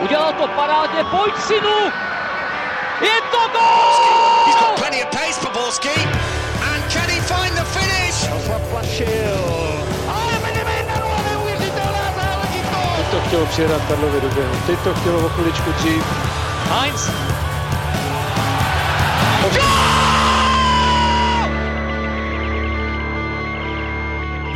Udělal 0.00 0.32
to 0.32 0.48
parádně, 0.48 1.04
pojď 1.04 1.34
synu! 1.38 1.78
Je 3.00 3.20
to 3.30 3.38
gol! 3.52 4.46
He's 4.46 4.56
got 4.60 4.78
plenty 4.78 5.02
of 5.04 5.10
pace 5.10 5.40
for 5.40 5.52
Borski. 5.52 5.96
And 6.72 6.92
can 6.92 7.08
he 7.08 7.20
find 7.20 7.54
the 7.54 7.64
finish? 7.64 8.46
Zaplašil. 8.46 9.38
Ale 10.08 10.32
Benevena, 10.42 10.94
neuvěřitelná 11.30 12.06
záležitost! 12.20 12.96
Teď 12.96 13.06
to 13.10 13.20
chtělo 13.26 13.46
přijedat 13.46 13.82
Karlovi 13.88 14.20
do 14.20 14.28
běhu. 14.28 14.54
Teď 14.66 14.78
to 14.78 14.94
chtělo 14.94 15.26
o 15.26 15.28
chviličku 15.28 15.72
dřív. 15.72 16.04
Heinz. 16.70 17.10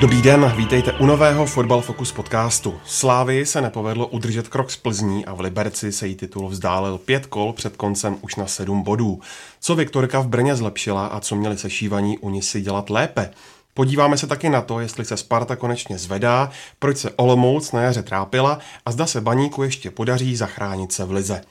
Dobrý 0.01 0.23
den, 0.23 0.53
vítejte 0.57 0.93
u 0.93 1.07
nového 1.07 1.47
Fotbal 1.47 1.81
Focus 1.81 2.13
podcastu. 2.13 2.81
Slávy 2.85 3.47
se 3.47 3.61
nepovedlo 3.61 4.07
udržet 4.07 4.49
krok 4.49 4.71
z 4.71 4.77
Plzní 4.77 5.27
a 5.27 5.35
v 5.35 5.41
Liberci 5.41 5.93
se 5.93 6.07
jí 6.07 6.15
titul 6.15 6.49
vzdálil 6.49 6.99
pět 6.99 7.27
kol 7.27 7.53
před 7.53 7.77
koncem 7.77 8.17
už 8.21 8.37
na 8.37 8.47
sedm 8.47 8.83
bodů. 8.83 9.21
Co 9.61 9.75
Viktorka 9.75 10.21
v 10.21 10.29
Brně 10.29 10.57
zlepšila 10.57 11.07
a 11.07 11.21
co 11.21 11.37
měli 11.37 11.59
sešívaní 11.59 12.19
u 12.19 12.41
si 12.41 12.61
dělat 12.61 12.91
lépe? 12.91 13.31
Podíváme 13.75 14.19
se 14.19 14.27
taky 14.27 14.49
na 14.49 14.61
to, 14.61 14.81
jestli 14.81 15.05
se 15.05 15.17
Sparta 15.17 15.57
konečně 15.57 15.99
zvedá, 15.99 16.51
proč 16.79 16.97
se 16.97 17.11
Olomouc 17.11 17.73
na 17.73 17.83
jaře 17.83 18.03
trápila 18.03 18.59
a 18.87 18.93
zda 18.93 19.07
se 19.07 19.21
Baníku 19.21 19.63
ještě 19.63 19.91
podaří 19.91 20.37
zachránit 20.37 20.93
se 20.93 21.05
v 21.05 21.11
lize. 21.11 21.43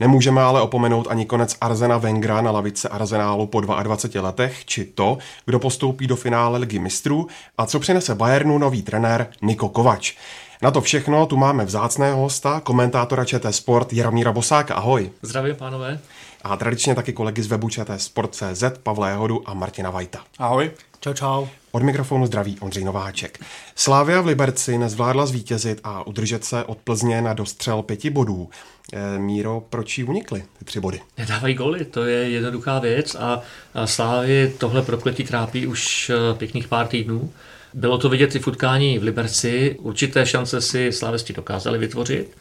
Nemůžeme 0.00 0.42
ale 0.42 0.62
opomenout 0.62 1.06
ani 1.10 1.26
konec 1.26 1.56
Arzena 1.60 1.98
Vengra 1.98 2.40
na 2.40 2.50
lavice 2.50 2.88
Arsenálu 2.88 3.46
po 3.46 3.60
22 3.60 4.22
letech, 4.22 4.64
či 4.64 4.84
to, 4.84 5.18
kdo 5.46 5.58
postoupí 5.58 6.06
do 6.06 6.16
finále 6.16 6.58
ligy 6.58 6.78
mistrů 6.78 7.26
a 7.58 7.66
co 7.66 7.80
přinese 7.80 8.14
Bayernu 8.14 8.58
nový 8.58 8.82
trenér 8.82 9.26
Niko 9.42 9.68
Kovač. 9.68 10.14
Na 10.62 10.70
to 10.70 10.80
všechno 10.80 11.26
tu 11.26 11.36
máme 11.36 11.64
vzácného 11.64 12.20
hosta, 12.20 12.60
komentátora 12.60 13.24
ČT 13.24 13.54
Sport 13.54 13.92
Jaromíra 13.92 14.32
Bosáka. 14.32 14.74
Ahoj. 14.74 15.10
Zdravím, 15.22 15.56
pánové. 15.56 15.98
A 16.44 16.56
tradičně 16.56 16.94
taky 16.94 17.12
kolegy 17.12 17.42
z 17.42 17.46
webu 17.46 17.68
ČT 17.68 18.00
Sport.cz 18.00 18.64
Pavla 18.82 19.08
Jehodu 19.08 19.48
a 19.48 19.54
Martina 19.54 19.90
Vajta. 19.90 20.20
Ahoj. 20.38 20.70
Čau, 21.00 21.12
čau. 21.12 21.46
Od 21.76 21.82
mikrofonu 21.82 22.26
zdraví 22.26 22.56
Ondřej 22.60 22.84
Nováček. 22.84 23.38
Slávia 23.74 24.20
v 24.20 24.26
Liberci 24.26 24.78
nezvládla 24.78 25.26
zvítězit 25.26 25.80
a 25.84 26.06
udržet 26.06 26.44
se 26.44 26.64
od 26.64 26.78
Plzně 26.78 27.22
na 27.22 27.34
dostřel 27.34 27.82
pěti 27.82 28.10
bodů. 28.10 28.48
E, 28.92 29.18
Míro, 29.18 29.62
proč 29.70 29.98
jí 29.98 30.04
unikly 30.04 30.44
ty 30.58 30.64
tři 30.64 30.80
body? 30.80 31.00
Nedávají 31.18 31.54
goly, 31.54 31.84
to 31.84 32.04
je 32.04 32.30
jednoduchá 32.30 32.78
věc 32.78 33.14
a, 33.14 33.40
Slávy 33.84 34.52
tohle 34.58 34.82
prokletí 34.82 35.24
trápí 35.24 35.66
už 35.66 36.10
eh, 36.10 36.34
pěkných 36.34 36.68
pár 36.68 36.86
týdnů. 36.86 37.32
Bylo 37.74 37.98
to 37.98 38.08
vidět 38.08 38.34
i 38.34 38.38
v 38.38 38.46
utkání 38.46 38.98
v 38.98 39.02
Liberci, 39.02 39.76
určité 39.80 40.26
šance 40.26 40.60
si 40.60 40.92
slávisti 40.92 41.32
dokázali 41.32 41.78
vytvořit, 41.78 42.36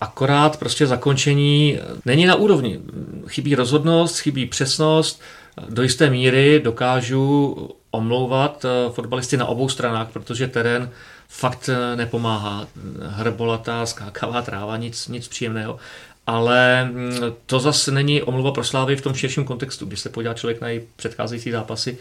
akorát 0.00 0.56
prostě 0.56 0.86
zakončení 0.86 1.78
není 2.04 2.26
na 2.26 2.34
úrovni. 2.34 2.80
Chybí 3.26 3.54
rozhodnost, 3.54 4.18
chybí 4.18 4.46
přesnost, 4.46 5.20
do 5.68 5.82
jisté 5.82 6.10
míry 6.10 6.60
dokážu 6.64 7.56
omlouvat 7.90 8.64
eh, 8.64 8.92
fotbalisty 8.92 9.36
na 9.36 9.46
obou 9.46 9.68
stranách, 9.68 10.08
protože 10.12 10.48
terén 10.48 10.90
fakt 11.28 11.68
eh, 11.68 11.96
nepomáhá. 11.96 12.66
Hrbolatá, 13.08 13.86
skákavá 13.86 14.42
tráva, 14.42 14.76
nic, 14.76 15.08
nic 15.08 15.28
příjemného. 15.28 15.78
Ale 16.26 16.84
mm, 16.84 17.12
to 17.46 17.60
zase 17.60 17.90
není 17.90 18.22
omluva 18.22 18.52
pro 18.52 18.64
Slávy 18.64 18.96
v 18.96 19.00
tom 19.00 19.14
širším 19.14 19.44
kontextu. 19.44 19.86
Když 19.86 20.00
se 20.00 20.08
podívá 20.08 20.34
člověk 20.34 20.60
na 20.60 20.68
její 20.68 20.80
předcházející 20.96 21.50
zápasy, 21.50 21.98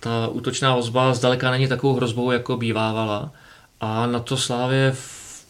ta 0.00 0.28
útočná 0.28 0.74
ozba 0.74 1.14
zdaleka 1.14 1.50
není 1.50 1.68
takovou 1.68 1.94
hrozbou, 1.94 2.30
jako 2.30 2.56
bývávala. 2.56 3.32
A 3.80 4.06
na 4.06 4.20
to 4.20 4.36
Slávě 4.36 4.94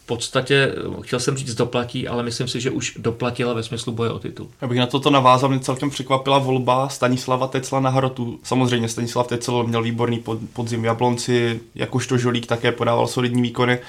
podstatě, 0.07 0.73
chtěl 1.01 1.19
jsem 1.19 1.37
říct 1.37 1.55
doplatí, 1.55 2.07
ale 2.07 2.23
myslím 2.23 2.47
si, 2.47 2.61
že 2.61 2.71
už 2.71 2.93
doplatila 2.97 3.53
ve 3.53 3.63
smyslu 3.63 3.91
boje 3.93 4.11
o 4.11 4.19
titul. 4.19 4.47
Já 4.61 4.67
bych 4.67 4.79
na 4.79 4.85
toto 4.85 5.09
navázal, 5.09 5.49
mě 5.49 5.59
celkem 5.59 5.89
překvapila 5.89 6.37
volba 6.37 6.89
Stanislava 6.89 7.47
Tecla 7.47 7.79
na 7.79 7.89
hrotu. 7.89 8.39
Samozřejmě 8.43 8.89
Stanislav 8.89 9.27
Tecel 9.27 9.63
měl 9.63 9.83
výborný 9.83 10.23
podzim 10.53 10.81
v 10.81 10.85
Jablonci, 10.85 11.59
jakožto 11.75 12.17
Žolík 12.17 12.45
také 12.45 12.71
podával 12.71 13.07
solidní 13.07 13.41
výkony, 13.41 13.79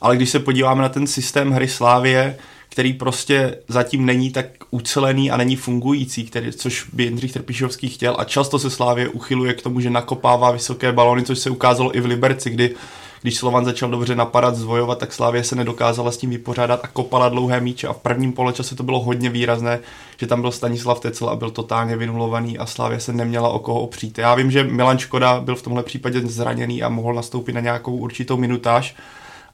ale 0.00 0.16
když 0.16 0.30
se 0.30 0.38
podíváme 0.38 0.82
na 0.82 0.88
ten 0.88 1.06
systém 1.06 1.50
hry 1.50 1.68
Slávie, 1.68 2.38
který 2.68 2.92
prostě 2.92 3.58
zatím 3.68 4.06
není 4.06 4.30
tak 4.30 4.46
ucelený 4.70 5.30
a 5.30 5.36
není 5.36 5.56
fungující, 5.56 6.24
který, 6.24 6.52
což 6.52 6.86
by 6.92 7.02
Jindřich 7.02 7.32
Trpišovský 7.32 7.88
chtěl 7.88 8.16
a 8.18 8.24
často 8.24 8.58
se 8.58 8.70
Slávě 8.70 9.08
uchyluje 9.08 9.54
k 9.54 9.62
tomu, 9.62 9.80
že 9.80 9.90
nakopává 9.90 10.50
vysoké 10.50 10.92
balony, 10.92 11.22
což 11.22 11.38
se 11.38 11.50
ukázalo 11.50 11.96
i 11.96 12.00
v 12.00 12.06
Liberci, 12.06 12.50
kdy 12.50 12.74
když 13.22 13.36
Slovan 13.36 13.64
začal 13.64 13.90
dobře 13.90 14.14
napadat, 14.14 14.56
zvojovat, 14.56 14.98
tak 14.98 15.12
Slávě 15.12 15.44
se 15.44 15.56
nedokázala 15.56 16.10
s 16.10 16.16
tím 16.16 16.30
vypořádat 16.30 16.80
a 16.82 16.88
kopala 16.88 17.28
dlouhé 17.28 17.60
míče 17.60 17.88
a 17.88 17.92
v 17.92 17.98
prvním 17.98 18.32
poločase 18.32 18.74
to 18.74 18.82
bylo 18.82 19.00
hodně 19.00 19.30
výrazné, 19.30 19.78
že 20.16 20.26
tam 20.26 20.40
byl 20.40 20.52
Stanislav 20.52 21.00
Tecel 21.00 21.28
a 21.28 21.36
byl 21.36 21.50
totálně 21.50 21.96
vynulovaný 21.96 22.58
a 22.58 22.66
Slávě 22.66 23.00
se 23.00 23.12
neměla 23.12 23.48
o 23.48 23.58
koho 23.58 23.80
opřít. 23.80 24.18
Já 24.18 24.34
vím, 24.34 24.50
že 24.50 24.64
Milan 24.64 24.98
Škoda 24.98 25.40
byl 25.40 25.56
v 25.56 25.62
tomhle 25.62 25.82
případě 25.82 26.20
zraněný 26.20 26.82
a 26.82 26.88
mohl 26.88 27.14
nastoupit 27.14 27.52
na 27.52 27.60
nějakou 27.60 27.96
určitou 27.96 28.36
minutáž, 28.36 28.96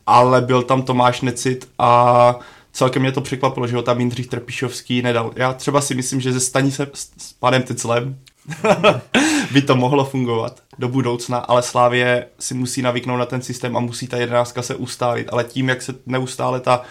ale 0.06 0.40
byl 0.40 0.62
tam 0.62 0.82
Tomáš 0.82 1.20
Necit 1.20 1.68
a 1.78 2.38
celkem 2.72 3.02
mě 3.02 3.12
to 3.12 3.20
překvapilo, 3.20 3.66
že 3.66 3.76
ho 3.76 3.82
tam 3.82 4.00
Jindřich 4.00 4.26
Trpišovský 4.26 5.02
nedal. 5.02 5.32
Já 5.36 5.52
třeba 5.52 5.80
si 5.80 5.94
myslím, 5.94 6.20
že 6.20 6.32
ze 6.32 6.40
staní 6.40 6.70
se 6.70 6.86
s 6.94 7.32
panem 7.32 7.62
Teclem 7.62 8.18
by 9.52 9.62
to 9.62 9.76
mohlo 9.76 10.04
fungovat 10.04 10.62
do 10.78 10.88
budoucna, 10.88 11.38
ale 11.38 11.62
Slávě 11.62 12.26
si 12.38 12.54
musí 12.54 12.82
navyknout 12.82 13.18
na 13.18 13.26
ten 13.26 13.42
systém 13.42 13.76
a 13.76 13.80
musí 13.80 14.08
ta 14.08 14.16
jedenáctka 14.16 14.62
se 14.62 14.74
ustálit, 14.74 15.28
ale 15.32 15.44
tím, 15.44 15.68
jak 15.68 15.82
se 15.82 15.94
neustále 16.06 16.60
ta 16.60 16.82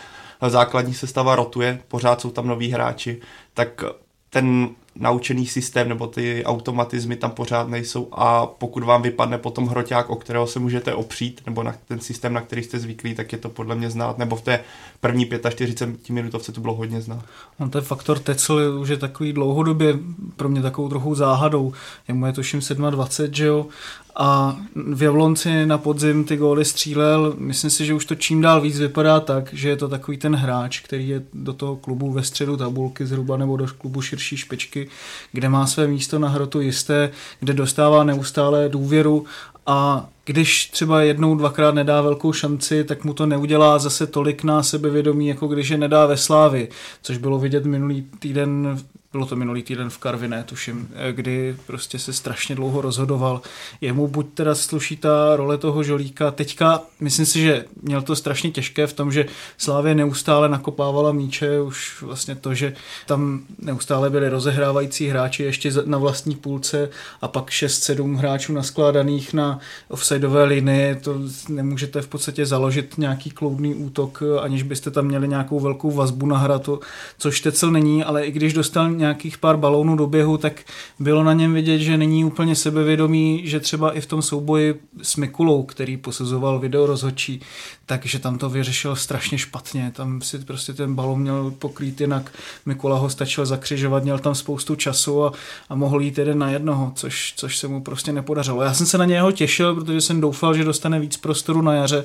základní 0.48 0.94
sestava 0.94 1.36
rotuje, 1.36 1.80
pořád 1.88 2.22
jsou 2.22 2.32
tam 2.32 2.48
noví 2.48 2.72
hráči, 2.72 3.22
tak 3.54 3.84
ten 4.30 4.70
naučený 4.96 5.48
systém 5.48 5.90
nebo 5.90 6.08
ty 6.08 6.46
automatizmy 6.46 7.16
tam 7.16 7.32
pořád 7.32 7.68
nejsou 7.68 8.08
a 8.12 8.46
pokud 8.46 8.84
vám 8.84 9.02
vypadne 9.02 9.38
potom 9.38 9.68
hroťák, 9.68 10.10
o 10.10 10.16
kterého 10.16 10.48
se 10.48 10.60
můžete 10.60 10.94
opřít, 10.94 11.42
nebo 11.46 11.64
na 11.64 11.76
ten 11.88 12.00
systém, 12.00 12.34
na 12.34 12.42
který 12.42 12.64
jste 12.64 12.80
zvyklí, 12.80 13.16
tak 13.16 13.32
je 13.32 13.38
to 13.38 13.50
podle 13.50 13.76
mě 13.76 13.90
znát, 13.90 14.18
nebo 14.18 14.36
v 14.36 14.42
té 14.42 14.60
první 15.00 15.30
45 15.50 16.10
minutovce 16.10 16.52
to 16.52 16.62
bylo 16.62 16.74
hodně 16.74 17.02
znát. 17.02 17.26
On 17.60 17.70
ten 17.70 17.82
faktor 17.82 18.20
Tecel 18.20 18.80
už 18.80 18.90
je 18.90 18.98
takový 18.98 19.34
dlouhodobě 19.34 20.00
pro 20.36 20.50
mě 20.50 20.62
takovou 20.62 20.90
trochu 20.90 21.16
záhadou. 21.16 21.74
Jemu 22.08 22.26
je 22.26 22.34
tuším 22.34 22.62
27, 22.90 23.34
že 23.34 23.46
jo, 23.46 23.68
a 24.16 24.58
v 24.76 25.04
Jablonci 25.04 25.66
na 25.66 25.78
podzim 25.78 26.24
ty 26.24 26.38
góly 26.38 26.66
střílel. 26.66 27.34
Myslím 27.38 27.70
si, 27.70 27.86
že 27.86 27.94
už 27.94 28.06
to 28.06 28.16
čím 28.16 28.42
dál 28.42 28.62
víc 28.62 28.80
vypadá 28.80 29.20
tak, 29.20 29.54
že 29.54 29.70
je 29.70 29.76
to 29.76 29.88
takový 29.88 30.18
ten 30.18 30.36
hráč, 30.36 30.80
který 30.80 31.10
je 31.10 31.24
do 31.34 31.54
toho 31.54 31.76
klubu 31.76 32.12
ve 32.12 32.24
středu 32.24 32.58
tabulky 32.58 33.06
zhruba 33.06 33.38
nebo 33.38 33.58
do 33.58 33.68
klubu 33.78 34.02
širší 34.02 34.38
špičky, 34.38 34.88
kde 35.32 35.50
má 35.50 35.68
své 35.68 35.88
místo 35.88 36.20
na 36.20 36.30
hrotu 36.30 36.62
jisté, 36.62 37.12
kde 37.40 37.54
dostává 37.54 38.04
neustále 38.04 38.70
důvěru 38.70 39.26
a 39.66 40.10
když 40.26 40.70
třeba 40.70 41.02
jednou, 41.02 41.36
dvakrát 41.36 41.76
nedá 41.76 42.02
velkou 42.02 42.34
šanci, 42.34 42.84
tak 42.84 43.04
mu 43.04 43.14
to 43.14 43.26
neudělá 43.26 43.80
zase 43.80 44.08
tolik 44.08 44.44
na 44.44 44.64
sebevědomí, 44.64 45.28
jako 45.28 45.48
když 45.48 45.70
je 45.70 45.78
nedá 45.78 46.06
ve 46.06 46.18
Slávi, 46.18 46.70
což 47.02 47.18
bylo 47.18 47.40
vidět 47.40 47.66
minulý 47.66 48.08
týden 48.20 48.80
bylo 49.14 49.26
to 49.26 49.36
minulý 49.36 49.64
týden 49.64 49.90
v 49.90 49.98
Karviné, 49.98 50.44
tuším, 50.44 50.90
eh, 50.96 51.14
kdy 51.14 51.56
prostě 51.68 52.00
se 52.00 52.14
strašně 52.14 52.56
dlouho 52.56 52.82
rozhodoval. 52.82 53.42
Jemu 53.82 54.08
buď 54.08 54.28
teda 54.34 54.56
sluší 54.56 54.98
ta 54.98 55.36
role 55.36 55.58
toho 55.58 55.84
žolíka, 55.84 56.32
teďka 56.32 56.82
myslím 57.00 57.26
si, 57.26 57.42
že 57.42 57.66
měl 57.82 58.02
to 58.02 58.16
strašně 58.16 58.52
těžké 58.52 58.88
v 58.88 58.94
tom, 58.94 59.12
že 59.12 59.26
Slávě 59.58 59.96
neustále 59.96 60.50
nakopávala 60.50 61.12
míče, 61.12 61.62
už 61.62 62.02
vlastně 62.02 62.36
to, 62.36 62.54
že 62.54 62.74
tam 63.06 63.42
neustále 63.60 64.10
byli 64.10 64.30
rozehrávající 64.30 65.08
hráči 65.08 65.44
ještě 65.44 65.72
na 65.86 65.98
vlastní 65.98 66.36
půlce 66.36 66.90
a 67.22 67.28
pak 67.28 67.50
6-7 67.50 68.16
hráčů 68.16 68.54
naskládaných 68.54 69.34
na 69.34 69.60
offsideové 69.90 70.44
linii, 70.44 70.96
to 70.96 71.20
nemůžete 71.50 72.02
v 72.02 72.08
podstatě 72.08 72.46
založit 72.46 72.98
nějaký 72.98 73.30
kloudný 73.30 73.76
útok, 73.76 74.24
aniž 74.42 74.64
byste 74.64 74.92
tam 74.92 75.06
měli 75.06 75.28
nějakou 75.28 75.60
velkou 75.60 75.92
vazbu 75.92 76.26
na 76.26 76.38
hratu, 76.38 76.80
což 77.18 77.42
Tecel 77.42 77.72
není, 77.72 78.04
ale 78.04 78.26
i 78.26 78.32
když 78.32 78.54
dostal 78.54 78.90
nějakých 79.04 79.38
pár 79.38 79.58
balónů 79.58 79.96
do 79.96 80.08
běhu, 80.08 80.38
tak 80.38 80.62
bylo 81.00 81.24
na 81.24 81.34
něm 81.34 81.54
vidět, 81.54 81.80
že 81.80 81.98
není 81.98 82.26
úplně 82.26 82.56
sebevědomý, 82.56 83.42
že 83.46 83.60
třeba 83.60 83.92
i 83.92 84.02
v 84.02 84.06
tom 84.06 84.22
souboji 84.22 84.80
s 85.02 85.16
Mikulou, 85.16 85.64
který 85.64 85.98
posuzoval 85.98 86.60
video 86.60 86.86
rozhodčí, 86.86 87.42
takže 87.86 88.20
tam 88.20 88.38
to 88.38 88.50
vyřešil 88.50 88.96
strašně 88.96 89.38
špatně. 89.38 89.92
Tam 89.96 90.22
si 90.22 90.40
prostě 90.40 90.74
ten 90.74 90.96
balon 90.96 91.22
měl 91.22 91.54
pokrýt 91.60 92.02
jinak. 92.02 92.32
Mikula 92.66 92.98
ho 92.98 93.10
stačil 93.10 93.46
zakřižovat, 93.46 94.04
měl 94.04 94.20
tam 94.20 94.36
spoustu 94.36 94.76
času 94.76 95.26
a, 95.26 95.32
a 95.70 95.76
mohl 95.76 96.02
jít 96.02 96.18
jeden 96.18 96.40
na 96.40 96.50
jednoho, 96.50 96.92
což, 96.96 97.34
což 97.38 97.58
se 97.58 97.68
mu 97.68 97.82
prostě 97.82 98.12
nepodařilo. 98.12 98.64
Já 98.64 98.74
jsem 98.74 98.86
se 98.86 98.98
na 98.98 99.06
něho 99.06 99.32
těšil, 99.32 99.76
protože 99.76 100.02
jsem 100.02 100.22
doufal, 100.22 100.54
že 100.54 100.64
dostane 100.64 101.00
víc 101.00 101.18
prostoru 101.18 101.62
na 101.62 101.74
jaře, 101.74 102.04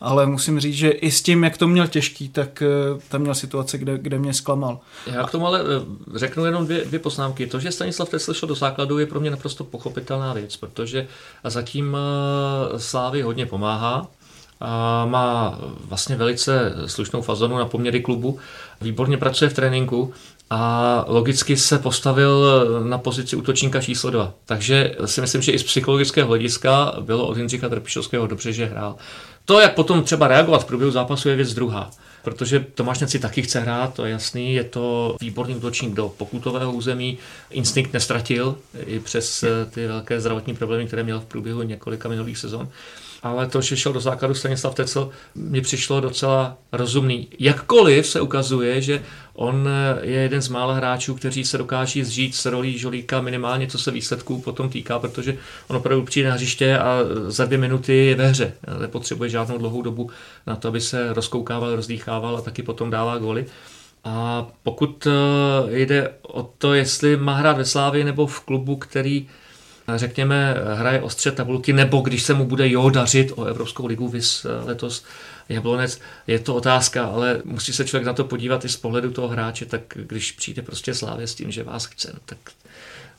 ale 0.00 0.26
musím 0.26 0.60
říct, 0.60 0.74
že 0.74 0.90
i 0.90 1.10
s 1.10 1.22
tím, 1.22 1.44
jak 1.44 1.56
to 1.56 1.68
měl 1.68 1.86
těžký, 1.86 2.28
tak 2.28 2.62
eh, 2.62 3.00
tam 3.08 3.20
měl 3.20 3.34
situace, 3.34 3.78
kde, 3.78 3.98
kde 3.98 4.18
mě 4.18 4.34
zklamal. 4.34 4.80
Já 5.06 5.24
k 5.24 5.30
tomu 5.30 5.46
ale 5.46 5.60
eh, 5.60 6.18
řeknu 6.38 6.46
jenom 6.46 6.64
dvě, 6.64 6.84
dvě 6.84 6.98
poznámky. 6.98 7.46
To, 7.46 7.60
že 7.60 7.72
Stanislav 7.72 8.08
Tesla 8.08 8.34
šel 8.34 8.48
do 8.48 8.54
základu, 8.54 8.98
je 8.98 9.06
pro 9.06 9.20
mě 9.20 9.30
naprosto 9.30 9.64
pochopitelná 9.64 10.32
věc, 10.32 10.56
protože 10.56 11.06
zatím 11.44 11.96
eh, 11.96 12.78
Slávy 12.78 13.22
hodně 13.22 13.46
pomáhá 13.46 14.06
a 14.60 15.06
má 15.06 15.58
vlastně 15.84 16.16
velice 16.16 16.74
slušnou 16.86 17.22
fazonu 17.22 17.58
na 17.58 17.66
poměry 17.66 18.00
klubu, 18.00 18.38
výborně 18.80 19.16
pracuje 19.16 19.50
v 19.50 19.54
tréninku 19.54 20.12
a 20.50 21.04
logicky 21.08 21.56
se 21.56 21.78
postavil 21.78 22.64
na 22.84 22.98
pozici 22.98 23.36
útočníka 23.36 23.80
číslo 23.80 24.10
2. 24.10 24.32
Takže 24.46 24.96
si 25.04 25.20
myslím, 25.20 25.42
že 25.42 25.52
i 25.52 25.58
z 25.58 25.62
psychologického 25.62 26.28
hlediska 26.28 26.94
bylo 27.00 27.26
od 27.26 27.36
Jindřicha 27.36 27.68
Trpišovského 27.68 28.26
dobře, 28.26 28.52
že 28.52 28.64
hrál. 28.64 28.96
To, 29.44 29.60
jak 29.60 29.74
potom 29.74 30.02
třeba 30.02 30.28
reagovat 30.28 30.62
v 30.62 30.66
průběhu 30.66 30.90
zápasu, 30.90 31.28
je 31.28 31.36
věc 31.36 31.54
druhá. 31.54 31.90
Protože 32.30 32.66
Tomáš 32.74 32.98
Neci 32.98 33.18
taky 33.18 33.42
chce 33.42 33.60
hrát, 33.60 33.94
to 33.94 34.04
je 34.04 34.10
jasný, 34.12 34.54
je 34.54 34.64
to 34.64 35.16
výborný 35.20 35.56
útočník 35.56 35.94
do 35.94 36.08
pokutového 36.08 36.72
území, 36.72 37.18
instinkt 37.50 37.92
nestratil 37.92 38.56
i 38.86 39.00
přes 39.00 39.44
ty 39.70 39.86
velké 39.86 40.20
zdravotní 40.20 40.54
problémy, 40.54 40.86
které 40.86 41.02
měl 41.02 41.20
v 41.20 41.24
průběhu 41.24 41.62
několika 41.62 42.08
minulých 42.08 42.38
sezon 42.38 42.68
ale 43.22 43.46
to, 43.46 43.60
že 43.60 43.76
šel 43.76 43.92
do 43.92 44.00
základu 44.00 44.34
Stanislav 44.34 44.74
Tecel, 44.74 45.10
mi 45.34 45.60
přišlo 45.60 46.00
docela 46.00 46.56
rozumný. 46.72 47.28
Jakkoliv 47.38 48.06
se 48.06 48.20
ukazuje, 48.20 48.80
že 48.82 49.02
on 49.34 49.68
je 50.02 50.20
jeden 50.20 50.42
z 50.42 50.48
mála 50.48 50.74
hráčů, 50.74 51.14
kteří 51.14 51.44
se 51.44 51.58
dokáží 51.58 52.04
zžít 52.04 52.34
s 52.34 52.46
rolí 52.46 52.78
Žolíka 52.78 53.20
minimálně, 53.20 53.66
co 53.66 53.78
se 53.78 53.90
výsledků 53.90 54.40
potom 54.40 54.68
týká, 54.68 54.98
protože 54.98 55.36
on 55.68 55.76
opravdu 55.76 56.04
přijde 56.04 56.28
na 56.28 56.34
hřiště 56.34 56.78
a 56.78 56.98
za 57.26 57.44
dvě 57.44 57.58
minuty 57.58 58.06
je 58.06 58.14
ve 58.14 58.28
hře. 58.28 58.52
Nepotřebuje 58.80 59.30
žádnou 59.30 59.58
dlouhou 59.58 59.82
dobu 59.82 60.10
na 60.46 60.56
to, 60.56 60.68
aby 60.68 60.80
se 60.80 61.12
rozkoukával, 61.12 61.76
rozdýchával 61.76 62.36
a 62.36 62.40
taky 62.40 62.62
potom 62.62 62.90
dává 62.90 63.18
goly. 63.18 63.46
A 64.04 64.46
pokud 64.62 65.06
eh, 65.06 65.78
jde 65.78 66.10
o 66.22 66.42
to, 66.58 66.74
jestli 66.74 67.16
má 67.16 67.34
hrát 67.34 67.56
ve 67.56 67.64
Slávě 67.64 68.04
nebo 68.04 68.26
v 68.26 68.40
klubu, 68.40 68.76
který 68.76 69.28
řekněme, 69.96 70.54
hraje 70.74 71.02
o 71.02 71.10
střed 71.10 71.34
tabulky, 71.34 71.72
nebo 71.72 72.00
když 72.00 72.22
se 72.22 72.34
mu 72.34 72.44
bude 72.44 72.70
jo 72.70 72.90
dařit 72.90 73.32
o 73.36 73.44
Evropskou 73.44 73.86
ligu 73.86 74.08
vys 74.08 74.44
eh, 74.44 74.64
letos 74.64 75.04
Jablonec, 75.48 76.00
je 76.26 76.38
to 76.38 76.54
otázka, 76.54 77.04
ale 77.04 77.40
musí 77.44 77.72
se 77.72 77.84
člověk 77.84 78.06
na 78.06 78.12
to 78.12 78.24
podívat 78.24 78.64
i 78.64 78.68
z 78.68 78.76
pohledu 78.76 79.10
toho 79.10 79.28
hráče, 79.28 79.66
tak 79.66 79.80
když 79.94 80.32
přijde 80.32 80.62
prostě 80.62 80.94
Slávě 80.94 81.26
s 81.26 81.34
tím, 81.34 81.50
že 81.50 81.62
vás 81.62 81.84
chce, 81.84 82.10
no 82.14 82.20
tak 82.26 82.38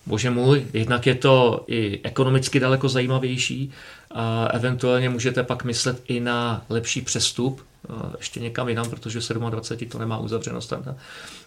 bože 0.05 0.29
můj, 0.29 0.65
jednak 0.73 1.07
je 1.07 1.15
to 1.15 1.63
i 1.67 1.99
ekonomicky 2.03 2.59
daleko 2.59 2.89
zajímavější 2.89 3.71
a 4.11 4.45
eventuálně 4.45 5.09
můžete 5.09 5.43
pak 5.43 5.63
myslet 5.63 6.01
i 6.07 6.19
na 6.19 6.61
lepší 6.69 7.01
přestup, 7.01 7.61
ještě 8.17 8.39
někam 8.39 8.69
jinam, 8.69 8.89
protože 8.89 9.19
27 9.49 9.89
to 9.89 9.99
nemá 9.99 10.17
uzavřeno 10.17 10.61
standa. 10.61 10.95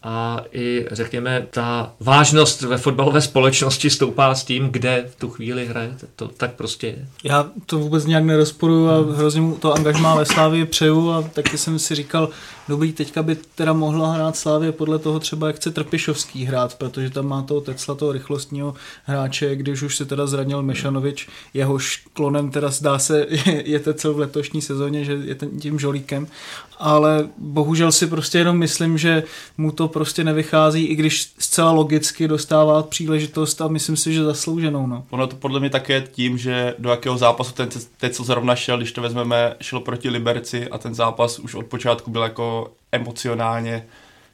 A 0.02 0.42
i 0.52 0.86
řekněme, 0.92 1.46
ta 1.50 1.92
vážnost 2.00 2.62
ve 2.62 2.78
fotbalové 2.78 3.20
společnosti 3.20 3.90
stoupá 3.90 4.34
s 4.34 4.44
tím, 4.44 4.68
kde 4.68 5.08
v 5.10 5.16
tu 5.16 5.30
chvíli 5.30 5.66
hraje. 5.66 5.96
To 6.16 6.28
tak 6.28 6.52
prostě 6.52 6.86
je. 6.86 7.08
Já 7.24 7.50
to 7.66 7.78
vůbec 7.78 8.04
nějak 8.04 8.24
nerozporuju 8.24 8.88
a 8.88 9.16
hrozně 9.16 9.40
mu 9.40 9.56
to 9.56 9.72
angažmá 9.72 10.14
ve 10.14 10.24
Slávě 10.24 10.66
přeju 10.66 11.10
a 11.10 11.22
taky 11.22 11.58
jsem 11.58 11.78
si 11.78 11.94
říkal, 11.94 12.28
dobrý, 12.68 12.92
teďka 12.92 13.22
by 13.22 13.36
teda 13.54 13.72
mohla 13.72 14.12
hrát 14.12 14.36
Slávě 14.36 14.72
podle 14.72 14.98
toho 14.98 15.20
třeba, 15.20 15.46
jak 15.46 15.56
chce 15.56 15.70
Trpišovský 15.70 16.44
hrát, 16.44 16.74
protože 16.74 17.10
tam 17.10 17.26
má 17.26 17.42
toho 17.42 17.60
Tecla, 17.60 17.94
toho 17.94 18.12
rychlostního 18.12 18.74
hráče, 19.04 19.56
když 19.56 19.82
už 19.82 19.96
se 19.96 20.04
teda 20.04 20.26
zranil 20.26 20.62
Mešanovič, 20.62 21.28
jehož 21.54 22.02
klonem 22.12 22.50
teda 22.52 22.70
zdá 22.70 22.98
se 22.98 23.26
je, 23.46 23.62
je 23.70 23.80
Tecel 23.80 24.14
v 24.14 24.18
letošní 24.18 24.62
sezóně, 24.62 25.04
že 25.04 25.12
je 25.12 25.34
ten, 25.34 25.60
tím 25.60 25.78
žolíkem, 25.78 26.26
ale 26.78 27.28
bohužel 27.38 27.92
si 27.92 28.06
prostě 28.06 28.38
jenom 28.38 28.58
myslím, 28.58 28.98
že 28.98 29.22
mu 29.58 29.72
to 29.72 29.88
prostě 29.88 30.24
nevychází, 30.24 30.84
i 30.84 30.94
když 30.94 31.32
zcela 31.38 31.70
logicky 31.70 32.28
dostává 32.28 32.82
příležitost 32.82 33.60
a 33.60 33.68
myslím 33.68 33.96
si, 33.96 34.14
že 34.14 34.24
zaslouženou. 34.24 34.86
No. 34.86 35.04
Ono 35.10 35.26
to 35.26 35.36
podle 35.36 35.60
mě 35.60 35.70
také 35.70 36.00
tím, 36.00 36.38
že 36.38 36.74
do 36.78 36.90
jakého 36.90 37.18
zápasu 37.18 37.52
ten 37.52 37.68
teď 38.00 38.12
co 38.12 38.24
zrovna 38.24 38.54
šel, 38.54 38.76
když 38.76 38.92
to 38.92 39.02
vezmeme, 39.02 39.54
šel 39.60 39.80
proti 39.80 40.08
Liberci 40.08 40.68
a 40.68 40.78
ten 40.78 40.94
zápas 40.94 41.38
už 41.38 41.54
od 41.54 41.66
počátku 41.66 42.10
byl 42.10 42.22
jako 42.22 42.72
emocionálně 42.92 43.86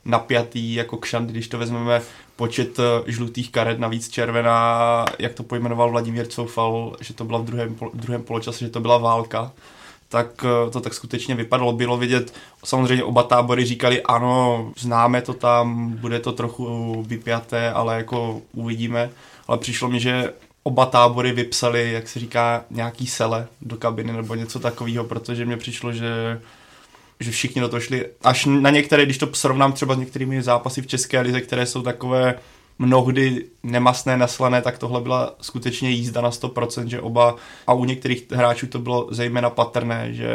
napjatý 0.05 0.75
jako 0.75 0.97
kšant, 0.97 1.31
když 1.31 1.49
to 1.49 1.59
vezmeme 1.59 2.01
počet 2.39 2.79
eh, 2.79 3.13
žlutých 3.13 3.51
karet, 3.51 3.79
navíc 3.79 4.09
červená, 4.09 5.05
jak 5.19 5.35
to 5.35 5.43
pojmenoval 5.43 5.91
Vladimír 5.91 6.27
Coufal, 6.27 6.97
že 7.01 7.15
to 7.15 7.25
byla 7.25 7.39
v 7.39 7.45
druhém, 7.45 7.77
druhém 7.95 8.23
poločase, 8.23 8.65
že 8.65 8.71
to 8.71 8.81
byla 8.81 8.99
válka 8.99 9.53
tak 10.09 10.45
eh, 10.45 10.71
to 10.71 10.81
tak 10.81 10.95
skutečně 10.95 11.35
vypadalo. 11.35 11.73
Bylo 11.73 11.97
vidět, 11.97 12.35
samozřejmě 12.65 13.05
oba 13.05 13.23
tábory 13.23 13.65
říkali, 13.65 14.03
ano, 14.03 14.73
známe 14.79 15.23
to 15.23 15.35
tam, 15.35 15.91
bude 15.91 16.21
to 16.21 16.33
trochu 16.33 17.03
vypjaté, 17.09 17.73
ale 17.73 17.97
jako 17.97 18.43
uvidíme. 18.53 19.11
Ale 19.49 19.59
přišlo 19.59 19.89
mi, 19.89 20.01
že 20.01 20.33
oba 20.63 20.87
tábory 20.87 21.33
vypsali, 21.33 21.93
jak 21.93 22.09
se 22.09 22.21
říká, 22.21 22.65
nějaký 22.71 23.07
sele 23.07 23.47
do 23.61 23.77
kabiny 23.77 24.13
nebo 24.13 24.35
něco 24.35 24.61
takového, 24.61 25.05
protože 25.05 25.45
mě 25.45 25.57
přišlo, 25.57 25.93
že 25.93 26.41
že 27.21 27.31
všichni 27.31 27.61
do 27.61 27.69
toho 27.69 27.81
šli. 27.81 28.07
Až 28.25 28.47
na 28.47 28.71
některé, 28.71 29.05
když 29.05 29.19
to 29.19 29.29
srovnám 29.33 29.73
třeba 29.73 29.95
s 29.95 29.99
některými 29.99 30.43
zápasy 30.43 30.83
v 30.83 30.87
České 30.87 31.21
lize, 31.21 31.41
které 31.41 31.67
jsou 31.67 31.83
takové 31.83 32.35
mnohdy 32.79 33.45
nemasné, 33.63 34.17
naslané, 34.17 34.63
tak 34.63 34.79
tohle 34.79 35.01
byla 35.01 35.35
skutečně 35.41 35.91
jízda 35.91 36.21
na 36.21 36.31
100%, 36.31 36.87
že 36.87 37.01
oba, 37.01 37.37
a 37.67 37.73
u 37.73 37.85
některých 37.85 38.33
hráčů 38.33 38.67
to 38.67 38.79
bylo 38.79 39.09
zejména 39.11 39.51
patrné, 39.51 40.09
že 40.13 40.29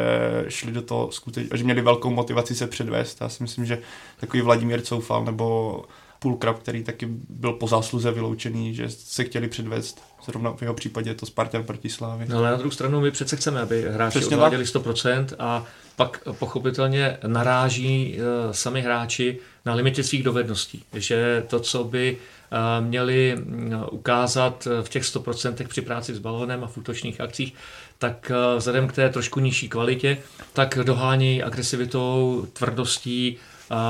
šli 0.48 0.72
do 0.72 0.82
toho 0.82 1.12
skutečně, 1.12 1.58
že 1.58 1.64
měli 1.64 1.82
velkou 1.82 2.10
motivaci 2.10 2.56
se 2.56 2.68
předvést. 2.68 3.22
Já 3.22 3.30
si 3.30 3.44
myslím, 3.44 3.66
že 3.66 3.80
takový 4.20 4.42
Vladimír 4.42 4.82
Coufal 4.82 5.26
nebo 5.26 5.82
Pulkrab, 6.20 6.60
který 6.60 6.84
taky 6.84 7.08
byl 7.30 7.54
po 7.54 7.68
zásluze 7.68 8.12
vyloučený, 8.12 8.76
že 8.76 8.90
se 8.90 9.24
chtěli 9.24 9.48
předvést. 9.48 10.02
Zrovna 10.26 10.54
v 10.54 10.62
jeho 10.62 10.74
případě 10.74 11.10
je 11.10 11.16
to 11.16 11.26
Spartan 11.26 11.64
proti 11.64 11.90
Slávy. 11.90 12.26
No 12.30 12.38
ale 12.38 12.52
na 12.52 12.58
druhou 12.58 12.72
stranu 12.72 13.02
my 13.02 13.12
přece 13.12 13.36
chceme, 13.36 13.62
aby 13.62 13.86
hráči 13.90 14.20
Přesně 14.20 14.36
odváděli 14.36 14.64
100% 14.64 15.26
a 15.40 15.66
pak 15.96 16.20
pochopitelně 16.40 17.18
naráží 17.28 18.18
uh, 18.18 18.52
sami 18.52 18.82
hráči 18.82 19.40
na 19.66 19.74
limity 19.74 20.04
svých 20.04 20.24
dovedností. 20.24 20.84
Že 20.94 21.44
to, 21.48 21.60
co 21.60 21.84
by 21.84 22.18
uh, 22.18 22.86
měli 22.86 23.38
uh, 23.38 23.84
ukázat 23.92 24.68
v 24.82 24.90
těch 24.90 25.04
100% 25.04 25.68
při 25.68 25.82
práci 25.82 26.16
s 26.16 26.20
balónem 26.20 26.64
a 26.64 26.68
v 26.68 26.78
útočných 26.78 27.22
akcích, 27.22 27.54
tak 27.98 28.32
vzhledem 28.58 28.88
k 28.88 28.94
té 28.94 29.10
trošku 29.10 29.40
nižší 29.40 29.70
kvalitě, 29.70 30.18
tak 30.54 30.80
dohání 30.84 31.44
agresivitou, 31.44 32.46
tvrdostí, 32.54 33.38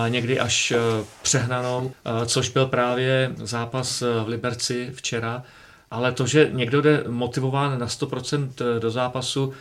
někdy 0.07 0.39
až 0.39 0.73
přehnanou, 1.21 1.91
což 2.25 2.49
byl 2.49 2.65
právě 2.65 3.31
zápas 3.35 4.01
v 4.01 4.27
Liberci 4.27 4.91
včera. 4.95 5.43
Ale 5.91 6.11
to, 6.11 6.27
že 6.27 6.49
někdo 6.53 6.81
jde 6.81 7.03
motivován 7.07 7.79
na 7.79 7.87
100% 7.87 8.49
do 8.79 8.91
zápasu, 8.91 9.53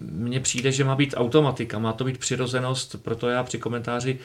mně 0.00 0.40
přijde, 0.40 0.72
že 0.72 0.84
má 0.84 0.96
být 0.96 1.14
automatika, 1.16 1.78
má 1.78 1.92
to 1.92 2.04
být 2.04 2.18
přirozenost, 2.18 3.02
proto 3.02 3.28
já 3.28 3.42
při 3.42 3.58
komentáři 3.58 4.18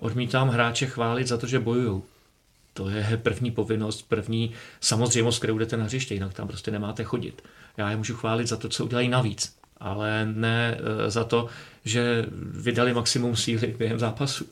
odmítám 0.00 0.48
hráče 0.48 0.86
chválit 0.86 1.26
za 1.26 1.36
to, 1.36 1.46
že 1.46 1.58
bojují. 1.58 2.02
To 2.74 2.88
je 2.88 3.20
první 3.22 3.50
povinnost, 3.50 4.08
první 4.08 4.52
samozřejmost, 4.80 5.38
kterou 5.38 5.58
jdete 5.58 5.76
na 5.76 5.84
hřiště, 5.84 6.14
jinak 6.14 6.34
tam 6.34 6.48
prostě 6.48 6.70
nemáte 6.70 7.04
chodit. 7.04 7.42
Já 7.76 7.90
je 7.90 7.96
můžu 7.96 8.16
chválit 8.16 8.46
za 8.46 8.56
to, 8.56 8.68
co 8.68 8.84
udělají 8.84 9.08
navíc, 9.08 9.56
ale 9.76 10.26
ne 10.26 10.78
eh, 10.78 11.10
za 11.10 11.24
to, 11.24 11.48
že 11.84 12.26
vydali 12.40 12.94
maximum 12.94 13.36
síly 13.36 13.74
během 13.78 13.98
zápasu 13.98 14.46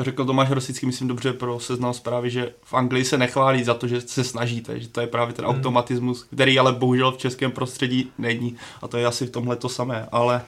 to 0.00 0.04
řekl 0.04 0.24
Tomáš 0.24 0.50
Rosický, 0.50 0.86
myslím 0.86 1.08
dobře 1.08 1.32
pro 1.32 1.60
seznam 1.60 1.94
zprávy, 1.94 2.30
že 2.30 2.52
v 2.64 2.74
Anglii 2.74 3.04
se 3.04 3.18
nechválí 3.18 3.64
za 3.64 3.74
to, 3.74 3.88
že 3.88 4.00
se 4.00 4.24
snažíte, 4.24 4.80
že 4.80 4.88
to 4.88 5.00
je 5.00 5.06
právě 5.06 5.34
ten 5.34 5.44
hmm. 5.44 5.54
automatismus, 5.54 6.26
který 6.32 6.58
ale 6.58 6.72
bohužel 6.72 7.12
v 7.12 7.18
českém 7.18 7.52
prostředí 7.52 8.10
není 8.18 8.56
a 8.82 8.88
to 8.88 8.96
je 8.96 9.06
asi 9.06 9.26
v 9.26 9.30
tomhle 9.30 9.56
to 9.56 9.68
samé, 9.68 10.08
ale 10.12 10.42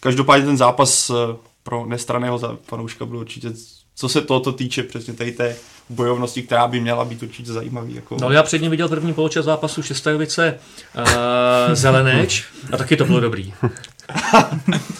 každopádně 0.00 0.46
ten 0.46 0.56
zápas 0.56 1.10
eh, 1.10 1.36
pro 1.62 1.86
nestraného 1.86 2.58
fanouška 2.62 3.06
byl 3.06 3.16
určitě, 3.16 3.48
co 3.94 4.08
se 4.08 4.20
tohoto 4.20 4.52
týče, 4.52 4.82
přesně 4.82 5.14
tady 5.14 5.32
té 5.32 5.56
bojovnosti, 5.88 6.42
která 6.42 6.68
by 6.68 6.80
měla 6.80 7.04
být 7.04 7.22
určitě 7.22 7.52
zajímavý. 7.52 7.94
Jako... 7.94 8.16
No 8.20 8.30
já 8.30 8.42
předně 8.42 8.68
viděl 8.68 8.88
první 8.88 9.14
poločas 9.14 9.44
zápasu 9.44 9.82
Šestajovice 9.82 10.58
uh, 10.96 11.74
Zeleneč 11.74 12.44
a 12.72 12.76
taky 12.76 12.96
to 12.96 13.04
bylo 13.04 13.20
dobrý. 13.20 13.54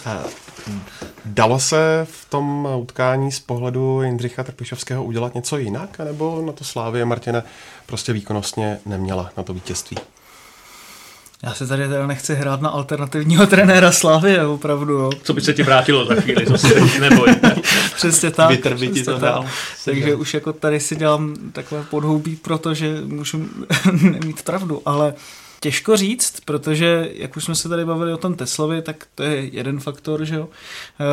Dalo 1.25 1.59
se 1.59 2.07
v 2.11 2.29
tom 2.29 2.67
utkání 2.75 3.31
z 3.31 3.39
pohledu 3.39 4.01
Jindřicha 4.01 4.43
Trpišovského 4.43 5.03
udělat 5.03 5.35
něco 5.35 5.57
jinak, 5.57 5.99
nebo 5.99 6.43
na 6.45 6.51
to 6.51 6.63
Slávě 6.63 7.05
Martina 7.05 7.43
prostě 7.85 8.13
výkonnostně 8.13 8.79
neměla 8.85 9.31
na 9.37 9.43
to 9.43 9.53
vítězství? 9.53 9.97
Já 11.43 11.53
se 11.53 11.67
tady 11.67 11.87
teda 11.87 12.07
nechci 12.07 12.35
hrát 12.35 12.61
na 12.61 12.69
alternativního 12.69 13.47
trenéra 13.47 13.91
Slávy, 13.91 14.39
opravdu. 14.39 14.93
Jo. 14.93 15.09
Co 15.23 15.33
by 15.33 15.41
se 15.41 15.53
ti 15.53 15.63
vrátilo 15.63 16.05
za 16.05 16.15
chvíli, 16.15 16.45
to 16.45 16.57
se 16.57 16.99
neboj. 16.99 17.35
přesně 17.95 18.31
tak. 18.31 18.49
Vytr 18.49 18.77
by 18.77 18.87
ti 18.87 19.03
to 19.03 19.17
dál. 19.17 19.45
Takže 19.85 20.15
už 20.15 20.33
jako 20.33 20.53
tady 20.53 20.79
si 20.79 20.95
dělám 20.95 21.35
takové 21.51 21.83
podhoubí, 21.83 22.35
protože 22.35 23.01
můžu 23.05 23.49
nemít 23.91 24.41
pravdu, 24.41 24.81
ale 24.85 25.13
Těžko 25.61 25.97
říct, 25.97 26.39
protože 26.45 27.09
jak 27.13 27.37
už 27.37 27.43
jsme 27.43 27.55
se 27.55 27.69
tady 27.69 27.85
bavili 27.85 28.13
o 28.13 28.17
tom 28.17 28.35
Teslovi, 28.35 28.81
tak 28.81 29.07
to 29.15 29.23
je 29.23 29.45
jeden 29.45 29.79
faktor, 29.79 30.25
že 30.25 30.35
jo. 30.35 30.49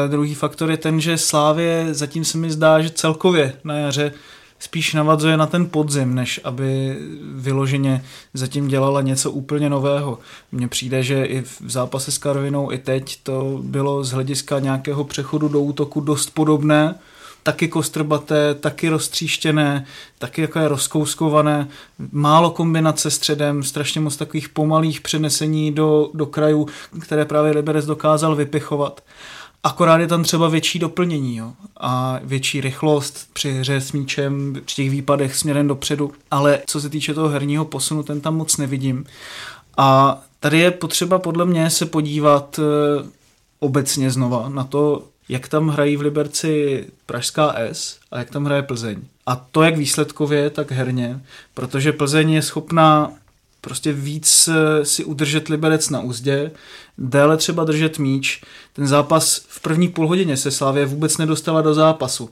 E, 0.05 0.09
druhý 0.09 0.35
faktor 0.35 0.71
je 0.71 0.77
ten, 0.77 1.01
že 1.01 1.19
Slávě 1.19 1.87
zatím 1.91 2.25
se 2.25 2.39
mi 2.39 2.51
zdá, 2.51 2.81
že 2.81 2.91
celkově 2.91 3.53
na 3.65 3.75
jaře 3.75 4.13
spíš 4.59 4.95
navazuje 4.95 5.37
na 5.37 5.47
ten 5.47 5.67
podzim, 5.67 6.15
než 6.15 6.41
aby 6.45 6.97
vyloženě 7.23 8.05
zatím 8.35 8.69
dělala 8.69 9.03
něco 9.03 9.31
úplně 9.31 9.71
nového. 9.71 10.19
Mně 10.53 10.69
přijde, 10.69 11.03
že 11.03 11.25
i 11.25 11.43
v 11.43 11.71
zápase 11.71 12.13
s 12.13 12.19
Karvinou, 12.19 12.73
i 12.73 12.79
teď 12.79 13.19
to 13.23 13.61
bylo 13.63 14.05
z 14.05 14.13
hlediska 14.13 14.59
nějakého 14.59 15.05
přechodu 15.05 15.49
do 15.49 15.61
útoku 15.61 16.01
dost 16.01 16.31
podobné, 16.35 16.95
taky 17.47 17.69
kostrbaté, 17.69 18.55
taky 18.55 18.89
roztříštěné, 18.89 19.87
taky 20.19 20.41
je 20.41 20.69
rozkouskované, 20.69 21.69
málo 22.13 22.51
kombinace 22.51 23.11
středem, 23.11 23.63
strašně 23.63 24.01
moc 24.01 24.17
takových 24.17 24.49
pomalých 24.49 25.01
přenesení 25.01 25.73
do, 25.73 26.11
do 26.15 26.27
krajů, 26.27 26.69
které 27.01 27.25
právě 27.25 27.53
Liberec 27.53 27.87
dokázal 27.87 28.37
vypichovat. 28.37 29.01
Akorát 29.63 29.99
je 29.99 30.07
tam 30.07 30.23
třeba 30.23 30.49
větší 30.49 30.79
doplnění 30.79 31.37
jo? 31.37 31.53
a 31.77 32.21
větší 32.23 32.61
rychlost 32.61 33.29
při 33.33 33.53
hře 33.53 33.81
s 33.81 33.93
míčem, 33.93 34.55
při 34.65 34.75
těch 34.75 34.91
výpadech 34.91 35.37
směrem 35.37 35.69
dopředu, 35.69 36.13
ale 36.31 36.59
co 36.67 36.81
se 36.81 36.89
týče 36.89 37.15
toho 37.15 37.29
herního 37.29 37.65
posunu, 37.65 38.03
ten 38.03 38.21
tam 38.21 38.37
moc 38.37 38.57
nevidím. 38.57 39.05
A 39.77 40.21
tady 40.41 40.59
je 40.59 40.71
potřeba 40.71 41.19
podle 41.19 41.45
mě 41.45 41.71
se 41.71 41.87
podívat 41.87 42.59
e, 42.59 42.63
obecně 43.59 44.11
znova 44.11 44.49
na 44.49 44.65
to, 44.65 45.03
jak 45.29 45.49
tam 45.49 45.69
hrají 45.69 45.97
v 45.97 46.01
Liberci 46.01 46.87
Pražská 47.07 47.55
S 47.57 47.99
a 48.11 48.19
jak 48.19 48.31
tam 48.31 48.45
hraje 48.45 48.63
Plzeň. 48.63 49.03
A 49.27 49.37
to 49.37 49.63
jak 49.63 49.77
výsledkově, 49.77 50.51
tak 50.51 50.73
herně, 50.73 51.21
protože 51.55 51.93
Plzeň 51.93 52.31
je 52.31 52.43
schopná 52.43 53.13
prostě 53.67 53.93
víc 53.93 54.49
eh, 54.49 54.85
si 54.85 55.05
udržet 55.05 55.49
Liberec 55.49 55.91
na 55.91 56.01
úzdě, 56.01 56.51
déle 56.99 57.37
třeba 57.37 57.65
držet 57.65 57.99
míč. 57.99 58.43
Ten 58.73 58.87
zápas 58.87 59.43
v 59.49 59.61
první 59.61 59.89
půlhodině 59.89 60.37
se 60.37 60.51
Slávě 60.51 60.87
vůbec 60.87 61.19
nedostala 61.19 61.63
do 61.63 61.75
zápasu. 61.75 62.31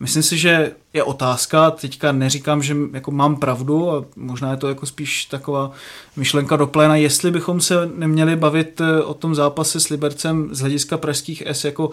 Myslím 0.00 0.22
si, 0.22 0.38
že 0.38 0.72
je 0.92 1.02
otázka, 1.02 1.70
teďka 1.70 2.12
neříkám, 2.12 2.62
že 2.62 2.76
jako 2.92 3.10
mám 3.10 3.36
pravdu 3.36 3.90
a 3.90 4.04
možná 4.16 4.50
je 4.50 4.56
to 4.56 4.68
jako 4.68 4.86
spíš 4.86 5.24
taková 5.24 5.72
myšlenka 6.16 6.56
do 6.56 6.66
pléna, 6.66 6.96
jestli 6.96 7.30
bychom 7.30 7.60
se 7.60 7.90
neměli 7.94 8.36
bavit 8.36 8.80
eh, 8.80 9.02
o 9.02 9.14
tom 9.14 9.34
zápase 9.34 9.80
s 9.80 9.88
Libercem 9.88 10.48
z 10.52 10.60
hlediska 10.60 10.98
pražských 10.98 11.46
S, 11.46 11.64
jako 11.64 11.90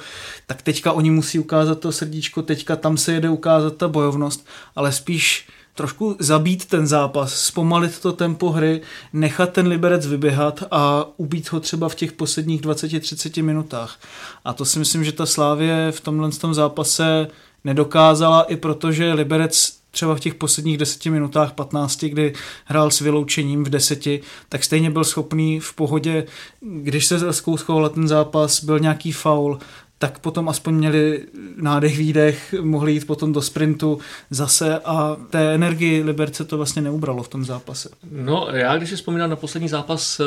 tak 0.48 0.62
teďka 0.62 0.92
oni 0.92 1.12
musí 1.12 1.40
ukázat 1.40 1.80
to 1.80 1.92
srdíčko, 1.92 2.42
teďka 2.42 2.76
tam 2.76 2.98
se 2.98 3.14
jede 3.14 3.30
ukázat 3.30 3.78
ta 3.78 3.88
bojovnost, 3.88 4.48
ale 4.76 4.92
spíš 4.92 5.48
trošku 5.76 6.16
zabít 6.20 6.66
ten 6.66 6.88
zápas, 6.88 7.34
zpomalit 7.34 8.00
to 8.00 8.12
tempo 8.12 8.50
hry, 8.50 8.82
nechat 9.14 9.54
ten 9.54 9.68
Liberec 9.68 10.08
vyběhat 10.08 10.64
a 10.72 11.06
ubít 11.18 11.52
ho 11.52 11.60
třeba 11.60 11.90
v 11.90 11.96
těch 11.96 12.12
posledních 12.12 12.62
20-30 12.62 13.44
minutách. 13.44 14.00
A 14.46 14.54
to 14.54 14.66
si 14.66 14.80
myslím, 14.80 15.04
že 15.04 15.12
ta 15.12 15.26
Slávě 15.26 15.92
v 15.92 16.02
tomhle 16.02 16.32
tom 16.32 16.54
zápase 16.54 17.28
nedokázala 17.64 18.44
i 18.44 18.56
protože 18.56 19.14
Liberec 19.14 19.84
třeba 19.94 20.16
v 20.16 20.20
těch 20.20 20.36
posledních 20.36 20.78
deseti 20.78 21.10
minutách, 21.10 21.54
15, 21.54 22.04
kdy 22.04 22.34
hrál 22.66 22.92
s 22.92 23.00
vyloučením 23.00 23.64
v 23.64 23.70
deseti, 23.70 24.22
tak 24.50 24.64
stejně 24.64 24.90
byl 24.90 25.04
schopný 25.04 25.60
v 25.60 25.74
pohodě, 25.74 26.26
když 26.62 27.06
se 27.06 27.34
zkouskoval 27.34 27.90
ten 27.90 28.08
zápas, 28.08 28.64
byl 28.64 28.80
nějaký 28.80 29.12
faul, 29.12 29.60
tak 30.04 30.20
potom 30.20 30.50
aspoň 30.50 30.74
měli 30.74 31.26
nádech, 31.56 31.98
výdech, 31.98 32.56
mohli 32.62 32.92
jít 32.92 33.08
potom 33.08 33.34
do 33.34 33.42
sprintu 33.42 34.00
zase 34.30 34.80
a 34.80 35.18
té 35.30 35.56
energii 35.56 36.04
Liberce 36.04 36.46
to 36.46 36.58
vlastně 36.58 36.82
neubralo 36.82 37.24
v 37.24 37.28
tom 37.28 37.46
zápase. 37.46 37.90
No, 38.12 38.48
já 38.52 38.78
když 38.78 38.90
si 38.90 38.96
vzpomínám 38.96 39.30
na 39.30 39.36
poslední 39.36 39.70
zápas 39.70 40.20
eh, 40.20 40.24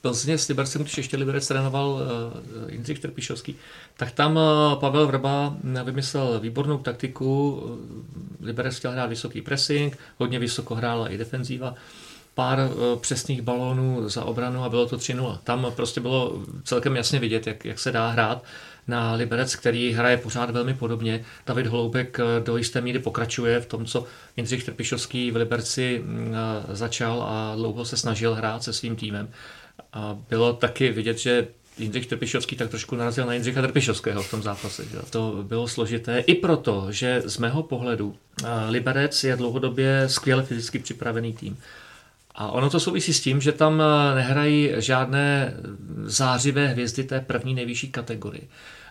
Plzně 0.00 0.38
s 0.38 0.48
Libercem, 0.48 0.82
když 0.82 0.96
ještě 0.96 1.16
Liberec 1.16 1.48
trénoval 1.48 1.88
uh, 1.90 2.70
Jindřich 2.70 2.98
Trpišovský, 2.98 3.56
tak 3.96 4.10
tam 4.10 4.36
uh, 4.36 4.80
Pavel 4.80 5.06
Vrba 5.06 5.56
vymyslel 5.84 6.40
výbornou 6.40 6.78
taktiku. 6.78 7.62
Liberec 8.40 8.76
chtěl 8.76 8.92
hrát 8.92 9.06
vysoký 9.06 9.42
pressing, 9.42 9.98
hodně 10.18 10.38
vysoko 10.38 10.74
hrála 10.74 11.08
i 11.08 11.16
defenzíva 11.16 11.74
pár 12.34 12.58
přesných 13.00 13.42
balónů 13.42 14.08
za 14.08 14.24
obranu 14.24 14.64
a 14.64 14.68
bylo 14.68 14.86
to 14.86 14.96
3-0. 14.96 15.38
Tam 15.44 15.66
prostě 15.76 16.00
bylo 16.00 16.42
celkem 16.64 16.96
jasně 16.96 17.18
vidět, 17.18 17.46
jak, 17.46 17.64
jak 17.64 17.78
se 17.78 17.92
dá 17.92 18.08
hrát 18.08 18.44
na 18.88 19.14
Liberec, 19.14 19.56
který 19.56 19.92
hraje 19.92 20.16
pořád 20.16 20.50
velmi 20.50 20.74
podobně. 20.74 21.24
David 21.46 21.66
Holoubek 21.66 22.20
eh, 22.20 22.44
do 22.44 22.56
jisté 22.56 22.80
míry 22.80 22.98
pokračuje 22.98 23.60
v 23.60 23.66
tom, 23.66 23.86
co 23.86 24.06
Jindřich 24.36 24.64
Trpišovský 24.64 25.30
v 25.30 25.36
Liberci 25.36 26.02
mm, 26.04 26.34
eh, 26.34 26.76
začal 26.76 27.22
a 27.22 27.54
dlouho 27.56 27.84
se 27.84 27.96
snažil 27.96 28.34
hrát 28.34 28.62
se 28.62 28.72
svým 28.72 28.96
týmem. 28.96 29.28
A 29.92 30.18
bylo 30.30 30.52
taky 30.52 30.90
vidět, 30.90 31.18
že 31.18 31.48
Jindřich 31.78 32.06
Trpišovský 32.06 32.56
tak 32.56 32.70
trošku 32.70 32.96
narazil 32.96 33.26
na 33.26 33.32
Jindřicha 33.32 33.62
Trpišovského 33.62 34.22
v 34.22 34.30
tom 34.30 34.42
zápase. 34.42 34.84
Že? 34.84 34.98
To 35.10 35.34
bylo 35.42 35.68
složité 35.68 36.18
i 36.18 36.34
proto, 36.34 36.86
že 36.90 37.22
z 37.24 37.38
mého 37.38 37.62
pohledu 37.62 38.16
eh, 38.44 38.46
Liberec 38.70 39.24
je 39.24 39.36
dlouhodobě 39.36 40.04
skvěle 40.08 40.42
fyzicky 40.42 40.78
připravený 40.78 41.32
tým. 41.32 41.56
A 42.40 42.50
ono 42.50 42.70
to 42.70 42.80
souvisí 42.80 43.12
s 43.14 43.20
tím, 43.20 43.40
že 43.40 43.52
tam 43.52 43.82
nehrají 44.14 44.70
žádné 44.76 45.54
zářivé 46.04 46.68
hvězdy 46.68 47.04
té 47.04 47.20
první 47.20 47.54
nejvyšší 47.54 47.90
kategorie 47.90 48.42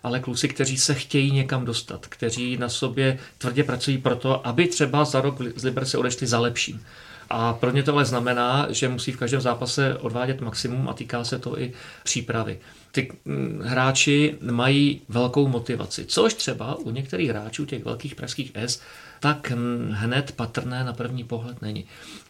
ale 0.03 0.19
kluci, 0.19 0.47
kteří 0.47 0.77
se 0.77 0.93
chtějí 0.93 1.31
někam 1.31 1.65
dostat, 1.65 2.07
kteří 2.07 2.57
na 2.57 2.69
sobě 2.69 3.19
tvrdě 3.37 3.63
pracují 3.63 3.97
pro 3.97 4.15
to, 4.15 4.47
aby 4.47 4.67
třeba 4.67 5.05
za 5.05 5.21
rok 5.21 5.41
z 5.55 5.63
Liberce 5.63 5.97
odešli 5.97 6.27
za 6.27 6.39
lepším. 6.39 6.83
A 7.29 7.53
pro 7.53 7.71
ně 7.71 7.83
to 7.83 7.93
ale 7.93 8.05
znamená, 8.05 8.67
že 8.69 8.89
musí 8.89 9.11
v 9.11 9.17
každém 9.17 9.41
zápase 9.41 9.97
odvádět 9.97 10.41
maximum 10.41 10.89
a 10.89 10.93
týká 10.93 11.23
se 11.23 11.39
to 11.39 11.59
i 11.59 11.73
přípravy. 12.03 12.59
Ty 12.91 13.11
mm, 13.25 13.61
hráči 13.65 14.35
mají 14.41 15.01
velkou 15.09 15.47
motivaci, 15.47 16.05
což 16.05 16.33
třeba 16.33 16.75
u 16.75 16.91
některých 16.91 17.29
hráčů, 17.29 17.65
těch 17.65 17.85
velkých 17.85 18.15
pražských 18.15 18.51
S, 18.55 18.81
tak 19.19 19.51
hned 19.91 20.31
patrné 20.35 20.83
na 20.83 20.93
první 20.93 21.23
pohled 21.23 21.61
není. 21.61 21.85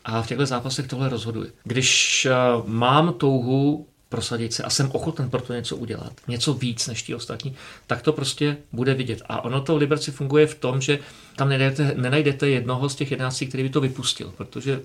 A 0.05 0.21
v 0.21 0.27
těchto 0.27 0.45
zápasech 0.45 0.87
tohle 0.87 1.09
rozhoduje. 1.09 1.49
Když 1.63 2.25
eh, 2.25 2.33
mám 2.65 3.13
touhu 3.13 3.87
prosadit 4.09 4.53
se 4.53 4.63
a 4.63 4.69
jsem 4.69 4.91
ochoten 4.91 5.29
pro 5.29 5.41
to 5.41 5.53
něco 5.53 5.75
udělat, 5.75 6.13
něco 6.27 6.53
víc 6.53 6.87
než 6.87 7.03
ti 7.03 7.15
ostatní, 7.15 7.55
tak 7.87 8.01
to 8.01 8.13
prostě 8.13 8.57
bude 8.71 8.93
vidět. 8.93 9.21
A 9.29 9.43
ono 9.43 9.61
to 9.61 9.75
v 9.75 9.77
Liberci 9.77 10.11
funguje 10.11 10.47
v 10.47 10.55
tom, 10.55 10.81
že 10.81 10.99
tam 11.35 11.49
nenajdete, 11.49 11.93
nenajdete 11.97 12.49
jednoho 12.49 12.89
z 12.89 12.95
těch 12.95 13.11
jedenácti, 13.11 13.47
který 13.47 13.63
by 13.63 13.69
to 13.69 13.81
vypustil, 13.81 14.33
protože 14.37 14.81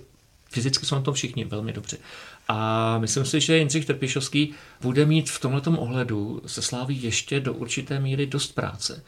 fyzicky 0.52 0.86
jsou 0.86 0.94
na 0.94 1.00
tom 1.00 1.14
všichni 1.14 1.44
velmi 1.44 1.72
dobře. 1.72 1.96
A 2.48 2.98
myslím 2.98 3.24
si, 3.24 3.40
že 3.40 3.58
Jindřich 3.58 3.86
Trpišovský 3.86 4.54
bude 4.80 5.06
mít 5.06 5.30
v 5.30 5.40
tomto 5.40 5.70
ohledu 5.70 6.42
se 6.46 6.62
Sláví 6.62 7.02
ještě 7.02 7.40
do 7.40 7.54
určité 7.54 8.00
míry 8.00 8.26
dost 8.26 8.54
práce. 8.54 9.02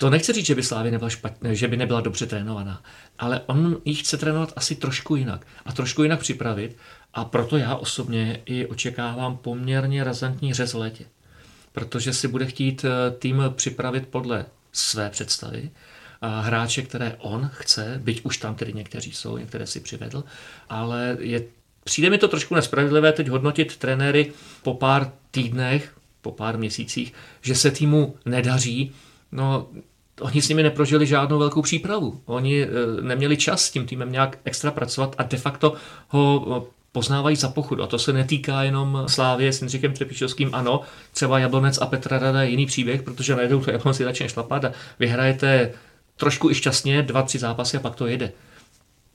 To 0.00 0.10
nechci 0.10 0.32
říct, 0.32 0.46
že 0.46 0.54
by 0.54 0.62
Slávy 0.62 0.90
nebyla 0.90 1.10
špatně, 1.10 1.54
že 1.54 1.68
by 1.68 1.76
nebyla 1.76 2.00
dobře 2.00 2.26
trénovaná, 2.26 2.82
ale 3.18 3.40
on 3.46 3.76
ji 3.84 3.94
chce 3.94 4.16
trénovat 4.16 4.52
asi 4.56 4.76
trošku 4.76 5.16
jinak 5.16 5.46
a 5.64 5.72
trošku 5.72 6.02
jinak 6.02 6.20
připravit 6.20 6.76
a 7.14 7.24
proto 7.24 7.56
já 7.56 7.76
osobně 7.76 8.40
i 8.46 8.66
očekávám 8.66 9.36
poměrně 9.36 10.04
razantní 10.04 10.54
řez 10.54 10.74
v 10.74 10.78
létě. 10.78 11.04
Protože 11.72 12.12
si 12.12 12.28
bude 12.28 12.46
chtít 12.46 12.84
eh, 12.84 13.10
tým 13.10 13.42
připravit 13.56 14.08
podle 14.08 14.46
své 14.72 15.10
představy, 15.10 15.70
a 16.20 16.40
hráče, 16.40 16.82
které 16.82 17.16
on 17.18 17.50
chce, 17.52 18.00
byť 18.04 18.20
už 18.24 18.36
tam 18.38 18.54
tedy 18.54 18.72
někteří 18.72 19.12
jsou, 19.12 19.38
některé 19.38 19.66
si 19.66 19.80
přivedl, 19.80 20.24
ale 20.68 21.16
je, 21.20 21.44
přijde 21.84 22.10
mi 22.10 22.18
to 22.18 22.28
trošku 22.28 22.54
nespravedlivé 22.54 23.12
teď 23.12 23.28
hodnotit 23.28 23.76
trenéry 23.76 24.32
po 24.62 24.74
pár 24.74 25.12
týdnech, 25.30 25.96
po 26.20 26.32
pár 26.32 26.58
měsících, 26.58 27.12
že 27.40 27.54
se 27.54 27.70
týmu 27.70 28.16
nedaří. 28.24 28.92
No, 29.32 29.68
oni 30.20 30.42
s 30.42 30.48
nimi 30.48 30.62
neprožili 30.62 31.06
žádnou 31.06 31.38
velkou 31.38 31.62
přípravu. 31.62 32.20
Oni 32.24 32.62
e, 32.62 32.68
neměli 33.00 33.36
čas 33.36 33.62
s 33.64 33.70
tím 33.70 33.86
týmem 33.86 34.12
nějak 34.12 34.38
extra 34.44 34.70
pracovat 34.70 35.14
a 35.18 35.22
de 35.22 35.36
facto 35.36 35.74
ho 36.08 36.66
poznávají 36.92 37.36
za 37.36 37.48
pochodu. 37.48 37.82
A 37.82 37.86
to 37.86 37.98
se 37.98 38.12
netýká 38.12 38.62
jenom 38.62 39.04
Slávě 39.06 39.52
s 39.52 39.60
Jindřichem 39.60 39.92
Trepišovským. 39.92 40.50
Ano, 40.52 40.80
třeba 41.12 41.38
Jablonec 41.38 41.78
a 41.78 41.86
Petra 41.86 42.18
Rada 42.18 42.42
je 42.42 42.50
jiný 42.50 42.66
příběh, 42.66 43.02
protože 43.02 43.36
najednou 43.36 43.60
to 43.60 43.70
Jablonci 43.70 44.04
začne 44.04 44.28
šlapat 44.28 44.64
a 44.64 44.72
vyhrajete 44.98 45.72
trošku 46.16 46.50
i 46.50 46.54
šťastně 46.54 47.02
dva, 47.02 47.22
tři 47.22 47.38
zápasy 47.38 47.76
a 47.76 47.80
pak 47.80 47.94
to 47.94 48.06
jede. 48.06 48.32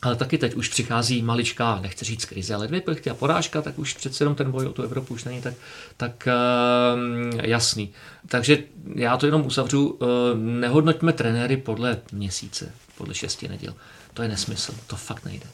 Ale 0.04 0.16
taky 0.16 0.38
teď 0.38 0.54
už 0.54 0.70
přichází 0.70 1.22
maličká, 1.22 1.80
nechci 1.82 2.06
říct 2.06 2.26
krize, 2.26 2.56
ale 2.56 2.68
dvě 2.68 2.82
plechty 2.82 3.10
a 3.10 3.14
porážka, 3.14 3.62
tak 3.62 3.80
už 3.80 3.94
přece 3.94 4.24
jenom 4.24 4.36
ten 4.36 4.52
boj 4.52 4.66
o 4.66 4.74
tu 4.74 4.84
Evropu 4.84 5.14
už 5.14 5.24
není 5.24 5.42
tak, 5.42 5.54
tak 5.98 6.28
uh, 6.28 7.40
jasný. 7.44 7.90
Takže 8.28 8.58
já 8.96 9.18
to 9.18 9.26
jenom 9.26 9.46
uzavřu, 9.46 9.88
uh, 9.90 10.08
nehodnoťme 10.36 11.14
trenéry 11.14 11.58
podle 11.58 11.98
měsíce, 12.12 12.72
podle 12.98 13.14
šesti 13.14 13.48
neděl. 13.48 13.76
To 14.14 14.22
je 14.22 14.28
nesmysl, 14.28 14.76
to 14.88 14.96
fakt 14.96 15.26
nejde. 15.26 15.46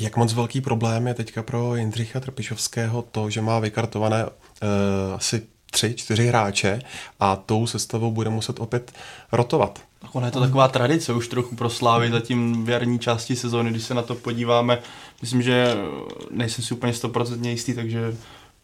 Jak 0.00 0.16
moc 0.16 0.32
velký 0.32 0.60
problém 0.60 1.06
je 1.06 1.14
teďka 1.14 1.42
pro 1.42 1.76
Jindřicha 1.76 2.20
Trpišovského 2.20 3.02
to, 3.02 3.30
že 3.30 3.40
má 3.40 3.58
vykartované 3.58 4.24
uh, 4.24 4.30
asi 5.14 5.46
tři, 5.70 5.94
čtyři 5.94 6.26
hráče 6.26 6.80
a 7.20 7.36
tou 7.36 7.66
sestavou 7.66 8.10
bude 8.10 8.30
muset 8.30 8.60
opět 8.60 8.92
rotovat. 9.32 9.85
Ona 10.12 10.26
je 10.26 10.32
to 10.32 10.40
taková 10.40 10.68
tradice 10.68 11.12
už 11.12 11.28
trochu 11.28 11.56
pro 11.56 11.70
Slávy 11.70 12.10
zatím 12.10 12.64
v 12.64 12.68
jarní 12.68 12.98
části 12.98 13.36
sezóny, 13.36 13.70
když 13.70 13.82
se 13.82 13.94
na 13.94 14.02
to 14.02 14.14
podíváme. 14.14 14.78
Myslím, 15.20 15.42
že 15.42 15.76
nejsem 16.30 16.64
si 16.64 16.74
úplně 16.74 16.92
100% 16.92 17.48
jistý, 17.48 17.74
takže 17.74 18.16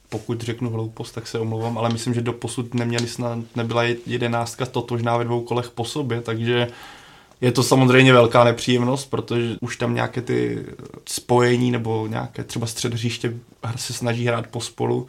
pokud 0.08 0.40
řeknu 0.40 0.70
hloupost, 0.70 1.12
tak 1.12 1.26
se 1.26 1.38
omlouvám, 1.38 1.78
ale 1.78 1.88
myslím, 1.88 2.14
že 2.14 2.20
do 2.20 2.32
posud 2.32 2.74
neměli 2.74 3.08
snad, 3.08 3.38
nebyla 3.56 3.82
jedenáctka 4.06 4.66
totožná 4.66 5.16
ve 5.16 5.24
dvou 5.24 5.40
kolech 5.40 5.70
po 5.70 5.84
sobě, 5.84 6.20
takže 6.20 6.68
Je 7.42 7.52
to 7.52 7.62
samozřejmě 7.62 8.12
velká 8.12 8.44
nepříjemnost, 8.44 9.10
protože 9.10 9.56
už 9.60 9.76
tam 9.76 9.94
nějaké 9.94 10.22
ty 10.22 10.66
spojení 11.06 11.70
nebo 11.70 12.06
nějaké 12.06 12.44
třeba 12.44 12.66
střed 12.66 12.92
hřiště 12.92 13.34
se 13.76 13.92
snaží 13.92 14.26
hrát 14.26 14.46
pospolu, 14.46 15.06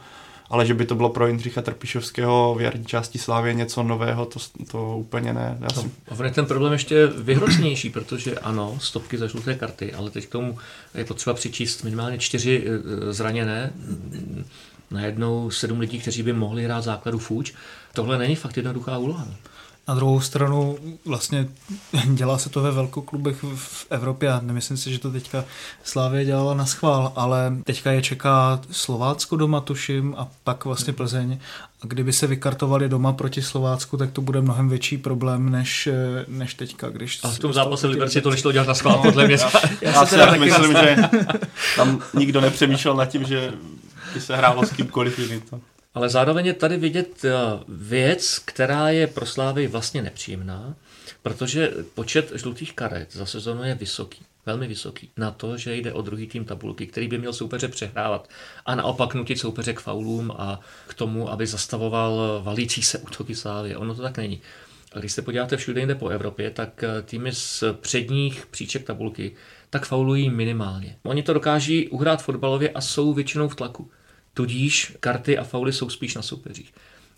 ale 0.54 0.66
že 0.66 0.74
by 0.74 0.86
to 0.86 0.94
bylo 0.94 1.08
pro 1.08 1.26
Jindřicha 1.26 1.62
Trpišovského 1.62 2.54
v 2.58 2.60
jarní 2.60 2.84
části 2.84 3.18
Slávě 3.18 3.54
něco 3.54 3.82
nového, 3.82 4.26
to, 4.26 4.38
to 4.70 4.96
úplně 4.98 5.32
ne. 5.32 5.58
Já 5.60 5.68
si... 5.82 5.90
A 6.08 6.30
ten 6.30 6.46
problém 6.46 6.72
ještě 6.72 7.06
vyhrocnější, 7.06 7.90
protože 7.90 8.34
ano, 8.38 8.76
stopky 8.80 9.18
za 9.18 9.26
žluté 9.26 9.54
karty, 9.54 9.92
ale 9.92 10.10
teď 10.10 10.26
k 10.26 10.32
tomu 10.32 10.58
je 10.94 11.04
potřeba 11.04 11.34
přičíst 11.34 11.84
minimálně 11.84 12.18
čtyři 12.18 12.64
eh, 12.66 13.12
zraněné, 13.12 13.72
najednou 14.90 15.50
sedm 15.50 15.80
lidí, 15.80 15.98
kteří 15.98 16.22
by 16.22 16.32
mohli 16.32 16.64
hrát 16.64 16.84
základu 16.84 17.18
fuč. 17.18 17.52
Tohle 17.92 18.18
není 18.18 18.36
fakt 18.36 18.56
jednoduchá 18.56 18.98
úloha. 18.98 19.28
Na 19.88 19.94
druhou 19.94 20.20
stranu 20.20 20.78
vlastně 21.04 21.48
dělá 22.06 22.38
se 22.38 22.48
to 22.48 22.60
ve 22.60 22.70
velkoklubech 22.70 23.44
v 23.54 23.86
Evropě 23.90 24.32
a 24.32 24.40
nemyslím 24.40 24.76
si, 24.76 24.92
že 24.92 24.98
to 24.98 25.10
teďka 25.10 25.44
Slávě 25.84 26.24
dělala 26.24 26.54
na 26.54 26.66
schvál, 26.66 27.12
ale 27.16 27.52
teďka 27.64 27.92
je 27.92 28.02
čeká 28.02 28.60
Slovácko 28.70 29.36
doma, 29.36 29.60
tuším, 29.60 30.14
a 30.18 30.28
pak 30.44 30.64
vlastně 30.64 30.92
Plzeň. 30.92 31.38
A 31.82 31.86
kdyby 31.86 32.12
se 32.12 32.26
vykartovali 32.26 32.88
doma 32.88 33.12
proti 33.12 33.42
Slovácku, 33.42 33.96
tak 33.96 34.10
to 34.10 34.20
bude 34.20 34.40
mnohem 34.40 34.68
větší 34.68 34.98
problém 34.98 35.50
než, 35.50 35.88
než 36.28 36.54
teďka. 36.54 36.88
Když 36.88 37.20
a 37.22 37.28
v 37.28 37.38
tom 37.38 37.52
zápase 37.52 37.86
Liberci 37.86 38.20
to 38.20 38.30
nešlo 38.30 38.52
dělat 38.52 38.68
na 38.68 38.74
schvál, 38.74 38.98
podle 39.02 39.26
mě. 39.26 39.34
Já, 39.34 39.50
já, 39.80 39.90
já 39.90 40.06
si 40.06 40.14
teda 40.14 40.36
myslím, 40.36 40.72
že 40.72 40.96
tam 41.76 42.02
nikdo 42.14 42.40
nepřemýšlel 42.40 42.96
nad 42.96 43.06
tím, 43.06 43.24
že 43.24 43.52
by 44.14 44.20
se 44.20 44.36
hrálo 44.36 44.66
s 44.66 44.70
kýmkoliv 44.70 45.18
jiným. 45.18 45.42
Ale 45.94 46.08
zároveň 46.08 46.46
je 46.46 46.54
tady 46.54 46.76
vidět 46.76 47.24
eh, 47.24 47.32
věc, 47.68 48.38
která 48.38 48.88
je 48.88 49.06
pro 49.06 49.26
Slávy 49.26 49.66
vlastně 49.66 50.02
nepříjemná, 50.02 50.74
protože 51.22 51.70
počet 51.94 52.32
žlutých 52.34 52.72
karet 52.72 53.12
za 53.12 53.26
sezonu 53.26 53.62
je 53.62 53.74
vysoký, 53.74 54.22
velmi 54.46 54.66
vysoký, 54.66 55.10
na 55.16 55.30
to, 55.30 55.56
že 55.56 55.76
jde 55.76 55.92
o 55.92 56.02
druhý 56.02 56.26
tým 56.26 56.44
tabulky, 56.44 56.86
který 56.86 57.08
by 57.08 57.18
měl 57.18 57.32
soupeře 57.32 57.68
přehrávat 57.68 58.28
a 58.66 58.74
naopak 58.74 59.14
nutit 59.14 59.38
soupeře 59.38 59.72
k 59.72 59.80
faulům 59.80 60.32
a 60.38 60.60
k 60.86 60.94
tomu, 60.94 61.30
aby 61.30 61.46
zastavoval 61.46 62.40
valící 62.44 62.82
se 62.82 62.98
útoky 62.98 63.34
Slávy. 63.34 63.76
Ono 63.76 63.94
to 63.94 64.02
tak 64.02 64.16
není. 64.16 64.40
A 64.92 64.98
když 64.98 65.12
se 65.12 65.22
podíváte 65.22 65.56
všude 65.56 65.80
jinde 65.80 65.94
po 65.94 66.08
Evropě, 66.08 66.50
tak 66.50 66.84
eh, 66.84 67.02
týmy 67.02 67.32
z 67.32 67.64
předních 67.80 68.46
příček 68.46 68.84
tabulky 68.84 69.32
tak 69.70 69.86
faulují 69.86 70.30
minimálně. 70.30 70.96
Oni 71.02 71.22
to 71.22 71.32
dokáží 71.32 71.88
uhrát 71.88 72.22
fotbalově 72.22 72.70
a 72.70 72.80
jsou 72.80 73.12
většinou 73.12 73.48
v 73.48 73.56
tlaku. 73.56 73.90
Tudíž 74.34 74.96
karty 75.00 75.38
a 75.38 75.44
fauly 75.44 75.72
jsou 75.72 75.90
spíš 75.90 76.14
na 76.14 76.22
soupeřích. 76.22 76.74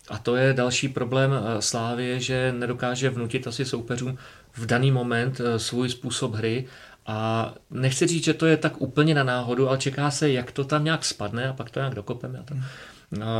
A 0.09 0.17
to 0.17 0.35
je 0.35 0.53
další 0.53 0.89
problém 0.89 1.31
eh, 1.33 1.61
Slávy, 1.61 2.21
že 2.21 2.51
nedokáže 2.57 3.09
vnutit 3.09 3.47
asi 3.47 3.65
soupeřům 3.65 4.17
v 4.53 4.65
daný 4.65 4.91
moment 4.91 5.41
eh, 5.41 5.59
svůj 5.59 5.89
způsob 5.89 6.33
hry 6.33 6.65
a 7.05 7.53
nechci 7.71 8.07
říct, 8.07 8.23
že 8.23 8.33
to 8.33 8.45
je 8.45 8.57
tak 8.57 8.81
úplně 8.81 9.15
na 9.15 9.23
náhodu, 9.23 9.69
ale 9.69 9.77
čeká 9.77 10.11
se, 10.11 10.31
jak 10.31 10.51
to 10.51 10.63
tam 10.63 10.83
nějak 10.83 11.05
spadne 11.05 11.49
a 11.49 11.53
pak 11.53 11.69
to 11.69 11.79
nějak 11.79 11.95
dokopeme. 11.95 12.39
A 12.39 12.43
to. 12.43 12.55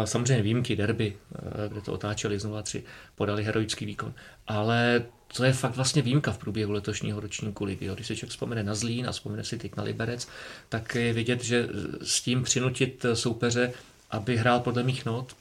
Samozřejmě 0.06 0.44
výjimky, 0.44 0.76
derby, 0.76 1.16
eh, 1.36 1.70
kde 1.70 1.82
to 1.82 1.94
otáčeli 1.94 2.40
znovu 2.40 2.62
tři, 2.62 2.84
podali 3.16 3.44
heroický 3.44 3.86
výkon. 3.86 4.14
Ale 4.48 5.06
to 5.36 5.44
je 5.44 5.54
fakt 5.54 5.76
vlastně 5.76 6.02
výjimka 6.02 6.32
v 6.32 6.38
průběhu 6.38 6.72
letošního 6.72 7.20
ročníku 7.20 7.64
ligy. 7.64 7.90
Když 7.94 8.08
se 8.08 8.16
člověk 8.16 8.32
vzpomene 8.32 8.64
na 8.64 8.76
Zlín 8.76 9.08
a 9.08 9.12
vzpomene 9.12 9.44
si 9.44 9.58
teď 9.58 9.76
na 9.76 9.84
Liberec, 9.84 10.28
tak 10.70 10.96
je 10.96 11.14
vidět, 11.14 11.44
že 11.44 11.70
s 12.02 12.22
tím 12.22 12.44
přinutit 12.44 13.06
soupeře, 13.14 13.74
aby 14.12 14.38
hrál 14.38 14.60
podle 14.60 14.84
mých 14.84 15.06
not, 15.06 15.36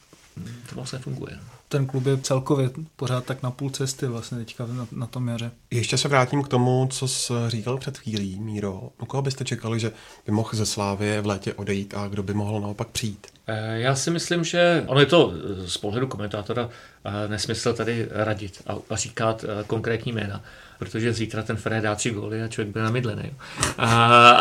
to 0.44 0.74
vlastně 0.74 0.98
funguje. 0.98 1.38
Ten 1.68 1.86
klub 1.86 2.06
je 2.06 2.18
celkově 2.18 2.70
pořád 2.96 3.24
tak 3.24 3.42
na 3.42 3.50
půl 3.50 3.70
cesty 3.70 4.06
vlastně 4.06 4.38
teďka 4.38 4.66
na, 4.66 4.86
na 4.92 5.06
tom 5.06 5.28
jaře. 5.28 5.50
Ještě 5.70 5.98
se 5.98 6.08
vrátím 6.08 6.42
k 6.42 6.48
tomu, 6.48 6.88
co 6.90 7.08
jsi 7.08 7.32
říkal 7.48 7.78
před 7.78 7.98
chvílí, 7.98 8.40
Míro. 8.40 8.90
U 9.00 9.06
koho 9.06 9.22
byste 9.22 9.44
čekali, 9.44 9.80
že 9.80 9.92
by 10.26 10.32
mohl 10.32 10.50
ze 10.52 10.66
Slávie 10.66 11.20
v 11.20 11.26
létě 11.26 11.54
odejít 11.54 11.94
a 11.96 12.08
kdo 12.08 12.22
by 12.22 12.34
mohl 12.34 12.60
naopak 12.60 12.88
přijít? 12.88 13.26
Eh, 13.46 13.78
já 13.78 13.94
si 13.94 14.10
myslím, 14.10 14.44
že 14.44 14.84
ono 14.86 15.00
je 15.00 15.06
to 15.06 15.32
z 15.66 15.78
pohledu 15.78 16.06
komentátora 16.06 16.68
eh, 17.04 17.28
nesmysl 17.28 17.72
tady 17.72 18.08
radit 18.10 18.62
a 18.90 18.96
říkat 18.96 19.44
eh, 19.44 19.64
konkrétní 19.66 20.12
jména, 20.12 20.42
protože 20.78 21.12
zítra 21.12 21.42
ten 21.42 21.56
Fred 21.56 21.82
dá 21.82 21.94
tři 21.94 22.10
góly 22.10 22.42
a 22.42 22.48
člověk 22.48 22.72
bude 22.72 22.84
namydlený. 22.84 23.32
A, 23.78 24.40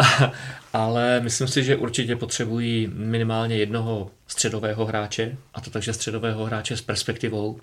ale 0.73 1.19
myslím 1.19 1.47
si, 1.47 1.63
že 1.63 1.75
určitě 1.75 2.15
potřebují 2.15 2.89
minimálně 2.93 3.57
jednoho 3.57 4.11
středového 4.27 4.85
hráče, 4.85 5.37
a 5.53 5.61
to 5.61 5.69
takže 5.69 5.93
středového 5.93 6.45
hráče 6.45 6.77
s 6.77 6.81
perspektivou, 6.81 7.59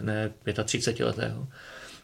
ne 0.00 0.30
35 0.64 1.06
letého 1.06 1.46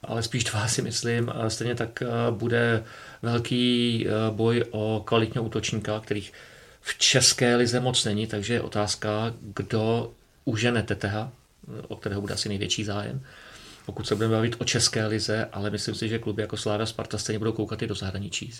ale 0.06 0.22
spíš 0.22 0.44
dva 0.44 0.68
si 0.68 0.82
myslím. 0.82 1.32
Stejně 1.48 1.74
tak 1.74 2.02
bude 2.30 2.84
velký 3.22 4.06
boj 4.30 4.64
o 4.70 5.02
kvalitního 5.04 5.44
útočníka, 5.44 6.00
kterých 6.00 6.32
v 6.80 6.98
české 6.98 7.56
lize 7.56 7.80
moc 7.80 8.04
není, 8.04 8.26
takže 8.26 8.54
je 8.54 8.60
otázka, 8.60 9.34
kdo 9.40 10.12
užene 10.44 10.82
Teteha, 10.82 11.32
o 11.88 11.96
kterého 11.96 12.20
bude 12.20 12.34
asi 12.34 12.48
největší 12.48 12.84
zájem, 12.84 13.20
pokud 13.86 14.06
se 14.06 14.14
budeme 14.14 14.34
bavit 14.34 14.56
o 14.58 14.64
české 14.64 15.06
lize, 15.06 15.48
ale 15.52 15.70
myslím 15.70 15.94
si, 15.94 16.08
že 16.08 16.18
kluby 16.18 16.42
jako 16.42 16.56
Sláva 16.56 16.86
Sparta 16.86 17.18
stejně 17.18 17.38
budou 17.38 17.52
koukat 17.52 17.82
i 17.82 17.86
do 17.86 17.94
zahraničí. 17.94 18.52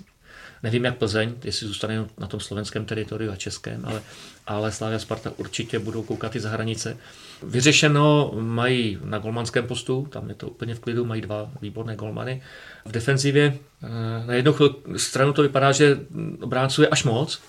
Nevím, 0.63 0.85
jak 0.85 0.97
Plzeň, 0.97 1.35
jestli 1.45 1.67
zůstane 1.67 2.07
na 2.19 2.27
tom 2.27 2.41
slovenském 2.41 2.85
teritoriu 2.85 3.33
a 3.33 3.37
českém, 3.37 3.85
ale, 3.85 4.03
ale 4.47 4.73
Slávia 4.73 4.99
Sparta 4.99 5.33
určitě 5.37 5.79
budou 5.79 6.03
koukat 6.03 6.37
i 6.37 6.41
za 6.41 6.51
hranice. 6.51 6.97
Vyřešeno 7.43 8.33
mají 8.35 8.99
na 9.05 9.19
golmanském 9.19 9.67
postu, 9.67 10.09
tam 10.11 10.29
je 10.29 10.35
to 10.35 10.49
úplně 10.49 10.75
v 10.75 10.81
klidu, 10.81 11.05
mají 11.05 11.21
dva 11.21 11.51
výborné 11.61 11.97
golmany. 11.97 12.43
V 12.85 12.93
defenzivě 12.93 13.59
eh, 13.83 14.27
na 14.27 14.35
jednu 14.35 14.55
stranu 14.97 15.33
to 15.33 15.43
vypadá, 15.43 15.73
že 15.73 15.99
obránců 16.41 16.83
je 16.83 16.89
až 16.89 17.05
moc, 17.05 17.43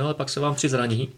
ale 0.00 0.14
pak 0.14 0.28
se 0.28 0.40
vám 0.40 0.54
při 0.54 0.68
zraní 0.68 1.08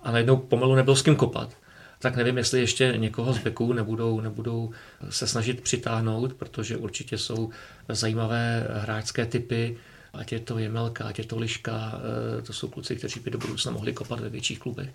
a 0.00 0.12
najednou 0.12 0.36
pomalu 0.36 0.74
nebyl 0.74 0.96
s 0.96 1.02
kým 1.02 1.16
kopat. 1.16 1.50
Tak 1.98 2.16
nevím, 2.16 2.38
jestli 2.38 2.60
ještě 2.60 2.94
někoho 2.96 3.32
z 3.32 3.38
beků 3.38 3.72
nebudou, 3.72 4.20
nebudou 4.20 4.70
se 5.10 5.26
snažit 5.26 5.60
přitáhnout, 5.60 6.34
protože 6.34 6.76
určitě 6.76 7.18
jsou 7.18 7.50
zajímavé 7.88 8.68
hráčské 8.70 9.26
typy, 9.26 9.76
ať 10.12 10.32
je 10.32 10.40
to 10.40 10.58
Jemelka, 10.58 11.04
ať 11.04 11.18
je 11.18 11.24
to 11.24 11.38
Liška, 11.38 12.00
eh, 12.38 12.42
to 12.42 12.52
jsou 12.52 12.68
kluci, 12.68 12.96
kteří 12.96 13.20
by 13.20 13.30
do 13.30 13.38
budoucna 13.38 13.72
mohli 13.72 13.92
kopat 13.92 14.20
ve 14.20 14.28
větších 14.28 14.58
klubech. 14.58 14.88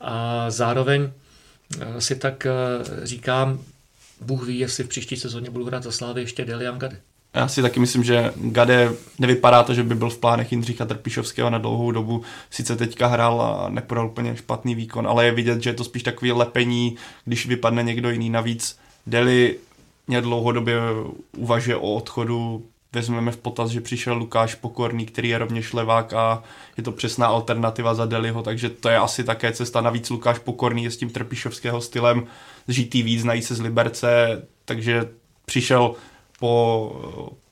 A 0.00 0.50
zároveň 0.50 1.10
eh, 1.80 2.00
si 2.00 2.16
tak 2.16 2.46
eh, 2.46 2.52
říkám, 3.02 3.64
Bůh 4.20 4.46
ví, 4.46 4.58
jestli 4.58 4.84
v 4.84 4.88
příští 4.88 5.16
sezóně 5.16 5.50
budu 5.50 5.64
hrát 5.64 5.82
za 5.82 5.92
Slávy 5.92 6.20
ještě 6.20 6.44
Delian 6.44 6.78
Gade. 6.78 7.00
Já 7.34 7.48
si 7.48 7.62
taky 7.62 7.80
myslím, 7.80 8.04
že 8.04 8.32
Gade 8.36 8.92
nevypadá 9.18 9.62
to, 9.62 9.74
že 9.74 9.82
by 9.82 9.94
byl 9.94 10.10
v 10.10 10.18
plánech 10.18 10.52
Jindřicha 10.52 10.84
Trpišovského 10.84 11.50
na 11.50 11.58
dlouhou 11.58 11.90
dobu. 11.90 12.22
Sice 12.50 12.76
teďka 12.76 13.06
hrál 13.06 13.42
a 13.42 13.68
nepodal 13.68 14.06
úplně 14.06 14.36
špatný 14.36 14.74
výkon, 14.74 15.06
ale 15.06 15.24
je 15.24 15.32
vidět, 15.32 15.62
že 15.62 15.70
je 15.70 15.74
to 15.74 15.84
spíš 15.84 16.02
takový 16.02 16.32
lepení, 16.32 16.96
když 17.24 17.46
vypadne 17.46 17.82
někdo 17.82 18.10
jiný. 18.10 18.30
Navíc 18.30 18.78
Deli 19.06 19.58
mě 20.06 20.20
dlouhodobě 20.20 20.80
uvažuje 21.36 21.76
o 21.76 21.94
odchodu. 21.94 22.64
Vezmeme 22.92 23.32
v 23.32 23.36
potaz, 23.36 23.70
že 23.70 23.80
přišel 23.80 24.14
Lukáš 24.14 24.54
Pokorný, 24.54 25.06
který 25.06 25.28
je 25.28 25.38
rovněž 25.38 25.72
levák 25.72 26.12
a 26.12 26.42
je 26.76 26.82
to 26.82 26.92
přesná 26.92 27.26
alternativa 27.26 27.94
za 27.94 28.06
Deliho, 28.06 28.42
takže 28.42 28.68
to 28.70 28.88
je 28.88 28.98
asi 28.98 29.24
také 29.24 29.52
cesta. 29.52 29.80
Navíc 29.80 30.10
Lukáš 30.10 30.38
Pokorný 30.38 30.84
je 30.84 30.90
s 30.90 30.96
tím 30.96 31.10
Trpišovského 31.10 31.80
stylem 31.80 32.26
žitý 32.68 33.02
víc, 33.02 33.20
znají 33.20 33.42
se 33.42 33.54
z 33.54 33.60
Liberce, 33.60 34.42
takže 34.64 35.08
přišel 35.46 35.94
po 36.40 36.92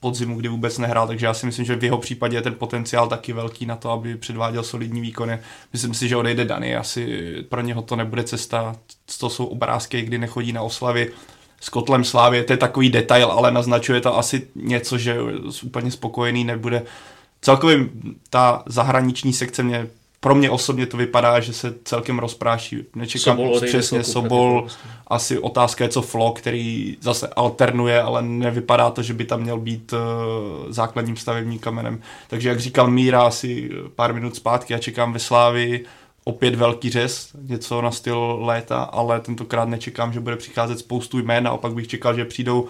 podzimu, 0.00 0.36
kdy 0.36 0.48
vůbec 0.48 0.78
nehrál, 0.78 1.06
takže 1.06 1.26
já 1.26 1.34
si 1.34 1.46
myslím, 1.46 1.64
že 1.64 1.76
v 1.76 1.84
jeho 1.84 1.98
případě 1.98 2.36
je 2.36 2.42
ten 2.42 2.54
potenciál 2.54 3.08
taky 3.08 3.32
velký 3.32 3.66
na 3.66 3.76
to, 3.76 3.90
aby 3.90 4.16
předváděl 4.16 4.62
solidní 4.62 5.00
výkony. 5.00 5.38
Myslím 5.72 5.94
si, 5.94 6.08
že 6.08 6.16
odejde 6.16 6.44
Dany, 6.44 6.76
asi 6.76 7.34
pro 7.48 7.60
něho 7.60 7.82
to 7.82 7.96
nebude 7.96 8.24
cesta, 8.24 8.76
to 9.20 9.30
jsou 9.30 9.44
obrázky, 9.44 10.02
kdy 10.02 10.18
nechodí 10.18 10.52
na 10.52 10.62
oslavy 10.62 11.12
s 11.60 11.68
kotlem 11.68 12.04
Slávě, 12.04 12.44
to 12.44 12.52
je 12.52 12.56
takový 12.56 12.90
detail, 12.90 13.30
ale 13.30 13.50
naznačuje 13.50 14.00
to 14.00 14.18
asi 14.18 14.48
něco, 14.54 14.98
že 14.98 15.16
úplně 15.62 15.90
spokojený 15.90 16.44
nebude. 16.44 16.82
Celkově 17.40 17.78
ta 18.30 18.62
zahraniční 18.66 19.32
sekce 19.32 19.62
mě 19.62 19.86
pro 20.20 20.34
mě 20.34 20.50
osobně 20.50 20.86
to 20.86 20.96
vypadá, 20.96 21.40
že 21.40 21.52
se 21.52 21.74
celkem 21.84 22.18
rozpráší. 22.18 22.84
Nečekám 22.94 23.36
Sobol 23.36 23.60
přesně 23.60 24.04
Sobol, 24.04 24.66
asi 25.06 25.38
otázka 25.38 25.84
je 25.84 25.90
co 25.90 26.02
Flo, 26.02 26.32
který 26.32 26.96
zase 27.00 27.28
alternuje, 27.28 28.02
ale 28.02 28.22
nevypadá 28.22 28.90
to, 28.90 29.02
že 29.02 29.14
by 29.14 29.24
tam 29.24 29.40
měl 29.40 29.58
být 29.58 29.92
uh, 29.92 29.98
základním 30.68 31.16
stavebním 31.16 31.58
kamenem. 31.58 32.00
Takže 32.28 32.48
jak 32.48 32.60
říkal 32.60 32.90
Míra 32.90 33.22
asi 33.22 33.70
pár 33.94 34.14
minut 34.14 34.36
zpátky, 34.36 34.72
já 34.72 34.78
čekám 34.78 35.12
ve 35.12 35.18
Slávi 35.18 35.84
opět 36.24 36.54
velký 36.54 36.90
řez, 36.90 37.30
něco 37.42 37.82
na 37.82 37.90
styl 37.90 38.38
léta, 38.40 38.82
ale 38.82 39.20
tentokrát 39.20 39.68
nečekám, 39.68 40.12
že 40.12 40.20
bude 40.20 40.36
přicházet 40.36 40.78
spoustu 40.78 41.18
jmén, 41.18 41.48
a 41.48 41.52
opak 41.52 41.72
bych 41.72 41.88
čekal, 41.88 42.14
že 42.14 42.24
přijdou 42.24 42.68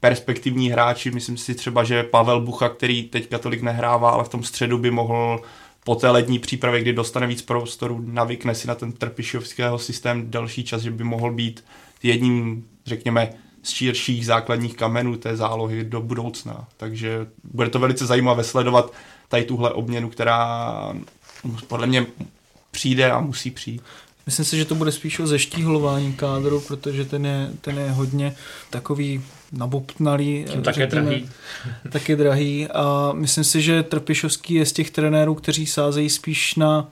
perspektivní 0.00 0.70
hráči, 0.70 1.10
myslím 1.10 1.36
si 1.36 1.54
třeba, 1.54 1.84
že 1.84 2.02
Pavel 2.02 2.40
Bucha, 2.40 2.68
který 2.68 3.02
teďka 3.02 3.38
tolik 3.38 3.62
nehrává, 3.62 4.10
ale 4.10 4.24
v 4.24 4.28
tom 4.28 4.42
středu 4.42 4.78
by 4.78 4.90
mohl 4.90 5.40
po 5.84 5.94
té 5.94 6.10
lední 6.10 6.38
přípravě, 6.38 6.80
kdy 6.80 6.92
dostane 6.92 7.26
víc 7.26 7.42
prostoru, 7.42 8.04
navykne 8.06 8.54
si 8.54 8.68
na 8.68 8.74
ten 8.74 8.92
Trpišovského 8.92 9.78
systém 9.78 10.30
další 10.30 10.64
čas, 10.64 10.82
že 10.82 10.90
by 10.90 11.04
mohl 11.04 11.32
být 11.32 11.64
jedním, 12.02 12.64
řekněme, 12.86 13.32
z 13.62 13.70
širších 13.70 14.26
základních 14.26 14.76
kamenů 14.76 15.16
té 15.16 15.36
zálohy 15.36 15.84
do 15.84 16.00
budoucna. 16.00 16.68
Takže 16.76 17.26
bude 17.44 17.68
to 17.70 17.78
velice 17.78 18.06
zajímavé 18.06 18.44
sledovat 18.44 18.92
tady 19.28 19.44
tuhle 19.44 19.72
obměnu, 19.72 20.08
která 20.08 20.72
podle 21.68 21.86
mě 21.86 22.06
přijde 22.70 23.10
a 23.10 23.20
musí 23.20 23.50
přijít. 23.50 23.82
Myslím 24.26 24.44
si, 24.44 24.56
že 24.56 24.64
to 24.64 24.74
bude 24.74 24.92
spíš 24.92 25.18
o 25.18 25.26
zeštíhlování 25.26 26.12
kádru, 26.12 26.60
protože 26.60 27.04
ten 27.04 27.26
je, 27.26 27.50
ten 27.60 27.78
je 27.78 27.90
hodně 27.90 28.36
takový 28.70 29.22
nabobtnalý. 29.58 30.44
Tím 30.48 30.62
také 30.62 30.86
drahý. 30.86 31.30
Taky 31.90 32.16
drahý 32.16 32.68
a 32.68 33.12
myslím 33.12 33.44
si, 33.44 33.62
že 33.62 33.82
Trpišovský 33.82 34.54
je 34.54 34.66
z 34.66 34.72
těch 34.72 34.90
trenérů, 34.90 35.34
kteří 35.34 35.66
sázejí 35.66 36.10
spíš 36.10 36.54
na 36.54 36.88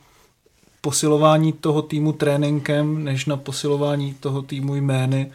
posilování 0.81 1.53
toho 1.53 1.83
týmu 1.83 2.13
tréninkem, 2.13 3.05
než 3.05 3.27
na 3.27 3.37
posilování 3.37 4.15
toho 4.15 4.43
týmu 4.43 4.75
jmény 4.75 5.31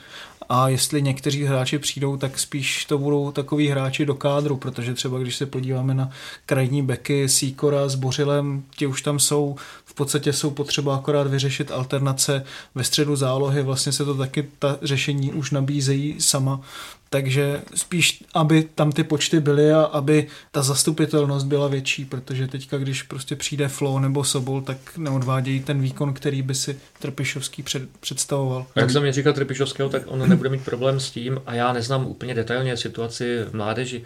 a 0.50 0.70
jestli 0.70 1.02
někteří 1.02 1.44
hráči 1.44 1.80
přijdou, 1.80 2.18
tak 2.18 2.40
spíš 2.40 2.86
to 2.86 2.98
budou 2.98 3.32
takový 3.32 3.68
hráči 3.68 4.06
do 4.06 4.16
kádru, 4.16 4.58
protože 4.58 4.94
třeba 4.94 5.20
když 5.20 5.36
se 5.36 5.46
podíváme 5.46 5.94
na 5.94 6.10
krajní 6.46 6.82
beky 6.82 7.30
Sýkora 7.30 7.90
s 7.90 7.96
Bořilem, 7.96 8.64
ti 8.76 8.88
už 8.88 9.02
tam 9.02 9.20
jsou, 9.20 9.56
podstatě 9.98 10.34
jsou 10.34 10.50
potřeba 10.50 10.96
akorát 10.96 11.28
vyřešit 11.28 11.72
alternace 11.72 12.44
ve 12.76 12.84
středu 12.84 13.16
zálohy, 13.16 13.64
vlastně 13.64 13.92
se 13.92 14.06
to 14.06 14.16
taky 14.16 14.50
ta 14.60 14.78
řešení 14.82 15.34
už 15.34 15.52
nabízejí 15.52 16.22
sama, 16.22 16.62
takže 17.10 17.62
spíš, 17.76 18.24
aby 18.34 18.70
tam 18.76 18.92
ty 18.92 19.04
počty 19.04 19.40
byly 19.40 19.74
a 19.74 19.82
aby 19.82 20.28
ta 20.52 20.62
zastupitelnost 20.62 21.46
byla 21.46 21.68
větší, 21.68 22.06
protože 22.06 22.48
teďka, 22.48 22.78
když 22.78 23.04
prostě 23.04 23.36
přijde 23.36 23.68
Flow 23.68 24.00
nebo 24.00 24.24
Sobol, 24.24 24.62
tak 24.62 24.78
neodvádějí 24.98 25.60
ten 25.60 25.82
výkon, 25.82 26.14
který 26.14 26.42
by 26.42 26.56
si 26.56 26.80
Trpišovský 27.00 27.64
před, 27.64 27.84
představoval. 28.00 28.66
Jak 28.76 28.92
jsem 28.92 29.04
mi 29.04 29.12
říkal 29.12 29.34
Trpišovského, 29.34 29.90
tak 29.90 30.02
on 30.06 30.30
nebude 30.30 30.50
mít 30.50 30.66
problém 30.66 31.00
s 31.00 31.12
tím 31.12 31.42
a 31.46 31.54
já 31.54 31.74
neznám 31.74 32.08
úplně 32.08 32.34
detailně 32.34 32.78
situaci 32.78 33.44
v 33.50 33.54
mládeži, 33.54 34.04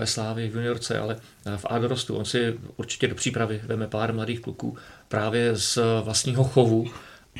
ve 0.00 0.06
Slávy 0.06 0.48
v 0.48 0.54
juniorce, 0.54 0.98
ale 0.98 1.16
v 1.56 1.66
A 1.68 1.78
dorostu. 1.78 2.16
On 2.16 2.24
si 2.24 2.54
určitě 2.76 3.08
do 3.08 3.14
přípravy 3.14 3.60
veme 3.66 3.86
pár 3.86 4.14
mladých 4.14 4.40
kluků 4.40 4.76
právě 5.08 5.56
z 5.56 5.78
vlastního 6.02 6.44
chovu 6.44 6.86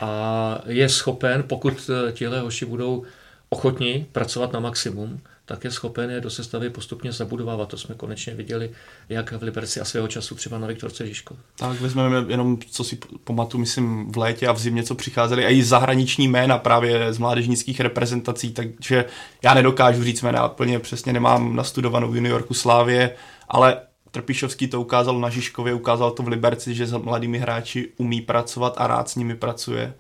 a 0.01 0.61
je 0.67 0.89
schopen, 0.89 1.45
pokud 1.47 1.91
těhle 2.13 2.41
hoši 2.41 2.65
budou 2.65 3.05
ochotní 3.49 4.07
pracovat 4.13 4.53
na 4.53 4.61
maximum, 4.61 5.21
tak 5.45 5.65
je 5.65 5.71
schopen 5.71 6.11
je 6.11 6.21
do 6.21 6.31
sestavy 6.31 6.71
postupně 6.71 7.13
zabudovávat. 7.13 7.69
To 7.69 7.77
jsme 7.77 7.95
konečně 7.95 8.35
viděli, 8.35 8.71
jak 9.09 9.33
v 9.33 9.43
Liberci 9.43 9.81
a 9.81 9.85
svého 9.85 10.09
času 10.09 10.35
třeba 10.35 10.59
na 10.59 10.67
Viktorce 10.67 11.07
Žižko. 11.07 11.37
Tak 11.57 11.81
vezmeme 11.81 12.25
jenom, 12.29 12.59
co 12.71 12.85
si 12.85 12.99
pamatuju, 13.25 13.61
myslím, 13.61 14.13
v 14.13 14.17
létě 14.17 14.47
a 14.47 14.53
v 14.53 14.59
zimě, 14.59 14.83
co 14.83 14.95
přicházeli, 14.95 15.47
a 15.47 15.49
i 15.49 15.63
zahraniční 15.63 16.29
jména 16.29 16.59
právě 16.59 17.13
z 17.13 17.19
mládežnických 17.19 17.81
reprezentací, 17.81 18.53
takže 18.53 19.05
já 19.43 19.55
nedokážu 19.55 20.05
říct 20.05 20.23
jména, 20.23 20.49
plně 20.49 20.79
přesně 20.79 21.13
nemám 21.13 21.57
nastudovanou 21.57 22.09
v 22.09 22.15
New 22.15 22.33
Yorku 22.33 22.55
Slávě, 22.55 23.15
ale 23.49 23.81
Trpišovský 24.11 24.69
to 24.69 24.81
ukázal 24.81 25.21
na 25.21 25.31
Žižkově, 25.31 25.75
ukázal 25.75 26.11
to 26.11 26.23
v 26.23 26.29
Liberci, 26.29 26.75
že 26.75 26.87
s 26.87 26.93
mladými 26.93 27.39
hráči 27.39 27.89
umí 27.97 28.21
pracovat 28.21 28.75
a 28.77 28.87
rád 28.87 29.09
s 29.09 29.17
nimi 29.17 29.35
pracuje. 29.37 29.95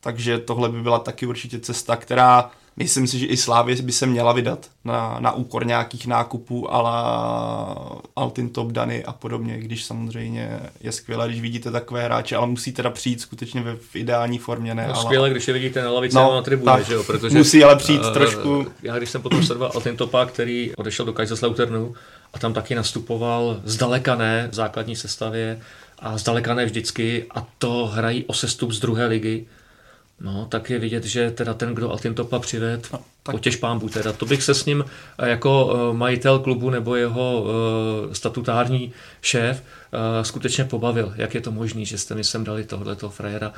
Takže 0.00 0.38
tohle 0.38 0.68
by 0.68 0.82
byla 0.82 0.98
taky 0.98 1.26
určitě 1.26 1.60
cesta, 1.60 1.96
která 1.96 2.50
Myslím 2.76 3.06
si, 3.06 3.18
že 3.18 3.26
i 3.26 3.36
Slávě 3.36 3.82
by 3.82 3.92
se 3.92 4.06
měla 4.06 4.32
vydat 4.32 4.66
na, 4.84 5.16
na 5.20 5.32
úkor 5.32 5.66
nějakých 5.66 6.06
nákupů 6.06 6.74
ale 6.74 6.90
Altin 8.16 8.48
Top 8.48 8.72
Dany 8.72 9.04
a 9.04 9.12
podobně, 9.12 9.58
když 9.58 9.84
samozřejmě 9.84 10.60
je 10.80 10.92
skvělé, 10.92 11.28
když 11.28 11.40
vidíte 11.40 11.70
takové 11.70 12.04
hráče, 12.04 12.36
ale 12.36 12.46
musí 12.46 12.72
teda 12.72 12.90
přijít 12.90 13.20
skutečně 13.20 13.62
ve, 13.62 13.76
v 13.76 13.96
ideální 13.96 14.38
formě. 14.38 14.74
Ne, 14.74 14.86
no, 14.88 14.94
ale... 14.94 15.02
skvěle, 15.02 15.30
když 15.30 15.48
je 15.48 15.54
vidíte 15.54 15.82
na 15.82 15.90
lavici 15.90 16.16
no, 16.16 16.34
na 16.34 16.42
tribuně, 16.42 16.84
že 16.86 16.94
jo? 16.94 17.04
Protože, 17.04 17.38
musí 17.38 17.64
ale 17.64 17.76
přijít 17.76 18.04
uh, 18.04 18.12
trošku... 18.12 18.66
Já 18.82 18.98
když 18.98 19.10
jsem 19.10 19.22
potom 19.22 19.42
sledoval 19.42 19.72
Altin 19.74 19.96
Topa, 19.96 20.26
který 20.26 20.72
odešel 20.76 21.06
do 21.06 21.12
Kaiserslauternu 21.12 21.94
a 22.34 22.38
tam 22.38 22.52
taky 22.52 22.74
nastupoval 22.74 23.60
zdaleka 23.64 24.14
ne 24.14 24.48
v 24.50 24.54
základní 24.54 24.96
sestavě 24.96 25.60
a 25.98 26.18
zdaleka 26.18 26.54
ne 26.54 26.64
vždycky. 26.64 27.26
A 27.34 27.46
to 27.58 27.86
hrají 27.86 28.24
o 28.24 28.34
sestup 28.34 28.72
z 28.72 28.80
druhé 28.80 29.06
ligy 29.06 29.46
No, 30.20 30.46
tak 30.50 30.70
je 30.70 30.78
vidět, 30.78 31.04
že 31.04 31.30
teda 31.30 31.54
ten, 31.54 31.74
kdo 31.74 31.90
Altintopa 31.90 32.38
přived, 32.38 32.92
no, 32.92 32.98
tak... 33.22 33.34
potěž 33.34 33.56
pámbu 33.56 33.88
teda. 33.88 34.12
To 34.12 34.26
bych 34.26 34.42
se 34.42 34.54
s 34.54 34.64
ním 34.64 34.84
eh, 35.18 35.28
jako 35.28 35.74
eh, 35.74 35.96
majitel 35.96 36.38
klubu 36.38 36.70
nebo 36.70 36.96
jeho 36.96 37.42
uh, 37.42 38.12
statutární 38.12 38.92
šéf 39.22 39.62
skutečně 40.22 40.64
pobavil, 40.64 41.12
jak 41.16 41.34
je 41.34 41.40
to 41.40 41.52
možné, 41.52 41.84
že 41.84 41.98
jste 41.98 42.14
mi 42.14 42.24
sem 42.24 42.44
dali 42.44 42.64
tohleto 42.64 43.10
frajera. 43.10 43.52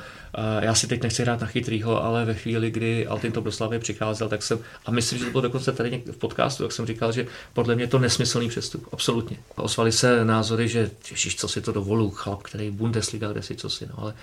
Já 0.59 0.75
si 0.75 0.87
teď 0.87 1.03
nechci 1.03 1.21
hrát 1.21 1.41
na 1.41 1.47
chytrýho, 1.47 2.03
ale 2.03 2.25
ve 2.25 2.33
chvíli, 2.33 2.71
kdy 2.71 3.07
Altintop 3.07 3.45
do 3.45 3.51
Slavy 3.51 3.79
přicházel, 3.79 4.29
tak 4.29 4.43
jsem, 4.43 4.59
a 4.85 4.91
myslím, 4.91 5.19
že 5.19 5.25
to 5.25 5.31
bylo 5.31 5.41
dokonce 5.41 5.71
tady 5.71 6.03
v 6.11 6.17
podcastu, 6.17 6.63
tak 6.63 6.71
jsem 6.71 6.85
říkal, 6.85 7.11
že 7.11 7.27
podle 7.53 7.75
mě 7.75 7.87
to 7.87 7.99
nesmyslný 7.99 8.49
přestup, 8.49 8.87
absolutně. 8.91 9.37
Osvali 9.55 9.91
se 9.91 10.25
názory, 10.25 10.67
že 10.67 10.91
ježiš, 11.11 11.35
co 11.35 11.47
si 11.47 11.61
to 11.61 11.71
dovolů, 11.71 12.09
chlap, 12.09 12.43
který 12.43 12.71
Bundesliga, 12.71 13.31
kde 13.31 13.41
si 13.41 13.55
co 13.55 13.69
si, 13.69 13.85
no 13.85 13.93
ale 13.97 14.13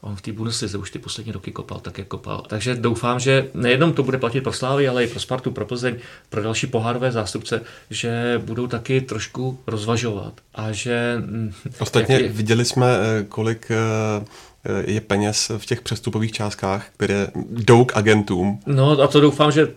On 0.00 0.16
v 0.16 0.22
té 0.22 0.32
Bundeslize 0.32 0.78
už 0.78 0.90
ty 0.90 0.98
poslední 0.98 1.32
roky 1.32 1.52
kopal 1.52 1.80
tak, 1.80 1.98
jak 1.98 2.08
kopal. 2.08 2.44
Takže 2.48 2.74
doufám, 2.74 3.20
že 3.20 3.48
nejenom 3.54 3.92
to 3.92 4.02
bude 4.02 4.18
platit 4.18 4.40
pro 4.40 4.52
Slávy, 4.52 4.88
ale 4.88 5.04
i 5.04 5.06
pro 5.06 5.20
Spartu, 5.20 5.50
pro 5.50 5.66
Plzeň, 5.66 5.96
pro 6.28 6.42
další 6.42 6.66
pohárové 6.66 7.12
zástupce, 7.12 7.60
že 7.90 8.42
budou 8.44 8.66
taky 8.66 9.00
trošku 9.00 9.58
rozvažovat. 9.66 10.32
A 10.54 10.72
že... 10.72 11.14
Mm, 11.18 11.52
Ostatně 11.78 12.16
je... 12.16 12.28
viděli 12.28 12.64
jsme, 12.64 12.86
eh, 12.86 13.24
kolik 13.28 13.70
eh, 13.70 14.84
je 14.86 15.00
peněz 15.00 15.50
v 15.58 15.66
těch 15.66 15.80
přestupových 15.80 16.32
částkách, 16.32 16.86
které 16.96 17.28
jdou 17.50 17.84
k 17.84 17.96
agentům. 17.96 18.60
No 18.66 18.90
a 19.00 19.06
to 19.06 19.20
doufám, 19.20 19.52
že 19.52 19.68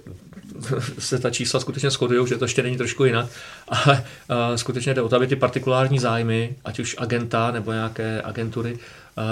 se 1.00 1.20
ta 1.20 1.30
čísla 1.30 1.60
skutečně 1.60 1.90
shodují, 1.90 2.28
že 2.28 2.38
to 2.38 2.46
ještě 2.46 2.64
není 2.64 2.78
trošku 2.78 3.06
jinak, 3.06 3.28
ale 3.68 4.04
uh, 4.30 4.56
skutečně 4.56 4.94
jde 4.94 5.02
o 5.02 5.10
to, 5.10 5.16
aby 5.16 5.28
ty 5.28 5.36
partikulární 5.36 6.00
zájmy, 6.00 6.56
ať 6.66 6.80
už 6.80 6.96
agenta 7.00 7.52
nebo 7.52 7.72
nějaké 7.72 8.22
agentury, 8.22 8.80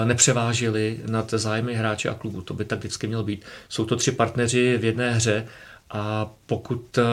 nepřevážily 0.04 1.00
nad 1.06 1.30
zájmy 1.30 1.74
hráče 1.74 2.08
a 2.08 2.14
klubu. 2.14 2.42
To 2.42 2.54
by 2.54 2.64
tak 2.64 2.78
vždycky 2.78 3.06
mělo 3.06 3.22
být. 3.22 3.44
Jsou 3.68 3.84
to 3.84 3.96
tři 3.96 4.12
partneři 4.12 4.78
v 4.78 4.84
jedné 4.84 5.12
hře 5.12 5.46
a 5.90 6.30
pokud 6.46 6.98
uh, 6.98 7.04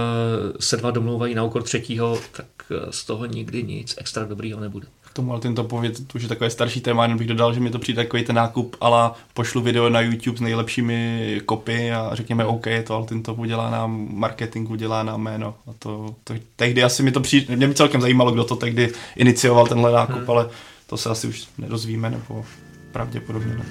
se 0.60 0.78
dva 0.78 0.92
domlouvají 0.92 1.36
na 1.36 1.44
úkor 1.44 1.64
třetího, 1.64 2.20
tak 2.32 2.46
z 2.90 3.06
toho 3.06 3.26
nikdy 3.26 3.64
nic 3.64 3.96
extra 3.98 4.26
dobrýho 4.26 4.60
nebude 4.60 4.88
tomu 5.18 5.32
ale 5.32 5.42
tento 5.42 5.64
pověd, 5.64 6.08
to 6.08 6.16
už 6.16 6.24
je 6.24 6.30
takové 6.30 6.50
starší 6.50 6.82
téma, 6.82 7.04
jenom 7.04 7.18
bych 7.18 7.28
dodal, 7.28 7.54
že 7.54 7.60
mi 7.60 7.70
to 7.70 7.80
přijde 7.80 8.04
takový 8.04 8.24
ten 8.24 8.36
nákup, 8.36 8.76
ale 8.82 9.12
pošlu 9.34 9.62
video 9.62 9.90
na 9.90 10.02
YouTube 10.02 10.38
s 10.38 10.42
nejlepšími 10.42 11.42
kopy 11.46 11.92
a 11.92 12.10
řekněme 12.14 12.46
OK, 12.46 12.68
to 12.84 12.96
Altinto 12.96 13.34
udělá 13.34 13.70
nám 13.70 14.08
marketing, 14.12 14.70
udělá 14.70 15.04
nám 15.04 15.22
jméno. 15.22 15.56
A 15.68 15.72
to, 15.80 16.16
to, 16.24 16.34
tehdy 16.56 16.84
asi 16.84 17.04
mi 17.04 17.12
to 17.12 17.20
přijde, 17.20 17.56
mě 17.56 17.68
by 17.68 17.74
celkem 17.74 18.02
zajímalo, 18.02 18.32
kdo 18.32 18.44
to 18.44 18.56
tehdy 18.56 18.92
inicioval 19.16 19.68
tenhle 19.68 19.92
nákup, 19.92 20.16
hmm. 20.16 20.30
ale 20.30 20.50
to 20.88 20.98
se 20.98 21.10
asi 21.10 21.28
už 21.28 21.48
nedozvíme, 21.58 22.10
nebo 22.10 22.46
pravděpodobně 22.92 23.56
ne. 23.56 23.66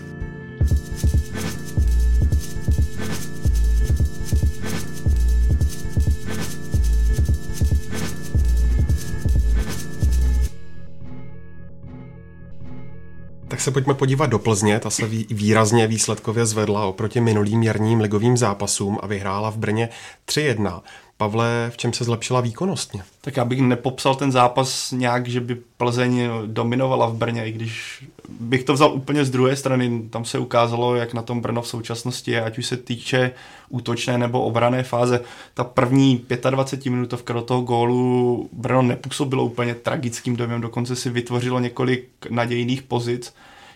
Tak 13.57 13.61
se 13.63 13.71
pojďme 13.71 13.95
podívat 13.95 14.27
do 14.27 14.39
Plzně. 14.39 14.81
Ta 14.81 14.91
se 14.91 15.07
výrazně 15.31 15.87
výsledkově 15.87 16.47
zvedla 16.47 16.85
oproti 16.85 17.21
minulým 17.21 17.63
jarním 17.63 18.01
ligovým 18.01 18.37
zápasům 18.37 18.99
a 19.03 19.07
vyhrála 19.07 19.51
v 19.51 19.57
Brně 19.57 19.89
3-1. 20.29 20.83
Pavle, 21.17 21.71
v 21.75 21.77
čem 21.77 21.93
se 21.93 22.05
zlepšila 22.05 22.41
výkonnostně? 22.41 23.03
Tak 23.21 23.37
já 23.37 23.45
bych 23.45 23.61
nepopsal 23.61 24.15
ten 24.15 24.33
zápas 24.33 24.93
nějak, 24.93 25.29
že 25.29 25.41
by 25.41 25.57
Plzeň 25.77 26.29
dominovala 26.47 27.07
v 27.07 27.15
Brně, 27.15 27.47
i 27.47 27.53
když 27.53 28.05
bych 28.41 28.65
to 28.65 28.75
vzal 28.75 28.93
úplně 28.93 29.25
z 29.25 29.31
druhé 29.31 29.57
strany. 29.57 30.03
Tam 30.11 30.25
se 30.25 30.39
ukázalo, 30.39 30.97
jak 30.97 31.15
na 31.15 31.23
tom 31.23 31.41
Brno 31.41 31.63
v 31.63 31.69
současnosti 31.69 32.31
je, 32.31 32.43
ať 32.43 32.59
už 32.59 32.67
se 32.67 32.77
týče 32.77 33.31
útočné 33.69 34.19
nebo 34.19 34.43
obrané 34.43 34.83
fáze. 34.83 35.21
Ta 35.55 35.65
první 35.65 36.27
25 36.51 36.91
minutovka 36.91 37.35
do 37.35 37.43
toho 37.43 37.61
gólu 37.61 38.49
Brno 38.53 38.83
nepůsobilo 38.83 39.45
úplně 39.45 39.75
tragickým 39.75 40.37
dojmem, 40.37 40.61
dokonce 40.61 40.97
si 40.97 41.11
vytvořilo 41.11 41.61
několik 41.61 42.09
nadějných 42.31 42.83
pozic, 42.83 43.35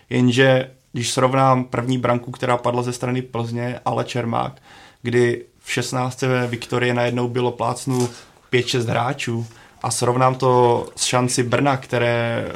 jenže 0.09 0.71
když 0.91 1.11
srovnám 1.11 1.63
první 1.63 1.97
branku, 1.97 2.31
která 2.31 2.57
padla 2.57 2.83
ze 2.83 2.93
strany 2.93 3.21
Plzně, 3.21 3.79
ale 3.85 4.03
Čermák, 4.03 4.61
kdy 5.01 5.45
v 5.59 5.71
16. 5.71 6.23
Viktorie 6.47 6.93
najednou 6.93 7.27
bylo 7.27 7.51
plácnu 7.51 8.09
5-6 8.53 8.85
hráčů 8.85 9.45
a 9.83 9.91
srovnám 9.91 10.35
to 10.35 10.85
s 10.95 11.03
šanci 11.03 11.43
Brna, 11.43 11.77
které, 11.77 12.47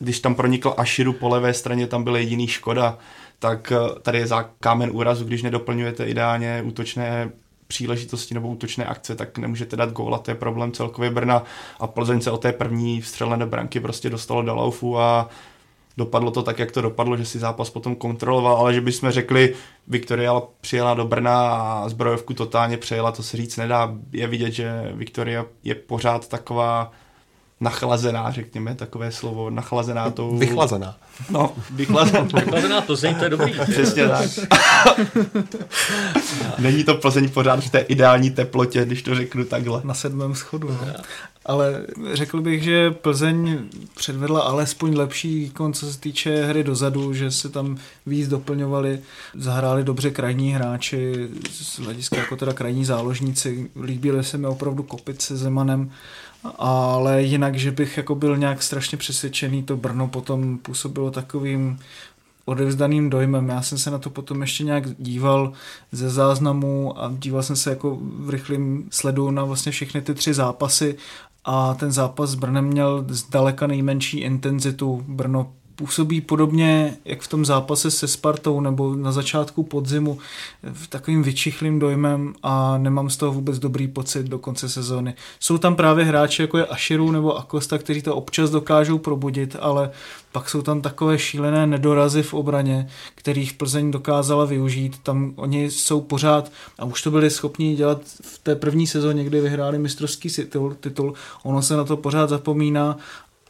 když 0.00 0.20
tam 0.20 0.34
pronikl 0.34 0.74
Aširu 0.76 1.12
po 1.12 1.28
levé 1.28 1.54
straně, 1.54 1.86
tam 1.86 2.04
byl 2.04 2.16
jediný 2.16 2.48
Škoda, 2.48 2.98
tak 3.38 3.72
eh, 3.72 4.00
tady 4.02 4.18
je 4.18 4.26
za 4.26 4.42
kámen 4.60 4.90
úrazu, 4.92 5.24
když 5.24 5.42
nedoplňujete 5.42 6.06
ideálně 6.06 6.62
útočné 6.66 7.30
příležitosti 7.66 8.34
nebo 8.34 8.48
útočné 8.48 8.84
akce, 8.84 9.14
tak 9.14 9.38
nemůžete 9.38 9.76
dát 9.76 9.92
góla, 9.92 10.18
to 10.18 10.30
je 10.30 10.34
problém 10.34 10.72
celkově 10.72 11.10
Brna 11.10 11.42
a 11.80 11.86
Plzeň 11.86 12.20
se 12.20 12.30
o 12.30 12.38
té 12.38 12.52
první 12.52 13.00
vstřelené 13.00 13.46
branky 13.46 13.80
prostě 13.80 14.10
dostalo 14.10 14.42
do 14.42 14.54
laufu 14.54 14.98
a 14.98 15.28
dopadlo 15.96 16.30
to 16.30 16.42
tak, 16.42 16.58
jak 16.58 16.72
to 16.72 16.82
dopadlo, 16.82 17.16
že 17.16 17.24
si 17.24 17.38
zápas 17.38 17.70
potom 17.70 17.96
kontroloval, 17.96 18.56
ale 18.56 18.74
že 18.74 18.80
bychom 18.80 19.10
řekli, 19.10 19.54
Viktoria 19.88 20.42
přijela 20.60 20.94
do 20.94 21.04
Brna 21.04 21.50
a 21.50 21.88
zbrojovku 21.88 22.34
totálně 22.34 22.76
přejela, 22.76 23.12
to 23.12 23.22
se 23.22 23.36
říct 23.36 23.56
nedá. 23.56 23.94
Je 24.12 24.26
vidět, 24.26 24.50
že 24.50 24.92
Viktoria 24.94 25.46
je 25.64 25.74
pořád 25.74 26.28
taková 26.28 26.92
nachlazená, 27.60 28.30
řekněme, 28.30 28.74
takové 28.74 29.12
slovo, 29.12 29.50
nachlazená 29.50 30.10
tou... 30.10 30.38
Vychlazená. 30.38 30.96
No, 31.30 31.52
vychlazená. 31.70 32.20
vychlazená 32.34 32.80
Plzeň, 32.80 33.14
to 33.14 33.24
je 33.24 33.30
dobrý. 33.30 33.54
Přesně 33.70 34.08
tak. 34.08 34.28
Není 36.58 36.84
to 36.84 36.94
Plzeň 36.94 37.30
pořád 37.30 37.64
v 37.64 37.70
té 37.70 37.78
ideální 37.78 38.30
teplotě, 38.30 38.84
když 38.84 39.02
to 39.02 39.14
řeknu 39.14 39.44
takhle. 39.44 39.80
Na 39.84 39.94
sedmém 39.94 40.34
schodu, 40.34 40.68
no. 40.68 40.92
Ale 41.46 41.86
řekl 42.12 42.40
bych, 42.40 42.62
že 42.62 42.90
Plzeň 42.90 43.58
předvedla 43.96 44.40
alespoň 44.40 44.96
lepší 44.96 45.38
výkon, 45.38 45.72
co 45.72 45.92
se 45.92 46.00
týče 46.00 46.44
hry 46.44 46.64
dozadu, 46.64 47.14
že 47.14 47.30
se 47.30 47.48
tam 47.48 47.76
víc 48.06 48.28
doplňovali, 48.28 49.00
zahráli 49.34 49.84
dobře 49.84 50.10
krajní 50.10 50.52
hráči, 50.52 51.28
z 51.50 51.78
hlediska 51.78 52.16
jako 52.16 52.36
teda 52.36 52.52
krajní 52.52 52.84
záložníci. 52.84 53.70
Líbily 53.82 54.24
se 54.24 54.38
mi 54.38 54.46
opravdu 54.46 54.82
kopit 54.82 55.22
se 55.22 55.36
Zemanem 55.36 55.90
ale 56.58 57.22
jinak, 57.22 57.56
že 57.56 57.70
bych 57.70 57.96
jako 57.96 58.14
byl 58.14 58.36
nějak 58.36 58.62
strašně 58.62 58.98
přesvědčený, 58.98 59.62
to 59.62 59.76
Brno 59.76 60.08
potom 60.08 60.58
působilo 60.58 61.10
takovým 61.10 61.78
odevzdaným 62.44 63.10
dojmem. 63.10 63.48
Já 63.48 63.62
jsem 63.62 63.78
se 63.78 63.90
na 63.90 63.98
to 63.98 64.10
potom 64.10 64.40
ještě 64.40 64.64
nějak 64.64 64.84
díval 64.98 65.52
ze 65.92 66.10
záznamu 66.10 67.02
a 67.02 67.12
díval 67.18 67.42
jsem 67.42 67.56
se 67.56 67.70
jako 67.70 67.98
v 68.00 68.30
rychlém 68.30 68.84
sledu 68.90 69.30
na 69.30 69.44
vlastně 69.44 69.72
všechny 69.72 70.02
ty 70.02 70.14
tři 70.14 70.34
zápasy 70.34 70.96
a 71.44 71.74
ten 71.74 71.92
zápas 71.92 72.30
s 72.30 72.34
Brnem 72.34 72.64
měl 72.64 73.04
zdaleka 73.08 73.66
nejmenší 73.66 74.18
intenzitu. 74.18 75.04
Brno 75.08 75.52
působí 75.80 76.20
podobně, 76.20 76.96
jak 77.04 77.22
v 77.22 77.28
tom 77.28 77.44
zápase 77.44 77.90
se 77.90 78.08
Spartou 78.08 78.60
nebo 78.60 78.94
na 78.94 79.12
začátku 79.12 79.62
podzimu, 79.62 80.18
v 80.72 80.86
takovým 80.86 81.22
vyčichlým 81.22 81.78
dojmem 81.78 82.34
a 82.42 82.78
nemám 82.78 83.10
z 83.10 83.16
toho 83.16 83.32
vůbec 83.32 83.58
dobrý 83.58 83.88
pocit 83.88 84.26
do 84.26 84.38
konce 84.38 84.68
sezóny. 84.68 85.14
Jsou 85.40 85.58
tam 85.58 85.76
právě 85.76 86.04
hráči 86.04 86.42
jako 86.42 86.58
je 86.58 86.66
Ashiru 86.66 87.10
nebo 87.10 87.38
Akosta, 87.38 87.78
kteří 87.78 88.02
to 88.02 88.16
občas 88.16 88.50
dokážou 88.50 88.98
probudit, 88.98 89.56
ale 89.60 89.90
pak 90.32 90.48
jsou 90.48 90.62
tam 90.62 90.80
takové 90.80 91.18
šílené 91.18 91.66
nedorazy 91.66 92.22
v 92.22 92.34
obraně, 92.34 92.88
kterých 93.14 93.52
Plzeň 93.52 93.90
dokázala 93.90 94.44
využít. 94.44 94.98
Tam 95.02 95.32
oni 95.36 95.70
jsou 95.70 96.00
pořád, 96.00 96.52
a 96.78 96.84
už 96.84 97.02
to 97.02 97.10
byli 97.10 97.30
schopni 97.30 97.76
dělat 97.76 98.00
v 98.22 98.38
té 98.38 98.54
první 98.54 98.86
sezóně, 98.86 99.24
kdy 99.24 99.40
vyhráli 99.40 99.78
mistrovský 99.78 100.28
titul, 100.28 100.76
titul, 100.80 101.14
ono 101.42 101.62
se 101.62 101.76
na 101.76 101.84
to 101.84 101.96
pořád 101.96 102.30
zapomíná 102.30 102.98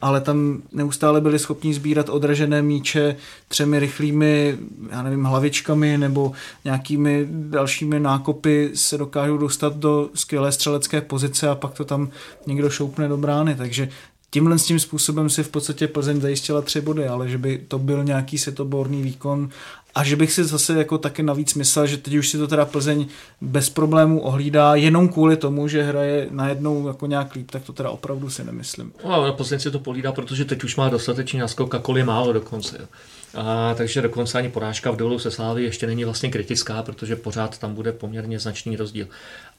ale 0.00 0.20
tam 0.20 0.62
neustále 0.72 1.20
byli 1.20 1.38
schopni 1.38 1.74
sbírat 1.74 2.08
odražené 2.08 2.62
míče 2.62 3.16
třemi 3.48 3.78
rychlými, 3.78 4.58
já 4.90 5.02
nevím, 5.02 5.24
hlavičkami 5.24 5.98
nebo 5.98 6.32
nějakými 6.64 7.26
dalšími 7.30 8.00
nákopy 8.00 8.70
se 8.74 8.98
dokážou 8.98 9.38
dostat 9.38 9.76
do 9.76 10.10
skvělé 10.14 10.52
střelecké 10.52 11.00
pozice 11.00 11.48
a 11.48 11.54
pak 11.54 11.74
to 11.74 11.84
tam 11.84 12.08
někdo 12.46 12.70
šoupne 12.70 13.08
do 13.08 13.16
brány, 13.16 13.54
takže 13.54 13.88
tímhle 14.30 14.58
s 14.58 14.64
tím 14.64 14.80
způsobem 14.80 15.30
si 15.30 15.42
v 15.42 15.48
podstatě 15.48 15.88
Plzeň 15.88 16.20
zajistila 16.20 16.62
tři 16.62 16.80
body, 16.80 17.06
ale 17.06 17.28
že 17.28 17.38
by 17.38 17.58
to 17.68 17.78
byl 17.78 18.04
nějaký 18.04 18.38
světoborný 18.38 19.02
výkon 19.02 19.50
a 19.94 20.04
že 20.04 20.16
bych 20.16 20.32
si 20.32 20.44
zase 20.44 20.74
jako 20.78 20.98
taky 20.98 21.22
navíc 21.22 21.54
myslel, 21.54 21.86
že 21.86 21.96
teď 21.96 22.14
už 22.14 22.28
si 22.28 22.38
to 22.38 22.48
teda 22.48 22.64
Plzeň 22.64 23.06
bez 23.40 23.70
problémů 23.70 24.20
ohlídá 24.20 24.74
jenom 24.74 25.08
kvůli 25.08 25.36
tomu, 25.36 25.68
že 25.68 25.82
hraje 25.82 26.26
najednou 26.30 26.88
jako 26.88 27.06
nějak 27.06 27.34
líp, 27.34 27.50
tak 27.50 27.64
to 27.64 27.72
teda 27.72 27.90
opravdu 27.90 28.30
si 28.30 28.44
nemyslím. 28.44 28.92
No, 29.04 29.32
Plzeň 29.32 29.58
si 29.58 29.70
to 29.70 29.78
pohlídá, 29.78 30.12
protože 30.12 30.44
teď 30.44 30.64
už 30.64 30.76
má 30.76 30.88
dostatečný 30.88 31.38
naskok 31.38 31.74
a 31.74 31.78
kolik 31.78 32.04
málo 32.04 32.32
dokonce. 32.32 32.76
Jo. 32.80 32.86
A, 33.34 33.74
takže 33.74 34.02
dokonce 34.02 34.38
ani 34.38 34.48
porážka 34.48 34.90
v 34.90 34.96
dolu 34.96 35.18
se 35.18 35.30
Slávy 35.30 35.64
ještě 35.64 35.86
není 35.86 36.04
vlastně 36.04 36.30
kritická, 36.30 36.82
protože 36.82 37.16
pořád 37.16 37.58
tam 37.58 37.74
bude 37.74 37.92
poměrně 37.92 38.38
značný 38.38 38.76
rozdíl. 38.76 39.06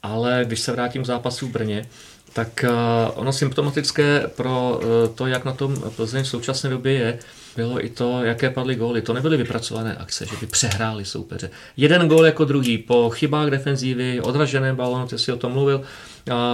Ale 0.02 0.44
když 0.44 0.60
se 0.60 0.72
vrátím 0.72 1.02
k 1.02 1.06
zápasu 1.06 1.46
v 1.46 1.50
Brně, 1.50 1.86
tak 2.32 2.64
uh, 2.68 3.20
ono 3.20 3.32
symptomatické 3.32 4.30
pro 4.36 4.80
uh, 4.82 5.14
to, 5.14 5.26
jak 5.26 5.44
na 5.44 5.52
tom 5.52 5.76
Plzeň 5.96 6.24
v 6.24 6.28
současné 6.28 6.70
době 6.70 6.92
je, 6.92 7.18
bylo 7.56 7.84
i 7.84 7.88
to, 7.88 8.24
jaké 8.24 8.50
padly 8.50 8.74
góly. 8.74 9.02
To 9.02 9.12
nebyly 9.12 9.36
vypracované 9.36 9.96
akce, 9.96 10.26
že 10.26 10.36
by 10.40 10.46
přehráli 10.46 11.04
soupeře. 11.04 11.50
Jeden 11.76 12.08
gól 12.08 12.26
jako 12.26 12.44
druhý, 12.44 12.78
po 12.78 13.10
chybách 13.10 13.50
defenzívy, 13.50 14.20
odraženém 14.20 14.76
balonu, 14.76 15.06
ty 15.06 15.18
si 15.18 15.32
o 15.32 15.36
tom 15.36 15.52
mluvil, 15.52 15.82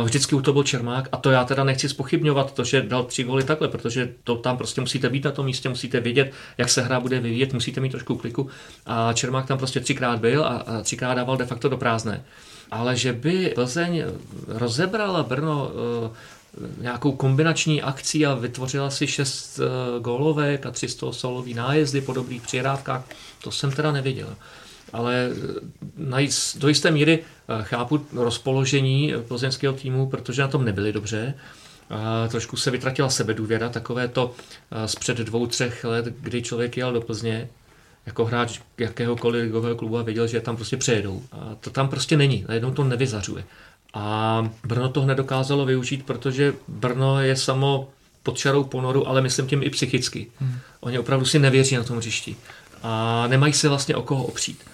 vždycky 0.04 0.34
u 0.34 0.40
to 0.40 0.52
byl 0.52 0.62
Čermák 0.62 1.08
a 1.12 1.16
to 1.16 1.30
já 1.30 1.44
teda 1.44 1.64
nechci 1.64 1.88
spochybňovat, 1.88 2.54
to, 2.54 2.64
že 2.64 2.82
dal 2.82 3.04
tři 3.04 3.24
góly 3.24 3.44
takhle, 3.44 3.68
protože 3.68 4.12
to 4.24 4.36
tam 4.36 4.56
prostě 4.56 4.80
musíte 4.80 5.08
být 5.08 5.24
na 5.24 5.30
tom 5.30 5.46
místě, 5.46 5.68
musíte 5.68 6.00
vědět, 6.00 6.32
jak 6.58 6.68
se 6.68 6.82
hra 6.82 7.00
bude 7.00 7.20
vyvíjet, 7.20 7.52
musíte 7.52 7.80
mít 7.80 7.90
trošku 7.90 8.16
kliku 8.16 8.48
a 8.86 9.12
Čermák 9.12 9.46
tam 9.46 9.58
prostě 9.58 9.80
třikrát 9.80 10.20
byl 10.20 10.44
a, 10.44 10.48
a 10.48 10.80
třikrát 10.82 11.14
dával 11.14 11.36
de 11.36 11.46
facto 11.46 11.68
do 11.68 11.76
prázdné. 11.76 12.24
Ale 12.70 12.96
že 12.96 13.12
by 13.12 13.52
Plzeň 13.54 14.04
rozebrala 14.46 15.22
Brno 15.22 15.70
uh, 15.70 16.82
nějakou 16.82 17.12
kombinační 17.12 17.82
akcí 17.82 18.26
a 18.26 18.34
vytvořila 18.34 18.90
si 18.90 19.06
šest 19.06 19.58
uh, 19.58 20.02
gólovek 20.02 20.66
a 20.66 20.70
300 20.70 21.12
solový 21.12 21.54
nájezdy 21.54 22.00
po 22.00 22.12
dobrých 22.12 22.42
přihrávkách, 22.42 23.04
to 23.42 23.50
jsem 23.50 23.72
teda 23.72 23.92
neviděl. 23.92 24.36
Ale 24.92 25.30
najít, 25.96 26.32
do 26.58 26.68
jisté 26.68 26.90
míry 26.90 27.24
chápu 27.62 28.06
rozpoložení 28.12 29.12
plzeňského 29.28 29.74
týmu, 29.74 30.06
protože 30.06 30.42
na 30.42 30.48
tom 30.48 30.64
nebyli 30.64 30.92
dobře. 30.92 31.34
Trošku 32.28 32.56
se 32.56 32.70
vytratila 32.70 33.10
sebedůvěra, 33.10 33.68
takové 33.68 34.08
to 34.08 34.34
z 34.86 34.94
před 34.94 35.18
dvou, 35.18 35.46
třech 35.46 35.84
let, 35.84 36.04
kdy 36.04 36.42
člověk 36.42 36.76
jel 36.76 36.92
do 36.92 37.00
Plzně 37.00 37.48
jako 38.08 38.24
hráč 38.24 38.60
jakéhokoliv 38.78 39.42
ligového 39.42 39.76
klubu 39.76 39.98
a 39.98 40.02
věděl, 40.02 40.26
že 40.26 40.40
tam 40.40 40.56
prostě 40.56 40.76
přejedou. 40.76 41.22
A 41.32 41.54
to 41.60 41.70
tam 41.70 41.88
prostě 41.88 42.16
není, 42.16 42.44
najednou 42.48 42.70
to 42.70 42.84
nevyzařuje. 42.84 43.44
A 43.94 44.48
Brno 44.64 44.88
to 44.88 45.06
nedokázalo 45.06 45.66
využít, 45.66 46.06
protože 46.06 46.54
Brno 46.68 47.20
je 47.20 47.36
samo 47.36 47.88
pod 48.22 48.38
čarou 48.38 48.64
ponoru, 48.64 49.08
ale 49.08 49.20
myslím 49.20 49.46
tím 49.46 49.62
i 49.62 49.70
psychicky. 49.70 50.26
Hmm. 50.40 50.58
Oni 50.80 50.98
opravdu 50.98 51.26
si 51.26 51.38
nevěří 51.38 51.76
na 51.76 51.84
tom 51.84 51.96
hřišti 51.96 52.36
a 52.82 53.24
nemají 53.26 53.52
se 53.52 53.68
vlastně 53.68 53.96
o 53.96 54.02
koho 54.02 54.24
opřít. 54.24 54.64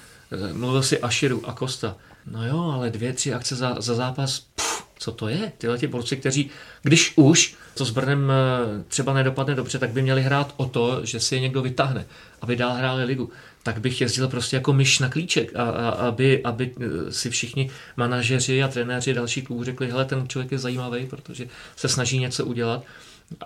Mluvil 0.53 0.83
si 0.83 1.01
Aširu 1.01 1.49
a 1.49 1.53
Kosta. 1.53 1.97
No 2.31 2.47
jo, 2.47 2.71
ale 2.75 2.91
dvě, 2.91 3.13
tři 3.13 3.35
akce 3.35 3.57
za, 3.57 3.77
za 3.79 3.95
zápas, 3.95 4.41
pff, 4.41 4.64
co 4.99 5.13
to 5.13 5.29
je? 5.29 5.53
Tyhle 5.59 5.79
ti 5.79 5.87
borci, 5.87 6.17
kteří, 6.17 6.51
když 6.83 7.13
už 7.17 7.55
to 7.75 7.85
s 7.85 7.91
Brnem 7.91 8.31
eh, 8.31 8.85
třeba 8.89 9.13
nedopadne 9.15 9.55
dobře, 9.55 9.79
tak 9.79 9.91
by 9.91 10.03
měli 10.03 10.23
hrát 10.23 10.55
o 10.57 10.67
to, 10.67 11.05
že 11.05 11.21
si 11.21 11.35
je 11.35 11.41
někdo 11.41 11.63
vytáhne, 11.63 12.07
aby 12.41 12.57
dál 12.57 12.73
hráli 12.73 13.05
ligu. 13.05 13.31
Tak 13.63 13.81
bych 13.81 14.01
jezdil 14.01 14.29
prostě 14.29 14.57
jako 14.57 14.73
myš 14.73 14.99
na 14.99 15.09
klíček, 15.09 15.57
a, 15.57 15.63
a, 15.63 15.89
aby, 15.89 16.43
aby 16.45 16.75
eh, 16.81 17.13
si 17.13 17.31
všichni 17.31 17.71
manažeři 17.97 18.63
a 18.63 18.69
trenéři 18.69 19.15
další 19.15 19.43
klubů 19.43 19.65
řekli, 19.65 19.91
hele, 19.91 20.05
ten 20.05 20.29
člověk 20.29 20.53
je 20.53 20.59
zajímavý, 20.59 21.07
protože 21.07 21.49
se 21.77 21.89
snaží 21.89 22.19
něco 22.19 22.45
udělat. 22.45 22.83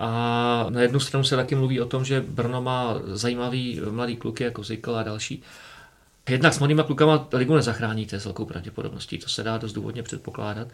A 0.00 0.66
na 0.68 0.80
jednu 0.80 1.00
stranu 1.00 1.24
se 1.24 1.36
taky 1.36 1.54
mluví 1.54 1.80
o 1.80 1.86
tom, 1.86 2.04
že 2.04 2.24
Brno 2.28 2.62
má 2.62 2.94
zajímavý 3.06 3.80
mladý 3.90 4.16
kluky 4.16 4.44
jako 4.44 4.62
Zykl 4.62 4.96
a 4.96 5.02
další, 5.02 5.42
Jednak 6.28 6.54
s 6.54 6.58
mladýma 6.58 6.82
klukama 6.82 7.28
ligu 7.32 7.56
nezachráníte 7.56 8.20
s 8.20 8.24
velkou 8.24 8.44
pravděpodobností, 8.44 9.18
to 9.18 9.28
se 9.28 9.42
dá 9.42 9.58
dost 9.58 9.72
důvodně 9.72 10.02
předpokládat, 10.02 10.68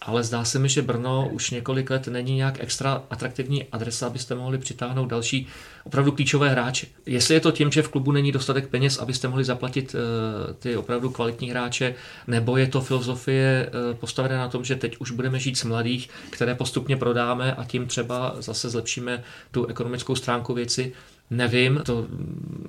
ale 0.00 0.24
zdá 0.24 0.44
se 0.44 0.58
mi, 0.58 0.68
že 0.68 0.82
Brno 0.82 1.28
už 1.32 1.50
několik 1.50 1.90
let 1.90 2.08
není 2.08 2.36
nějak 2.36 2.60
extra 2.60 3.02
atraktivní 3.10 3.64
adresa, 3.64 4.06
abyste 4.06 4.34
mohli 4.34 4.58
přitáhnout 4.58 5.08
další 5.08 5.46
opravdu 5.84 6.12
klíčové 6.12 6.48
hráče. 6.48 6.86
Jestli 7.06 7.34
je 7.34 7.40
to 7.40 7.52
tím, 7.52 7.70
že 7.70 7.82
v 7.82 7.88
klubu 7.88 8.12
není 8.12 8.32
dostatek 8.32 8.68
peněz, 8.68 8.98
abyste 8.98 9.28
mohli 9.28 9.44
zaplatit 9.44 9.94
uh, 9.94 10.54
ty 10.54 10.76
opravdu 10.76 11.10
kvalitní 11.10 11.50
hráče, 11.50 11.94
nebo 12.26 12.56
je 12.56 12.66
to 12.66 12.80
filozofie 12.80 13.70
uh, 13.90 13.96
postavená 13.96 14.38
na 14.38 14.48
tom, 14.48 14.64
že 14.64 14.76
teď 14.76 14.96
už 14.98 15.10
budeme 15.10 15.38
žít 15.38 15.58
z 15.58 15.64
mladých, 15.64 16.10
které 16.30 16.54
postupně 16.54 16.96
prodáme 16.96 17.54
a 17.54 17.64
tím 17.64 17.86
třeba 17.86 18.36
zase 18.38 18.70
zlepšíme 18.70 19.22
tu 19.50 19.66
ekonomickou 19.66 20.14
stránku 20.16 20.54
věci, 20.54 20.92
nevím, 21.30 21.80
to 21.84 22.06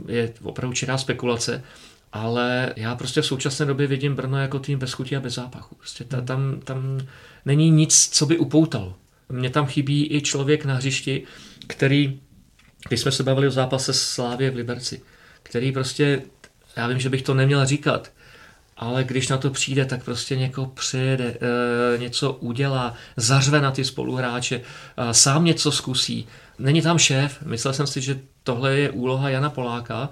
je 0.08 0.34
opravdu 0.44 0.74
čirá 0.74 0.98
spekulace, 0.98 1.64
ale 2.14 2.74
já 2.76 2.96
prostě 2.96 3.22
v 3.22 3.26
současné 3.26 3.66
době 3.66 3.88
vidím 3.88 4.16
Brno 4.16 4.38
jako 4.38 4.60
tým 4.60 4.80
bez 4.80 4.94
chutí 4.94 5.16
a 5.16 5.20
bez 5.20 5.34
zápachu. 5.34 5.76
Prostě 5.76 6.04
ta, 6.04 6.22
tam, 6.22 6.60
tam 6.64 7.00
není 7.46 7.72
nic, 7.72 8.10
co 8.10 8.26
by 8.26 8.38
upoutalo. 8.38 8.96
Mně 9.30 9.50
tam 9.50 9.66
chybí 9.66 10.16
i 10.16 10.22
člověk 10.22 10.66
na 10.66 10.76
hřišti, 10.76 11.24
který, 11.68 12.20
když 12.88 13.00
jsme 13.00 13.12
se 13.12 13.24
bavili 13.24 13.48
o 13.48 13.52
zápase 13.52 13.94
s 13.94 14.02
Slávě 14.02 14.52
v 14.52 14.56
Liberci, 14.56 15.02
který 15.44 15.72
prostě, 15.72 16.22
já 16.76 16.88
vím, 16.88 17.00
že 17.00 17.10
bych 17.10 17.22
to 17.22 17.34
neměl 17.34 17.66
říkat, 17.66 18.12
ale 18.78 19.04
když 19.04 19.28
na 19.28 19.38
to 19.38 19.50
přijde, 19.50 19.86
tak 19.86 20.04
prostě 20.04 20.36
někoho 20.36 20.68
přijede, 20.68 21.38
e, 21.96 21.98
něco 21.98 22.34
udělá, 22.34 22.94
zařve 23.18 23.62
na 23.62 23.72
ty 23.72 23.86
spoluhráče, 23.86 24.62
e, 24.98 25.14
sám 25.14 25.46
něco 25.46 25.72
zkusí. 25.72 26.28
Není 26.60 26.82
tam 26.82 26.98
šéf, 26.98 27.42
myslel 27.46 27.74
jsem 27.74 27.88
si, 27.88 28.02
že 28.02 28.20
tohle 28.44 28.80
je 28.80 28.90
úloha 28.92 29.30
Jana 29.30 29.50
Poláka, 29.50 30.10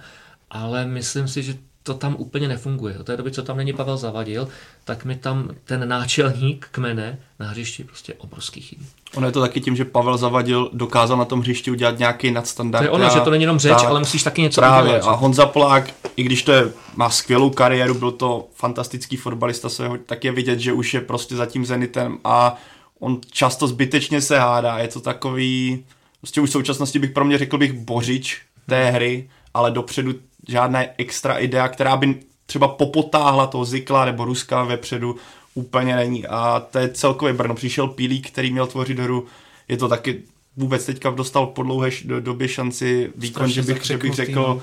ale 0.49 0.85
myslím 0.85 1.27
si, 1.27 1.43
že 1.43 1.55
to 1.89 1.93
tam 1.93 2.15
úplně 2.17 2.47
nefunguje. 2.47 2.97
Od 2.97 3.05
té 3.05 3.17
doby, 3.17 3.31
co 3.31 3.43
tam 3.43 3.57
není 3.57 3.73
Pavel 3.73 3.97
Zavadil, 3.97 4.47
tak 4.83 5.05
mi 5.05 5.15
tam 5.15 5.49
ten 5.63 5.89
náčelník 5.89 6.67
kmene 6.71 7.19
na 7.39 7.47
hřišti 7.47 7.83
prostě 7.83 8.13
obrovský 8.13 8.61
chybí. 8.61 8.85
Ono 9.15 9.27
je 9.27 9.31
to 9.31 9.41
taky 9.41 9.61
tím, 9.61 9.75
že 9.75 9.85
Pavel 9.85 10.17
Zavadil 10.17 10.69
dokázal 10.73 11.17
na 11.17 11.25
tom 11.25 11.39
hřišti 11.39 11.71
udělat 11.71 11.99
nějaký 11.99 12.31
nadstandard. 12.31 12.85
To 12.85 12.87
je 12.87 12.89
ono, 12.89 13.09
že 13.09 13.19
to 13.19 13.29
není 13.29 13.43
jenom 13.43 13.59
řeč, 13.59 13.77
ale 13.87 13.99
musíš 13.99 14.23
taky 14.23 14.41
něco 14.41 14.61
právě. 14.61 14.93
udělat. 14.93 15.11
A 15.11 15.15
Honza 15.15 15.45
Polák, 15.45 15.93
i 16.15 16.23
když 16.23 16.43
to 16.43 16.51
je, 16.51 16.71
má 16.95 17.09
skvělou 17.09 17.49
kariéru, 17.49 17.93
byl 17.93 18.11
to 18.11 18.47
fantastický 18.53 19.17
fotbalista 19.17 19.69
svého, 19.69 19.97
tak 19.97 20.23
je 20.23 20.31
vidět, 20.31 20.59
že 20.59 20.73
už 20.73 20.93
je 20.93 21.01
prostě 21.01 21.35
za 21.35 21.45
tím 21.45 21.65
Zenitem 21.65 22.17
a 22.23 22.55
on 22.99 23.21
často 23.31 23.67
zbytečně 23.67 24.21
se 24.21 24.39
hádá. 24.39 24.77
Je 24.77 24.87
to 24.87 24.99
takový, 24.99 25.85
prostě 26.21 26.41
už 26.41 26.49
v 26.49 26.53
současnosti 26.53 26.99
bych 26.99 27.11
pro 27.11 27.25
mě 27.25 27.37
řekl 27.37 27.57
bych 27.57 27.73
bořič 27.73 28.41
té 28.65 28.91
hry, 28.91 29.29
ale 29.53 29.71
dopředu 29.71 30.13
žádná 30.49 30.79
extra 30.97 31.37
idea, 31.37 31.67
která 31.67 31.97
by 31.97 32.15
třeba 32.45 32.67
popotáhla 32.67 33.47
toho 33.47 33.65
Zikla 33.65 34.05
nebo 34.05 34.25
Ruska 34.25 34.63
vepředu, 34.63 35.15
úplně 35.53 35.95
není. 35.95 36.27
A 36.27 36.65
to 36.71 36.79
je 36.79 36.89
celkově 36.89 37.33
Brno. 37.33 37.55
Přišel 37.55 37.87
Pílík, 37.87 38.31
který 38.31 38.51
měl 38.51 38.67
tvořit 38.67 38.99
hru. 38.99 39.25
Je 39.67 39.77
to 39.77 39.87
taky 39.87 40.21
vůbec 40.57 40.85
teďka 40.85 41.09
dostal 41.09 41.47
po 41.47 41.63
dlouhé 41.63 41.89
do, 42.05 42.19
době 42.19 42.47
šanci 42.47 43.11
výkon, 43.15 43.49
že 43.49 43.61
bych, 43.61 43.85
že 43.85 43.97
bych 43.97 44.13
řekl, 44.13 44.61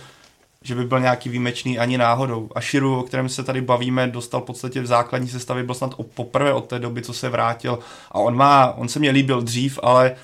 že 0.63 0.75
by 0.75 0.85
byl 0.85 1.01
nějaký 1.01 1.29
výjimečný 1.29 1.79
ani 1.79 1.99
náhodou. 1.99 2.49
A 2.55 2.61
Širu, 2.61 2.99
o 2.99 3.03
kterém 3.03 3.29
se 3.29 3.45
tady 3.45 3.61
bavíme, 3.61 4.07
dostal 4.07 4.41
v 4.41 4.45
podstatě 4.45 4.81
v 4.81 4.87
základní 4.87 5.29
sestavě, 5.29 5.65
byl 5.65 5.75
snad 5.75 5.95
poprvé 6.15 6.53
od 6.53 6.67
té 6.67 6.79
doby, 6.79 7.03
co 7.03 7.13
se 7.13 7.29
vrátil. 7.29 7.79
A 8.11 8.19
on 8.19 8.37
má, 8.37 8.73
on 8.73 8.89
se 8.89 8.99
mě 8.99 9.11
líbil 9.11 9.43
dřív, 9.43 9.79
ale 9.83 10.17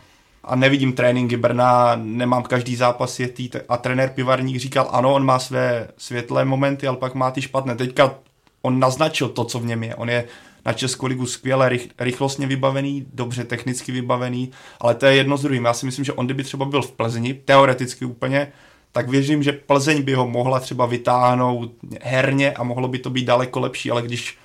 a 0.45 0.57
nevidím 0.57 0.93
tréninky 0.93 1.37
Brna, 1.37 1.97
nemám 1.97 2.43
každý 2.43 2.77
zápas 2.77 3.21
jetý 3.21 3.51
a 3.69 3.77
trenér 3.77 4.09
Pivarník 4.09 4.57
říkal, 4.57 4.89
ano, 4.91 5.15
on 5.15 5.25
má 5.25 5.39
své 5.39 5.89
světlé 5.97 6.45
momenty, 6.45 6.87
ale 6.87 6.97
pak 6.97 7.15
má 7.15 7.31
ty 7.31 7.43
špatné. 7.43 7.77
Teďka 7.77 8.15
on 8.63 8.81
naznačil 8.81 9.29
to, 9.29 9.45
co 9.45 9.59
v 9.59 9.67
něm 9.67 9.83
je. 9.83 9.95
On 9.95 10.11
je 10.11 10.25
na 10.67 10.73
Českou 10.73 11.07
ligu 11.07 11.27
skvěle 11.27 11.69
rych, 11.69 11.89
rychlostně 11.99 12.47
vybavený, 12.47 13.07
dobře 13.15 13.45
technicky 13.45 13.93
vybavený, 13.93 14.51
ale 14.81 14.95
to 14.95 15.07
je 15.07 15.15
jedno 15.15 15.37
z 15.37 15.43
druhým. 15.43 15.65
Já 15.65 15.73
si 15.73 15.87
myslím, 15.87 16.05
že 16.05 16.13
on 16.13 16.27
kdyby 16.27 16.45
třeba 16.45 16.65
byl 16.65 16.83
v 16.83 16.93
Plzni, 16.93 17.35
teoreticky 17.35 18.05
úplně, 18.05 18.53
tak 18.93 19.09
věřím, 19.09 19.43
že 19.43 19.53
Plzeň 19.53 20.03
by 20.03 20.15
ho 20.15 20.29
mohla 20.29 20.61
třeba 20.61 20.87
vytáhnout 20.87 21.73
herně 22.03 22.53
a 22.53 22.63
mohlo 22.63 22.89
by 22.89 22.99
to 22.99 23.11
být 23.11 23.25
daleko 23.25 23.61
lepší, 23.61 23.91
ale 23.91 24.03
když 24.03 24.39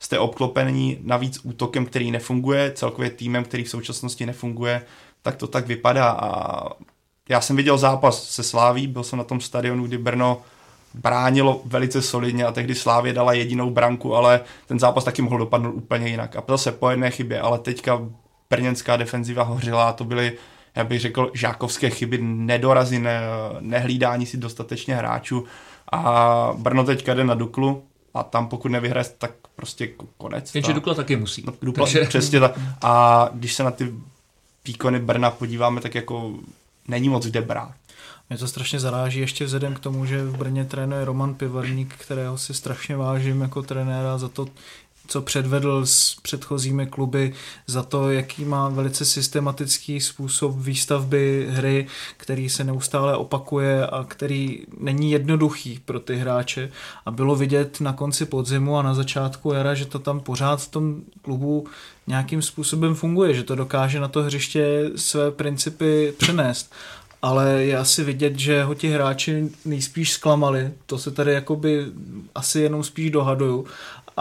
jste 0.00 0.18
obklopení 0.18 0.98
navíc 1.02 1.40
útokem, 1.42 1.86
který 1.86 2.10
nefunguje, 2.10 2.72
celkově 2.74 3.10
týmem, 3.10 3.44
který 3.44 3.64
v 3.64 3.68
současnosti 3.68 4.26
nefunguje, 4.26 4.82
tak 5.22 5.36
to 5.36 5.46
tak 5.46 5.66
vypadá 5.66 6.10
a 6.10 6.68
já 7.28 7.40
jsem 7.40 7.56
viděl 7.56 7.78
zápas 7.78 8.24
se 8.24 8.42
Sláví, 8.42 8.86
byl 8.86 9.02
jsem 9.02 9.18
na 9.18 9.24
tom 9.24 9.40
stadionu, 9.40 9.86
kdy 9.86 9.98
Brno 9.98 10.42
bránilo 10.94 11.62
velice 11.64 12.02
solidně 12.02 12.44
a 12.44 12.52
tehdy 12.52 12.74
Slávě 12.74 13.12
dala 13.12 13.32
jedinou 13.32 13.70
branku, 13.70 14.14
ale 14.14 14.40
ten 14.66 14.78
zápas 14.78 15.04
taky 15.04 15.22
mohl 15.22 15.38
dopadnout 15.38 15.72
úplně 15.72 16.08
jinak. 16.08 16.36
A 16.36 16.44
zase 16.48 16.72
po 16.72 16.90
jedné 16.90 17.10
chybě, 17.10 17.40
ale 17.40 17.58
teďka 17.58 18.00
brněnská 18.50 18.96
defenziva 18.96 19.42
hořila 19.42 19.88
a 19.88 19.92
to 19.92 20.04
byly, 20.04 20.32
já 20.76 20.84
bych 20.84 21.00
řekl, 21.00 21.30
žákovské 21.34 21.90
chyby, 21.90 22.18
nedorazy, 22.22 22.98
ne, 22.98 23.20
nehlídání 23.60 24.26
si 24.26 24.36
dostatečně 24.36 24.94
hráčů 24.94 25.44
a 25.92 26.52
Brno 26.56 26.84
teďka 26.84 27.14
jde 27.14 27.24
na 27.24 27.34
Duklu 27.34 27.82
a 28.14 28.22
tam 28.22 28.48
pokud 28.48 28.68
nevyhraje, 28.68 29.04
tak 29.18 29.30
prostě 29.56 29.88
konec. 30.16 30.54
Jenže 30.54 30.72
Dukla 30.72 30.94
taky 30.94 31.16
musí. 31.16 31.44
No, 31.46 31.52
Dukla, 31.62 31.84
Takže... 31.84 32.04
Přesně 32.04 32.40
tak. 32.40 32.58
A 32.82 33.28
když 33.32 33.54
se 33.54 33.64
na 33.64 33.70
ty 33.70 33.92
výkony 34.64 34.98
Brna 34.98 35.30
podíváme, 35.30 35.80
tak 35.80 35.94
jako 35.94 36.34
není 36.88 37.08
moc 37.08 37.26
kde 37.26 37.40
brát. 37.40 37.74
Mě 38.28 38.38
to 38.38 38.48
strašně 38.48 38.80
zaráží 38.80 39.20
ještě 39.20 39.44
vzhledem 39.44 39.74
k 39.74 39.78
tomu, 39.78 40.06
že 40.06 40.24
v 40.24 40.36
Brně 40.36 40.64
trénuje 40.64 41.04
Roman 41.04 41.34
Pivarník, 41.34 41.94
kterého 41.94 42.38
si 42.38 42.54
strašně 42.54 42.96
vážím 42.96 43.40
jako 43.40 43.62
trenéra 43.62 44.18
za 44.18 44.28
to, 44.28 44.46
co 45.06 45.22
předvedl 45.22 45.86
s 45.86 46.16
předchozími 46.22 46.86
kluby, 46.86 47.32
za 47.66 47.82
to, 47.82 48.10
jaký 48.10 48.44
má 48.44 48.68
velice 48.68 49.04
systematický 49.04 50.00
způsob 50.00 50.56
výstavby 50.56 51.46
hry, 51.50 51.86
který 52.16 52.48
se 52.48 52.64
neustále 52.64 53.16
opakuje 53.16 53.86
a 53.86 54.04
který 54.08 54.62
není 54.78 55.10
jednoduchý 55.10 55.80
pro 55.84 56.00
ty 56.00 56.16
hráče. 56.16 56.70
A 57.06 57.10
bylo 57.10 57.36
vidět 57.36 57.80
na 57.80 57.92
konci 57.92 58.26
podzimu 58.26 58.76
a 58.76 58.82
na 58.82 58.94
začátku 58.94 59.52
jara, 59.52 59.74
že 59.74 59.86
to 59.86 59.98
tam 59.98 60.20
pořád 60.20 60.62
v 60.62 60.68
tom 60.68 61.02
klubu 61.22 61.66
nějakým 62.06 62.42
způsobem 62.42 62.94
funguje, 62.94 63.34
že 63.34 63.42
to 63.42 63.54
dokáže 63.54 64.00
na 64.00 64.08
to 64.08 64.22
hřiště 64.22 64.90
své 64.96 65.30
principy 65.30 66.14
přenést. 66.18 66.72
Ale 67.22 67.64
je 67.64 67.78
asi 67.78 68.04
vidět, 68.04 68.38
že 68.38 68.64
ho 68.64 68.74
ti 68.74 68.90
hráči 68.90 69.50
nejspíš 69.64 70.12
zklamali, 70.12 70.72
to 70.86 70.98
se 70.98 71.10
tady 71.10 71.32
jakoby 71.32 71.86
asi 72.34 72.60
jenom 72.60 72.84
spíš 72.84 73.10
dohaduju, 73.10 73.66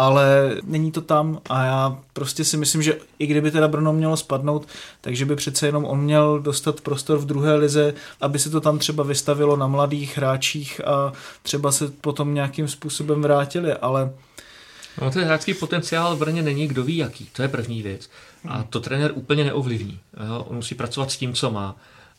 ale 0.02 0.58
není 0.64 0.92
to 0.92 1.02
tam 1.02 1.42
a 1.50 1.64
já 1.64 2.00
prostě 2.14 2.44
si 2.44 2.58
myslím, 2.58 2.82
že 2.82 2.98
i 3.20 3.28
kdyby 3.28 3.52
teda 3.52 3.68
Brno 3.68 3.94
mělo 3.94 4.18
spadnout, 4.18 4.68
takže 5.02 5.26
by 5.26 5.36
přece 5.36 5.66
jenom 5.66 5.86
on 5.86 6.02
měl 6.02 6.40
dostat 6.40 6.82
prostor 6.82 7.18
v 7.18 7.26
druhé 7.26 7.56
lize, 7.56 7.94
aby 8.22 8.40
se 8.40 8.50
to 8.50 8.62
tam 8.62 8.80
třeba 8.80 9.04
vystavilo 9.04 9.56
na 9.56 9.68
mladých 9.68 10.18
hráčích 10.18 10.82
a 10.88 11.14
třeba 11.44 11.72
se 11.72 11.88
potom 11.88 12.34
nějakým 12.34 12.68
způsobem 12.68 13.22
vrátili, 13.22 13.74
ale 13.74 14.14
No 15.02 15.12
ten 15.12 15.24
hráčský 15.24 15.54
potenciál 15.54 16.16
v 16.16 16.20
Brně 16.20 16.42
není 16.42 16.68
kdo 16.68 16.84
ví 16.84 16.98
jaký, 16.98 17.26
to 17.26 17.42
je 17.42 17.48
první 17.48 17.82
věc. 17.82 18.10
A 18.48 18.64
to 18.64 18.80
trenér 18.80 19.12
úplně 19.16 19.44
neovlivní. 19.44 20.00
On 20.46 20.56
musí 20.56 20.76
pracovat 20.76 21.12
s 21.12 21.18
tím, 21.18 21.34
co 21.34 21.52
má. 21.52 21.76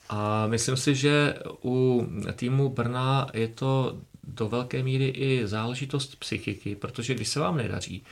A 0.08 0.46
myslím 0.46 0.76
si, 0.76 0.94
že 0.94 1.34
u 1.64 2.06
týmu 2.36 2.68
Brna 2.68 3.26
je 3.32 3.48
to 3.48 3.96
do 4.24 4.48
velké 4.48 4.82
míry 4.82 5.08
i 5.08 5.46
záležitost 5.46 6.16
psychiky, 6.16 6.74
protože 6.74 7.14
když 7.14 7.28
se 7.28 7.40
vám 7.40 7.56
nedaří, 7.56 8.02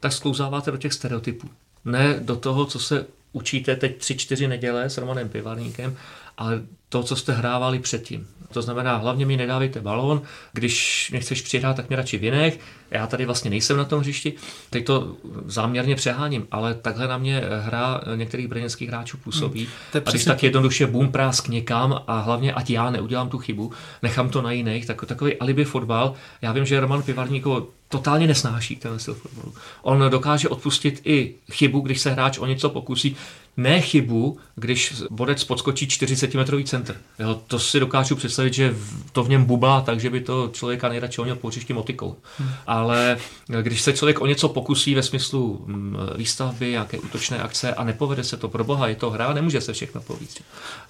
tak 0.00 0.12
sklouzáváte 0.12 0.70
do 0.70 0.76
těch 0.76 0.92
stereotypů. 0.92 1.48
Ne 1.84 2.20
do 2.20 2.36
toho, 2.36 2.64
co 2.64 2.78
se 2.78 3.06
učíte 3.32 3.76
teď 3.76 3.98
tři, 3.98 4.16
čtyři 4.16 4.48
neděle 4.48 4.90
s 4.90 4.98
Romanem 4.98 5.28
Pivarníkem, 5.28 5.96
ale 6.36 6.62
to, 6.88 7.02
co 7.02 7.16
jste 7.16 7.32
hrávali 7.32 7.78
předtím. 7.78 8.28
To 8.52 8.62
znamená, 8.62 8.96
hlavně 8.96 9.26
mi 9.26 9.36
nedávejte 9.36 9.80
balón, 9.80 10.22
když 10.52 11.08
mě 11.10 11.20
chceš 11.20 11.42
přihrát, 11.42 11.76
tak 11.76 11.88
mě 11.88 11.96
radši 11.96 12.18
vynech, 12.18 12.58
já 12.90 13.06
tady 13.06 13.26
vlastně 13.26 13.50
nejsem 13.50 13.76
na 13.76 13.84
tom 13.84 14.00
hřišti, 14.00 14.32
teď 14.70 14.84
to 14.86 15.16
záměrně 15.46 15.96
přeháním, 15.96 16.46
ale 16.50 16.74
takhle 16.74 17.08
na 17.08 17.18
mě 17.18 17.42
hra 17.60 18.00
některých 18.16 18.48
brněnských 18.48 18.88
hráčů 18.88 19.16
působí. 19.16 19.68
Hmm, 19.92 20.02
a 20.06 20.10
když 20.10 20.24
tak 20.24 20.42
jednoduše 20.42 20.86
boom 20.86 21.12
prásk 21.12 21.48
někam 21.48 22.00
a 22.06 22.20
hlavně 22.20 22.52
ať 22.52 22.70
já 22.70 22.90
neudělám 22.90 23.28
tu 23.28 23.38
chybu, 23.38 23.72
nechám 24.02 24.28
to 24.28 24.42
na 24.42 24.52
jiných, 24.52 24.86
tak, 24.86 25.04
takový 25.04 25.36
alibi 25.36 25.64
fotbal. 25.64 26.14
Já 26.42 26.52
vím, 26.52 26.66
že 26.66 26.80
Roman 26.80 27.02
Pivarníko 27.02 27.68
totálně 27.88 28.26
nesnáší 28.26 28.76
ten 28.76 28.98
styl 28.98 29.14
fotbalu. 29.14 29.54
On 29.82 30.10
dokáže 30.10 30.48
odpustit 30.48 31.00
i 31.04 31.34
chybu, 31.52 31.80
když 31.80 32.00
se 32.00 32.10
hráč 32.10 32.38
o 32.38 32.46
něco 32.46 32.70
pokusí, 32.70 33.16
ne 33.56 33.80
chybu, 33.80 34.38
když 34.54 35.02
bodec 35.10 35.44
podskočí 35.44 35.88
40 35.88 36.34
metrový 36.34 36.64
centr. 36.64 36.96
Jo, 37.18 37.40
to 37.46 37.58
si 37.58 37.80
dokážu 37.80 38.16
představit, 38.16 38.54
že 38.54 38.76
to 39.12 39.24
v 39.24 39.28
něm 39.28 39.44
bublá, 39.44 39.80
takže 39.80 40.10
by 40.10 40.20
to 40.20 40.50
člověka 40.52 40.88
nejradši 40.88 41.20
honil 41.20 41.36
pouřišti 41.36 41.72
motikou. 41.72 42.16
Hmm. 42.38 42.48
Ale 42.66 43.16
když 43.62 43.82
se 43.82 43.92
člověk 43.92 44.20
o 44.20 44.26
něco 44.26 44.48
pokusí 44.48 44.94
ve 44.94 45.02
smyslu 45.02 45.64
mm, 45.66 45.96
výstavby, 46.16 46.70
nějaké 46.70 46.98
útočné 46.98 47.42
akce 47.42 47.74
a 47.74 47.84
nepovede 47.84 48.24
se 48.24 48.36
to 48.36 48.48
pro 48.48 48.64
boha, 48.64 48.88
je 48.88 48.94
to 48.94 49.10
hra, 49.10 49.34
nemůže 49.34 49.60
se 49.60 49.72
všechno 49.72 50.00
povíct. 50.00 50.40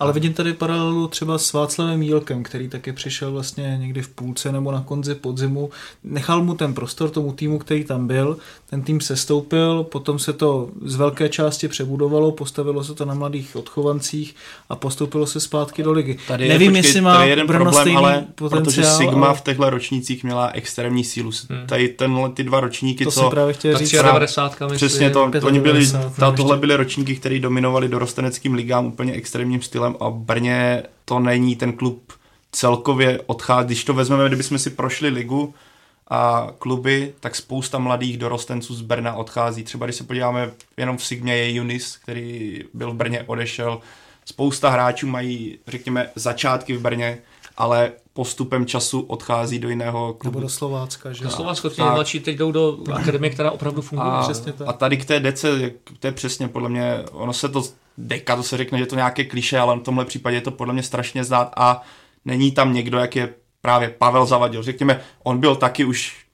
Ale 0.01 0.13
vidím 0.13 0.35
tady 0.35 0.53
paralelu 0.53 1.09
třeba 1.09 1.39
s 1.39 1.53
Václavem 1.53 2.03
Jílkem, 2.03 2.43
který 2.43 2.69
taky 2.69 2.93
přišel 2.93 3.33
vlastně 3.33 3.77
někdy 3.81 4.03
v 4.03 4.09
půlce 4.09 4.53
nebo 4.53 4.73
na 4.73 4.83
konci 4.83 5.15
podzimu. 5.15 5.71
Nechal 6.05 6.43
mu 6.43 6.55
ten 6.55 6.75
prostor 6.75 7.11
tomu 7.11 7.33
týmu, 7.33 7.59
který 7.59 7.85
tam 7.85 8.07
byl, 8.07 8.37
ten 8.71 8.83
tým 8.83 9.01
se 9.01 9.17
stoupil, 9.17 9.85
potom 9.85 10.19
se 10.19 10.33
to 10.33 10.71
z 10.85 10.97
velké 10.97 11.29
části 11.29 11.69
přebudovalo, 11.69 12.33
postavilo 12.51 12.85
se 12.85 12.95
to 12.95 13.05
na 13.05 13.15
mladých 13.15 13.57
odchovancích 13.57 14.35
a 14.69 14.77
postoupilo 14.77 15.27
se 15.27 15.41
zpátky 15.41 15.83
do 15.83 15.93
ligy. 15.93 16.19
Tady 16.29 16.45
je, 16.45 16.49
Nevím, 16.49 16.73
počkej, 16.73 16.89
jestli 16.89 17.01
má 17.01 17.25
jeden 17.25 17.47
Brno 17.47 17.65
problém, 17.65 17.97
ale 17.97 18.27
protože 18.35 18.85
Sigma 18.85 19.27
ale... 19.27 19.37
v 19.37 19.41
těchto 19.41 19.71
ročnících 19.71 20.25
měla 20.25 20.49
extrémní 20.49 21.05
sílu. 21.05 21.31
Hmm. 21.51 21.67
Tady 21.67 21.89
tenhle, 21.89 22.31
ty 22.31 22.45
dva 22.45 22.61
ročníky, 22.61 23.05
to 23.05 23.11
co... 23.11 23.31
právě 23.31 23.55
chtěl 23.55 23.79
říct. 23.79 23.93
90 23.93 24.57
Přesně 24.75 25.11
to, 25.11 25.31
oni 25.43 25.61
byli, 25.61 25.87
ta, 26.19 26.33
tohle 26.33 26.57
byly 26.57 26.77
ročníky, 26.77 27.17
které 27.17 27.39
dominovali 27.39 27.89
dorosteneckým 27.89 28.55
ligám 28.55 28.87
úplně 28.87 29.13
extrémním 29.13 29.63
stylem 29.63 29.97
a 30.01 30.11
Brně 30.11 30.83
to 31.05 31.19
není 31.19 31.57
ten 31.57 31.73
klub 31.73 32.13
celkově 32.53 33.21
odchází. 33.27 33.67
Když 33.67 33.85
to 33.85 33.95
vezmeme, 33.95 34.29
kdybychom 34.29 34.59
si 34.59 34.71
prošli 34.71 35.09
ligu, 35.09 35.55
a 36.11 36.49
kluby, 36.59 37.15
tak 37.21 37.37
spousta 37.37 37.79
mladých 37.79 38.19
dorostenců 38.19 38.75
z 38.75 38.81
Brna 38.81 39.15
odchází. 39.15 39.65
Třeba 39.65 39.87
když 39.87 39.97
se 39.97 40.05
podíváme 40.05 40.51
jenom 40.77 40.97
v 40.97 41.05
Sigmě 41.05 41.37
je 41.37 41.55
Junis, 41.55 41.97
který 41.97 42.61
byl 42.75 42.93
v 42.93 42.97
Brně, 42.97 43.23
odešel. 43.27 43.81
Spousta 44.25 44.71
hráčů 44.71 45.07
mají, 45.07 45.59
řekněme, 45.67 46.11
začátky 46.15 46.77
v 46.77 46.81
Brně, 46.81 47.19
ale 47.57 47.93
postupem 48.13 48.67
času 48.67 49.01
odchází 49.01 49.59
do 49.59 49.69
jiného 49.69 50.15
klubu. 50.15 50.37
Nebo 50.37 50.41
do 50.41 50.49
Slovácka, 50.49 51.13
že? 51.13 51.25
Do 51.25 51.31
Slovácka, 51.31 51.69
ty 51.69 51.83
nejmladší 51.83 52.21
teď 52.21 52.37
jdou 52.37 52.53
do 52.53 52.79
akademie, 52.93 53.31
která 53.31 53.51
opravdu 53.51 53.83
funguje. 53.83 54.11
A, 54.11 54.23
přesně 54.23 54.53
tak. 54.53 54.69
a 54.69 54.73
tady 54.73 54.97
k 54.97 55.05
té 55.05 55.21
dece, 55.21 55.73
to 56.01 56.07
je 56.07 56.13
přesně 56.13 56.49
podle 56.49 56.69
mě, 56.69 57.05
ono 57.13 57.33
se 57.33 57.49
to, 57.49 57.63
deka, 57.99 58.37
to 58.37 58.43
se 58.43 58.57
řekne, 58.57 58.79
že 58.79 58.83
je 58.83 58.87
to 58.89 58.97
nějaké 58.97 59.25
kliše, 59.25 59.59
ale 59.59 59.77
v 59.77 59.83
tomhle 59.83 60.05
případě 60.05 60.37
je 60.37 60.41
to 60.41 60.51
podle 60.51 60.75
mě 60.75 60.83
strašně 60.83 61.25
znát 61.25 61.53
a 61.57 61.83
není 62.25 62.53
tam 62.53 62.75
někdo, 62.75 62.99
jak 62.99 63.17
je 63.17 63.35
právě 63.61 63.89
Pavel 63.89 64.27
Zavadil. 64.27 64.63
Řekněme, 64.63 65.01
on 65.23 65.39
byl 65.39 65.57
taky 65.57 65.85
už 65.85 66.27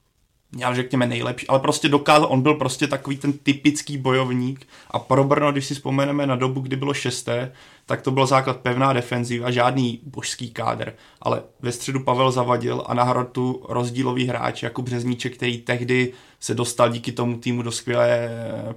měl 0.51 0.75
řekněme 0.75 1.07
nejlepší, 1.07 1.47
ale 1.47 1.59
prostě 1.59 1.89
dokázal, 1.89 2.27
on 2.31 2.41
byl 2.41 2.53
prostě 2.53 2.87
takový 2.87 3.17
ten 3.17 3.33
typický 3.33 3.97
bojovník 3.97 4.67
a 4.91 4.99
pro 4.99 5.23
Brno, 5.23 5.51
když 5.51 5.65
si 5.65 5.73
vzpomeneme 5.73 6.27
na 6.27 6.35
dobu, 6.35 6.61
kdy 6.61 6.75
bylo 6.75 6.93
šesté, 6.93 7.51
tak 7.85 8.01
to 8.01 8.11
byl 8.11 8.25
základ 8.25 8.57
pevná 8.57 8.93
defenziva, 8.93 9.51
žádný 9.51 9.99
božský 10.03 10.51
kádr, 10.51 10.93
ale 11.21 11.43
ve 11.59 11.71
středu 11.71 11.99
Pavel 11.99 12.31
zavadil 12.31 12.83
a 12.87 12.93
na 12.93 13.03
hrotu 13.03 13.65
rozdílový 13.69 14.25
hráč 14.25 14.63
jako 14.63 14.81
Březníček, 14.81 15.35
který 15.35 15.57
tehdy 15.57 16.13
se 16.39 16.53
dostal 16.53 16.89
díky 16.89 17.11
tomu 17.11 17.37
týmu 17.37 17.61
do 17.61 17.71
skvělé 17.71 18.29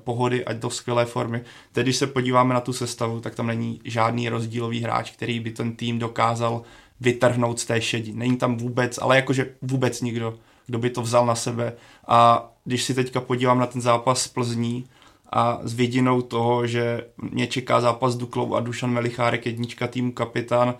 pohody 0.05 0.45
a 0.45 0.53
do 0.53 0.71
skvělé 0.71 1.05
formy. 1.05 1.43
Teď, 1.73 1.85
když 1.85 1.97
se 1.97 2.07
podíváme 2.07 2.55
na 2.55 2.61
tu 2.61 2.73
sestavu, 2.73 3.21
tak 3.21 3.35
tam 3.35 3.47
není 3.47 3.81
žádný 3.85 4.29
rozdílový 4.29 4.81
hráč, 4.81 5.11
který 5.11 5.41
by 5.41 5.51
ten 5.51 5.77
tým 5.77 5.99
dokázal 5.99 6.63
vytrhnout 7.01 7.61
z 7.61 7.65
té 7.65 7.81
šedi. 7.81 8.13
Není 8.13 8.37
tam 8.37 8.57
vůbec, 8.57 8.99
ale 8.99 9.17
jakože 9.17 9.55
vůbec 9.63 10.01
nikdo 10.01 10.39
kdo 10.71 10.79
by 10.79 10.91
to 10.91 11.03
vzal 11.03 11.27
na 11.27 11.35
sebe. 11.35 11.73
A 12.07 12.51
když 12.65 12.85
si 12.85 12.95
teďka 12.95 13.21
podívám 13.21 13.59
na 13.59 13.67
ten 13.67 13.81
zápas 13.81 14.29
Plzní 14.29 14.85
a 15.33 15.61
s 15.63 15.75
vidinou 15.75 16.23
toho, 16.23 16.67
že 16.67 17.07
mě 17.31 17.47
čeká 17.47 17.81
zápas 17.81 18.15
Duklou 18.15 18.55
a 18.55 18.61
Dušan 18.61 18.91
Melichárek, 18.91 19.47
jednička 19.47 19.87
týmu 19.87 20.13
kapitán, 20.13 20.75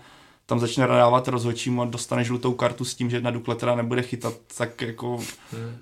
tam 0.45 0.59
začne 0.59 0.87
nadávat 0.87 1.27
rozhodčímu 1.27 1.81
a 1.81 1.85
dostane 1.85 2.23
žlutou 2.23 2.53
kartu 2.53 2.85
s 2.85 2.95
tím, 2.95 3.09
že 3.09 3.21
na 3.21 3.31
Dukle 3.31 3.55
teda 3.55 3.75
nebude 3.75 4.01
chytat, 4.01 4.33
tak 4.57 4.81
jako 4.81 5.19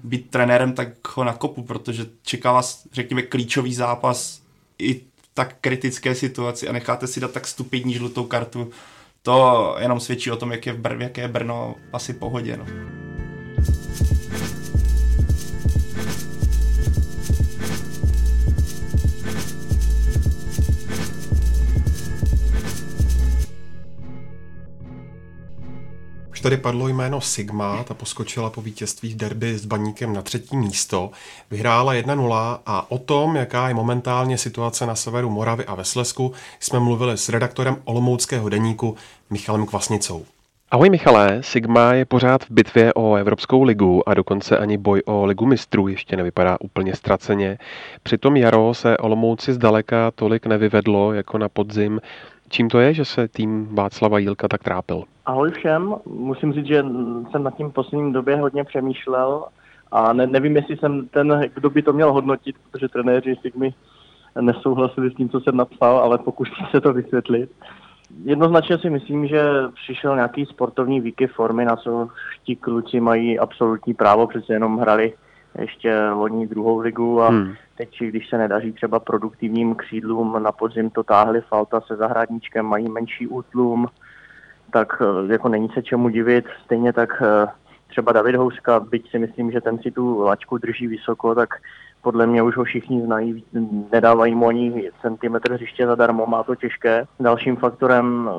být 0.04 0.30
trenérem, 0.30 0.74
tak 0.74 1.18
ho 1.18 1.24
nakopu, 1.24 1.64
protože 1.64 2.06
čeká 2.22 2.52
vás, 2.52 2.88
řekněme, 2.94 3.22
klíčový 3.22 3.74
zápas 3.74 4.42
i 4.80 5.02
tak 5.34 5.56
kritické 5.62 6.16
situaci 6.16 6.68
a 6.68 6.72
necháte 6.72 7.08
si 7.08 7.20
dát 7.20 7.32
tak 7.32 7.48
stupidní 7.48 7.94
žlutou 7.94 8.24
kartu, 8.24 8.72
to 9.22 9.76
jenom 9.80 10.00
svědčí 10.00 10.32
o 10.32 10.36
tom, 10.36 10.52
jak 10.52 10.66
je, 10.66 10.74
v 10.74 10.80
Br- 10.82 11.02
jak 11.02 11.18
je 11.18 11.28
Brno 11.28 11.76
asi 11.94 12.14
pohodě. 12.14 12.58
No. 12.58 12.66
Už 26.40 26.44
tady 26.44 26.58
padlo 26.58 26.88
jméno 26.88 27.22
Sigma, 27.22 27.84
ta 27.84 27.94
poskočila 27.94 28.50
po 28.50 28.62
vítězství 28.62 29.14
v 29.14 29.18
derby 29.18 29.58
s 29.58 29.66
Baníkem 29.66 30.14
na 30.14 30.22
třetí 30.22 30.58
místo, 30.58 31.12
vyhrála 31.52 31.94
1-0 31.94 32.60
a 32.66 32.92
o 32.92 32.98
tom, 32.98 33.36
jaká 33.36 33.68
je 33.68 33.74
momentálně 33.74 34.38
situace 34.38 34.86
na 34.86 34.96
severu 34.96 35.30
Moravy 35.30 35.66
a 35.66 35.76
ve 35.76 35.86
Slesku, 35.86 36.34
jsme 36.60 36.80
mluvili 36.80 37.18
s 37.18 37.30
redaktorem 37.30 37.78
Olomouckého 37.84 38.50
deníku 38.50 38.96
Michalem 39.30 39.66
Kvasnicou. 39.66 40.26
Ahoj 40.72 40.90
Michale, 40.90 41.44
Sigma 41.44 41.94
je 41.94 42.06
pořád 42.06 42.44
v 42.44 42.52
bitvě 42.52 42.94
o 42.94 43.16
Evropskou 43.16 43.64
ligu 43.64 44.10
a 44.10 44.14
dokonce 44.14 44.58
ani 44.58 44.78
boj 44.78 45.02
o 45.06 45.26
ligu 45.26 45.46
mistrů 45.46 45.88
ještě 45.88 46.18
nevypadá 46.18 46.58
úplně 46.62 46.96
ztraceně. 46.96 47.58
Přitom 48.04 48.38
jaro 48.38 48.74
se 48.74 48.98
Olomouci 48.98 49.54
zdaleka 49.54 50.12
tolik 50.16 50.46
nevyvedlo 50.46 51.14
jako 51.14 51.38
na 51.38 51.50
podzim. 51.50 52.02
Čím 52.50 52.70
to 52.70 52.80
je, 52.80 52.94
že 52.94 53.06
se 53.06 53.28
tým 53.28 53.76
Václava 53.76 54.20
Jílka 54.20 54.48
tak 54.48 54.64
trápil? 54.64 55.04
Ahoj 55.26 55.52
všem, 55.52 55.96
musím 56.06 56.54
říct, 56.54 56.66
že 56.66 56.86
jsem 57.32 57.44
nad 57.44 57.58
tím 57.58 57.72
posledním 57.72 58.14
době 58.14 58.36
hodně 58.36 58.64
přemýšlel 58.64 59.46
a 59.92 60.14
ne, 60.14 60.28
nevím, 60.28 60.56
jestli 60.56 60.78
jsem 60.78 61.08
ten, 61.08 61.50
kdo 61.54 61.70
by 61.70 61.82
to 61.82 61.94
měl 61.94 62.14
hodnotit, 62.14 62.56
protože 62.72 62.88
trenéři 62.88 63.36
Sigmy 63.42 63.74
nesouhlasili 64.42 65.12
s 65.12 65.16
tím, 65.16 65.30
co 65.30 65.40
jsem 65.40 65.58
napsal, 65.58 65.98
ale 65.98 66.18
pokusím 66.18 66.66
se 66.72 66.82
to 66.82 66.94
vysvětlit. 66.94 67.52
Jednoznačně 68.24 68.78
si 68.78 68.90
myslím, 68.90 69.28
že 69.28 69.44
přišel 69.84 70.16
nějaký 70.16 70.46
sportovní 70.46 71.02
výkyv 71.02 71.32
formy, 71.34 71.66
na 71.66 71.76
co 71.76 72.10
ti 72.44 72.56
kluci 72.56 73.00
mají 73.00 73.40
absolutní 73.40 73.94
právo, 73.94 74.28
přece 74.28 74.54
jenom 74.54 74.78
hrali 74.78 75.14
ještě 75.60 76.10
lodní 76.10 76.48
druhou 76.48 76.80
ligu 76.80 77.22
a 77.22 77.30
hmm. 77.30 77.54
Teď, 77.80 78.00
když 78.00 78.30
se 78.30 78.38
nedaří 78.38 78.74
třeba 78.74 79.00
produktivním 79.00 79.76
křídlům, 79.76 80.44
na 80.44 80.52
podzim 80.52 80.90
to 80.90 81.04
táhli 81.04 81.42
Falta 81.42 81.82
se 81.82 81.96
zahradníčkem, 81.96 82.66
mají 82.66 82.90
menší 82.90 83.28
útlum, 83.28 83.88
tak 84.72 85.02
eh, 85.02 85.32
jako 85.32 85.50
není 85.50 85.70
se 85.70 85.84
čemu 85.84 86.10
divit. 86.10 86.46
Stejně 86.66 86.94
tak 86.94 87.22
eh, 87.22 87.48
třeba 87.88 88.12
David 88.12 88.36
Houska, 88.36 88.80
byť 88.80 89.12
si 89.12 89.20
myslím, 89.20 89.52
že 89.52 89.62
ten 89.62 89.80
si 89.80 89.92
tu 89.92 90.22
lačku 90.22 90.58
drží 90.58 90.88
vysoko, 90.88 91.36
tak 91.36 91.50
podle 92.02 92.28
mě 92.28 92.44
už 92.44 92.58
ho 92.58 92.64
všichni 92.64 93.02
znají, 93.02 93.44
nedávají 93.92 94.36
mu 94.36 94.48
ani 94.48 94.92
centimetr 95.02 95.54
hřiště 95.54 95.88
zadarmo, 95.88 96.26
má 96.26 96.44
to 96.44 96.56
těžké. 96.56 97.06
Dalším 97.20 97.56
faktorem, 97.56 98.30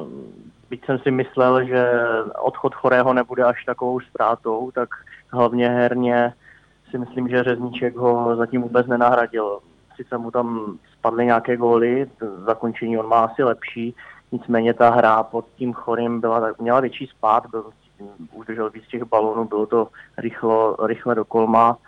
byť 0.70 0.84
jsem 0.84 0.98
si 0.98 1.10
myslel, 1.10 1.64
že 1.64 1.90
odchod 2.42 2.74
chorého 2.74 3.14
nebude 3.14 3.44
až 3.44 3.64
takovou 3.64 4.00
ztrátou, 4.00 4.70
tak 4.70 4.88
hlavně 5.32 5.68
herně 5.68 6.32
si 6.90 6.98
myslím, 6.98 7.28
že 7.28 7.42
Řezníček 7.42 7.96
ho 7.96 8.36
zatím 8.36 8.62
vůbec 8.62 8.86
nenahradil. 8.86 9.58
Sice 9.96 10.18
mu 10.18 10.30
tam 10.30 10.78
spadly 10.98 11.26
nějaké 11.26 11.56
góly, 11.56 12.06
zakončení 12.46 12.98
on 12.98 13.08
má 13.08 13.24
asi 13.24 13.42
lepší, 13.42 13.94
nicméně 14.32 14.74
ta 14.74 14.90
hra 14.90 15.22
pod 15.22 15.46
tím 15.56 15.72
chorým 15.72 16.20
byla, 16.20 16.52
měla 16.58 16.80
větší 16.80 17.06
spát, 17.06 17.46
byl, 17.50 17.64
udržel 18.32 18.70
víc 18.70 18.86
těch 18.86 19.04
balónů, 19.04 19.44
bylo 19.44 19.66
to 19.66 19.88
rychlo, 20.18 20.76
rychle 20.86 21.14
do 21.14 21.24
kolma 21.24 21.78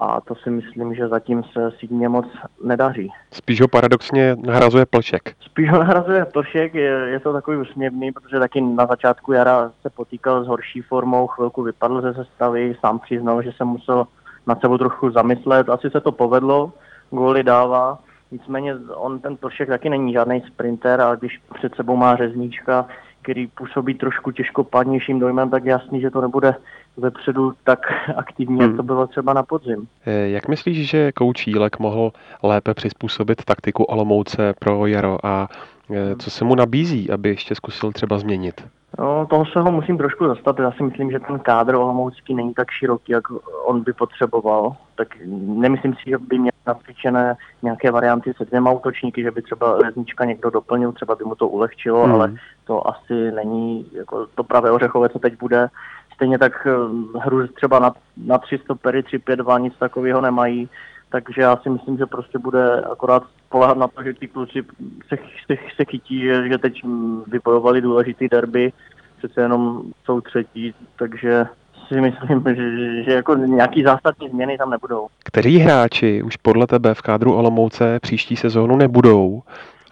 a 0.00 0.20
to 0.20 0.34
si 0.34 0.50
myslím, 0.50 0.94
že 0.94 1.08
zatím 1.08 1.42
se 1.42 1.70
Signě 1.78 2.08
moc 2.08 2.26
nedaří. 2.64 3.12
Spíš 3.32 3.60
ho 3.60 3.68
paradoxně 3.68 4.36
nahrazuje 4.46 4.86
Plšek. 4.86 5.34
Spíš 5.40 5.70
ho 5.70 5.78
nahrazuje 5.78 6.24
Plšek, 6.24 6.74
je, 6.74 6.90
je 6.90 7.20
to 7.20 7.32
takový 7.32 7.56
usměvný, 7.56 8.12
protože 8.12 8.38
taky 8.38 8.60
na 8.60 8.86
začátku 8.86 9.32
jara 9.32 9.72
se 9.82 9.90
potýkal 9.90 10.44
s 10.44 10.48
horší 10.48 10.80
formou, 10.80 11.26
chvilku 11.26 11.62
vypadl 11.62 12.00
ze 12.00 12.14
sestavy, 12.14 12.76
sám 12.80 12.98
přiznal, 12.98 13.42
že 13.42 13.52
se 13.52 13.64
musel 13.64 14.06
nad 14.50 14.60
sebou 14.60 14.78
trochu 14.78 15.10
zamyslet, 15.10 15.68
asi 15.68 15.90
se 15.90 16.00
to 16.00 16.12
povedlo, 16.12 16.72
góly 17.10 17.42
dává, 17.42 17.98
nicméně 18.30 18.74
on 18.94 19.18
ten 19.18 19.36
Plšek 19.36 19.68
taky 19.68 19.90
není 19.90 20.12
žádný 20.12 20.42
sprinter, 20.46 21.00
ale 21.00 21.16
když 21.16 21.40
před 21.54 21.74
sebou 21.74 21.96
má 21.96 22.16
řezníčka, 22.16 22.86
který 23.22 23.46
působí 23.46 23.94
trošku 23.94 24.30
těžkopádnějším 24.30 25.18
dojmem, 25.18 25.50
tak 25.50 25.64
jasný, 25.64 26.00
že 26.00 26.10
to 26.10 26.20
nebude 26.20 26.54
vepředu 26.96 27.52
tak 27.64 27.78
aktivní, 28.16 28.58
hmm. 28.58 28.68
jak 28.68 28.76
to 28.76 28.82
bylo 28.82 29.06
třeba 29.06 29.32
na 29.32 29.42
podzim. 29.42 29.86
Eh, 30.06 30.28
jak 30.28 30.48
myslíš, 30.48 30.90
že 30.90 31.12
Koučílek 31.12 31.78
mohl 31.78 32.12
lépe 32.42 32.74
přizpůsobit 32.74 33.44
taktiku 33.44 33.84
Olomouce 33.84 34.54
pro 34.58 34.86
Jaro 34.86 35.26
a 35.26 35.48
eh, 35.90 36.16
co 36.16 36.30
se 36.30 36.44
mu 36.44 36.54
nabízí, 36.54 37.10
aby 37.10 37.28
ještě 37.28 37.54
zkusil 37.54 37.92
třeba 37.92 38.18
změnit? 38.18 38.64
No, 38.98 39.26
toho 39.26 39.46
se 39.46 39.60
ho 39.60 39.72
musím 39.72 39.98
trošku 39.98 40.26
zastat. 40.26 40.58
Já 40.58 40.72
si 40.72 40.82
myslím, 40.82 41.10
že 41.10 41.20
ten 41.20 41.38
kádr 41.38 41.74
olomoucký 41.74 42.34
není 42.34 42.54
tak 42.54 42.70
široký, 42.70 43.12
jak 43.12 43.24
on 43.64 43.82
by 43.82 43.92
potřeboval. 43.92 44.76
Tak 44.94 45.08
nemyslím 45.46 45.94
si, 45.94 46.10
že 46.10 46.18
by 46.18 46.38
měl 46.38 46.50
nacvičené 46.66 47.36
nějaké 47.62 47.90
varianty 47.90 48.32
se 48.36 48.44
dvěma 48.44 48.72
útočníky, 48.72 49.22
že 49.22 49.30
by 49.30 49.42
třeba 49.42 49.78
Reznička 49.78 50.24
někdo 50.24 50.50
doplnil, 50.50 50.92
třeba 50.92 51.14
by 51.14 51.24
mu 51.24 51.34
to 51.34 51.48
ulehčilo, 51.48 52.04
hmm. 52.04 52.14
ale 52.14 52.34
to 52.64 52.88
asi 52.88 53.32
není 53.32 53.86
jako 53.92 54.26
to 54.34 54.44
pravé 54.44 54.70
ořechové, 54.70 55.08
co 55.08 55.18
teď 55.18 55.38
bude. 55.38 55.68
Stejně 56.14 56.38
tak 56.38 56.66
eh, 56.66 56.70
hru 57.18 57.46
třeba 57.46 57.78
na, 57.78 57.92
na 58.16 58.38
tři 58.38 58.58
stopery, 58.58 59.00
3-5-2, 59.02 59.60
nic 59.60 59.74
takového 59.78 60.20
nemají. 60.20 60.68
Takže 61.10 61.42
já 61.42 61.56
si 61.56 61.70
myslím, 61.70 61.98
že 61.98 62.06
prostě 62.06 62.38
bude 62.38 62.80
akorát 62.80 63.22
spolehat 63.50 63.78
na 63.78 63.88
to, 63.88 64.02
že 64.02 64.14
ty 64.14 64.28
kluci 64.28 64.62
se, 65.08 65.16
se, 65.46 65.56
se 65.76 65.84
chytí, 65.84 66.20
že, 66.20 66.48
že 66.48 66.58
teď 66.58 66.82
vybojovali 67.26 67.80
důležitý 67.80 68.28
derby, 68.28 68.72
přece 69.18 69.40
jenom 69.40 69.82
jsou 70.04 70.20
třetí, 70.20 70.74
takže 70.98 71.46
si 71.88 72.00
myslím, 72.00 72.44
že, 72.46 73.02
že 73.04 73.12
jako 73.12 73.34
nějaký 73.34 73.82
zásadní 73.82 74.28
změny 74.28 74.58
tam 74.58 74.70
nebudou. 74.70 75.06
Kteří 75.24 75.58
hráči 75.58 76.22
už 76.22 76.36
podle 76.36 76.66
tebe 76.66 76.94
v 76.94 77.02
kádru 77.02 77.34
Olomouce 77.34 77.98
příští 78.02 78.36
sezónu 78.36 78.76
nebudou 78.76 79.42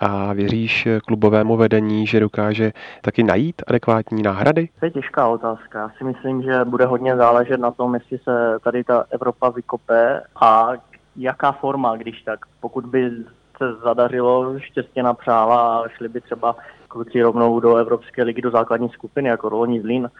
a 0.01 0.33
věříš 0.33 0.89
klubovému 1.07 1.57
vedení, 1.57 2.07
že 2.07 2.21
dokáže 2.21 2.73
taky 3.03 3.23
najít 3.23 3.63
adekvátní 3.67 4.23
náhrady? 4.23 4.69
To 4.81 4.85
je 4.85 4.91
těžká 4.91 5.29
otázka. 5.29 5.79
Já 5.79 5.91
si 5.99 6.05
myslím, 6.05 6.43
že 6.43 6.65
bude 6.65 6.87
hodně 6.87 7.17
záležet 7.17 7.61
na 7.61 7.71
tom, 7.71 7.95
jestli 7.95 8.19
se 8.19 8.59
tady 8.65 8.85
ta 8.85 9.05
Evropa 9.11 9.49
vykope 9.49 10.21
a 10.41 10.73
jaká 11.17 11.53
forma, 11.53 11.97
když 11.97 12.23
tak. 12.23 12.41
Pokud 12.61 12.87
by 12.87 13.11
se 13.59 13.75
zadařilo, 13.75 14.59
štěstě 14.59 15.03
napřála 15.03 15.79
a 15.79 15.89
šli 15.89 16.09
by 16.09 16.21
třeba 16.21 16.57
kluci 16.89 17.23
rovnou 17.23 17.61
do 17.61 17.77
Evropské 17.77 18.23
ligy, 18.23 18.43
do 18.43 18.51
základní 18.51 18.89
skupiny, 18.89 19.29
jako 19.29 19.49
Rolní 19.49 19.81
Zlín, 19.81 20.11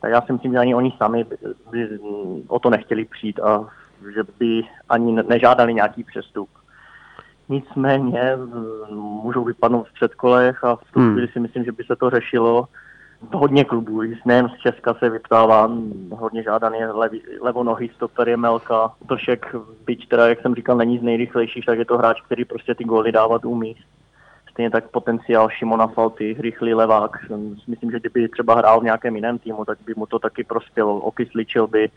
tak 0.00 0.10
já 0.10 0.22
si 0.22 0.32
myslím, 0.32 0.52
že 0.52 0.58
ani 0.58 0.74
oni 0.74 0.92
sami 0.98 1.24
by, 1.24 1.36
by 1.70 1.98
o 2.48 2.58
to 2.58 2.70
nechtěli 2.70 3.04
přijít 3.04 3.40
a 3.40 3.66
že 4.14 4.22
by 4.38 4.62
ani 4.88 5.22
nežádali 5.28 5.74
nějaký 5.74 6.04
přestup. 6.04 6.48
Nicméně 7.48 8.38
můžou 8.90 9.44
vypadnout 9.44 9.88
v 9.88 9.92
předkolech 9.92 10.64
a 10.64 10.76
v 10.76 10.92
tu 10.92 11.00
hmm. 11.00 11.12
chvíli 11.12 11.28
si 11.28 11.40
myslím, 11.40 11.64
že 11.64 11.72
by 11.72 11.84
se 11.84 11.96
to 11.96 12.10
řešilo. 12.10 12.68
Hodně 13.30 13.64
klubů, 13.64 14.02
nejen 14.24 14.48
z 14.48 14.60
Česka 14.60 14.94
se 14.94 15.10
vyptává, 15.10 15.70
hodně 16.10 16.42
žádaný 16.42 16.78
je 16.78 16.90
levi, 16.90 17.20
levonohý 17.40 17.88
stoper 17.88 18.28
je 18.28 18.36
Melka. 18.36 18.92
Tošek, 19.08 19.56
byť 19.86 20.08
teda, 20.08 20.28
jak 20.28 20.40
jsem 20.40 20.54
říkal, 20.54 20.76
není 20.76 20.98
z 20.98 21.02
nejrychlejších, 21.02 21.66
tak 21.66 21.78
je 21.78 21.84
to 21.84 21.98
hráč, 21.98 22.20
který 22.20 22.44
prostě 22.44 22.74
ty 22.74 22.84
góly 22.84 23.12
dávat 23.12 23.44
umí. 23.44 23.76
Stejně 24.50 24.70
tak 24.70 24.88
potenciál 24.88 25.48
Šimona 25.50 25.86
Falty, 25.86 26.36
rychlý 26.38 26.74
levák. 26.74 27.16
Myslím, 27.66 27.90
že 27.90 28.00
kdyby 28.00 28.28
třeba 28.28 28.54
hrál 28.54 28.80
v 28.80 28.84
nějakém 28.84 29.16
jiném 29.16 29.38
týmu, 29.38 29.64
tak 29.64 29.78
by 29.86 29.94
mu 29.96 30.06
to 30.06 30.18
taky 30.18 30.44
prospělo, 30.44 31.00
okysličil 31.00 31.66
by. 31.66 31.90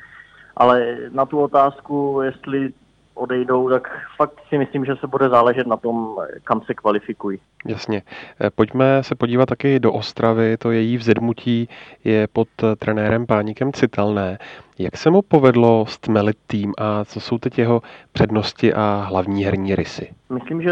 Ale 0.57 0.97
na 1.11 1.25
tu 1.25 1.41
otázku, 1.41 2.21
jestli 2.23 2.73
odejdou, 3.15 3.69
tak 3.69 3.89
fakt 4.17 4.33
si 4.49 4.57
myslím, 4.57 4.85
že 4.85 4.95
se 4.95 5.07
bude 5.07 5.29
záležet 5.29 5.67
na 5.67 5.77
tom, 5.77 6.15
kam 6.43 6.61
se 6.61 6.73
kvalifikují. 6.73 7.39
Jasně. 7.65 8.01
Eh, 8.41 8.49
pojďme 8.49 9.03
se 9.03 9.15
podívat 9.15 9.45
taky 9.45 9.79
do 9.79 9.93
Ostravy. 9.93 10.57
To 10.57 10.71
její 10.71 10.97
vzedmutí 10.97 11.69
je 12.03 12.27
pod 12.33 12.47
trenérem 12.79 13.25
Páníkem 13.25 13.73
citelné. 13.73 14.37
Jak 14.79 14.97
se 14.97 15.09
mu 15.09 15.21
povedlo 15.21 15.85
stmelit 15.85 16.37
tým 16.47 16.73
a 16.77 17.05
co 17.05 17.19
jsou 17.19 17.37
teď 17.37 17.59
jeho 17.59 17.81
přednosti 18.11 18.73
a 18.73 19.05
hlavní 19.09 19.45
herní 19.45 19.75
rysy? 19.75 20.13
Myslím, 20.29 20.61
že 20.61 20.71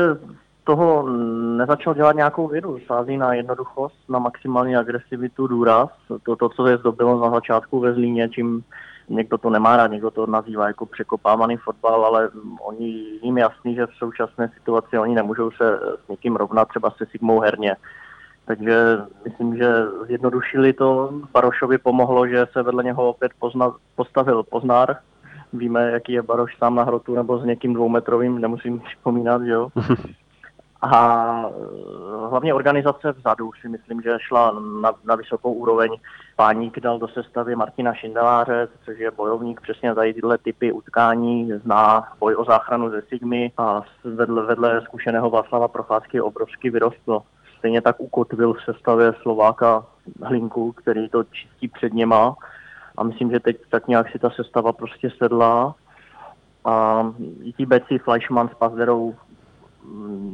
toho 0.64 1.10
nezačal 1.58 1.94
dělat 1.94 2.16
nějakou 2.16 2.48
vědu. 2.48 2.80
Sází 2.88 3.18
na 3.18 3.34
jednoduchost, 3.34 4.10
na 4.10 4.20
maximální 4.20 4.76
agresivitu, 4.76 5.48
důraz. 5.48 5.90
To, 6.24 6.36
to 6.36 6.50
co 6.50 6.68
je 6.68 6.78
zdobilo 6.78 7.20
na 7.20 7.32
začátku 7.32 7.80
ve 7.80 7.94
Zlíně, 7.94 8.30
čím 8.30 8.64
někdo 9.10 9.38
to 9.38 9.50
nemá 9.50 9.78
rád, 9.78 9.88
někdo 9.88 10.12
to 10.12 10.28
nazývá 10.28 10.68
jako 10.68 10.86
překopávaný 10.86 11.58
fotbal, 11.58 12.06
ale 12.06 12.30
oni 12.62 13.04
jim 13.22 13.38
jasný, 13.38 13.76
že 13.76 13.86
v 13.86 13.96
současné 13.98 14.52
situaci 14.54 14.98
oni 15.00 15.16
nemůžou 15.16 15.52
se 15.52 15.80
s 16.06 16.08
někým 16.10 16.36
rovnat, 16.36 16.68
třeba 16.68 16.92
se 16.92 17.06
Sigmou 17.06 17.40
herně. 17.40 17.76
Takže 18.46 18.98
myslím, 19.26 19.58
že 19.58 19.74
zjednodušili 20.06 20.74
to. 20.74 21.14
Barošovi 21.34 21.78
pomohlo, 21.78 22.28
že 22.28 22.46
se 22.52 22.64
vedle 22.64 22.84
něho 22.84 23.10
opět 23.10 23.32
pozna, 23.40 23.74
postavil 23.96 24.44
Poznár. 24.44 24.98
Víme, 25.54 25.92
jaký 25.92 26.12
je 26.12 26.22
Baroš 26.22 26.58
sám 26.58 26.76
na 26.76 26.84
hrotu 26.84 27.16
nebo 27.16 27.40
s 27.40 27.46
někým 27.46 27.74
dvoumetrovým, 27.74 28.42
nemusím 28.42 28.80
připomínat, 28.80 29.42
že 29.42 29.52
jo. 29.52 29.68
A 30.92 31.46
eh, 31.46 32.28
hlavně 32.30 32.54
organizace 32.54 33.12
vzadu 33.12 33.52
si 33.62 33.70
myslím, 33.70 34.02
že 34.02 34.18
šla 34.20 34.56
na, 34.82 34.92
na 35.04 35.16
vysokou 35.16 35.54
úroveň. 35.54 35.96
Páník 36.36 36.80
dal 36.80 37.00
do 37.00 37.08
sestavy 37.08 37.56
Martina 37.56 37.94
Šindeláře, 37.94 38.68
což 38.86 39.00
je 39.00 39.12
bojovník 39.12 39.62
přesně 39.62 39.96
tady 39.96 40.14
tyhle 40.14 40.38
typy 40.38 40.72
utkání, 40.72 41.52
zná 41.64 42.08
boj 42.20 42.36
o 42.38 42.46
záchranu 42.46 42.90
ze 42.90 43.02
Sigmy 43.02 43.52
a 43.58 43.82
vedle, 44.04 44.46
vedle 44.46 44.82
zkušeného 44.82 45.30
Václava 45.30 45.68
Procházky 45.68 46.22
obrovsky 46.22 46.70
vyrostl. 46.70 47.22
Stejně 47.58 47.82
tak 47.82 47.96
ukotvil 48.00 48.54
v 48.54 48.64
sestavě 48.66 49.14
Slováka 49.22 49.86
Hlinku, 50.22 50.72
který 50.72 51.10
to 51.10 51.24
čistí 51.24 51.68
před 51.68 51.94
něma. 51.94 52.36
A 52.98 53.04
myslím, 53.04 53.32
že 53.32 53.40
teď 53.40 53.58
tak 53.70 53.88
nějak 53.88 54.12
si 54.12 54.20
ta 54.20 54.30
sestava 54.30 54.74
prostě 54.74 55.10
sedla. 55.18 55.76
A 56.66 57.08
ti 57.58 57.66
beci 57.66 58.00
Fleischmann 58.00 58.50
s 58.50 58.54
Pazderou 58.54 59.16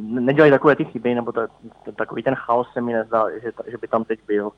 nedělají 0.07 0.51
takové 0.51 0.75
ty 0.75 0.85
chyby, 0.85 1.15
nebo 1.15 1.31
to, 1.31 1.41
to, 1.85 1.91
takový 1.91 2.23
ten 2.23 2.35
chaos 2.35 2.67
se 2.73 2.81
mi 2.81 2.93
nezdá, 2.93 3.25
že, 3.43 3.51
že 3.67 3.77
by 3.77 3.87
tam 3.87 4.03
teď 4.03 4.19
byl. 4.27 4.51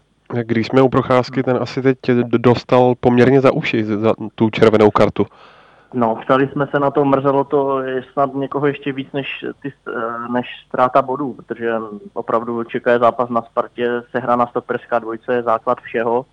Když 0.43 0.67
jsme 0.67 0.81
u 0.81 0.89
procházky, 0.89 1.43
ten 1.43 1.57
asi 1.61 1.81
teď 1.81 1.97
dostal 2.23 2.93
poměrně 2.99 3.41
za 3.41 3.51
uši, 3.51 3.85
za 3.85 4.13
tu 4.35 4.49
červenou 4.49 4.91
kartu. 4.91 5.25
No, 5.93 6.15
ptali 6.15 6.47
jsme 6.47 6.67
se 6.67 6.79
na 6.79 6.91
to, 6.91 7.05
mrzelo 7.05 7.43
to 7.43 7.81
snad 8.13 8.33
někoho 8.33 8.67
ještě 8.67 8.93
víc 8.93 9.07
než, 9.13 9.45
ty, 9.61 9.73
než 10.31 10.47
ztráta 10.67 11.01
bodů, 11.01 11.33
protože 11.33 11.73
opravdu 12.13 12.63
čeká 12.63 12.99
zápas 12.99 13.29
na 13.29 13.41
Spartě, 13.41 14.01
sehra 14.11 14.35
na 14.35 14.47
stoperská 14.47 14.99
dvojce 14.99 15.33
je 15.33 15.43
základ 15.43 15.79
všeho 15.81 16.25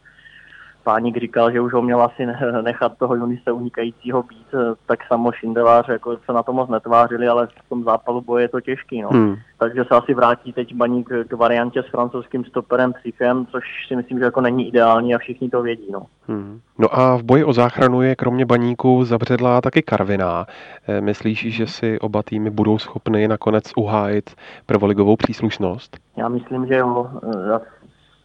Páník 0.88 1.16
říkal, 1.16 1.52
že 1.52 1.60
už 1.60 1.72
ho 1.72 1.82
měl 1.82 2.02
asi 2.02 2.26
nechat 2.62 2.98
toho 2.98 3.14
Junise 3.14 3.52
unikajícího 3.52 4.22
být, 4.22 4.46
eh, 4.54 4.74
tak 4.86 4.98
samo 5.08 5.32
Šindelář 5.32 5.88
jako 5.88 6.16
se 6.24 6.32
na 6.32 6.42
to 6.42 6.52
moc 6.52 6.70
netvářili, 6.70 7.28
ale 7.28 7.46
v 7.46 7.68
tom 7.68 7.84
zápalu 7.84 8.20
boje 8.20 8.44
je 8.44 8.48
to 8.48 8.60
těžký. 8.60 9.02
No. 9.02 9.08
Hmm. 9.08 9.36
Takže 9.58 9.84
se 9.84 9.94
asi 9.94 10.14
vrátí 10.14 10.52
teď 10.52 10.74
Baník 10.74 11.08
k 11.28 11.32
variantě 11.32 11.82
s 11.82 11.86
francouzským 11.86 12.44
stoperem 12.44 12.92
Psychem, 12.92 13.46
což 13.46 13.64
si 13.88 13.96
myslím, 13.96 14.18
že 14.18 14.24
jako 14.24 14.40
není 14.40 14.68
ideální 14.68 15.14
a 15.14 15.18
všichni 15.18 15.50
to 15.50 15.62
vědí. 15.62 15.86
No. 15.92 16.06
Hmm. 16.28 16.60
no 16.78 16.98
a 16.98 17.16
v 17.16 17.22
boji 17.22 17.44
o 17.44 17.52
záchranu 17.52 18.02
je 18.02 18.16
kromě 18.16 18.46
Baníku 18.46 19.04
zabředla 19.04 19.60
taky 19.60 19.82
Karviná. 19.82 20.46
Eh, 20.88 21.00
myslíš, 21.00 21.54
že 21.54 21.66
si 21.66 21.98
oba 21.98 22.22
týmy 22.22 22.50
budou 22.50 22.78
schopny 22.78 23.28
nakonec 23.28 23.72
uhájit 23.76 24.30
prvoligovou 24.66 25.16
příslušnost? 25.16 25.96
Já 26.16 26.28
myslím, 26.28 26.66
že 26.66 26.76
jo. 26.76 27.10
Já 27.50 27.60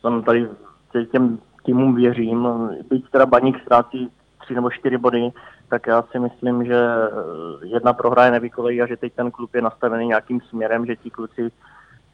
jsem 0.01 0.23
tady 0.23 0.47
těm 1.11 1.39
týmům 1.63 1.95
věřím. 1.95 2.47
Byť 2.89 3.09
teda 3.09 3.25
Baník 3.25 3.61
ztrácí 3.61 4.09
tři 4.41 4.55
nebo 4.55 4.71
čtyři 4.71 4.97
body, 4.97 5.31
tak 5.69 5.87
já 5.87 6.01
si 6.01 6.19
myslím, 6.19 6.65
že 6.65 6.75
eh, 6.75 7.09
jedna 7.65 7.93
prohra 7.93 8.25
je 8.25 8.31
nevykolejí 8.31 8.81
a 8.81 8.85
že 8.85 8.97
teď 8.97 9.13
ten 9.13 9.31
klub 9.31 9.55
je 9.55 9.61
nastavený 9.61 10.07
nějakým 10.07 10.41
směrem, 10.41 10.85
že 10.85 10.95
ti 10.95 11.09
kluci 11.09 11.51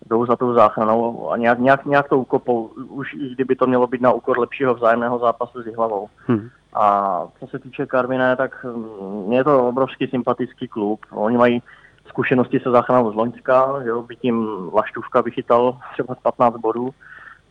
jdou 0.09 0.25
za 0.25 0.35
tou 0.35 0.53
záchranou 0.53 1.31
a 1.31 1.37
nějak, 1.37 1.59
nějak, 1.59 1.85
nějak 1.85 2.09
to 2.09 2.19
ukopou, 2.19 2.67
už 2.89 3.13
i 3.13 3.29
kdyby 3.29 3.55
to 3.55 3.67
mělo 3.67 3.87
být 3.87 4.01
na 4.01 4.11
úkor 4.11 4.39
lepšího 4.39 4.75
vzájemného 4.75 5.19
zápasu 5.19 5.61
s 5.61 5.75
hlavou. 5.75 6.07
Hmm. 6.27 6.49
A 6.73 7.23
co 7.39 7.47
se 7.47 7.59
týče 7.59 7.85
Karviné, 7.85 8.35
tak 8.35 8.65
mm, 8.65 9.33
je 9.33 9.43
to 9.43 9.67
obrovský 9.67 10.07
sympatický 10.07 10.67
klub. 10.67 10.99
Oni 11.11 11.37
mají 11.37 11.63
zkušenosti 12.07 12.59
se 12.59 12.71
záchranou 12.71 13.11
z 13.11 13.15
Loňska, 13.15 13.83
že 13.83 13.89
jo, 13.89 14.01
by 14.01 14.15
tím 14.15 14.47
Laštůvka 14.73 15.21
vychytal 15.21 15.77
třeba 15.93 16.15
15 16.15 16.57
bodů 16.57 16.89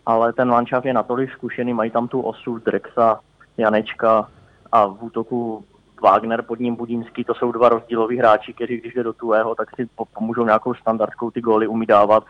ale 0.08 0.32
ten 0.32 0.48
manšaft 0.48 0.86
je 0.86 0.92
natolik 0.92 1.30
zkušený, 1.32 1.74
mají 1.74 1.90
tam 1.90 2.08
tu 2.08 2.20
osu 2.20 2.58
Drexa, 2.58 3.20
Janečka 3.56 4.28
a 4.72 4.86
v 4.86 5.02
útoku 5.02 5.64
Wagner 6.02 6.42
pod 6.42 6.60
ním 6.60 6.76
Budínský, 6.76 7.24
to 7.24 7.34
jsou 7.34 7.52
dva 7.52 7.68
rozdíloví 7.68 8.18
hráči, 8.18 8.52
kteří 8.52 8.76
když 8.76 8.94
jde 8.94 9.02
do 9.02 9.12
tuého, 9.12 9.54
tak 9.54 9.68
si 9.76 9.88
pomůžou 10.18 10.44
nějakou 10.44 10.74
standardkou 10.74 11.30
ty 11.30 11.40
góly 11.40 11.66
umí 11.66 11.86
dávat. 11.86 12.24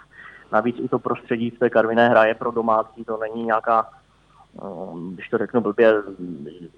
Navíc 0.53 0.77
i 0.79 0.89
to 0.89 0.99
prostředí 0.99 1.51
v 1.51 1.59
té 1.59 1.71
Karviné 1.71 2.09
hraje 2.09 2.35
pro 2.35 2.51
domácí, 2.51 3.05
to 3.05 3.17
není 3.17 3.45
nějaká, 3.45 3.89
um, 4.63 5.15
když 5.15 5.29
to 5.29 5.39
řeknu 5.39 5.61
blbě, 5.61 5.95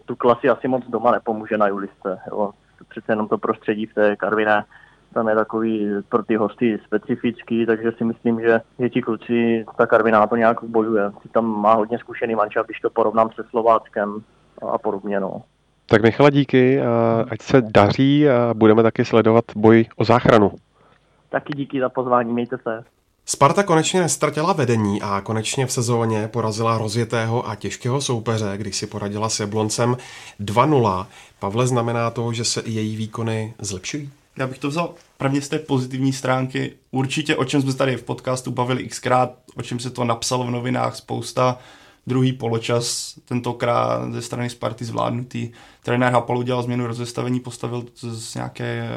tu 0.04 0.16
klasy 0.16 0.48
asi 0.48 0.68
moc 0.68 0.84
doma 0.88 1.10
nepomůže 1.10 1.58
na 1.58 1.68
Julisce. 1.68 2.18
Jo. 2.28 2.50
Přece 2.88 3.12
jenom 3.12 3.28
to 3.28 3.38
prostředí 3.38 3.86
v 3.86 3.94
té 3.94 4.16
Karviné 4.16 4.64
tam 5.14 5.28
je 5.28 5.34
takový 5.34 5.90
pro 6.08 6.22
ty 6.22 6.36
hosty 6.36 6.78
specifický, 6.86 7.66
takže 7.66 7.92
si 7.92 8.04
myslím, 8.04 8.40
že, 8.40 8.60
že 8.78 8.90
ti 8.90 9.02
kluci, 9.02 9.64
ta 9.78 9.86
Karviná 9.86 10.26
to 10.26 10.36
nějak 10.36 10.64
bojuje. 10.64 11.10
Tam 11.32 11.60
má 11.60 11.74
hodně 11.74 11.98
zkušený 11.98 12.34
manča, 12.34 12.62
když 12.62 12.80
to 12.80 12.90
porovnám 12.90 13.30
se 13.34 13.42
Slováckem 13.50 14.22
a 14.72 14.78
podobně. 14.78 15.20
No. 15.20 15.42
Tak 15.86 16.02
Michala, 16.02 16.30
díky, 16.30 16.80
ať 17.30 17.42
se 17.42 17.62
daří 17.62 18.28
a 18.28 18.54
budeme 18.54 18.82
taky 18.82 19.04
sledovat 19.04 19.44
boj 19.56 19.86
o 19.96 20.04
záchranu. 20.04 20.52
Taky 21.28 21.52
díky 21.56 21.80
za 21.80 21.88
pozvání, 21.88 22.32
mějte 22.32 22.58
se. 22.58 22.84
Sparta 23.26 23.62
konečně 23.62 24.00
nestratila 24.00 24.52
vedení 24.52 25.02
a 25.02 25.20
konečně 25.20 25.66
v 25.66 25.72
sezóně 25.72 26.28
porazila 26.28 26.78
rozjetého 26.78 27.48
a 27.48 27.54
těžkého 27.54 28.00
soupeře, 28.00 28.52
když 28.56 28.76
si 28.76 28.86
poradila 28.86 29.28
s 29.28 29.40
Jabloncem 29.40 29.96
2-0. 30.40 31.06
Pavle, 31.38 31.66
znamená 31.66 32.10
to, 32.10 32.32
že 32.32 32.44
se 32.44 32.60
i 32.60 32.70
její 32.70 32.96
výkony 32.96 33.54
zlepšují? 33.58 34.10
Já 34.38 34.46
bych 34.46 34.58
to 34.58 34.68
vzal 34.68 34.94
prvně 35.16 35.40
z 35.40 35.48
té 35.48 35.58
pozitivní 35.58 36.12
stránky. 36.12 36.72
Určitě, 36.90 37.36
o 37.36 37.44
čem 37.44 37.62
jsme 37.62 37.74
tady 37.74 37.96
v 37.96 38.02
podcastu 38.02 38.50
bavili 38.50 38.88
xkrát, 38.88 39.32
o 39.56 39.62
čem 39.62 39.78
se 39.78 39.90
to 39.90 40.04
napsalo 40.04 40.46
v 40.46 40.50
novinách 40.50 40.96
spousta, 40.96 41.58
druhý 42.06 42.32
poločas, 42.32 43.14
tentokrát 43.24 44.12
ze 44.12 44.22
strany 44.22 44.50
Sparty 44.50 44.84
zvládnutý. 44.84 45.50
Trenér 45.82 46.12
Hapal 46.12 46.38
udělal 46.38 46.62
změnu 46.62 46.86
rozestavení, 46.86 47.40
postavil 47.40 47.84
z 47.96 48.34
nějaké, 48.34 48.88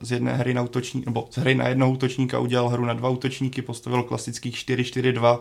z 0.00 0.12
jedné 0.12 0.36
hry 0.36 0.54
na 0.54 0.62
útočník, 0.62 1.06
nebo 1.06 1.28
z 1.30 1.38
hry 1.38 1.54
na 1.54 1.68
jednoho 1.68 1.92
útočníka 1.92 2.38
udělal 2.38 2.68
hru 2.68 2.84
na 2.84 2.94
dva 2.94 3.08
útočníky, 3.08 3.62
postavil 3.62 4.02
klasických 4.02 4.54
4-4-2 4.54 5.38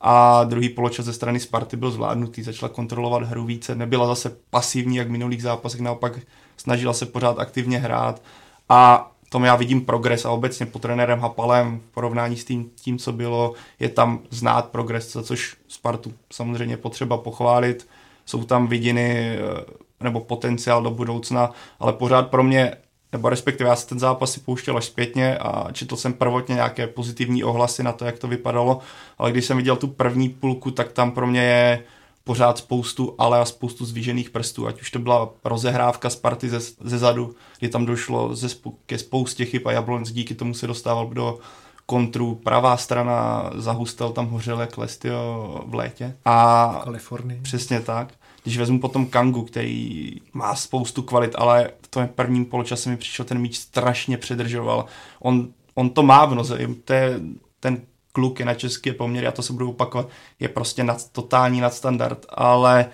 a 0.00 0.44
druhý 0.44 0.68
poločas 0.68 1.06
ze 1.06 1.12
strany 1.12 1.40
Sparty 1.40 1.76
byl 1.76 1.90
zvládnutý, 1.90 2.42
začala 2.42 2.68
kontrolovat 2.68 3.22
hru 3.22 3.44
více, 3.44 3.74
nebyla 3.74 4.06
zase 4.06 4.36
pasivní, 4.50 4.96
jak 4.96 5.08
v 5.08 5.10
minulých 5.10 5.42
zápasech, 5.42 5.80
naopak 5.80 6.18
snažila 6.56 6.92
se 6.92 7.06
pořád 7.06 7.38
aktivně 7.38 7.78
hrát 7.78 8.22
a 8.68 9.10
tom 9.36 9.44
já 9.44 9.56
vidím 9.56 9.84
progres 9.84 10.24
a 10.24 10.30
obecně 10.30 10.66
po 10.66 10.78
trenérem 10.78 11.20
Hapalem 11.20 11.80
v 11.80 11.94
porovnání 11.94 12.36
s 12.36 12.44
tím, 12.44 12.70
tím, 12.74 12.98
co 12.98 13.12
bylo, 13.12 13.52
je 13.80 13.88
tam 13.88 14.20
znát 14.30 14.68
progres, 14.68 15.12
za 15.12 15.22
což 15.22 15.56
Spartu 15.68 16.12
samozřejmě 16.32 16.76
potřeba 16.76 17.16
pochválit. 17.16 17.88
Jsou 18.26 18.44
tam 18.44 18.66
vidiny 18.66 19.38
eh, 19.38 19.64
nebo 20.00 20.20
potenciál 20.20 20.82
do 20.82 20.90
budoucna, 20.90 21.52
ale 21.80 21.92
pořád 21.92 22.30
pro 22.30 22.42
mě, 22.42 22.76
nebo 23.12 23.28
respektive 23.28 23.70
já 23.70 23.76
se 23.76 23.86
ten 23.86 23.98
zápas 23.98 24.32
si 24.32 24.40
pouštěl 24.40 24.76
až 24.76 24.84
zpětně 24.84 25.38
a 25.38 25.72
četl 25.72 25.96
jsem 25.96 26.12
prvotně 26.12 26.54
nějaké 26.54 26.86
pozitivní 26.86 27.44
ohlasy 27.44 27.82
na 27.82 27.92
to, 27.92 28.04
jak 28.04 28.18
to 28.18 28.28
vypadalo, 28.28 28.78
ale 29.18 29.32
když 29.32 29.44
jsem 29.44 29.56
viděl 29.56 29.76
tu 29.76 29.86
první 29.86 30.28
půlku, 30.28 30.70
tak 30.70 30.92
tam 30.92 31.10
pro 31.10 31.26
mě 31.26 31.42
je 31.42 31.82
pořád 32.26 32.58
spoustu 32.58 33.14
ale 33.18 33.40
a 33.40 33.44
spoustu 33.44 33.84
zvýšených 33.84 34.30
prstů, 34.30 34.66
ať 34.66 34.80
už 34.80 34.90
to 34.90 34.98
byla 34.98 35.30
rozehrávka 35.44 36.10
Sparty 36.10 36.48
ze, 36.48 36.60
ze 36.60 36.98
zadu, 36.98 37.34
kdy 37.58 37.68
tam 37.68 37.86
došlo 37.86 38.36
ze, 38.36 38.48
ke 38.86 38.98
spoustě 38.98 39.44
chyb 39.44 39.62
a 39.66 39.72
Jablonec 39.72 40.12
díky 40.12 40.34
tomu 40.34 40.54
se 40.54 40.66
dostával 40.66 41.06
do 41.06 41.38
kontru, 41.86 42.34
pravá 42.34 42.76
strana 42.76 43.50
zahustel 43.54 44.12
tam 44.12 44.26
hořel 44.26 44.60
jak 44.60 44.78
Lestio 44.78 45.64
v 45.66 45.74
létě. 45.74 46.16
A 46.24 46.80
Kalifornii. 46.84 47.40
Přesně 47.42 47.80
tak. 47.80 48.12
Když 48.42 48.58
vezmu 48.58 48.80
potom 48.80 49.06
Kangu, 49.06 49.42
který 49.42 50.10
má 50.32 50.54
spoustu 50.54 51.02
kvalit, 51.02 51.32
ale 51.38 51.70
v 51.82 51.88
tom 51.88 52.08
prvním 52.08 52.44
poločase 52.44 52.90
mi 52.90 52.96
přišel 52.96 53.24
ten 53.24 53.38
míč 53.38 53.56
strašně 53.56 54.18
předržoval. 54.18 54.84
On, 55.20 55.48
on 55.74 55.90
to 55.90 56.02
má 56.02 56.24
v 56.24 56.34
noze, 56.34 56.58
to 56.84 56.92
je 56.92 57.20
ten 57.60 57.80
kluk 58.16 58.40
je 58.40 58.46
na 58.46 58.54
české 58.54 58.92
poměry, 58.92 59.26
a 59.26 59.32
to 59.32 59.42
se 59.42 59.52
budu 59.52 59.70
opakovat, 59.70 60.08
je 60.40 60.48
prostě 60.48 60.84
nad, 60.84 61.12
totální 61.12 61.60
nadstandard, 61.60 62.26
ale 62.28 62.86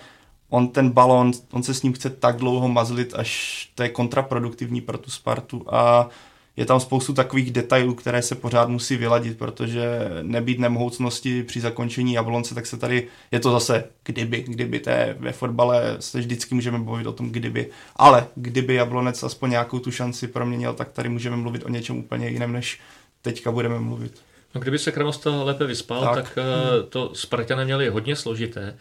on 0.49 0.67
ten 0.67 0.89
balon, 0.89 1.31
on 1.51 1.63
se 1.63 1.73
s 1.73 1.83
ním 1.83 1.93
chce 1.93 2.09
tak 2.09 2.35
dlouho 2.35 2.67
mazlit, 2.67 3.13
až 3.15 3.31
to 3.75 3.83
je 3.83 3.89
kontraproduktivní 3.89 4.81
pro 4.81 4.97
tu 4.97 5.11
Spartu 5.11 5.65
a 5.67 6.09
je 6.57 6.65
tam 6.65 6.79
spoustu 6.79 7.13
takových 7.13 7.51
detailů, 7.51 7.93
které 7.95 8.21
se 8.21 8.35
pořád 8.35 8.69
musí 8.69 8.97
vyladit, 8.97 9.37
protože 9.37 10.09
nebýt 10.21 10.59
nemohoucnosti 10.59 11.43
při 11.43 11.61
zakončení 11.61 12.13
Jablonce, 12.13 12.55
tak 12.55 12.65
se 12.65 12.77
tady, 12.77 13.07
je 13.31 13.39
to 13.39 13.51
zase 13.51 13.83
kdyby, 14.03 14.43
kdyby 14.47 14.79
té 14.79 15.15
ve 15.19 15.31
fotbale 15.31 15.95
se 15.99 16.19
vždycky 16.19 16.55
můžeme 16.55 16.77
mluvit 16.77 17.07
o 17.07 17.13
tom 17.13 17.31
kdyby, 17.31 17.69
ale 17.95 18.27
kdyby 18.35 18.73
Jablonec 18.73 19.23
aspoň 19.23 19.49
nějakou 19.49 19.79
tu 19.79 19.91
šanci 19.91 20.27
proměnil, 20.27 20.73
tak 20.73 20.91
tady 20.91 21.09
můžeme 21.09 21.37
mluvit 21.37 21.65
o 21.65 21.69
něčem 21.69 21.97
úplně 21.97 22.29
jiném, 22.29 22.51
než 22.51 22.79
teďka 23.21 23.51
budeme 23.51 23.79
mluvit. 23.79 24.32
No, 24.55 24.61
kdyby 24.61 24.79
se 24.79 24.91
Kremostal 24.91 25.45
lépe 25.45 25.65
vyspal, 25.65 26.01
tak, 26.01 26.15
tak 26.15 26.37
hmm. 26.37 26.89
to 26.89 27.15
Spartany 27.15 27.65
měli 27.65 27.89
hodně 27.89 28.15
složité. 28.15 28.75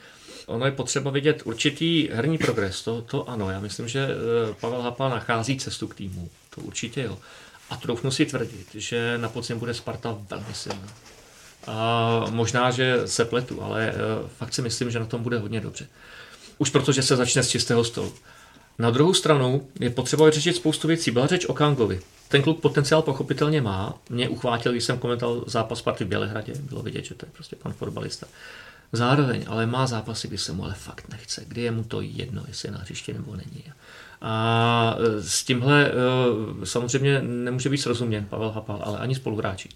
Ono 0.47 0.67
je 0.67 0.73
potřeba 0.73 1.11
vidět 1.11 1.43
určitý 1.45 2.09
herní 2.13 2.39
progres, 2.39 2.83
to, 2.83 3.03
to 3.03 3.29
ano. 3.29 3.51
Já 3.51 3.61
myslím, 3.61 3.89
že 3.89 4.09
eh, 4.09 4.55
Pavel 4.61 4.83
Hapa 4.83 5.09
nachází 5.09 5.59
cestu 5.59 5.89
k 5.89 5.95
týmu, 5.95 6.31
to 6.55 6.61
určitě 6.61 7.03
jo. 7.03 7.19
A 7.71 7.77
troufnu 7.77 8.11
si 8.11 8.27
tvrdit, 8.27 8.67
že 8.75 9.19
na 9.19 9.29
podzim 9.29 9.59
bude 9.59 9.75
Sparta 9.75 10.19
velmi 10.31 10.55
silná. 10.55 10.89
A 11.67 12.27
možná, 12.31 12.71
že 12.71 13.03
se 13.07 13.25
pletu, 13.25 13.63
ale 13.63 13.89
eh, 13.89 14.29
fakt 14.39 14.55
si 14.55 14.63
myslím, 14.63 14.91
že 14.91 14.99
na 14.99 15.07
tom 15.07 15.23
bude 15.23 15.39
hodně 15.39 15.61
dobře. 15.61 15.87
Už 16.59 16.71
protože 16.71 17.03
se 17.03 17.17
začne 17.17 17.43
z 17.43 17.49
čistého 17.49 17.85
stolu. 17.85 18.15
Na 18.79 18.91
druhou 18.91 19.15
stranu 19.15 19.69
je 19.81 19.91
potřeba 19.91 20.25
vyřešit 20.25 20.57
spoustu 20.57 20.89
věcí. 20.89 21.11
Byla 21.11 21.27
řeč 21.27 21.47
o 21.47 21.55
Kangovi. 21.55 22.01
Ten 22.29 22.43
kluk 22.43 22.61
potenciál 22.61 23.03
pochopitelně 23.03 23.61
má. 23.61 23.95
Mě 24.11 24.29
uchvátil, 24.29 24.73
když 24.73 24.85
jsem 24.85 24.99
komentoval 24.99 25.45
zápas 25.47 25.79
Sparty 25.79 26.05
v 26.05 26.09
Bělehradě. 26.09 26.53
Bylo 26.61 26.83
vidět, 26.83 27.05
že 27.05 27.15
to 27.15 27.27
je 27.27 27.33
prostě 27.33 27.57
pan 27.57 27.73
fotbalista. 27.73 28.27
Zároveň 28.93 29.45
ale 29.49 29.67
má 29.67 29.87
zápasy, 29.87 30.29
kdy 30.29 30.39
se 30.39 30.53
mu 30.53 30.65
ale 30.65 30.75
fakt 30.75 31.09
nechce, 31.09 31.45
kdy 31.49 31.63
je 31.63 31.71
mu 31.71 31.85
to 31.85 32.01
jedno, 32.01 32.43
jestli 32.49 32.69
je 32.69 32.73
na 32.73 32.79
hřišti 32.79 33.13
nebo 33.13 33.37
není. 33.37 33.65
A 34.23 34.97
e, 34.99 35.23
s 35.23 35.45
tímhle 35.45 35.87
e, 35.87 35.93
samozřejmě 36.67 37.23
nemůže 37.23 37.69
být 37.69 37.79
srozuměn 37.79 38.25
Pavel 38.25 38.51
Hapal, 38.51 38.83
ale 38.85 38.99
ani 38.99 39.15
spoluhráči. 39.15 39.69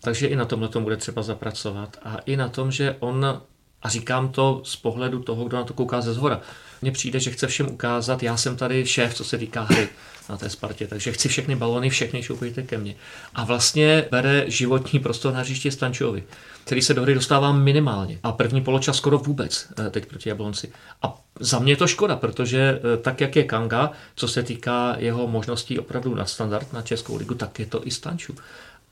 Takže 0.00 0.26
i 0.26 0.36
na 0.36 0.44
tomhle 0.44 0.68
tomu 0.68 0.84
bude 0.84 0.96
třeba 0.96 1.22
zapracovat 1.22 1.96
a 2.02 2.16
i 2.16 2.36
na 2.36 2.48
tom, 2.48 2.72
že 2.72 2.96
on, 3.00 3.42
a 3.82 3.88
říkám 3.88 4.28
to 4.28 4.62
z 4.64 4.76
pohledu 4.76 5.22
toho, 5.22 5.44
kdo 5.44 5.56
na 5.56 5.64
to 5.64 5.74
kouká 5.74 6.00
ze 6.00 6.14
zhora, 6.14 6.40
mně 6.82 6.92
přijde, 6.92 7.20
že 7.20 7.30
chce 7.30 7.46
všem 7.46 7.66
ukázat, 7.66 8.22
já 8.22 8.36
jsem 8.36 8.56
tady 8.56 8.86
šéf, 8.86 9.14
co 9.14 9.24
se 9.24 9.38
týká 9.38 9.62
hry 9.62 9.88
na 10.28 10.36
té 10.36 10.50
Spartě, 10.50 10.86
takže 10.86 11.12
chci 11.12 11.28
všechny 11.28 11.56
balony, 11.56 11.90
všechny 11.90 12.22
šoupejte 12.22 12.62
ke 12.62 12.78
mně. 12.78 12.94
A 13.34 13.44
vlastně 13.44 14.04
bere 14.10 14.44
životní 14.46 14.98
prostor 14.98 15.34
na 15.34 15.40
hřiště 15.40 15.70
Stančovi, 15.70 16.24
který 16.64 16.82
se 16.82 16.94
do 16.94 17.02
hry 17.02 17.14
dostává 17.14 17.52
minimálně. 17.52 18.18
A 18.22 18.32
první 18.32 18.60
poločas 18.60 18.96
skoro 18.96 19.18
vůbec 19.18 19.68
eh, 19.78 19.90
teď 19.90 20.06
proti 20.06 20.28
Jablonci. 20.28 20.72
A 21.02 21.20
za 21.40 21.58
mě 21.58 21.72
je 21.72 21.76
to 21.76 21.86
škoda, 21.86 22.16
protože 22.16 22.80
eh, 22.94 22.96
tak, 22.96 23.20
jak 23.20 23.36
je 23.36 23.44
Kanga, 23.44 23.92
co 24.14 24.28
se 24.28 24.42
týká 24.42 24.96
jeho 24.98 25.26
možností 25.26 25.78
opravdu 25.78 26.14
na 26.14 26.24
standard 26.24 26.72
na 26.72 26.82
Českou 26.82 27.16
ligu, 27.16 27.34
tak 27.34 27.58
je 27.58 27.66
to 27.66 27.86
i 27.86 27.90
Stanču. 27.90 28.34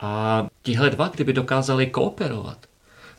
A 0.01 0.47
tihle 0.62 0.91
dva, 0.91 1.09
kdyby 1.09 1.32
dokázali 1.32 1.87
kooperovat, 1.87 2.59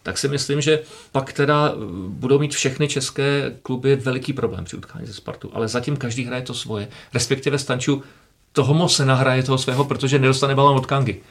tak 0.07 0.17
si 0.17 0.27
myslím, 0.27 0.61
že 0.61 0.79
pak 1.11 1.33
teda 1.33 1.69
eh, 1.69 1.75
budou 2.07 2.39
mít 2.39 2.55
všechny 2.55 2.87
české 2.87 3.51
kluby 3.63 3.95
veliký 3.95 4.33
problém 4.33 4.65
při 4.65 4.77
utkání 4.77 5.07
ze 5.07 5.13
Spartu. 5.13 5.49
Ale 5.53 5.67
zatím 5.67 5.97
každý 5.97 6.23
hraje 6.23 6.41
to 6.41 6.53
svoje. 6.53 6.87
Respektive 7.13 7.59
Stanču 7.59 8.03
toho 8.51 8.73
moc 8.73 8.95
se 8.95 9.05
nahraje 9.05 9.43
toho 9.43 9.57
svého, 9.57 9.83
protože 9.85 10.19
nedostane 10.19 10.55
balon 10.55 10.77
od 10.77 10.85
Kangy. 10.85 11.21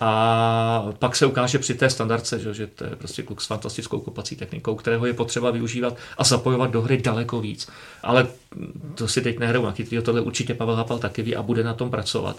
A 0.00 0.86
pak 0.98 1.16
se 1.16 1.26
ukáže 1.26 1.58
při 1.58 1.74
té 1.74 1.90
standardce, 1.90 2.38
že, 2.38 2.54
že 2.54 2.66
to 2.66 2.84
je 2.84 2.90
prostě 2.96 3.22
kluk 3.22 3.40
s 3.40 3.46
fantastickou 3.46 4.00
kopací 4.00 4.36
technikou, 4.36 4.74
kterého 4.74 5.06
je 5.06 5.12
potřeba 5.12 5.50
využívat 5.50 5.96
a 6.18 6.24
zapojovat 6.24 6.70
do 6.70 6.82
hry 6.82 6.96
daleko 6.96 7.40
víc. 7.40 7.70
Ale 8.02 8.26
to 8.94 9.08
si 9.08 9.20
teď 9.20 9.38
nehrou 9.38 9.64
na 9.64 9.72
chytrýho, 9.72 10.02
tohle 10.02 10.20
určitě 10.20 10.54
Pavel 10.54 10.76
Hapal 10.76 10.98
taky 10.98 11.22
ví 11.22 11.36
a 11.36 11.42
bude 11.42 11.64
na 11.64 11.74
tom 11.74 11.90
pracovat. 11.90 12.36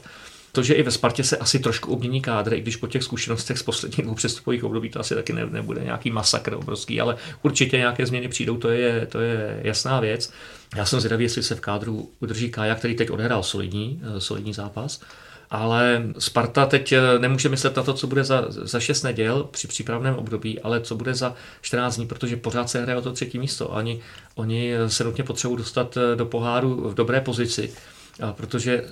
To, 0.55 0.63
že 0.63 0.73
i 0.73 0.83
ve 0.83 0.91
Spartě 0.91 1.23
se 1.23 1.37
asi 1.37 1.59
trošku 1.59 1.93
obmění 1.93 2.21
kádr, 2.21 2.53
i 2.53 2.61
když 2.61 2.75
po 2.75 2.87
těch 2.87 3.03
zkušenostech 3.03 3.57
z 3.57 3.63
posledních 3.63 4.01
dvou 4.01 4.15
přestupových 4.15 4.63
období 4.63 4.89
to 4.89 4.99
asi 4.99 5.15
taky 5.15 5.33
ne, 5.33 5.45
nebude 5.45 5.83
nějaký 5.83 6.11
masakr 6.11 6.53
obrovský, 6.53 7.01
ale 7.01 7.15
určitě 7.43 7.77
nějaké 7.77 8.05
změny 8.05 8.27
přijdou, 8.27 8.57
to 8.57 8.69
je, 8.69 9.05
to 9.05 9.19
je 9.19 9.59
jasná 9.63 9.99
věc. 9.99 10.31
Já 10.75 10.85
jsem 10.85 10.99
zvědavý, 10.99 11.23
jestli 11.23 11.43
se 11.43 11.55
v 11.55 11.59
kádru 11.59 12.09
udrží 12.19 12.49
Kája, 12.49 12.75
který 12.75 12.95
teď 12.95 13.09
odehrál 13.09 13.43
solidní, 13.43 14.01
eh, 14.03 14.21
solidní 14.21 14.53
zápas. 14.53 15.01
Ale 15.49 16.03
Sparta 16.19 16.65
teď 16.65 16.91
eh, 16.91 17.19
nemůže 17.19 17.49
myslet 17.49 17.75
na 17.75 17.83
to, 17.83 17.93
co 17.93 18.07
bude 18.07 18.23
za, 18.23 18.45
za 18.49 18.79
6 18.79 19.03
neděl 19.03 19.43
při 19.51 19.67
přípravném 19.67 20.15
období, 20.15 20.59
ale 20.59 20.81
co 20.81 20.95
bude 20.95 21.13
za 21.13 21.35
14 21.61 21.95
dní, 21.95 22.07
protože 22.07 22.37
pořád 22.37 22.69
se 22.69 22.81
hraje 22.81 22.97
o 22.97 23.01
to 23.01 23.11
třetí 23.11 23.39
místo. 23.39 23.75
Ani 23.75 23.99
oni 24.35 24.73
se 24.87 25.03
nutně 25.03 25.23
potřebují 25.23 25.57
dostat 25.57 25.97
eh, 25.97 26.15
do 26.15 26.25
poháru 26.25 26.89
v 26.89 26.93
dobré 26.93 27.21
pozici. 27.21 27.73
A 28.21 28.33
protože 28.33 28.81
uh, 28.81 28.87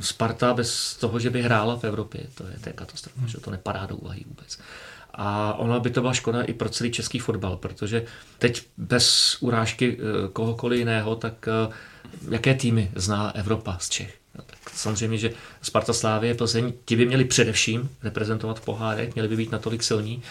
Sparta 0.00 0.54
bez 0.54 0.96
toho, 0.96 1.18
že 1.18 1.30
by 1.30 1.42
hrála 1.42 1.76
v 1.76 1.84
Evropě, 1.84 2.20
to 2.34 2.44
je, 2.46 2.58
to 2.60 2.68
je 2.68 2.72
katastrofa, 2.72 3.26
že 3.26 3.40
to 3.40 3.50
nepadá 3.50 3.86
do 3.86 3.96
úvahy 3.96 4.24
vůbec. 4.26 4.58
A 5.14 5.54
ona 5.54 5.80
by 5.80 5.90
to 5.90 6.00
byla 6.00 6.12
škoda 6.12 6.42
i 6.42 6.52
pro 6.52 6.68
celý 6.68 6.90
český 6.90 7.18
fotbal, 7.18 7.56
protože 7.56 8.04
teď 8.38 8.66
bez 8.76 9.36
urážky 9.40 9.96
uh, 9.96 10.02
kohokoliv 10.32 10.78
jiného, 10.78 11.16
tak 11.16 11.48
uh, 11.66 12.32
jaké 12.32 12.54
týmy 12.54 12.90
zná 12.94 13.30
Evropa 13.30 13.76
z 13.80 13.88
Čech? 13.88 14.14
No, 14.34 14.44
tak 14.46 14.70
samozřejmě, 14.70 15.18
že 15.18 15.30
Sparta 15.62 15.92
Slávě, 15.92 16.34
Plzeň, 16.34 16.72
ti 16.84 16.96
by 16.96 17.06
měli 17.06 17.24
především 17.24 17.90
reprezentovat 18.02 18.60
v 18.60 18.64
pohárech, 18.64 19.14
měli 19.14 19.28
by 19.28 19.36
být 19.36 19.52
natolik 19.52 19.82
silní 19.82 20.22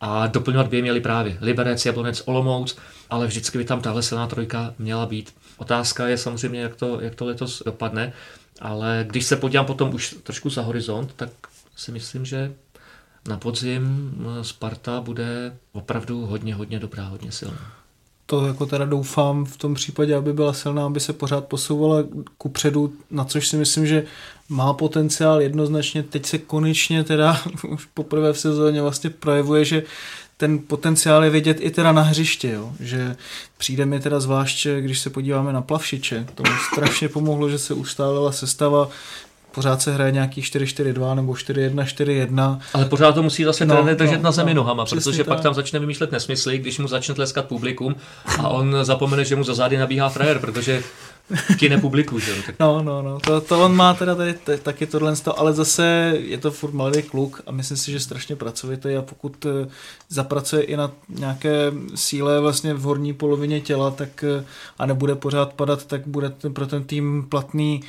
a 0.00 0.26
doplňovat 0.26 0.68
by 0.68 0.76
je 0.76 0.82
měli 0.82 1.00
právě 1.00 1.38
Liberec, 1.40 1.86
Jablonec, 1.86 2.22
Olomouc, 2.24 2.76
ale 3.10 3.26
vždycky 3.26 3.58
by 3.58 3.64
tam 3.64 3.80
tahle 3.80 4.02
silná 4.02 4.26
trojka 4.26 4.74
měla 4.78 5.06
být. 5.06 5.34
Otázka 5.56 6.08
je 6.08 6.18
samozřejmě, 6.18 6.60
jak 6.60 6.76
to, 6.76 7.00
jak 7.00 7.14
to 7.14 7.24
letos 7.24 7.62
dopadne, 7.66 8.12
ale 8.60 9.04
když 9.08 9.24
se 9.24 9.36
podívám 9.36 9.66
potom 9.66 9.94
už 9.94 10.16
trošku 10.22 10.50
za 10.50 10.62
horizont, 10.62 11.12
tak 11.16 11.30
si 11.76 11.92
myslím, 11.92 12.24
že 12.24 12.52
na 13.28 13.36
podzim 13.36 14.14
Sparta 14.42 15.00
bude 15.00 15.56
opravdu 15.72 16.26
hodně, 16.26 16.54
hodně 16.54 16.78
dobrá, 16.78 17.04
hodně 17.04 17.32
silná 17.32 17.76
to 18.26 18.46
jako 18.46 18.66
teda 18.66 18.84
doufám 18.84 19.44
v 19.44 19.56
tom 19.56 19.74
případě, 19.74 20.16
aby 20.16 20.32
byla 20.32 20.52
silná, 20.52 20.86
aby 20.86 21.00
se 21.00 21.12
pořád 21.12 21.44
posouvala 21.44 22.04
ku 22.38 22.48
předu, 22.48 22.92
na 23.10 23.24
což 23.24 23.48
si 23.48 23.56
myslím, 23.56 23.86
že 23.86 24.04
má 24.48 24.72
potenciál 24.72 25.42
jednoznačně. 25.42 26.02
Teď 26.02 26.26
se 26.26 26.38
konečně 26.38 27.04
teda 27.04 27.40
už 27.68 27.86
poprvé 27.94 28.32
v 28.32 28.38
sezóně 28.38 28.82
vlastně 28.82 29.10
projevuje, 29.10 29.64
že 29.64 29.82
ten 30.36 30.58
potenciál 30.58 31.24
je 31.24 31.30
vidět 31.30 31.56
i 31.60 31.70
teda 31.70 31.92
na 31.92 32.02
hřiště, 32.02 32.50
jo? 32.50 32.72
že 32.80 33.16
přijde 33.58 33.86
mi 33.86 34.00
teda 34.00 34.20
zvlášť, 34.20 34.66
když 34.80 34.98
se 34.98 35.10
podíváme 35.10 35.52
na 35.52 35.62
plavšiče, 35.62 36.26
tomu 36.34 36.50
strašně 36.72 37.08
pomohlo, 37.08 37.50
že 37.50 37.58
se 37.58 37.74
ustálila 37.74 38.32
sestava, 38.32 38.88
pořád 39.56 39.82
se 39.82 39.94
hraje 39.94 40.12
nějaký 40.12 40.40
4-4-2 40.40 41.14
nebo 41.14 41.32
4-1-4-1. 41.32 42.58
Ale 42.74 42.84
pořád 42.84 43.12
to 43.12 43.22
musí 43.22 43.44
zase 43.44 43.66
no, 43.66 43.94
držet 43.94 44.16
no, 44.16 44.22
na 44.22 44.32
zemi 44.32 44.54
no, 44.54 44.62
nohama, 44.62 44.84
protože 44.86 45.24
tak. 45.24 45.26
pak 45.26 45.40
tam 45.40 45.54
začne 45.54 45.78
vymýšlet 45.78 46.12
nesmysly, 46.12 46.58
když 46.58 46.78
mu 46.78 46.88
začne 46.88 47.14
tleskat 47.14 47.44
publikum 47.44 47.96
a 48.38 48.48
on 48.48 48.76
zapomene, 48.82 49.24
že 49.24 49.36
mu 49.36 49.44
za 49.44 49.54
zády 49.54 49.78
nabíhá 49.78 50.08
frajer, 50.08 50.38
protože 50.38 50.82
ti 51.58 51.68
nepublikují. 51.68 52.24
Že? 52.24 52.42
Tak... 52.46 52.54
No, 52.60 52.82
no, 52.82 53.02
no, 53.02 53.20
to, 53.20 53.40
to 53.40 53.64
on 53.64 53.76
má 53.76 53.94
teda 53.94 54.14
tady 54.14 54.34
t- 54.34 54.58
taky 54.58 54.86
tohle, 54.86 55.14
ale 55.36 55.52
zase 55.52 56.14
je 56.18 56.38
to 56.38 56.50
furt 56.50 56.74
mladý 56.74 57.02
kluk 57.02 57.42
a 57.46 57.52
myslím 57.52 57.76
si, 57.76 57.92
že 57.92 58.00
strašně 58.00 58.36
pracovitý 58.36 58.96
a 58.96 59.02
pokud 59.02 59.46
eh, 59.46 59.68
zapracuje 60.08 60.62
i 60.62 60.76
na 60.76 60.90
nějaké 61.08 61.72
síle 61.94 62.40
vlastně 62.40 62.74
v 62.74 62.80
horní 62.80 63.12
polovině 63.12 63.60
těla, 63.60 63.90
tak 63.90 64.24
eh, 64.24 64.44
a 64.78 64.86
nebude 64.86 65.14
pořád 65.14 65.52
padat, 65.52 65.84
tak 65.86 66.06
bude 66.06 66.30
ten, 66.30 66.54
pro 66.54 66.66
ten 66.66 66.84
tým 66.84 67.26
platný 67.28 67.80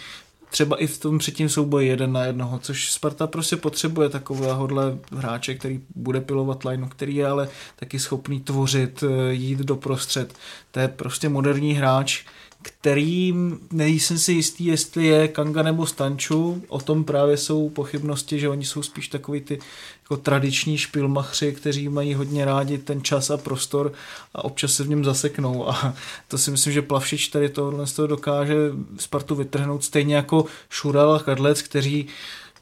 třeba 0.50 0.82
i 0.82 0.88
v 0.88 0.98
tom 0.98 1.20
třetím 1.20 1.50
souboji 1.50 1.88
jeden 1.88 2.12
na 2.12 2.26
jednoho, 2.26 2.60
což 2.60 2.92
Sparta 2.92 3.28
prostě 3.28 3.56
potřebuje 3.56 4.10
takovéhohle 4.10 4.98
hráče, 5.16 5.56
který 5.56 5.80
bude 5.96 6.22
pilovat 6.22 6.66
line, 6.66 6.88
který 6.90 7.16
je 7.16 7.28
ale 7.28 7.50
taky 7.76 8.00
schopný 8.00 8.40
tvořit, 8.40 9.04
eh, 9.04 9.34
jít 9.34 9.60
do 9.60 9.76
prostřed. 9.76 10.34
To 10.72 10.80
je 10.80 10.88
prostě 10.88 11.30
moderní 11.30 11.74
hráč, 11.74 12.24
kterým 12.62 13.60
nejsem 13.72 14.18
si 14.18 14.32
jistý, 14.32 14.66
jestli 14.66 15.06
je 15.06 15.28
Kanga 15.28 15.64
nebo 15.64 15.86
Stanču. 15.86 16.64
O 16.68 16.80
tom 16.80 17.04
právě 17.04 17.38
jsou 17.38 17.70
pochybnosti, 17.70 18.40
že 18.40 18.50
oni 18.50 18.66
jsou 18.66 18.84
spíš 18.84 19.08
takový 19.08 19.42
ty 19.42 19.60
jako 20.04 20.18
tradiční 20.18 20.78
špilmachři, 20.78 21.54
kteří 21.54 21.90
mají 21.90 22.14
hodně 22.14 22.46
rádi 22.46 22.78
ten 22.78 23.04
čas 23.04 23.30
a 23.30 23.38
prostor 23.38 23.94
a 24.34 24.44
občas 24.44 24.74
se 24.74 24.84
v 24.84 24.90
něm 24.90 25.06
zaseknou. 25.06 25.70
A 25.70 25.94
to 26.28 26.38
si 26.38 26.52
myslím, 26.52 26.74
že 26.74 26.82
Plavšič 26.82 27.28
tady 27.28 27.50
tohle 27.50 27.88
z 27.88 27.94
toho 27.94 28.08
dokáže 28.08 28.56
Spartu 28.98 29.36
vytrhnout 29.36 29.84
stejně 29.84 30.16
jako 30.16 30.46
Šural 30.70 31.14
a 31.14 31.20
Kadlec, 31.20 31.62
kteří 31.62 32.08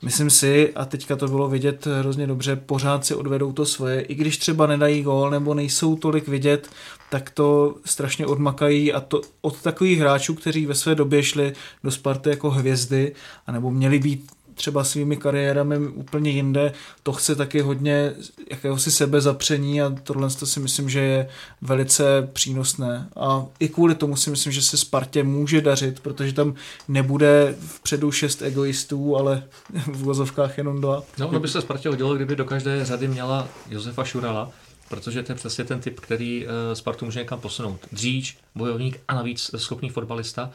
myslím 0.02 0.30
si, 0.30 0.74
a 0.74 0.86
teďka 0.86 1.16
to 1.16 1.28
bylo 1.28 1.50
vidět 1.50 1.86
hrozně 1.86 2.28
dobře, 2.28 2.56
pořád 2.56 3.06
si 3.06 3.16
odvedou 3.16 3.54
to 3.54 3.66
svoje, 3.66 4.02
i 4.02 4.16
když 4.16 4.38
třeba 4.38 4.68
nedají 4.68 5.02
gól 5.04 5.30
nebo 5.30 5.54
nejsou 5.54 5.96
tolik 5.96 6.28
vidět, 6.28 6.70
tak 7.10 7.30
to 7.30 7.76
strašně 7.86 8.26
odmakají 8.26 8.94
a 8.94 9.00
to 9.00 9.22
od 9.42 9.62
takových 9.62 10.00
hráčů, 10.00 10.36
kteří 10.36 10.66
ve 10.66 10.76
své 10.76 10.96
době 10.96 11.24
šli 11.24 11.54
do 11.84 11.92
Sparty 11.92 12.30
jako 12.30 12.50
hvězdy, 12.50 13.16
anebo 13.48 13.72
měli 13.72 14.00
být 14.00 14.32
třeba 14.56 14.84
svými 14.84 15.18
kariérami 15.18 15.78
úplně 15.78 16.32
jinde, 16.32 16.74
to 17.04 17.14
chce 17.14 17.36
taky 17.36 17.62
hodně 17.62 18.14
jakéhosi 18.52 18.92
sebezapření 18.92 19.82
a 19.82 19.96
tohle 20.04 20.30
to 20.30 20.46
si 20.46 20.60
myslím, 20.60 20.90
že 20.90 21.00
je 21.00 21.30
velice 21.62 22.30
přínosné. 22.34 23.10
A 23.16 23.46
i 23.60 23.70
kvůli 23.70 23.96
tomu 23.96 24.16
si 24.16 24.30
myslím, 24.30 24.54
že 24.54 24.62
se 24.62 24.78
Spartě 24.78 25.24
může 25.24 25.62
dařit, 25.62 26.00
protože 26.00 26.34
tam 26.34 26.54
nebude 26.88 27.56
vpředu 27.60 28.12
šest 28.12 28.42
egoistů, 28.42 29.18
ale 29.18 29.44
v 29.86 30.04
vozovkách 30.04 30.58
jenom 30.58 30.82
dva. 30.82 31.04
No, 31.18 31.28
ono 31.28 31.40
by 31.40 31.48
se 31.48 31.62
Spartě 31.62 31.90
hodilo, 31.90 32.16
kdyby 32.16 32.36
do 32.36 32.46
každé 32.46 32.86
řady 32.86 33.08
měla 33.08 33.48
Josefa 33.70 34.04
Šurala, 34.04 34.52
protože 34.90 35.24
to 35.24 35.32
je 35.32 35.36
přesně 35.36 35.64
ten 35.64 35.80
typ, 35.80 36.00
který 36.00 36.48
eh, 36.48 36.76
Spartu 36.76 37.06
může 37.06 37.20
někam 37.20 37.40
posunout. 37.40 37.80
Dříč, 37.92 38.38
bojovník 38.56 39.00
a 39.08 39.16
navíc 39.16 39.52
schopný 39.58 39.90
fotbalista. 39.90 40.52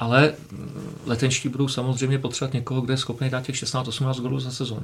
Ale 0.00 0.32
mm, 0.52 0.98
letenští 1.06 1.48
budou 1.48 1.68
samozřejmě 1.68 2.18
potřebovat 2.18 2.54
někoho, 2.54 2.80
kdo 2.80 2.92
je 2.92 2.96
schopný 2.96 3.30
dát 3.30 3.42
těch 3.42 3.54
16-18 3.54 4.20
gólů 4.20 4.40
za 4.40 4.50
sezonu. 4.50 4.82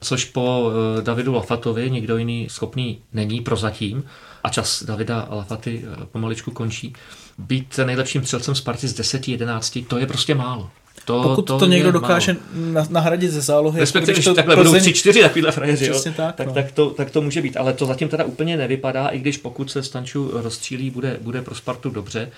Což 0.00 0.24
po 0.24 0.72
eh, 0.98 1.02
Davidu 1.02 1.34
Lafatovi 1.34 1.90
nikdo 1.90 2.16
jiný 2.16 2.46
schopný 2.50 2.98
není 3.12 3.40
prozatím 3.40 4.04
a 4.44 4.48
čas 4.48 4.82
Davida 4.82 5.28
Lafaty 5.30 5.84
eh, 5.84 6.06
pomaličku 6.12 6.50
končí. 6.50 6.92
Být 7.38 7.80
nejlepším 7.84 8.24
střelcem 8.24 8.54
Sparty 8.54 8.88
z 8.88 9.00
10-11, 9.00 9.86
to 9.86 9.98
je 9.98 10.06
prostě 10.06 10.34
málo. 10.34 10.70
To, 11.04 11.22
Pokud 11.22 11.42
to, 11.42 11.58
to 11.58 11.66
někdo 11.66 11.92
dokáže 11.92 12.36
málo. 12.52 12.86
nahradit 12.90 13.30
ze 13.30 13.40
zálohy. 13.40 13.80
Respektive, 13.80 14.12
když 14.12 14.24
to 14.24 14.34
takhle 14.34 14.56
Plzeň... 14.56 14.72
budou 14.72 14.80
tři, 14.80 14.92
čtyři 14.92 15.20
takovýhle 15.22 15.52
frajeři, 15.52 15.86
jo, 15.86 16.02
tak, 16.16 16.36
tak, 16.36 16.46
no. 16.46 16.52
tak, 16.52 16.72
to, 16.72 16.90
tak 16.90 17.10
to 17.10 17.22
může 17.22 17.42
být. 17.42 17.56
Ale 17.56 17.72
to 17.72 17.86
zatím 17.86 18.08
teda 18.08 18.24
úplně 18.24 18.56
nevypadá, 18.56 19.08
i 19.08 19.18
když 19.18 19.36
pokud 19.36 19.70
se 19.70 19.82
Stanču 19.82 20.30
rozstřílí, 20.32 20.90
bude, 20.90 21.18
bude 21.20 21.42
pro 21.42 21.54
Spartu 21.54 21.90
dobře. 21.90 22.30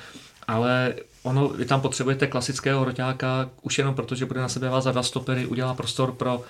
Ale 0.49 0.95
ono, 1.23 1.49
vy 1.49 1.65
tam 1.65 1.81
potřebujete 1.81 2.27
klasického 2.27 2.85
roťáka, 2.85 3.51
už 3.63 3.79
jenom 3.79 3.95
proto, 3.95 4.15
že 4.15 4.27
bude 4.27 4.41
na 4.41 4.49
sebe 4.49 4.69
vázat 4.69 4.93
dva 4.93 5.03
stopery, 5.03 5.47
udělá 5.47 5.75
prostor 5.75 6.13
pro 6.13 6.37
uh, 6.37 6.45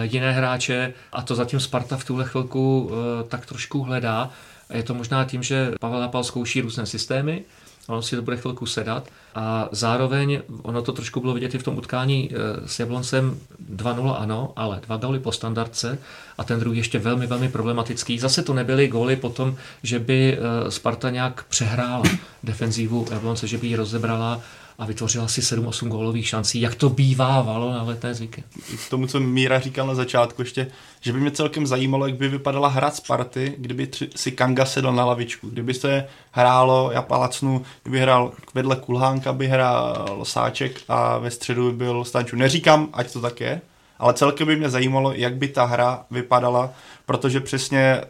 jiné 0.00 0.32
hráče 0.32 0.92
a 1.12 1.22
to 1.22 1.34
zatím 1.34 1.60
Sparta 1.60 1.96
v 1.96 2.04
tuhle 2.04 2.24
chvilku 2.24 2.80
uh, 2.80 2.92
tak 3.28 3.46
trošku 3.46 3.82
hledá. 3.82 4.30
Je 4.74 4.82
to 4.82 4.94
možná 4.94 5.24
tím, 5.24 5.42
že 5.42 5.72
Pavel 5.80 6.00
Napal 6.00 6.24
zkouší 6.24 6.60
různé 6.60 6.86
systémy, 6.86 7.44
ono 7.88 8.02
si 8.02 8.16
to 8.16 8.22
bude 8.22 8.36
chvilku 8.36 8.66
sedat. 8.66 9.08
A 9.34 9.68
zároveň, 9.72 10.42
ono 10.62 10.82
to 10.82 10.92
trošku 10.92 11.20
bylo 11.20 11.34
vidět 11.34 11.54
i 11.54 11.58
v 11.58 11.62
tom 11.62 11.78
utkání 11.78 12.30
eh, 12.32 12.36
s 12.68 12.80
Jabloncem 12.80 13.38
2-0 13.74 14.16
ano, 14.18 14.52
ale 14.56 14.80
dva 14.86 14.96
góly 14.96 15.18
po 15.18 15.32
standardce 15.32 15.98
a 16.38 16.44
ten 16.44 16.60
druhý 16.60 16.78
ještě 16.78 16.98
velmi, 16.98 17.26
velmi 17.26 17.48
problematický. 17.48 18.18
Zase 18.18 18.42
to 18.42 18.54
nebyly 18.54 18.88
góly 18.88 19.16
potom, 19.16 19.56
že 19.82 19.98
by 19.98 20.38
eh, 20.38 20.70
Sparta 20.70 21.10
nějak 21.10 21.44
přehrála 21.44 22.04
defenzívu 22.42 23.06
Jablonce, 23.10 23.46
že 23.46 23.58
by 23.58 23.66
ji 23.66 23.76
rozebrala 23.76 24.40
a 24.78 24.86
vytvořila 24.86 25.28
si 25.28 25.40
7-8 25.40 25.88
gólových 25.88 26.28
šancí, 26.28 26.60
jak 26.60 26.74
to 26.74 26.88
bývávalo 26.88 27.72
na 27.72 27.82
letné 27.82 28.14
zvyky. 28.14 28.44
K 28.86 28.90
tomu, 28.90 29.06
co 29.06 29.20
Míra 29.20 29.60
říkal 29.60 29.86
na 29.86 29.94
začátku 29.94 30.42
ještě, 30.42 30.66
že 31.00 31.12
by 31.12 31.20
mě 31.20 31.30
celkem 31.30 31.66
zajímalo, 31.66 32.06
jak 32.06 32.16
by 32.16 32.28
vypadala 32.28 32.68
hra 32.68 32.90
Sparty, 32.90 33.54
kdyby 33.58 33.86
tři, 33.86 34.10
si 34.16 34.32
Kanga 34.32 34.64
sedl 34.64 34.92
na 34.92 35.04
lavičku. 35.04 35.48
Kdyby 35.50 35.74
se 35.74 36.06
hrálo, 36.30 36.90
já 36.92 37.02
palacnu, 37.02 37.62
kdyby 37.82 38.00
hrál 38.00 38.32
vedle 38.54 38.76
Kulhánka, 38.76 39.32
by 39.32 39.46
hrál 39.46 40.20
Sáček 40.22 40.80
a 40.88 41.18
ve 41.18 41.30
středu 41.30 41.70
by 41.70 41.76
byl 41.76 42.04
Stanču. 42.04 42.36
Neříkám, 42.36 42.88
ať 42.92 43.12
to 43.12 43.20
tak 43.20 43.40
je, 43.40 43.60
ale 43.98 44.14
celkem 44.14 44.46
by 44.46 44.56
mě 44.56 44.70
zajímalo, 44.70 45.12
jak 45.12 45.36
by 45.36 45.48
ta 45.48 45.64
hra 45.64 46.04
vypadala, 46.10 46.72
protože 47.06 47.40
přesně 47.40 48.00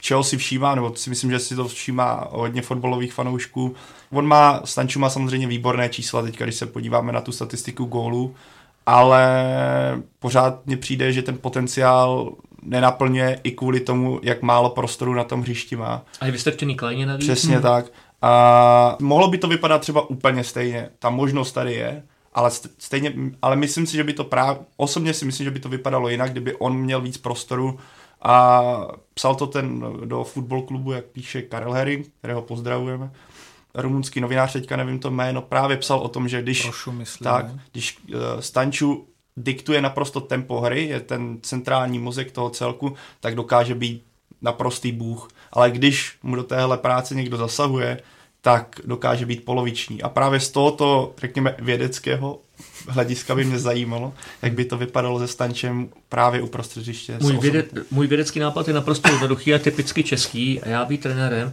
čeho 0.00 0.24
si 0.24 0.36
všímá, 0.36 0.74
nebo 0.74 0.96
si 0.96 1.10
myslím, 1.10 1.30
že 1.30 1.38
si 1.38 1.56
to 1.56 1.68
všímá 1.68 2.28
hodně 2.30 2.62
fotbalových 2.62 3.12
fanoušků. 3.12 3.74
On 4.12 4.26
má, 4.26 4.60
Stanču 4.64 4.98
má 4.98 5.10
samozřejmě 5.10 5.46
výborné 5.46 5.88
čísla 5.88 6.22
teďka, 6.22 6.44
když 6.44 6.56
se 6.56 6.66
podíváme 6.66 7.12
na 7.12 7.20
tu 7.20 7.32
statistiku 7.32 7.84
gólů, 7.84 8.34
ale 8.86 9.24
pořád 10.18 10.66
mně 10.66 10.76
přijde, 10.76 11.12
že 11.12 11.22
ten 11.22 11.38
potenciál 11.38 12.32
nenaplňuje 12.62 13.40
i 13.44 13.50
kvůli 13.50 13.80
tomu, 13.80 14.20
jak 14.22 14.42
málo 14.42 14.70
prostoru 14.70 15.14
na 15.14 15.24
tom 15.24 15.42
hřišti 15.42 15.76
má. 15.76 16.02
A 16.20 16.26
je 16.26 16.32
vystrčený 16.32 16.76
klejně 16.76 17.06
navíc. 17.06 17.26
Přesně 17.26 17.54
hmm. 17.54 17.62
tak. 17.62 17.86
A 18.22 18.96
mohlo 19.00 19.28
by 19.28 19.38
to 19.38 19.48
vypadat 19.48 19.78
třeba 19.78 20.10
úplně 20.10 20.44
stejně. 20.44 20.90
Ta 20.98 21.10
možnost 21.10 21.52
tady 21.52 21.74
je, 21.74 22.02
ale 22.34 22.50
stejně, 22.78 23.12
ale 23.42 23.56
myslím 23.56 23.86
si, 23.86 23.96
že 23.96 24.04
by 24.04 24.12
to 24.12 24.24
právě, 24.24 24.62
osobně 24.76 25.14
si 25.14 25.24
myslím, 25.24 25.44
že 25.44 25.50
by 25.50 25.60
to 25.60 25.68
vypadalo 25.68 26.08
jinak, 26.08 26.30
kdyby 26.30 26.54
on 26.54 26.76
měl 26.76 27.00
víc 27.00 27.18
prostoru 27.18 27.78
a 28.22 28.62
psal 29.14 29.34
to 29.34 29.46
ten 29.46 29.84
do 30.04 30.24
fotbal 30.24 30.62
klubu, 30.62 30.92
jak 30.92 31.04
píše 31.04 31.42
Karel 31.42 31.72
Herring, 31.72 32.06
kterého 32.18 32.42
pozdravujeme. 32.42 33.10
Rumunský 33.74 34.20
novinář, 34.20 34.52
teďka 34.52 34.76
nevím 34.76 34.98
to 34.98 35.10
jméno, 35.10 35.42
právě 35.42 35.76
psal 35.76 35.98
o 35.98 36.08
tom, 36.08 36.28
že 36.28 36.42
když, 36.42 36.62
Prošu, 36.62 36.92
myslím, 36.92 37.24
tak, 37.24 37.46
když 37.72 37.98
uh, 38.08 38.20
Stanču 38.40 39.06
diktuje 39.36 39.82
naprosto 39.82 40.20
tempo 40.20 40.60
hry, 40.60 40.84
je 40.84 41.00
ten 41.00 41.38
centrální 41.42 41.98
mozek 41.98 42.32
toho 42.32 42.50
celku, 42.50 42.94
tak 43.20 43.34
dokáže 43.34 43.74
být 43.74 44.04
naprostý 44.42 44.92
bůh. 44.92 45.28
Ale 45.52 45.70
když 45.70 46.16
mu 46.22 46.36
do 46.36 46.42
téhle 46.42 46.78
práce 46.78 47.14
někdo 47.14 47.36
zasahuje, 47.36 48.00
tak 48.40 48.80
dokáže 48.84 49.26
být 49.26 49.44
poloviční. 49.44 50.02
A 50.02 50.08
právě 50.08 50.40
z 50.40 50.50
tohoto, 50.50 51.14
řekněme, 51.18 51.56
vědeckého 51.58 52.40
hlediska 52.88 53.34
by 53.34 53.44
mě 53.44 53.58
zajímalo, 53.58 54.14
jak 54.42 54.52
by 54.52 54.64
to 54.64 54.78
vypadalo 54.78 55.18
se 55.18 55.28
Stančem 55.28 55.88
právě 56.08 56.42
uprostřed 56.42 56.80
hřiště. 56.80 57.18
Můj, 57.20 57.38
věde, 57.38 57.64
můj 57.90 58.06
vědecký 58.06 58.40
nápad 58.40 58.68
je 58.68 58.74
naprosto 58.74 59.08
jednoduchý 59.08 59.54
a 59.54 59.58
typicky 59.58 60.02
český 60.02 60.60
a 60.60 60.68
já 60.68 60.84
být 60.84 61.00
trenérem, 61.00 61.52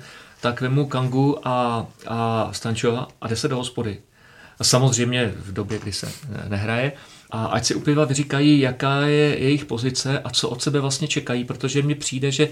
tak 0.52 0.62
vemu 0.62 0.86
Kangu 0.86 1.48
a, 1.48 1.88
a 2.08 2.50
Stančova 2.52 3.08
a 3.22 3.28
jde 3.28 3.36
se 3.36 3.48
do 3.48 3.58
hospody. 3.58 4.00
A 4.60 4.64
samozřejmě 4.64 5.34
v 5.38 5.54
době, 5.54 5.80
kdy 5.80 5.94
se 5.94 6.12
nehraje. 6.48 6.92
A 7.32 7.46
ať 7.46 7.66
si 7.66 7.76
úplně 7.76 8.06
vyříkají, 8.06 8.60
jaká 8.60 9.02
je 9.02 9.40
jejich 9.40 9.66
pozice 9.66 10.20
a 10.20 10.30
co 10.30 10.50
od 10.50 10.62
sebe 10.62 10.80
vlastně 10.80 11.08
čekají, 11.08 11.46
protože 11.46 11.82
mi 11.82 11.96
přijde, 11.96 12.32
že 12.32 12.50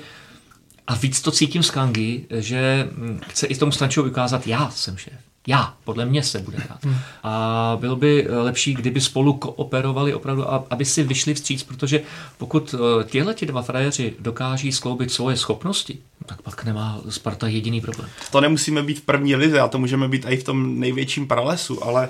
a 0.87 0.95
víc 0.95 1.21
to 1.21 1.31
cítím 1.31 1.63
z 1.63 1.71
Kangy, 1.71 2.25
že 2.29 2.89
chce 3.27 3.47
i 3.47 3.55
tomu 3.55 3.71
Stančovi 3.71 4.09
ukázat, 4.09 4.47
já 4.47 4.69
jsem 4.69 4.97
šéf. 4.97 5.19
Já, 5.47 5.73
podle 5.83 6.05
mě 6.05 6.23
se 6.23 6.39
bude 6.39 6.57
hrát. 6.57 6.85
Hmm. 6.85 6.95
A 7.23 7.77
bylo 7.79 7.95
by 7.95 8.27
lepší, 8.29 8.73
kdyby 8.73 9.01
spolu 9.01 9.33
kooperovali 9.33 10.13
opravdu, 10.13 10.45
aby 10.73 10.85
si 10.85 11.03
vyšli 11.03 11.33
vstříc, 11.33 11.63
protože 11.63 12.01
pokud 12.37 12.75
eh, 12.75 13.03
těhle 13.03 13.33
ti 13.33 13.45
dva 13.45 13.61
frajeři 13.61 14.13
dokáží 14.19 14.71
skloubit 14.71 15.11
svoje 15.11 15.37
schopnosti, 15.37 15.99
tak 16.25 16.41
pak 16.41 16.63
nemá 16.63 17.01
Sparta 17.09 17.47
jediný 17.47 17.81
problém. 17.81 18.09
To 18.31 18.41
nemusíme 18.41 18.83
být 18.83 18.99
v 18.99 19.05
první 19.05 19.35
lize, 19.35 19.59
a 19.59 19.67
to 19.67 19.79
můžeme 19.79 20.07
být 20.07 20.25
i 20.29 20.37
v 20.37 20.43
tom 20.43 20.79
největším 20.79 21.27
pralesu, 21.27 21.83
ale 21.83 22.09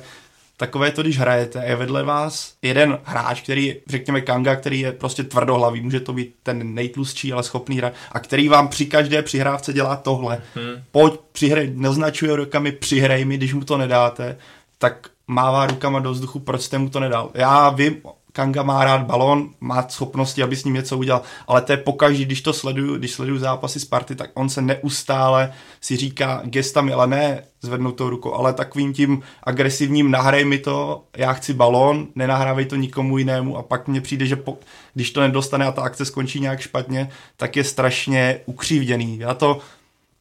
takové 0.57 0.91
to, 0.91 1.01
když 1.01 1.19
hrajete, 1.19 1.63
je 1.65 1.75
vedle 1.75 2.03
vás 2.03 2.53
jeden 2.61 2.99
hráč, 3.03 3.41
který, 3.41 3.75
řekněme 3.87 4.21
Kanga, 4.21 4.55
který 4.55 4.79
je 4.79 4.91
prostě 4.91 5.23
tvrdohlavý, 5.23 5.81
může 5.81 5.99
to 5.99 6.13
být 6.13 6.35
ten 6.43 6.73
nejtlustší, 6.73 7.33
ale 7.33 7.43
schopný 7.43 7.77
hráč, 7.77 7.93
a 8.11 8.19
který 8.19 8.49
vám 8.49 8.67
při 8.67 8.85
každé 8.85 9.21
přihrávce 9.21 9.73
dělá 9.73 9.95
tohle. 9.95 10.41
Hmm. 10.55 10.83
Pojď, 10.91 11.13
přihrej, 11.31 11.71
neznačuje 11.75 12.35
rukami, 12.35 12.71
přihrej 12.71 13.25
mi, 13.25 13.37
když 13.37 13.53
mu 13.53 13.63
to 13.63 13.77
nedáte, 13.77 14.37
tak 14.77 15.09
mává 15.27 15.67
rukama 15.67 15.99
do 15.99 16.11
vzduchu, 16.11 16.39
proč 16.39 16.61
jste 16.61 16.77
mu 16.77 16.89
to 16.89 16.99
nedal. 16.99 17.31
Já 17.33 17.69
vím, 17.69 18.01
Kanga 18.35 18.63
má 18.63 18.83
rád 18.83 19.01
balón, 19.01 19.49
má 19.59 19.87
schopnosti, 19.89 20.43
aby 20.43 20.55
s 20.55 20.63
ním 20.63 20.73
něco 20.73 20.97
udělal, 20.97 21.21
ale 21.47 21.61
to 21.61 21.71
je 21.71 21.77
pokaždé, 21.77 22.25
když 22.25 22.41
to 22.41 22.53
sleduju, 22.53 22.97
když 22.97 23.11
sleduju 23.11 23.39
zápasy 23.39 23.79
Sparty, 23.79 24.15
tak 24.15 24.29
on 24.33 24.49
se 24.49 24.61
neustále 24.61 25.53
si 25.81 25.97
říká 25.97 26.41
gestami, 26.43 26.93
ale 26.93 27.07
ne 27.07 27.43
zvednutou 27.61 28.09
rukou, 28.09 28.33
ale 28.33 28.53
takovým 28.53 28.93
tím 28.93 29.21
agresivním 29.43 30.11
nahrej 30.11 30.45
mi 30.45 30.57
to, 30.57 31.03
já 31.17 31.33
chci 31.33 31.53
balón, 31.53 32.07
nenahrávej 32.15 32.65
to 32.65 32.75
nikomu 32.75 33.17
jinému 33.17 33.57
a 33.57 33.63
pak 33.63 33.87
mně 33.87 34.01
přijde, 34.01 34.25
že 34.25 34.35
po, 34.35 34.57
když 34.93 35.11
to 35.11 35.21
nedostane 35.21 35.65
a 35.65 35.71
ta 35.71 35.81
akce 35.81 36.05
skončí 36.05 36.39
nějak 36.39 36.59
špatně, 36.59 37.09
tak 37.37 37.55
je 37.55 37.63
strašně 37.63 38.39
ukřívděný. 38.45 39.19
Já 39.19 39.33
to 39.33 39.59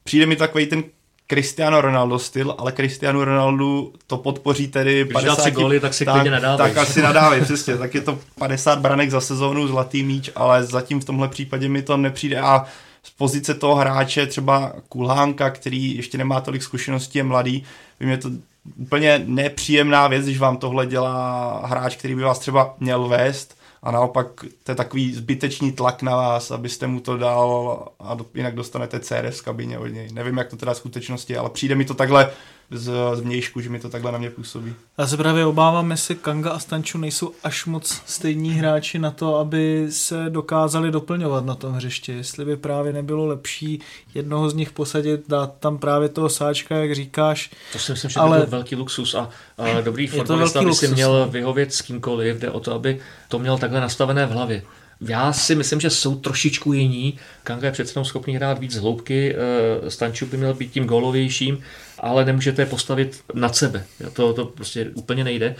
přijde 0.03 0.25
mi 0.25 0.35
takový 0.35 0.65
ten 0.65 0.83
Cristiano 1.27 1.81
Ronaldo 1.81 2.19
styl, 2.19 2.55
ale 2.57 2.71
Cristiano 2.71 3.25
Ronaldo 3.25 3.87
to 4.07 4.17
podpoří 4.17 4.67
tedy 4.67 5.03
Když 5.03 5.13
50... 5.13 5.49
góly, 5.49 5.79
tak 5.79 5.93
si 5.93 6.05
tak, 6.05 6.13
klidně 6.13 6.31
nadávej. 6.31 6.73
Tak 6.73 6.77
asi 6.77 7.01
nadávej, 7.01 7.41
přesně. 7.41 7.77
Tak 7.77 7.95
je 7.95 8.01
to 8.01 8.19
50 8.37 8.79
branek 8.79 9.11
za 9.11 9.21
sezónu, 9.21 9.67
zlatý 9.67 10.03
míč, 10.03 10.29
ale 10.35 10.63
zatím 10.63 10.99
v 10.99 11.05
tomhle 11.05 11.27
případě 11.27 11.69
mi 11.69 11.81
to 11.81 11.97
nepřijde 11.97 12.39
a 12.39 12.65
z 13.03 13.09
pozice 13.09 13.53
toho 13.53 13.75
hráče, 13.75 14.25
třeba 14.25 14.73
Kulhánka, 14.89 15.49
který 15.49 15.95
ještě 15.95 16.17
nemá 16.17 16.41
tolik 16.41 16.63
zkušeností, 16.63 17.17
je 17.17 17.23
mladý, 17.23 17.63
by 17.99 18.05
mě 18.05 18.17
to 18.17 18.29
úplně 18.77 19.23
nepříjemná 19.25 20.07
věc, 20.07 20.25
když 20.25 20.39
vám 20.39 20.57
tohle 20.57 20.85
dělá 20.85 21.61
hráč, 21.65 21.95
který 21.95 22.15
by 22.15 22.21
vás 22.21 22.39
třeba 22.39 22.75
měl 22.79 23.07
vést, 23.07 23.57
a 23.85 23.91
naopak 23.91 24.27
to 24.63 24.71
je 24.71 24.75
takový 24.75 25.13
zbytečný 25.13 25.71
tlak 25.71 26.01
na 26.01 26.15
vás, 26.15 26.51
abyste 26.51 26.87
mu 26.87 26.99
to 26.99 27.17
dal 27.17 27.87
a 27.99 28.17
jinak 28.33 28.55
dostanete 28.55 28.99
CRS 28.99 29.39
v 29.39 29.43
kabině 29.43 29.79
od 29.79 29.87
něj. 29.87 30.09
Nevím, 30.13 30.37
jak 30.37 30.49
to 30.49 30.57
teda 30.57 30.73
v 30.73 30.77
skutečnosti 30.77 31.37
ale 31.37 31.49
přijde 31.49 31.75
mi 31.75 31.85
to 31.85 31.93
takhle 31.93 32.31
z, 32.71 32.91
z 33.13 33.19
vnějšku, 33.19 33.61
že 33.61 33.69
mi 33.69 33.79
to 33.79 33.89
takhle 33.89 34.11
na 34.11 34.17
mě 34.17 34.29
působí. 34.29 34.73
Já 34.97 35.07
se 35.07 35.17
právě 35.17 35.45
obávám, 35.45 35.91
jestli 35.91 36.15
Kanga 36.15 36.51
a 36.51 36.59
Stanču 36.59 36.97
nejsou 36.97 37.31
až 37.43 37.65
moc 37.65 38.01
stejní 38.05 38.51
hráči 38.51 38.99
na 38.99 39.11
to, 39.11 39.35
aby 39.35 39.87
se 39.89 40.25
dokázali 40.29 40.91
doplňovat 40.91 41.45
na 41.45 41.55
tom 41.55 41.73
hřišti. 41.73 42.11
Jestli 42.11 42.45
by 42.45 42.57
právě 42.57 42.93
nebylo 42.93 43.25
lepší 43.25 43.79
jednoho 44.13 44.49
z 44.49 44.53
nich 44.53 44.71
posadit, 44.71 45.21
dát 45.27 45.53
tam 45.59 45.77
právě 45.77 46.09
toho 46.09 46.29
sáčka, 46.29 46.75
jak 46.75 46.95
říkáš. 46.95 47.51
To 47.73 47.79
si 47.79 47.91
myslím, 47.91 48.11
že 48.11 48.19
ale... 48.19 48.37
by 48.37 48.41
byl 48.45 48.51
velký 48.51 48.75
luxus 48.75 49.15
a, 49.15 49.29
a 49.57 49.81
dobrý 49.81 50.07
fotbalista 50.07 50.63
by 50.63 50.73
si 50.73 50.87
měl 50.87 51.19
no. 51.19 51.31
vyhovět 51.31 51.73
s 51.73 51.81
kýmkoliv, 51.81 52.37
jde 52.37 52.51
o 52.51 52.59
to, 52.59 52.73
aby 52.73 52.99
to 53.27 53.39
měl 53.39 53.57
takhle 53.57 53.81
nastavené 53.81 54.25
v 54.25 54.31
hlavě. 54.31 54.61
Já 55.07 55.33
si 55.33 55.55
myslím, 55.55 55.79
že 55.79 55.89
jsou 55.89 56.15
trošičku 56.15 56.73
jiní. 56.73 57.19
Kanga 57.43 57.65
je 57.65 57.71
přece 57.71 58.05
schopný 58.05 58.35
hrát 58.35 58.59
víc 58.59 58.75
hloubky, 58.75 59.35
eh, 59.35 59.91
Stanču 59.91 60.25
by 60.25 60.37
měl 60.37 60.53
být 60.53 60.71
tím 60.71 60.85
golovějším, 60.85 61.59
ale 61.99 62.25
nemůžete 62.25 62.61
je 62.61 62.65
postavit 62.65 63.23
nad 63.33 63.55
sebe. 63.55 63.85
To, 64.13 64.33
to 64.33 64.45
prostě 64.45 64.91
úplně 64.93 65.23
nejde. 65.23 65.55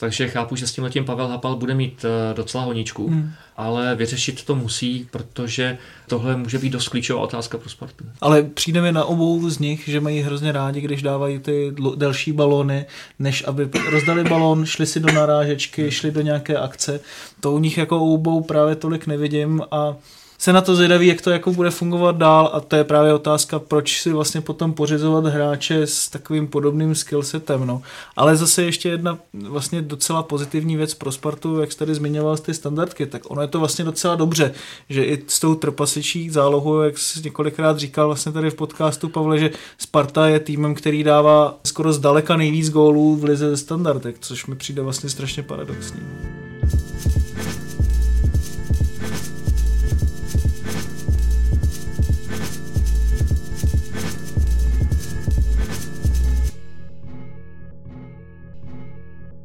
Takže 0.00 0.28
chápu, 0.28 0.56
že 0.56 0.66
s 0.66 0.72
tím 0.72 0.84
letím 0.84 1.04
Pavel 1.04 1.28
Hapal 1.28 1.56
bude 1.56 1.74
mít 1.74 2.04
eh, 2.04 2.34
docela 2.34 2.64
honičku, 2.64 3.08
hmm. 3.08 3.32
ale 3.56 3.94
vyřešit 3.94 4.44
to 4.44 4.54
musí, 4.54 5.08
protože 5.10 5.78
tohle 6.06 6.36
může 6.36 6.58
být 6.58 6.70
dost 6.70 6.88
klíčová 6.88 7.20
otázka 7.20 7.58
pro 7.58 7.68
Spartu. 7.68 8.04
Ale 8.20 8.42
přijde 8.42 8.82
mi 8.82 8.92
na 8.92 9.04
obou 9.04 9.50
z 9.50 9.58
nich, 9.58 9.88
že 9.88 10.00
mají 10.00 10.20
hrozně 10.20 10.52
rádi, 10.52 10.80
když 10.80 11.02
dávají 11.02 11.38
ty 11.38 11.74
delší 11.96 12.32
balony, 12.32 12.86
než 13.18 13.44
aby 13.46 13.70
rozdali 13.90 14.24
balon, 14.24 14.66
šli 14.66 14.86
si 14.86 15.00
do 15.00 15.12
narážečky, 15.12 15.90
šli 15.90 16.10
do 16.10 16.20
nějaké 16.20 16.56
akce. 16.56 17.00
To 17.40 17.52
u 17.52 17.58
nich 17.58 17.78
jako 17.78 18.00
obou 18.00 18.40
právě 18.40 18.76
tolik 18.76 19.06
nevidím 19.06 19.62
a 19.70 19.96
se 20.38 20.52
na 20.52 20.60
to 20.60 20.76
zvědaví, 20.76 21.06
jak 21.06 21.22
to 21.22 21.30
jako 21.30 21.52
bude 21.52 21.70
fungovat 21.70 22.16
dál 22.16 22.50
a 22.52 22.60
to 22.60 22.76
je 22.76 22.84
právě 22.84 23.14
otázka, 23.14 23.58
proč 23.58 24.00
si 24.00 24.12
vlastně 24.12 24.40
potom 24.40 24.72
pořizovat 24.72 25.26
hráče 25.26 25.86
s 25.86 26.08
takovým 26.08 26.46
podobným 26.46 26.94
skillsetem. 26.94 27.66
No. 27.66 27.82
Ale 28.16 28.36
zase 28.36 28.62
ještě 28.62 28.88
jedna 28.88 29.18
vlastně 29.48 29.82
docela 29.82 30.22
pozitivní 30.22 30.76
věc 30.76 30.94
pro 30.94 31.12
Spartu, 31.12 31.60
jak 31.60 31.72
jsi 31.72 31.78
tady 31.78 31.94
zmiňoval 31.94 32.36
ty 32.36 32.54
standardky, 32.54 33.06
tak 33.06 33.30
ono 33.30 33.42
je 33.42 33.48
to 33.48 33.58
vlastně 33.58 33.84
docela 33.84 34.14
dobře, 34.14 34.52
že 34.88 35.04
i 35.04 35.22
s 35.26 35.40
tou 35.40 35.54
trpasičí 35.54 36.30
zálohou, 36.30 36.80
jak 36.80 36.98
jsi 36.98 37.20
několikrát 37.24 37.78
říkal 37.78 38.06
vlastně 38.06 38.32
tady 38.32 38.50
v 38.50 38.54
podcastu, 38.54 39.08
Pavle, 39.08 39.38
že 39.38 39.50
Sparta 39.78 40.28
je 40.28 40.40
týmem, 40.40 40.74
který 40.74 41.04
dává 41.04 41.58
skoro 41.64 41.92
zdaleka 41.92 42.36
nejvíc 42.36 42.70
gólů 42.70 43.16
v 43.16 43.24
lize 43.24 43.56
standardek, 43.56 44.16
což 44.20 44.46
mi 44.46 44.54
přijde 44.54 44.82
vlastně 44.82 45.10
strašně 45.10 45.42
paradoxní. 45.42 46.00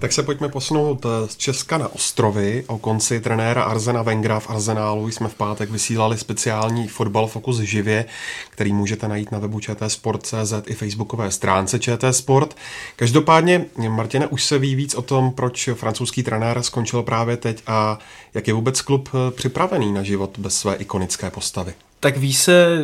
Tak 0.03 0.13
se 0.13 0.23
pojďme 0.23 0.49
posunout 0.49 1.05
eh, 1.05 1.27
z 1.27 1.35
Česka 1.35 1.77
na 1.77 1.87
ostrovy. 1.87 2.63
O 2.67 2.77
konci 2.77 3.21
trenéra 3.21 3.63
Arzena 3.63 4.01
Vengra 4.01 4.39
v 4.39 4.49
Arzenálu 4.49 5.07
jsme 5.07 5.27
v 5.27 5.35
pátek 5.35 5.69
vysílali 5.69 6.17
speciální 6.17 6.87
fotbal 6.87 7.27
Focus 7.27 7.59
živě, 7.59 8.05
který 8.49 8.73
můžete 8.73 9.07
najít 9.07 9.31
na 9.31 9.39
webu 9.39 9.59
čtsport.cz 9.59 10.53
i 10.65 10.73
facebookové 10.73 11.31
stránce 11.31 11.79
ČT 11.79 12.15
Sport. 12.15 12.55
Každopádně, 12.95 13.65
Martina, 13.89 14.31
už 14.31 14.43
se 14.43 14.59
ví 14.59 14.75
víc 14.75 14.95
o 14.95 15.01
tom, 15.01 15.31
proč 15.31 15.69
francouzský 15.73 16.23
trenér 16.23 16.63
skončil 16.63 17.03
právě 17.03 17.37
teď 17.37 17.63
a 17.67 17.99
jak 18.33 18.47
je 18.47 18.53
vůbec 18.53 18.81
klub 18.81 19.09
eh, 19.13 19.31
připravený 19.31 19.93
na 19.93 20.03
život 20.03 20.39
bez 20.39 20.55
své 20.55 20.75
ikonické 20.75 21.29
postavy 21.29 21.73
tak 22.03 22.17
ví 22.17 22.33
se 22.33 22.79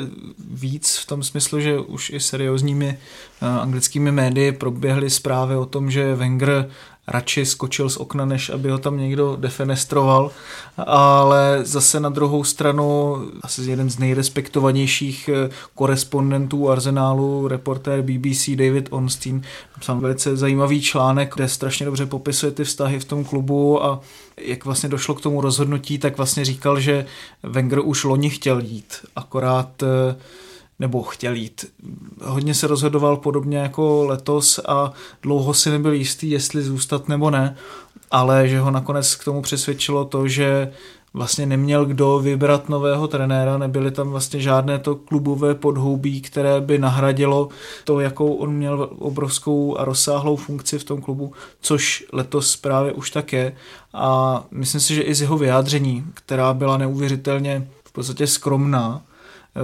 víc 0.49 0.97
v 0.97 1.05
tom 1.05 1.23
smyslu, 1.23 1.59
že 1.59 1.79
už 1.79 2.09
i 2.09 2.19
seriózními 2.19 2.97
uh, 3.41 3.47
anglickými 3.47 4.11
médii 4.11 4.51
proběhly 4.51 5.09
zprávy 5.09 5.55
o 5.55 5.65
tom, 5.65 5.91
že 5.91 6.15
Wenger 6.15 6.69
radši 7.09 7.45
skočil 7.45 7.89
z 7.89 7.97
okna, 7.97 8.25
než 8.25 8.49
aby 8.49 8.69
ho 8.69 8.77
tam 8.77 8.97
někdo 8.97 9.35
defenestroval, 9.35 10.31
ale 10.77 11.59
zase 11.63 11.99
na 11.99 12.09
druhou 12.09 12.43
stranu 12.43 13.17
asi 13.41 13.61
jeden 13.61 13.89
z 13.89 13.99
nejrespektovanějších 13.99 15.29
eh, 15.29 15.49
korespondentů 15.75 16.69
Arsenálu, 16.69 17.47
reportér 17.47 18.01
BBC 18.01 18.49
David 18.49 18.87
Onstein, 18.91 19.41
napsal 19.77 19.99
velice 19.99 20.37
zajímavý 20.37 20.81
článek, 20.81 21.33
kde 21.35 21.47
strašně 21.47 21.85
dobře 21.85 22.05
popisuje 22.05 22.51
ty 22.51 22.63
vztahy 22.63 22.99
v 22.99 23.05
tom 23.05 23.25
klubu 23.25 23.83
a 23.83 23.99
jak 24.37 24.65
vlastně 24.65 24.89
došlo 24.89 25.15
k 25.15 25.21
tomu 25.21 25.41
rozhodnutí, 25.41 25.97
tak 25.97 26.17
vlastně 26.17 26.45
říkal, 26.45 26.79
že 26.79 27.05
Wenger 27.43 27.79
už 27.79 28.03
loni 28.03 28.29
chtěl 28.29 28.59
jít, 28.59 28.95
akorát 29.15 29.83
eh, 29.83 30.15
nebo 30.79 31.03
chtěl 31.03 31.35
jít. 31.35 31.65
Hodně 32.23 32.53
se 32.53 32.67
rozhodoval 32.67 33.17
podobně 33.17 33.57
jako 33.57 34.05
letos 34.05 34.59
a 34.67 34.91
dlouho 35.21 35.53
si 35.53 35.69
nebyl 35.69 35.93
jistý, 35.93 36.29
jestli 36.29 36.61
zůstat 36.61 37.09
nebo 37.09 37.29
ne, 37.29 37.55
ale 38.11 38.47
že 38.47 38.59
ho 38.59 38.71
nakonec 38.71 39.15
k 39.15 39.23
tomu 39.23 39.41
přesvědčilo 39.41 40.05
to, 40.05 40.27
že 40.27 40.71
vlastně 41.13 41.45
neměl 41.45 41.85
kdo 41.85 42.19
vybrat 42.19 42.69
nového 42.69 43.07
trenéra, 43.07 43.57
nebyly 43.57 43.91
tam 43.91 44.09
vlastně 44.09 44.41
žádné 44.41 44.79
to 44.79 44.95
klubové 44.95 45.55
podhoubí, 45.55 46.21
které 46.21 46.61
by 46.61 46.77
nahradilo 46.77 47.49
to, 47.83 47.99
jakou 47.99 48.33
on 48.33 48.53
měl 48.53 48.89
obrovskou 48.99 49.77
a 49.77 49.85
rozsáhlou 49.85 50.35
funkci 50.35 50.79
v 50.79 50.83
tom 50.83 51.01
klubu, 51.01 51.33
což 51.61 52.05
letos 52.13 52.55
právě 52.55 52.91
už 52.91 53.11
tak 53.11 53.33
je. 53.33 53.55
A 53.93 54.43
myslím 54.51 54.81
si, 54.81 54.95
že 54.95 55.01
i 55.01 55.15
z 55.15 55.21
jeho 55.21 55.37
vyjádření, 55.37 56.05
která 56.13 56.53
byla 56.53 56.77
neuvěřitelně 56.77 57.67
v 57.83 57.91
podstatě 57.91 58.27
skromná, 58.27 59.01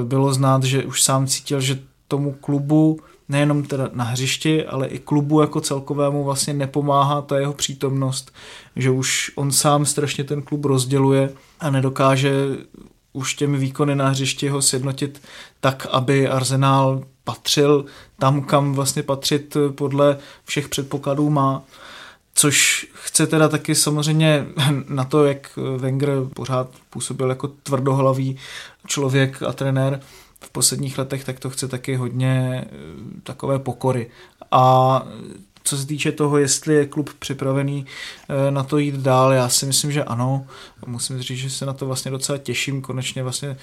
bylo 0.04 0.34
znát, 0.34 0.64
že 0.64 0.86
už 0.86 1.04
sám 1.04 1.28
cítil, 1.28 1.62
že 1.62 1.80
tomu 2.08 2.32
klubu 2.32 3.00
nejenom 3.30 3.64
teda 3.64 3.89
na 3.93 4.04
hřišti, 4.04 4.66
ale 4.66 4.88
i 4.88 5.00
klubu 5.00 5.41
jako 5.41 5.62
celkovému 5.62 6.24
vlastně 6.24 6.54
nepomáhá 6.54 7.22
ta 7.22 7.39
jeho 7.39 7.54
přítomnost, 7.54 8.32
že 8.76 8.91
už 8.91 9.32
on 9.36 9.52
sám 9.52 9.86
strašně 9.86 10.24
ten 10.24 10.41
klub 10.41 10.66
rozděluje 10.66 11.34
a 11.60 11.70
nedokáže 11.70 12.32
už 13.14 13.36
těmi 13.36 13.58
výkony 13.58 13.96
na 13.96 14.10
hřišti 14.10 14.50
ho 14.50 14.62
sjednotit 14.62 15.22
tak, 15.60 15.88
aby 15.91 16.28
Arsenal 16.28 17.04
patřil 17.24 17.86
tam, 18.20 18.41
kam 18.41 18.74
vlastně 18.74 19.04
patřit 19.04 19.58
podle 19.76 20.18
všech 20.46 20.70
předpokladů 20.70 21.30
má. 21.30 21.64
Což 22.38 22.88
chce 22.94 23.28
teda 23.28 23.50
taky 23.50 23.76
samozřejmě 23.76 24.46
na 24.90 25.04
to, 25.04 25.26
jak 25.26 25.60
Wenger 25.78 26.12
pořád 26.34 26.70
působil 26.90 27.30
jako 27.30 27.48
tvrdohlavý 27.48 28.38
člověk 28.88 29.44
a 29.44 29.54
trenér 29.54 30.00
v 30.40 30.50
posledních 30.50 30.98
letech, 30.98 31.24
tak 31.24 31.40
to 31.40 31.50
chce 31.50 31.68
taky 31.68 31.96
hodně 31.96 32.66
eh, 32.66 32.72
takové 33.24 33.60
pokory. 33.60 34.10
A 34.52 35.08
co 35.64 35.78
se 35.78 35.88
týče 35.88 36.12
toho, 36.12 36.38
jestli 36.38 36.74
je 36.74 36.86
klub 36.86 37.10
připravený 37.20 37.86
eh, 38.30 38.52
na 38.52 38.64
to 38.64 38.78
jít 38.78 38.96
dál, 38.96 39.34
já 39.34 39.50
si 39.50 39.66
myslím, 39.66 39.92
že 39.92 40.04
ano. 40.04 40.48
Musím 40.86 41.22
říct, 41.22 41.38
že 41.38 41.50
se 41.50 41.66
na 41.66 41.74
to 41.74 41.86
vlastně 41.86 42.12
docela 42.12 42.38
těším. 42.38 42.82
Konečně 42.82 43.24
vlastně 43.24 43.58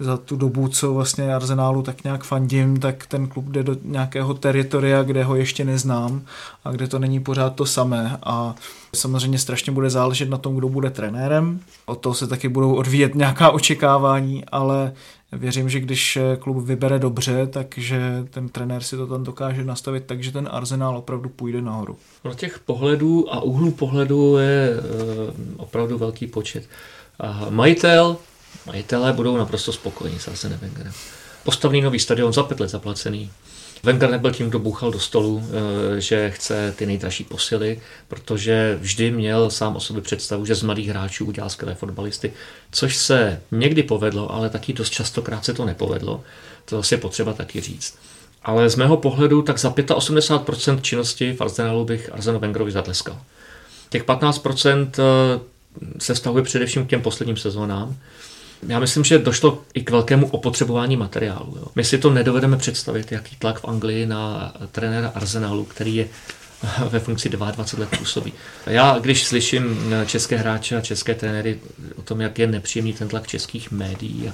za 0.00 0.16
tu 0.16 0.36
dobu, 0.36 0.68
co 0.68 0.94
vlastně 0.94 1.34
Arsenálu 1.34 1.82
tak 1.82 2.04
nějak 2.04 2.24
fandím, 2.24 2.80
tak 2.80 3.06
ten 3.06 3.26
klub 3.26 3.44
jde 3.44 3.62
do 3.62 3.76
nějakého 3.84 4.34
teritoria, 4.34 5.02
kde 5.02 5.24
ho 5.24 5.36
ještě 5.36 5.64
neznám 5.64 6.22
a 6.64 6.70
kde 6.72 6.88
to 6.88 6.98
není 6.98 7.20
pořád 7.20 7.54
to 7.54 7.66
samé. 7.66 8.18
A 8.22 8.54
samozřejmě 8.94 9.38
strašně 9.38 9.72
bude 9.72 9.90
záležet 9.90 10.30
na 10.30 10.38
tom, 10.38 10.56
kdo 10.56 10.68
bude 10.68 10.90
trenérem. 10.90 11.60
O 11.86 11.94
to 11.94 12.14
se 12.14 12.26
taky 12.26 12.48
budou 12.48 12.74
odvíjet 12.74 13.14
nějaká 13.14 13.50
očekávání, 13.50 14.44
ale 14.44 14.92
věřím, 15.32 15.68
že 15.68 15.80
když 15.80 16.18
klub 16.38 16.64
vybere 16.64 16.98
dobře, 16.98 17.46
takže 17.46 18.26
ten 18.30 18.48
trenér 18.48 18.82
si 18.82 18.96
to 18.96 19.06
tam 19.06 19.24
dokáže 19.24 19.64
nastavit 19.64 20.04
tak, 20.04 20.22
že 20.22 20.32
ten 20.32 20.48
arzenál 20.52 20.96
opravdu 20.96 21.28
půjde 21.28 21.62
nahoru. 21.62 21.96
Pro 22.22 22.34
těch 22.34 22.58
pohledů 22.58 23.34
a 23.34 23.40
úhlů 23.40 23.70
pohledu 23.70 24.36
je 24.36 24.70
eh, 24.70 25.32
opravdu 25.56 25.98
velký 25.98 26.26
počet. 26.26 26.64
Majitel, 27.50 28.16
majitelé 28.66 29.12
budou 29.12 29.36
naprosto 29.36 29.72
spokojení 29.72 30.18
s 30.18 30.28
Arsenem 30.28 30.58
Wengerem. 30.58 30.92
Postavný 31.44 31.80
nový 31.80 31.98
stadion 31.98 32.32
za 32.32 32.42
pět 32.42 32.60
let 32.60 32.68
zaplacený, 32.68 33.30
Wenger 33.82 34.10
nebyl 34.10 34.30
tím, 34.30 34.48
kdo 34.48 34.58
bouchal 34.58 34.90
do 34.90 35.00
stolu, 35.00 35.42
eh, 35.96 36.00
že 36.00 36.30
chce 36.30 36.74
ty 36.76 36.86
nejdražší 36.86 37.24
posily, 37.24 37.80
protože 38.08 38.78
vždy 38.80 39.10
měl 39.10 39.50
sám 39.50 39.76
o 39.76 39.80
sobě 39.80 40.02
představu, 40.02 40.46
že 40.46 40.54
z 40.54 40.62
mladých 40.62 40.88
hráčů 40.88 41.24
udělá 41.26 41.48
skvělé 41.48 41.74
fotbalisty, 41.74 42.32
což 42.72 42.96
se 42.96 43.40
někdy 43.50 43.82
povedlo, 43.82 44.32
ale 44.32 44.50
taky 44.50 44.72
dost 44.72 44.90
častokrát 44.90 45.44
se 45.44 45.54
to 45.54 45.64
nepovedlo. 45.64 46.24
To 46.64 46.76
zase 46.76 46.94
je 46.94 46.98
potřeba 46.98 47.32
taky 47.32 47.60
říct. 47.60 47.98
Ale 48.42 48.70
z 48.70 48.76
mého 48.76 48.96
pohledu 48.96 49.42
tak 49.42 49.58
za 49.58 49.70
85% 49.70 50.80
činnosti 50.80 51.32
v 51.32 51.40
Arsenalu 51.40 51.84
bych 51.84 52.12
Arsenu 52.12 52.38
Wengerovi 52.38 52.72
zatleskal. 52.72 53.20
Těch 53.90 54.04
15% 54.04 54.90
eh, 54.98 55.40
se 55.98 56.14
vztahuje 56.14 56.42
především 56.42 56.86
k 56.86 56.90
těm 56.90 57.02
posledním 57.02 57.36
sezónám, 57.36 57.96
já 58.66 58.78
myslím, 58.78 59.04
že 59.04 59.18
došlo 59.18 59.62
i 59.74 59.82
k 59.82 59.90
velkému 59.90 60.26
opotřebování 60.26 60.96
materiálu. 60.96 61.56
Jo. 61.56 61.66
My 61.76 61.84
si 61.84 61.98
to 61.98 62.10
nedovedeme 62.10 62.56
představit, 62.56 63.12
jaký 63.12 63.36
tlak 63.36 63.60
v 63.60 63.64
Anglii 63.64 64.06
na 64.06 64.54
trenéra 64.72 65.12
Arsenalu, 65.14 65.64
který 65.64 65.96
je 65.96 66.08
ve 66.88 67.00
funkci 67.00 67.28
22 67.28 67.84
let 67.84 67.98
působí. 67.98 68.32
Já, 68.66 68.98
když 68.98 69.24
slyším 69.24 69.94
české 70.06 70.36
hráče 70.36 70.76
a 70.76 70.80
české 70.80 71.14
trenéry 71.14 71.60
o 71.96 72.02
tom, 72.02 72.20
jak 72.20 72.38
je 72.38 72.46
nepříjemný 72.46 72.92
ten 72.92 73.08
tlak 73.08 73.26
českých 73.26 73.70
médií 73.70 74.32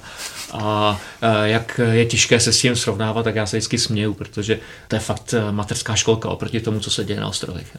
a, 0.52 0.58
a, 0.58 1.00
jak 1.44 1.80
je 1.92 2.06
těžké 2.06 2.40
se 2.40 2.52
s 2.52 2.60
tím 2.60 2.76
srovnávat, 2.76 3.22
tak 3.22 3.34
já 3.34 3.46
se 3.46 3.56
vždycky 3.56 3.78
směju, 3.78 4.14
protože 4.14 4.60
to 4.88 4.96
je 4.96 5.00
fakt 5.00 5.34
mateřská 5.50 5.94
školka 5.94 6.28
oproti 6.28 6.60
tomu, 6.60 6.80
co 6.80 6.90
se 6.90 7.04
děje 7.04 7.20
na 7.20 7.28
ostrovech. 7.28 7.76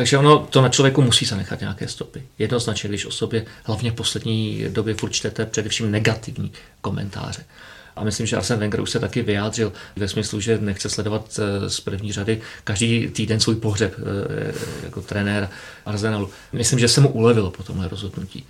Takže 0.00 0.18
ono 0.18 0.38
to 0.50 0.62
na 0.62 0.68
člověku 0.68 1.02
musí 1.02 1.26
zanechat 1.26 1.60
nějaké 1.60 1.88
stopy. 1.88 2.22
Jednoznačně, 2.38 2.88
když 2.88 3.06
o 3.06 3.10
sobě 3.10 3.44
hlavně 3.64 3.90
v 3.90 3.94
poslední 3.94 4.64
době 4.68 4.94
furt 4.94 5.10
čtete 5.10 5.46
především 5.46 5.90
negativní 5.90 6.52
komentáře. 6.80 7.44
A 7.96 8.04
myslím, 8.04 8.26
že 8.26 8.36
Arsene 8.36 8.60
Wenger 8.60 8.80
už 8.80 8.90
se 8.90 8.98
taky 8.98 9.22
vyjádřil 9.22 9.72
ve 9.96 10.08
smyslu, 10.08 10.40
že 10.40 10.58
nechce 10.58 10.90
sledovat 10.90 11.38
eh, 11.38 11.70
z 11.70 11.80
první 11.80 12.12
řady 12.12 12.40
každý 12.64 13.08
týden 13.08 13.40
svůj 13.40 13.56
pohřeb 13.56 13.94
eh, 13.98 14.52
jako 14.84 15.00
trenér 15.00 15.48
Arsenalu. 15.86 16.30
Myslím, 16.52 16.78
že 16.78 16.88
se 16.88 17.00
mu 17.00 17.08
ulevilo 17.08 17.50
po 17.50 17.62
tomhle 17.62 17.88
rozhodnutí. 17.88 18.44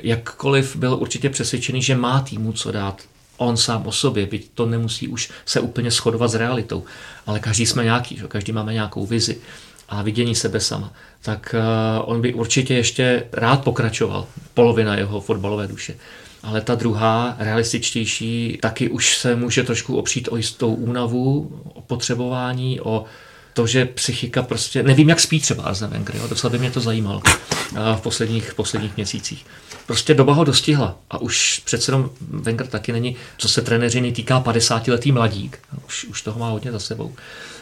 Jakkoliv 0.00 0.76
byl 0.76 0.94
určitě 0.94 1.30
přesvědčený, 1.30 1.82
že 1.82 1.96
má 1.96 2.20
týmu 2.20 2.52
co 2.52 2.72
dát, 2.72 3.02
on 3.36 3.56
sám 3.56 3.86
o 3.86 3.92
sobě, 3.92 4.26
byť 4.26 4.50
to 4.54 4.66
nemusí 4.66 5.08
už 5.08 5.30
se 5.46 5.60
úplně 5.60 5.90
shodovat 5.90 6.28
s 6.28 6.34
realitou, 6.34 6.84
ale 7.26 7.40
každý 7.40 7.66
jsme 7.66 7.84
nějaký, 7.84 8.16
že? 8.16 8.26
každý 8.28 8.52
máme 8.52 8.72
nějakou 8.72 9.06
vizi 9.06 9.40
a 9.94 10.02
vidění 10.02 10.34
sebe 10.34 10.60
sama, 10.60 10.92
tak 11.22 11.54
eh, 11.58 11.98
on 12.00 12.20
by 12.20 12.34
určitě 12.34 12.74
ještě 12.74 13.26
rád 13.32 13.64
pokračoval, 13.64 14.26
polovina 14.54 14.96
jeho 14.96 15.20
fotbalové 15.20 15.66
duše. 15.66 15.94
Ale 16.42 16.60
ta 16.60 16.74
druhá, 16.74 17.36
realističtější, 17.38 18.58
taky 18.62 18.88
už 18.88 19.18
se 19.18 19.36
může 19.36 19.62
trošku 19.62 19.96
opřít 19.96 20.28
o 20.30 20.36
jistou 20.36 20.74
únavu, 20.74 21.60
o 21.74 21.80
potřebování, 21.80 22.80
o 22.80 23.04
to, 23.54 23.66
že 23.66 23.84
psychika 23.84 24.42
prostě, 24.42 24.82
nevím, 24.82 25.08
jak 25.08 25.20
spí 25.20 25.40
třeba 25.40 25.62
Arsene 25.62 25.92
Wenger, 25.92 26.16
jo, 26.16 26.28
docela 26.28 26.50
by 26.50 26.58
mě 26.58 26.70
to 26.70 26.80
zajímalo 26.80 27.22
v 27.96 28.00
posledních, 28.00 28.54
posledních 28.54 28.96
měsících. 28.96 29.46
Prostě 29.86 30.14
doba 30.14 30.34
ho 30.34 30.44
dostihla 30.44 30.98
a 31.10 31.18
už 31.18 31.62
přece 31.64 31.92
jenom 31.92 32.10
Wenger 32.20 32.66
taky 32.66 32.92
není, 32.92 33.16
co 33.38 33.48
se 33.48 33.62
trenéřiny 33.62 34.12
týká 34.12 34.40
50-letý 34.40 35.12
mladík, 35.12 35.58
už, 35.86 36.04
už 36.04 36.22
toho 36.22 36.38
má 36.38 36.50
hodně 36.50 36.72
za 36.72 36.78
sebou. 36.78 37.14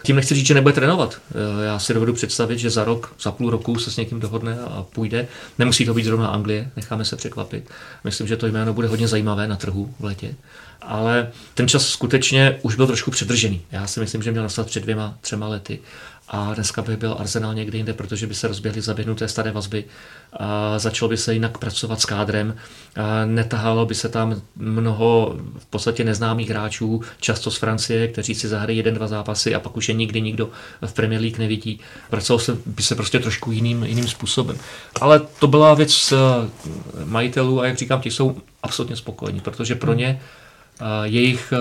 Tím 0.02 0.16
nechci 0.16 0.34
říct, 0.34 0.46
že 0.46 0.54
nebude 0.54 0.74
trénovat. 0.74 1.20
Já 1.64 1.78
si 1.78 1.94
dovedu 1.94 2.12
představit, 2.12 2.58
že 2.58 2.70
za 2.70 2.84
rok, 2.84 3.14
za 3.22 3.32
půl 3.32 3.50
roku 3.50 3.78
se 3.78 3.90
s 3.90 3.96
někým 3.96 4.20
dohodne 4.20 4.58
a 4.60 4.82
půjde. 4.82 5.28
Nemusí 5.58 5.86
to 5.86 5.94
být 5.94 6.04
zrovna 6.04 6.28
Anglie, 6.28 6.70
necháme 6.76 7.04
se 7.04 7.16
překvapit. 7.16 7.70
Myslím, 8.04 8.26
že 8.26 8.36
to 8.36 8.46
jméno 8.46 8.74
bude 8.74 8.88
hodně 8.88 9.08
zajímavé 9.08 9.48
na 9.48 9.56
trhu 9.56 9.94
v 10.00 10.04
létě 10.04 10.34
ale 10.82 11.32
ten 11.54 11.68
čas 11.68 11.86
skutečně 11.86 12.58
už 12.62 12.74
byl 12.74 12.86
trošku 12.86 13.10
předržený. 13.10 13.62
Já 13.72 13.86
si 13.86 14.00
myslím, 14.00 14.22
že 14.22 14.30
měl 14.30 14.42
nastat 14.42 14.66
před 14.66 14.82
dvěma, 14.82 15.18
třema 15.20 15.48
lety. 15.48 15.78
A 16.34 16.54
dneska 16.54 16.82
by 16.82 16.96
byl 16.96 17.16
Arsenal 17.18 17.54
někde 17.54 17.78
jinde, 17.78 17.92
protože 17.92 18.26
by 18.26 18.34
se 18.34 18.48
rozběhly 18.48 18.80
zaběhnuté 18.80 19.28
staré 19.28 19.52
vazby. 19.52 19.84
A 20.32 20.78
začalo 20.78 21.08
by 21.08 21.16
se 21.16 21.34
jinak 21.34 21.58
pracovat 21.58 22.00
s 22.00 22.04
kádrem. 22.04 22.56
A 22.96 23.24
netahalo 23.24 23.86
by 23.86 23.94
se 23.94 24.08
tam 24.08 24.42
mnoho 24.56 25.36
v 25.58 25.66
podstatě 25.66 26.04
neznámých 26.04 26.50
hráčů, 26.50 27.00
často 27.20 27.50
z 27.50 27.56
Francie, 27.56 28.08
kteří 28.08 28.34
si 28.34 28.48
zahrají 28.48 28.76
jeden, 28.76 28.94
dva 28.94 29.06
zápasy 29.06 29.54
a 29.54 29.60
pak 29.60 29.76
už 29.76 29.88
je 29.88 29.94
nikdy 29.94 30.20
nikdo 30.20 30.50
v 30.86 30.92
Premier 30.92 31.20
League 31.20 31.38
nevidí. 31.38 31.80
Pracovalo 32.10 32.40
se, 32.40 32.56
by 32.66 32.82
se 32.82 32.94
prostě 32.94 33.18
trošku 33.18 33.52
jiným, 33.52 33.82
jiným 33.84 34.08
způsobem. 34.08 34.56
Ale 35.00 35.20
to 35.38 35.46
byla 35.46 35.74
věc 35.74 36.12
majitelů 37.04 37.60
a 37.60 37.66
jak 37.66 37.78
říkám, 37.78 38.00
ti 38.00 38.10
jsou 38.10 38.36
absolutně 38.62 38.96
spokojení, 38.96 39.40
protože 39.40 39.74
pro 39.74 39.92
ně 39.92 40.20
jejich 41.04 41.52
eh, 41.52 41.58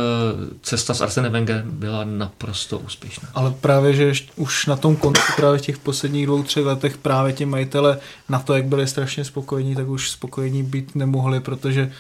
cesta 0.61 0.93
s 0.93 1.01
Arsene 1.01 1.29
Wenger 1.29 1.63
byla 1.65 2.03
naprosto 2.03 2.79
úspěšná. 2.79 3.29
Ale 3.33 3.53
právě, 3.61 3.93
že 3.93 4.13
už 4.35 4.65
na 4.65 4.75
tom 4.75 4.95
konci 4.95 5.21
právě 5.35 5.59
v 5.59 5.61
těch 5.61 5.77
posledních 5.77 6.25
dvou, 6.25 6.43
třech 6.43 6.65
letech 6.65 6.97
právě 6.97 7.33
ti 7.33 7.45
majitele 7.45 7.99
na 8.29 8.39
to, 8.39 8.53
jak 8.53 8.65
byli 8.65 8.87
strašně 8.87 9.25
spokojení, 9.25 9.75
tak 9.75 9.87
už 9.87 10.11
spokojení 10.11 10.63
být 10.63 10.95
nemohli, 10.95 11.39
protože 11.39 11.91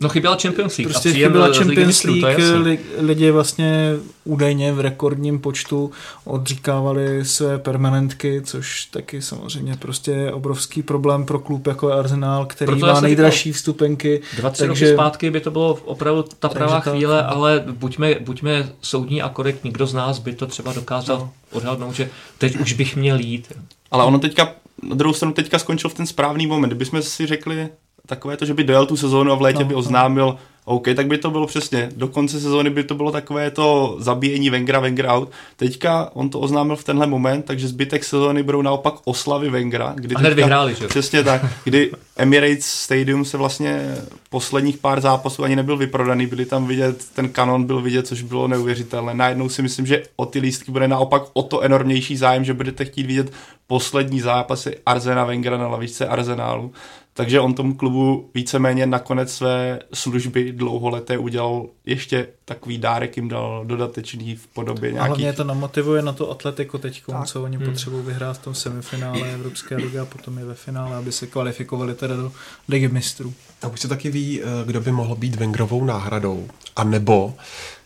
No 0.00 0.08
chyběla 0.08 0.36
Champions 0.36 0.78
League. 0.78 0.92
Prostě 0.92 1.12
chyběla 1.12 1.52
Champions 1.52 2.04
League, 2.04 2.38
League 2.38 2.80
lidi 2.98 3.30
vlastně 3.30 3.94
údajně 4.24 4.72
v 4.72 4.80
rekordním 4.80 5.38
počtu 5.38 5.90
odříkávali 6.24 7.24
své 7.24 7.58
permanentky, 7.58 8.42
což 8.44 8.84
taky 8.84 9.22
samozřejmě 9.22 9.76
prostě 9.76 10.10
je 10.10 10.32
obrovský 10.32 10.82
problém 10.82 11.24
pro 11.26 11.38
klub 11.38 11.66
jako 11.66 11.92
Arsenal, 11.92 12.46
který 12.46 12.66
Proto 12.66 12.86
má 12.86 13.00
nejdražší 13.00 13.52
vstupenky. 13.52 14.20
Dva, 14.36 14.50
tři 14.50 14.66
takže... 14.66 14.84
roky 14.84 14.94
zpátky 14.94 15.30
by 15.30 15.40
to 15.40 15.50
bylo 15.50 15.78
opravdu 15.84 16.24
ta 16.38 16.48
pravá 16.48 16.80
ta... 16.80 16.90
chvíle, 16.90 17.22
ale 17.22 17.64
buďme, 17.72 18.14
buďme 18.20 18.72
soudní 18.82 19.22
a 19.22 19.28
korektní. 19.28 19.70
Kdo 19.70 19.86
z 19.86 19.94
nás 19.94 20.18
by 20.18 20.32
to 20.32 20.46
třeba 20.46 20.72
dokázal 20.72 21.18
no. 21.18 21.32
odhadnout, 21.52 21.94
že 21.94 22.10
teď 22.38 22.56
už 22.56 22.72
bych 22.72 22.96
měl 22.96 23.20
jít. 23.20 23.52
Ale 23.90 24.04
ono 24.04 24.18
teďka, 24.18 24.54
na 24.82 24.94
druhou 24.94 25.14
stranu 25.14 25.32
teďka 25.32 25.58
skončil 25.58 25.90
v 25.90 25.94
ten 25.94 26.06
správný 26.06 26.46
moment. 26.46 26.68
Kdybychom 26.68 27.02
si 27.02 27.26
řekli, 27.26 27.68
takové 28.08 28.36
to, 28.36 28.44
že 28.44 28.54
by 28.54 28.64
dojel 28.64 28.86
tu 28.86 28.96
sezónu 28.96 29.32
a 29.32 29.34
v 29.34 29.42
létě 29.42 29.58
no, 29.58 29.64
by 29.64 29.74
no. 29.74 29.78
oznámil, 29.78 30.26
no. 30.26 30.38
OK, 30.64 30.88
tak 30.96 31.06
by 31.06 31.18
to 31.18 31.30
bylo 31.30 31.46
přesně, 31.46 31.88
do 31.96 32.08
konce 32.08 32.40
sezóny 32.40 32.70
by 32.70 32.84
to 32.84 32.94
bylo 32.94 33.12
takové 33.12 33.50
to 33.50 33.96
zabíjení 33.98 34.50
Vengra, 34.50 34.80
Wenger 34.80 35.06
out. 35.06 35.30
Teďka 35.56 36.10
on 36.14 36.30
to 36.30 36.40
oznámil 36.40 36.76
v 36.76 36.84
tenhle 36.84 37.06
moment, 37.06 37.44
takže 37.44 37.68
zbytek 37.68 38.04
sezóny 38.04 38.42
budou 38.42 38.62
naopak 38.62 38.94
oslavy 39.04 39.50
Vengra. 39.50 39.92
Kdy 39.96 40.14
a 40.14 40.18
hned 40.18 40.34
vyhráli, 40.34 40.74
že? 40.74 40.88
Přesně 40.88 41.24
tak, 41.24 41.42
kdy 41.64 41.92
Emirates 42.16 42.66
Stadium 42.66 43.24
se 43.24 43.36
vlastně 43.36 43.94
posledních 44.30 44.78
pár 44.78 45.00
zápasů 45.00 45.44
ani 45.44 45.56
nebyl 45.56 45.76
vyprodaný, 45.76 46.26
byli 46.26 46.46
tam 46.46 46.66
vidět, 46.66 47.04
ten 47.14 47.28
kanon 47.28 47.64
byl 47.64 47.80
vidět, 47.80 48.06
což 48.06 48.22
bylo 48.22 48.48
neuvěřitelné. 48.48 49.14
Najednou 49.14 49.48
si 49.48 49.62
myslím, 49.62 49.86
že 49.86 50.02
o 50.16 50.26
ty 50.26 50.38
lístky 50.38 50.72
bude 50.72 50.88
naopak 50.88 51.22
o 51.32 51.42
to 51.42 51.60
enormnější 51.60 52.16
zájem, 52.16 52.44
že 52.44 52.54
budete 52.54 52.84
chtít 52.84 53.06
vidět 53.06 53.32
poslední 53.66 54.20
zápasy 54.20 54.76
Arzena 54.86 55.24
Vengra 55.24 55.56
na 55.56 55.68
lavičce 55.68 56.06
Arsenálu 56.06 56.72
takže 57.18 57.40
on 57.40 57.54
tomu 57.54 57.74
klubu 57.74 58.30
víceméně 58.34 58.86
nakonec 58.86 59.34
své 59.34 59.78
služby 59.94 60.52
dlouholeté 60.52 61.18
udělal 61.18 61.66
ještě 61.86 62.28
takový 62.44 62.78
dárek 62.78 63.16
jim 63.16 63.28
dal 63.28 63.64
dodatečný 63.64 64.36
v 64.36 64.46
podobě 64.46 64.92
nějakých... 64.92 65.04
A 65.04 65.06
hlavně 65.06 65.32
to 65.32 65.44
namotivuje 65.44 66.02
na 66.02 66.12
to 66.12 66.30
atletiku 66.30 66.78
teď, 66.78 67.02
co 67.24 67.42
oni 67.42 67.56
hmm. 67.56 67.66
potřebují 67.66 68.04
vyhrát 68.04 68.38
v 68.38 68.44
tom 68.44 68.54
semifinále 68.54 69.32
Evropské 69.34 69.76
ligy 69.76 69.98
a 69.98 70.04
potom 70.04 70.38
je 70.38 70.44
ve 70.44 70.54
finále, 70.54 70.96
aby 70.96 71.12
se 71.12 71.26
kvalifikovali 71.26 71.94
teda 71.94 72.16
do 72.16 72.32
ligy 72.68 72.88
mistrů. 72.88 73.34
A 73.62 73.68
už 73.68 73.80
se 73.80 73.88
taky 73.88 74.10
ví, 74.10 74.40
eh, 74.42 74.44
kdo 74.66 74.80
by 74.80 74.92
mohl 74.92 75.14
být 75.14 75.34
Vengrovou 75.36 75.84
náhradou, 75.84 76.48
a 76.76 76.84
nebo... 76.84 77.34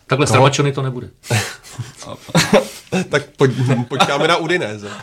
Takhle 0.07 0.27
koho... 0.27 0.49
to 0.49 0.81
nebude. 0.81 1.09
tak 3.09 3.29
pojď, 3.37 3.51
počkáme 3.87 4.27
na 4.27 4.37
Udinese. 4.37 4.87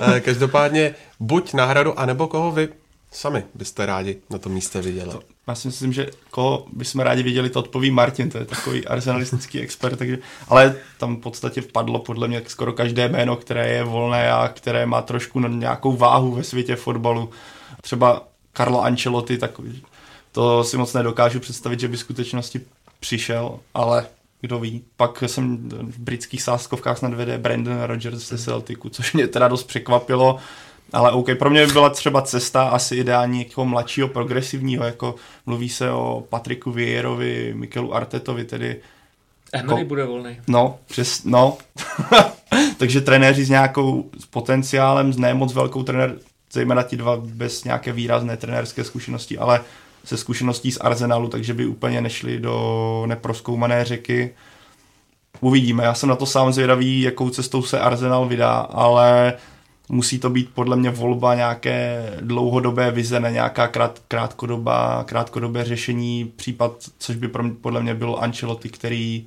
Eh, 0.00 0.20
každopádně 0.20 0.94
buď 1.20 1.54
náhradu, 1.54 1.98
anebo 1.98 2.28
koho 2.28 2.52
vy 2.52 2.68
sami 3.14 3.44
byste 3.54 3.86
rádi 3.86 4.16
na 4.30 4.38
tom 4.38 4.52
místě 4.52 4.80
viděli? 4.80 5.10
To, 5.10 5.22
já 5.48 5.54
si 5.54 5.68
myslím, 5.68 5.92
že 5.92 6.10
koho 6.30 6.66
bychom 6.72 7.00
rádi 7.00 7.22
viděli, 7.22 7.50
to 7.50 7.60
odpoví 7.60 7.90
Martin, 7.90 8.30
to 8.30 8.38
je 8.38 8.44
takový 8.44 8.86
arsenalistický 8.86 9.60
expert, 9.60 9.96
takže, 9.96 10.18
ale 10.48 10.76
tam 10.98 11.16
v 11.16 11.20
podstatě 11.20 11.60
vpadlo 11.60 11.98
podle 11.98 12.28
mě 12.28 12.42
skoro 12.46 12.72
každé 12.72 13.08
jméno, 13.08 13.36
které 13.36 13.68
je 13.68 13.84
volné 13.84 14.32
a 14.32 14.48
které 14.48 14.86
má 14.86 15.02
trošku 15.02 15.40
nějakou 15.40 15.96
váhu 15.96 16.32
ve 16.32 16.44
světě 16.44 16.76
fotbalu. 16.76 17.30
Třeba 17.82 18.22
Carlo 18.56 18.82
Ancelotti, 18.82 19.38
tak 19.38 19.60
to 20.32 20.64
si 20.64 20.76
moc 20.76 20.92
nedokážu 20.92 21.40
představit, 21.40 21.80
že 21.80 21.88
by 21.88 21.96
v 21.96 22.00
skutečnosti 22.00 22.60
přišel, 23.00 23.58
ale 23.74 24.06
kdo 24.40 24.58
ví. 24.58 24.84
Pak 24.96 25.22
jsem 25.26 25.68
v 25.68 25.98
britských 25.98 26.42
sáskovkách 26.42 26.98
snad 26.98 27.14
vede 27.14 27.38
Brandon 27.38 27.82
Rodgers 27.82 28.28
ze 28.28 28.38
Celticu, 28.38 28.88
což 28.88 29.12
mě 29.12 29.26
teda 29.26 29.48
dost 29.48 29.64
překvapilo. 29.64 30.38
Ale 30.92 31.12
OK, 31.12 31.26
pro 31.38 31.50
mě 31.50 31.66
by 31.66 31.72
byla 31.72 31.90
třeba 31.90 32.22
cesta 32.22 32.68
asi 32.68 32.96
ideální 32.96 33.38
někoho 33.38 33.64
mladšího, 33.64 34.08
progresivního, 34.08 34.84
jako 34.84 35.14
mluví 35.46 35.68
se 35.68 35.90
o 35.90 36.24
Patriku 36.28 36.72
Vierovi, 36.72 37.52
Mikelu 37.56 37.94
Artetovi, 37.94 38.44
tedy 38.44 38.76
Emery 39.52 39.82
ko- 39.82 39.86
bude 39.86 40.04
volný. 40.04 40.40
No, 40.48 40.78
přes, 40.86 41.24
no. 41.24 41.58
Takže 42.76 43.00
trenéři 43.00 43.44
s 43.44 43.50
nějakou 43.50 44.10
s 44.18 44.26
potenciálem, 44.26 45.12
s 45.12 45.16
nemoc 45.16 45.52
velkou 45.52 45.82
trenér, 45.82 46.18
zejména 46.52 46.82
ti 46.82 46.96
dva 46.96 47.16
bez 47.16 47.64
nějaké 47.64 47.92
výrazné 47.92 48.36
trenérské 48.36 48.84
zkušenosti, 48.84 49.38
ale 49.38 49.60
se 50.04 50.16
zkušeností 50.16 50.72
z 50.72 50.78
Arsenalu, 50.80 51.28
takže 51.28 51.54
by 51.54 51.66
úplně 51.66 52.00
nešli 52.00 52.38
do 52.38 53.04
neproskoumané 53.06 53.84
řeky. 53.84 54.34
Uvidíme, 55.40 55.84
já 55.84 55.94
jsem 55.94 56.08
na 56.08 56.16
to 56.16 56.26
sám 56.26 56.52
zvědavý, 56.52 57.00
jakou 57.00 57.30
cestou 57.30 57.62
se 57.62 57.80
Arsenal 57.80 58.26
vydá, 58.26 58.58
ale 58.58 59.32
musí 59.88 60.18
to 60.18 60.30
být 60.30 60.50
podle 60.54 60.76
mě 60.76 60.90
volba 60.90 61.34
nějaké 61.34 62.10
dlouhodobé 62.20 62.90
vize, 62.90 63.20
ne 63.20 63.32
nějaká 63.32 63.68
krát, 63.68 64.02
krátkodobá, 64.08 65.04
krátkodobé 65.04 65.64
řešení, 65.64 66.32
případ, 66.36 66.76
což 66.98 67.16
by 67.16 67.28
pro 67.28 67.42
mě, 67.42 67.52
podle 67.60 67.82
mě 67.82 67.94
byl 67.94 68.16
Ancelotti, 68.20 68.68
který 68.68 69.26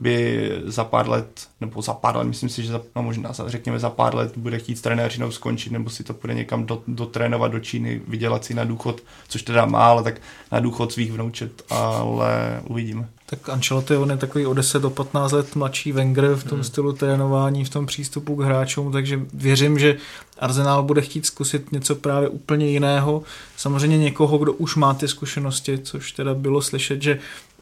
by 0.00 0.50
za 0.64 0.84
pár 0.84 1.08
let, 1.08 1.48
nebo 1.60 1.82
za 1.82 1.94
pár 1.94 2.16
let, 2.16 2.24
myslím 2.24 2.48
si, 2.48 2.62
že 2.62 2.72
za, 2.72 2.80
no 2.96 3.02
možná 3.02 3.32
za, 3.32 3.48
řekněme 3.48 3.78
za 3.78 3.90
pár 3.90 4.14
let 4.14 4.32
bude 4.36 4.58
chtít 4.58 4.76
s 4.78 4.80
trenéřinou 4.80 5.30
skončit, 5.30 5.72
nebo 5.72 5.90
si 5.90 6.04
to 6.04 6.14
bude 6.14 6.34
někam 6.34 6.66
do, 6.66 6.82
dotrénovat 6.86 7.52
do 7.52 7.60
Číny, 7.60 8.00
vydělat 8.08 8.44
si 8.44 8.54
na 8.54 8.64
důchod, 8.64 9.02
což 9.28 9.42
teda 9.42 9.66
má, 9.66 9.86
ale 9.86 10.02
tak 10.02 10.14
na 10.52 10.60
důchod 10.60 10.92
svých 10.92 11.12
vnoučet, 11.12 11.62
ale 11.70 12.60
uvidíme. 12.68 13.08
Tak 13.26 13.48
Ancelotti 13.48 13.96
on 13.96 14.10
je 14.10 14.16
takový 14.16 14.46
o 14.46 14.54
10 14.54 14.82
do 14.82 14.90
15 14.90 15.32
let 15.32 15.56
mladší 15.56 15.92
Wenger 15.92 16.34
v 16.34 16.44
tom 16.44 16.58
hmm. 16.58 16.64
stylu 16.64 16.92
trénování, 16.92 17.64
v 17.64 17.70
tom 17.70 17.86
přístupu 17.86 18.36
k 18.36 18.44
hráčům, 18.44 18.92
takže 18.92 19.20
věřím, 19.34 19.78
že 19.78 19.96
Arsenal 20.38 20.82
bude 20.82 21.00
chtít 21.00 21.26
zkusit 21.26 21.72
něco 21.72 21.94
právě 21.94 22.28
úplně 22.28 22.66
jiného. 22.66 23.22
Samozřejmě 23.56 23.98
někoho, 23.98 24.38
kdo 24.38 24.52
už 24.52 24.76
má 24.76 24.94
ty 24.94 25.08
zkušenosti, 25.08 25.78
což 25.78 26.12
teda 26.12 26.34
bylo 26.34 26.62
slyšet, 26.62 27.02
že 27.02 27.18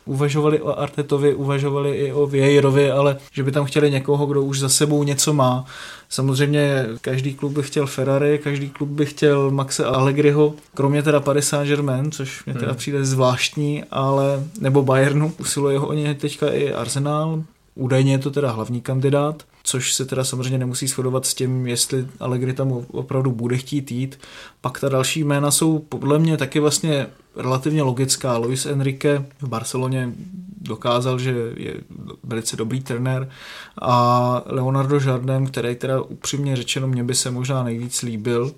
uvažovali 0.09 0.61
o 0.61 0.79
Artetovi, 0.79 1.35
uvažovali 1.35 1.97
i 1.97 2.13
o 2.13 2.27
Vieirovi, 2.27 2.91
ale 2.91 3.17
že 3.33 3.43
by 3.43 3.53
tam 3.53 3.65
chtěli 3.65 3.91
někoho, 3.91 4.27
kdo 4.27 4.43
už 4.43 4.61
za 4.61 4.69
sebou 4.69 5.05
něco 5.05 5.33
má. 5.33 5.65
Samozřejmě 6.09 6.87
každý 7.01 7.35
klub 7.35 7.53
by 7.53 7.63
chtěl 7.63 7.87
Ferrari, 7.87 8.39
každý 8.39 8.71
klub 8.71 8.89
by 8.89 9.07
chtěl 9.07 9.51
Maxe 9.51 9.85
Allegriho, 9.85 10.55
kromě 10.75 11.03
teda 11.03 11.21
Paris 11.21 11.49
Saint-Germain, 11.49 12.11
což 12.11 12.45
mě 12.45 12.55
teda 12.55 12.67
hmm. 12.67 12.77
přijde 12.77 13.05
zvláštní, 13.05 13.85
ale 13.91 14.45
nebo 14.61 14.83
Bayernu, 14.83 15.33
usiluje 15.41 15.79
ho 15.79 15.87
o 15.87 15.93
ně 15.93 16.15
teďka 16.15 16.51
i 16.51 16.73
Arsenal, 16.73 17.43
údajně 17.79 18.13
je 18.13 18.19
to 18.19 18.31
teda 18.31 18.51
hlavní 18.51 18.81
kandidát 18.81 19.45
což 19.69 19.95
se 19.95 20.05
teda 20.05 20.25
samozřejmě 20.25 20.59
nemusí 20.59 20.87
shodovat 20.87 21.27
s 21.27 21.35
tím, 21.35 21.67
jestli 21.67 22.07
Allegri 22.21 22.53
tam 22.53 22.73
opravdu 22.73 23.33
bude 23.33 23.57
chtít 23.57 23.93
jít. 23.93 24.19
Pak 24.61 24.81
ta 24.81 24.89
další 24.89 25.25
jména 25.25 25.51
jsou 25.51 25.79
podle 25.79 26.19
mě 26.19 26.37
taky 26.37 26.61
vlastně 26.61 27.07
relativně 27.37 27.83
logická. 27.83 28.37
Luis 28.37 28.67
Enrique 28.67 29.25
v 29.41 29.49
Barceloně 29.49 30.13
dokázal, 30.61 31.19
že 31.19 31.35
je 31.57 31.75
velice 32.25 32.57
dobrý 32.57 32.81
trenér 32.81 33.29
a 33.83 34.43
Leonardo 34.47 35.01
Jardem, 35.01 35.47
který 35.47 35.75
teda 35.77 36.01
upřímně 36.01 36.57
řečeno 36.57 36.89
mě 36.89 37.05
by 37.05 37.15
se 37.15 37.31
možná 37.31 37.63
nejvíc 37.63 38.03
líbil, 38.03 38.55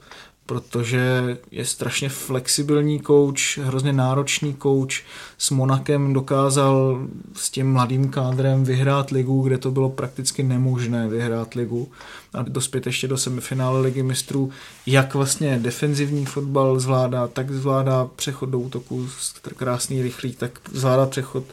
protože 0.50 1.36
je 1.50 1.64
strašně 1.64 2.08
flexibilní 2.08 3.00
kouč, 3.00 3.58
hrozně 3.62 3.92
náročný 3.92 4.54
kouč. 4.54 5.04
S 5.38 5.50
Monakem 5.50 6.12
dokázal 6.12 7.06
s 7.34 7.50
tím 7.50 7.72
mladým 7.72 8.08
kádrem 8.08 8.64
vyhrát 8.64 9.10
ligu, 9.10 9.42
kde 9.42 9.58
to 9.58 9.70
bylo 9.70 9.90
prakticky 9.90 10.42
nemožné 10.42 11.08
vyhrát 11.08 11.54
ligu 11.54 11.88
a 12.34 12.42
dospět 12.42 12.86
ještě 12.86 13.08
do 13.08 13.18
semifinále 13.18 13.80
ligy 13.80 14.02
mistrů. 14.02 14.50
Jak 14.86 15.14
vlastně 15.14 15.58
defenzivní 15.58 16.26
fotbal 16.26 16.80
zvládá, 16.80 17.28
tak 17.28 17.50
zvládá 17.50 18.08
přechod 18.16 18.46
do 18.46 18.58
útoku 18.58 19.08
krásný, 19.56 20.02
rychlý, 20.02 20.32
tak 20.32 20.60
zvládá 20.72 21.06
přechod 21.06 21.44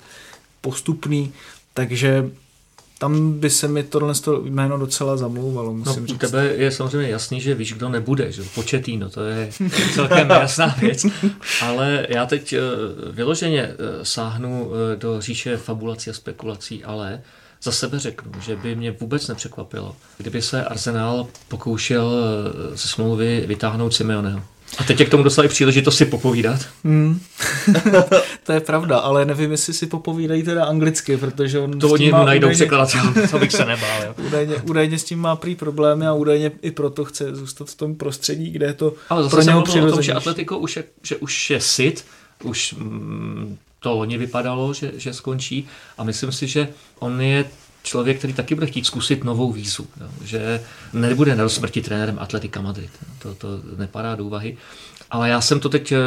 postupný, 0.61 1.33
takže 1.73 2.29
tam 2.99 3.39
by 3.39 3.49
se 3.49 3.67
mi 3.67 3.83
tohle 3.83 4.13
jméno 4.43 4.77
docela 4.77 5.17
zamlouvalo, 5.17 5.73
musím 5.73 6.01
no, 6.01 6.07
říct. 6.07 6.17
tebe 6.17 6.45
je 6.45 6.71
samozřejmě 6.71 7.09
jasný, 7.09 7.41
že 7.41 7.55
víš, 7.55 7.73
kdo 7.73 7.89
nebude, 7.89 8.31
že 8.31 8.43
Početýno, 8.55 9.09
to 9.09 9.23
je 9.23 9.49
celkem 9.93 10.29
jasná 10.29 10.75
věc. 10.79 11.05
Ale 11.61 12.07
já 12.09 12.25
teď 12.25 12.53
eh, 12.53 12.59
vyloženě 13.11 13.61
eh, 13.61 13.75
sáhnu 14.05 14.71
eh, 14.71 14.95
do 14.95 15.21
říše 15.21 15.57
fabulací 15.57 16.09
a 16.09 16.13
spekulací, 16.13 16.83
ale 16.83 17.21
za 17.63 17.71
sebe 17.71 17.99
řeknu, 17.99 18.31
že 18.41 18.55
by 18.55 18.75
mě 18.75 18.91
vůbec 18.91 19.27
nepřekvapilo, 19.27 19.95
kdyby 20.17 20.41
se 20.41 20.65
Arsenal 20.65 21.27
pokoušel 21.47 22.11
ze 22.73 22.87
smlouvy 22.87 23.43
vytáhnout 23.47 23.93
Simeoneho. 23.93 24.43
A 24.77 24.83
teď 24.83 24.99
je 24.99 25.05
k 25.05 25.09
tomu 25.09 25.23
dostali 25.23 25.47
příležitost 25.47 25.97
si 25.97 26.05
popovídat. 26.05 26.59
Hmm. 26.83 27.19
to 28.43 28.51
je 28.51 28.59
pravda, 28.59 28.97
ale 28.97 29.25
nevím, 29.25 29.51
jestli 29.51 29.73
si 29.73 29.87
popovídají 29.87 30.43
teda 30.43 30.65
anglicky, 30.65 31.17
protože 31.17 31.59
on 31.59 31.79
To 31.79 31.89
oni 31.89 32.11
najdou 32.11 32.49
překladatel, 32.49 33.13
to 33.31 33.39
bych 33.39 33.51
se 33.51 33.65
nebál. 33.65 34.03
Jo. 34.05 34.15
údajně, 34.27 34.55
údajně 34.55 34.99
s 34.99 35.03
tím 35.03 35.19
má 35.19 35.35
prý 35.35 35.55
problémy 35.55 36.07
a 36.07 36.13
údajně 36.13 36.51
i 36.61 36.71
proto 36.71 37.05
chce 37.05 37.35
zůstat 37.35 37.69
v 37.69 37.75
tom 37.75 37.95
prostředí, 37.95 38.49
kde 38.49 38.65
je 38.65 38.73
to 38.73 38.93
ale 39.09 39.23
zase 39.23 39.35
pro 39.35 39.41
něho 39.41 39.61
přirozenější. 39.61 39.95
tom, 39.95 40.03
že 40.03 40.13
Atletico 40.13 40.57
už 40.57 40.75
je, 40.75 40.83
že 41.03 41.15
už 41.15 41.49
je 41.49 41.61
sit, 41.61 42.05
už 42.43 42.73
mm, 42.77 43.57
to 43.79 43.95
loni 43.95 44.17
vypadalo, 44.17 44.73
že, 44.73 44.91
že 44.95 45.13
skončí 45.13 45.67
a 45.97 46.03
myslím 46.03 46.31
si, 46.31 46.47
že 46.47 46.67
on 46.99 47.21
je 47.21 47.45
člověk, 47.87 48.17
který 48.17 48.33
taky 48.33 48.55
bude 48.55 48.67
chtít 48.67 48.85
zkusit 48.85 49.23
novou 49.23 49.51
výzvu, 49.51 49.87
jo, 50.01 50.07
že 50.23 50.61
nebude 50.93 51.35
na 51.35 51.49
smrti 51.49 51.81
trenérem 51.81 52.17
Atletika 52.19 52.61
Madrid. 52.61 52.89
To, 53.19 53.35
to 53.35 53.47
nepadá 53.77 54.15
do 54.15 54.25
úvahy. 54.25 54.57
Ale 55.11 55.29
já 55.29 55.41
jsem 55.41 55.59
to 55.59 55.69
teď 55.69 55.91
eh, 55.91 55.97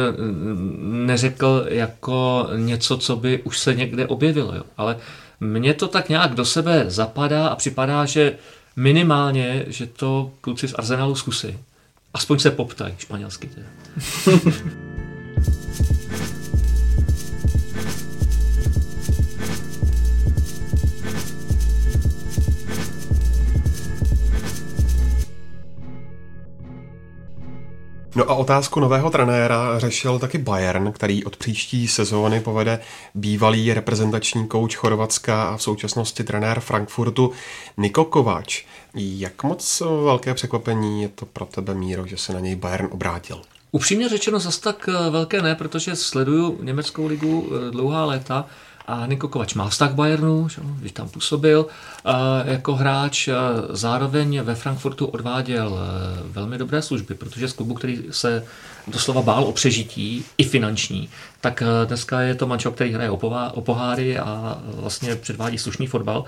neřekl 0.81 1.65
jako 1.69 2.49
něco, 2.55 2.97
co 2.97 3.15
by 3.15 3.41
už 3.43 3.59
se 3.59 3.73
někde 3.73 4.07
objevilo. 4.07 4.55
Jo. 4.55 4.63
Ale 4.77 4.97
mně 5.39 5.73
to 5.73 5.87
tak 5.87 6.09
nějak 6.09 6.35
do 6.35 6.45
sebe 6.45 6.85
zapadá 6.87 7.47
a 7.47 7.55
připadá, 7.55 8.05
že 8.05 8.35
minimálně, 8.75 9.65
že 9.67 9.85
to 9.85 10.31
kluci 10.41 10.67
z 10.67 10.73
Arsenalu 10.73 11.15
zkusí. 11.15 11.57
Aspoň 12.13 12.39
se 12.39 12.51
poptají 12.51 12.93
španělsky. 12.97 13.49
No 28.15 28.29
a 28.29 28.33
otázku 28.35 28.79
nového 28.79 29.09
trenéra 29.09 29.79
řešil 29.79 30.19
taky 30.19 30.37
Bayern, 30.37 30.91
který 30.91 31.25
od 31.25 31.37
příští 31.37 31.87
sezóny 31.87 32.39
povede 32.39 32.79
bývalý 33.15 33.73
reprezentační 33.73 34.47
kouč 34.47 34.75
Chorvatska 34.75 35.43
a 35.43 35.57
v 35.57 35.63
současnosti 35.63 36.23
trenér 36.23 36.59
Frankfurtu 36.59 37.31
Niko 37.77 38.05
Kovač. 38.05 38.63
Jak 38.95 39.43
moc 39.43 39.83
velké 40.03 40.33
překvapení 40.33 41.01
je 41.01 41.09
to 41.09 41.25
pro 41.25 41.45
tebe, 41.45 41.73
Míro, 41.73 42.07
že 42.07 42.17
se 42.17 42.33
na 42.33 42.39
něj 42.39 42.55
Bayern 42.55 42.87
obrátil? 42.91 43.41
Upřímně 43.71 44.09
řečeno 44.09 44.39
zas 44.39 44.57
tak 44.57 44.89
velké 45.09 45.41
ne, 45.41 45.55
protože 45.55 45.95
sleduju 45.95 46.59
německou 46.63 47.07
ligu 47.07 47.49
eh, 47.51 47.71
dlouhá 47.71 48.05
léta 48.05 48.45
a 48.87 49.05
Niko 49.05 49.27
Kovač 49.27 49.53
má 49.53 49.69
vztah 49.69 49.91
k 49.91 49.95
Bayernu, 49.95 50.47
když 50.79 50.91
tam 50.91 51.09
působil 51.09 51.67
jako 52.45 52.75
hráč. 52.75 53.29
Zároveň 53.69 54.41
ve 54.41 54.55
Frankfurtu 54.55 55.05
odváděl 55.05 55.79
e, 55.79 56.31
velmi 56.31 56.57
dobré 56.57 56.81
služby, 56.81 57.13
protože 57.15 57.47
z 57.47 57.53
klubu, 57.53 57.73
který 57.73 58.03
se 58.11 58.45
doslova 58.87 59.21
bál 59.21 59.43
o 59.43 59.51
přežití, 59.51 60.25
i 60.37 60.43
finanční, 60.43 61.09
tak 61.41 61.61
e, 61.61 61.65
dneska 61.85 62.21
je 62.21 62.35
to 62.35 62.47
mančel, 62.47 62.71
který 62.71 62.93
hraje 62.93 63.09
o 63.53 63.61
poháry 63.61 64.19
a 64.19 64.57
vlastně 64.65 65.15
předvádí 65.15 65.57
slušný 65.57 65.87
fotbal. 65.87 66.25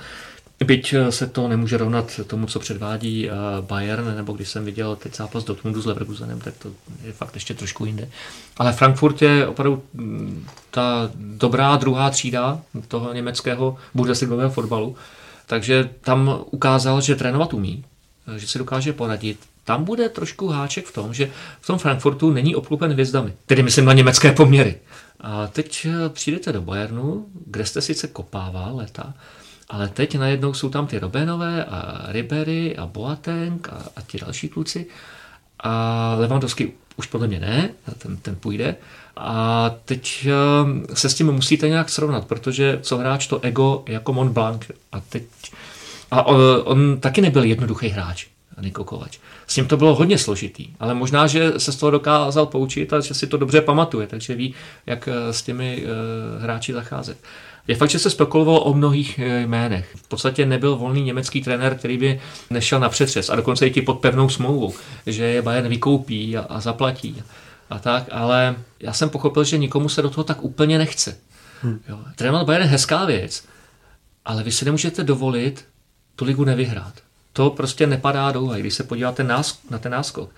Byť 0.63 0.93
eh, 0.93 1.11
se 1.11 1.27
to 1.27 1.47
nemůže 1.47 1.77
rovnat 1.77 2.19
tomu, 2.27 2.47
co 2.47 2.59
předvádí 2.59 3.29
eh, 3.29 3.33
Bayern, 3.61 4.15
nebo 4.15 4.33
když 4.33 4.49
jsem 4.49 4.65
viděl 4.65 4.95
teď 4.95 5.15
zápas 5.15 5.43
Dortmundu 5.43 5.81
s 5.81 5.85
Leverkusenem, 5.85 6.39
tak 6.39 6.53
to 6.57 6.71
je 7.03 7.13
fakt 7.13 7.33
ještě 7.33 7.53
trošku 7.53 7.85
jinde. 7.85 8.09
Ale 8.57 8.73
Frankfurt 8.73 9.21
je 9.21 9.47
opravdu 9.47 9.83
mm, 9.93 10.45
ta 10.71 11.11
dobrá 11.15 11.75
druhá 11.75 12.09
třída 12.09 12.61
toho 12.87 13.13
německého 13.13 13.77
bundesligového 13.93 14.49
fotbalu, 14.49 14.95
takže 15.45 15.89
tam 16.01 16.39
ukázal, 16.51 17.01
že 17.01 17.15
trénovat 17.15 17.53
umí, 17.53 17.83
eh, 18.35 18.39
že 18.39 18.47
si 18.47 18.57
dokáže 18.59 18.93
poradit. 18.93 19.39
Tam 19.63 19.83
bude 19.83 20.09
trošku 20.09 20.47
háček 20.47 20.85
v 20.85 20.93
tom, 20.93 21.13
že 21.13 21.31
v 21.61 21.67
tom 21.67 21.77
Frankfurtu 21.77 22.31
není 22.31 22.55
obklopen 22.55 22.91
hvězdami, 22.91 23.33
tedy 23.45 23.63
myslím 23.63 23.85
na 23.85 23.93
německé 23.93 24.31
poměry. 24.31 24.75
A 25.21 25.47
teď 25.47 25.87
přijdete 26.09 26.51
do 26.51 26.61
Bayernu, 26.61 27.25
kde 27.45 27.65
jste 27.65 27.81
sice 27.81 28.07
kopává 28.07 28.71
leta, 28.71 29.13
ale 29.69 29.87
teď 29.87 30.17
najednou 30.17 30.53
jsou 30.53 30.69
tam 30.69 30.87
ty 30.87 30.99
Robenové 30.99 31.65
a 31.65 32.05
Ribery 32.11 32.77
a 32.77 32.85
Boateng 32.85 33.69
a, 33.69 33.83
a 33.95 34.01
ti 34.01 34.19
další 34.19 34.49
kluci. 34.49 34.85
A 35.59 36.15
Levandovský 36.19 36.71
už 36.97 37.07
podle 37.07 37.27
mě 37.27 37.39
ne, 37.39 37.69
ten, 37.97 38.17
ten 38.17 38.35
půjde. 38.35 38.75
A 39.17 39.69
teď 39.85 40.27
um, 40.63 40.85
se 40.93 41.09
s 41.09 41.13
tím 41.13 41.31
musíte 41.31 41.69
nějak 41.69 41.89
srovnat, 41.89 42.25
protože 42.25 42.79
co 42.81 42.97
hráč 42.97 43.27
to 43.27 43.39
ego 43.39 43.83
jako 43.87 44.13
Mont 44.13 44.31
Blanc. 44.31 44.65
A 44.91 44.99
teď 44.99 45.23
a 46.11 46.23
on, 46.23 46.37
on 46.63 46.99
taky 46.99 47.21
nebyl 47.21 47.43
jednoduchý 47.43 47.87
hráč, 47.87 48.27
Niko 48.61 48.83
Kovač. 48.83 49.17
S 49.47 49.55
ním 49.55 49.67
to 49.67 49.77
bylo 49.77 49.95
hodně 49.95 50.17
složitý, 50.17 50.67
ale 50.79 50.93
možná, 50.93 51.27
že 51.27 51.53
se 51.57 51.71
z 51.71 51.75
toho 51.75 51.91
dokázal 51.91 52.45
poučit 52.45 52.93
a 52.93 52.99
že 52.99 53.13
si 53.13 53.27
to 53.27 53.37
dobře 53.37 53.61
pamatuje, 53.61 54.07
takže 54.07 54.35
ví, 54.35 54.53
jak 54.85 55.07
eh, 55.07 55.33
s 55.33 55.41
těmi 55.41 55.83
uh, 55.85 56.43
hráči 56.43 56.73
zacházet. 56.73 57.17
Je 57.67 57.75
fakt, 57.75 57.89
že 57.89 57.99
se 57.99 58.09
spekulovalo 58.09 58.63
o 58.63 58.73
mnohých 58.73 59.19
eh, 59.19 59.41
jménech. 59.41 59.95
V 59.95 60.07
podstatě 60.07 60.45
nebyl 60.45 60.75
volný 60.75 61.03
německý 61.03 61.41
trenér, 61.41 61.75
který 61.75 61.97
by 61.97 62.21
nešel 62.49 62.79
na 62.79 62.89
přetřes 62.89 63.29
a 63.29 63.35
dokonce 63.35 63.67
i 63.67 63.71
ti 63.71 63.81
pod 63.81 63.99
pevnou 63.99 64.29
smlouvu, 64.29 64.73
že 65.05 65.23
je 65.23 65.41
Bayern 65.41 65.67
vykoupí 65.67 66.37
a, 66.37 66.41
a 66.41 66.59
zaplatí 66.59 67.23
a 67.69 67.79
tak, 67.79 68.03
ale 68.11 68.55
já 68.79 68.93
jsem 68.93 69.09
pochopil, 69.09 69.43
že 69.43 69.57
nikomu 69.57 69.89
se 69.89 70.01
do 70.01 70.09
toho 70.09 70.23
tak 70.23 70.43
úplně 70.43 70.77
nechce. 70.77 71.17
Hmm. 71.61 71.79
Jo. 71.89 71.99
Trénovat 72.15 72.47
Bayern 72.47 72.63
je 72.63 72.71
hezká 72.71 73.05
věc, 73.05 73.43
ale 74.25 74.43
vy 74.43 74.51
si 74.51 74.65
nemůžete 74.65 75.03
dovolit 75.03 75.65
tu 76.15 76.25
ligu 76.25 76.43
nevyhrát. 76.43 76.93
To 77.33 77.49
prostě 77.49 77.87
nepadá 77.87 78.31
do 78.31 78.41
úvahy, 78.41 78.61
když 78.61 78.73
se 78.73 78.83
podíváte 78.83 79.23
na 79.23 79.43
ten 79.79 79.91
náskok. 79.91 80.29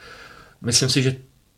Myslím 0.61 0.89
si, 0.89 1.03
že 1.03 1.15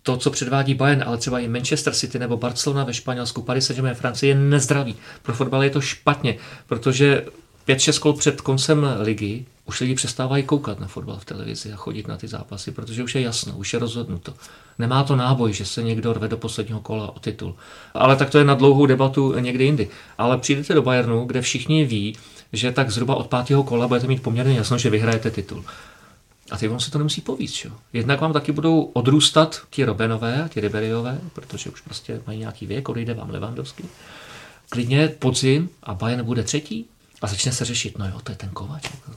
to, 0.08 0.18
co 0.18 0.32
předvádí 0.32 0.74
Bayern, 0.74 1.04
ale 1.06 1.18
třeba 1.18 1.40
i 1.40 1.48
Manchester 1.48 1.94
City 1.94 2.20
nebo 2.20 2.38
Barcelona 2.38 2.84
ve 2.84 2.94
Španělsku, 2.94 3.42
Paris 3.42 3.66
Saint-Germain 3.66 3.96
Francie 3.96 4.32
je 4.32 4.36
nezdravý. 4.36 4.96
Pro 5.24 5.34
fotbal 5.34 5.64
je 5.64 5.70
to 5.70 5.82
špatně, 5.82 6.36
protože 6.68 7.26
5-6 7.68 8.00
kol 8.00 8.14
před 8.14 8.42
koncem 8.42 8.88
ligy 9.00 9.46
už 9.66 9.80
lidi 9.80 9.96
přestávají 9.96 10.44
koukat 10.44 10.80
na 10.80 10.88
fotbal 10.88 11.18
v 11.20 11.26
televizi 11.26 11.74
a 11.74 11.76
chodit 11.76 12.08
na 12.08 12.18
ty 12.18 12.28
zápasy, 12.28 12.72
protože 12.72 13.04
už 13.04 13.16
je 13.16 13.22
jasno, 13.22 13.54
už 13.58 13.74
je 13.74 13.80
rozhodnuto. 13.80 14.34
Nemá 14.80 15.04
to 15.04 15.16
náboj, 15.16 15.54
že 15.54 15.66
se 15.66 15.84
někdo 15.84 16.14
rve 16.14 16.28
do 16.28 16.38
posledního 16.38 16.80
kola 16.80 17.16
o 17.16 17.20
titul. 17.20 17.56
Ale 17.94 18.16
tak 18.16 18.30
to 18.30 18.38
je 18.38 18.44
na 18.44 18.54
dlouhou 18.54 18.86
debatu 18.86 19.40
někdy 19.40 19.64
jindy. 19.64 19.88
Ale 20.18 20.38
přijdete 20.38 20.74
do 20.74 20.82
Bayernu, 20.82 21.26
kde 21.26 21.42
všichni 21.42 21.86
ví, 21.86 22.16
že 22.54 22.72
tak 22.72 22.92
zhruba 22.92 23.16
od 23.16 23.28
pátého 23.28 23.64
kola 23.64 23.88
budete 23.88 24.08
mít 24.08 24.24
poměrně 24.24 24.58
jasno, 24.58 24.78
že 24.78 24.90
vyhrajete 24.90 25.32
titul. 25.32 25.64
A 26.52 26.58
ty 26.58 26.68
vám 26.68 26.80
se 26.80 26.92
to 26.92 26.98
nemusí 26.98 27.22
povíct. 27.22 27.54
Čo? 27.54 27.70
Jednak 27.94 28.22
vám 28.22 28.34
taky 28.34 28.52
budou 28.52 28.82
odrůstat 28.82 29.62
ti 29.70 29.86
Robenové, 29.86 30.50
ti 30.54 30.62
Riberiové, 30.62 31.22
protože 31.34 31.70
už 31.70 31.82
prostě 31.82 32.22
mají 32.28 32.40
nějaký 32.40 32.66
věk, 32.66 32.90
odejde 32.90 33.14
vám 33.14 33.30
Levandovský. 33.30 33.84
Klidně 34.70 35.08
podzim 35.08 35.70
a 35.84 35.94
Bayern 35.94 36.26
bude 36.26 36.44
třetí 36.44 36.86
a 37.22 37.28
začne 37.28 37.52
se 37.52 37.66
řešit, 37.66 37.98
no 37.98 38.08
jo, 38.08 38.20
to 38.24 38.32
je 38.32 38.36
ten 38.36 38.50
Kovač. 38.50 38.84
Jako, 38.84 39.12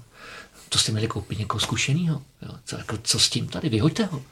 to 0.68 0.78
jste 0.78 0.92
měli 0.92 1.08
koupit 1.08 1.38
někoho 1.38 1.60
zkušeného. 1.60 2.22
Co, 2.64 2.76
jako, 2.76 2.98
co 3.02 3.18
s 3.18 3.28
tím 3.28 3.48
tady, 3.48 3.68
vyhoďte 3.68 4.04
ho. 4.04 4.22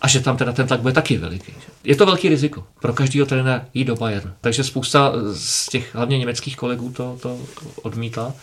A 0.00 0.08
že 0.08 0.20
tam 0.20 0.36
teda 0.36 0.52
ten 0.52 0.66
tlak 0.66 0.80
bude 0.80 0.94
taky 0.94 1.16
veliký. 1.16 1.52
Je 1.84 1.96
to 1.96 2.06
velký 2.06 2.28
riziko 2.28 2.66
pro 2.80 2.92
každého 2.92 3.26
trenéra 3.26 3.64
jít 3.74 3.84
do 3.84 3.96
Bayern. 3.96 4.34
Takže 4.40 4.64
spousta 4.64 5.12
z 5.32 5.68
těch 5.68 5.94
hlavně 5.94 6.18
německých 6.18 6.56
kolegů 6.56 6.92
to, 6.92 7.18
to 7.22 7.38
odmítla. 7.82 8.34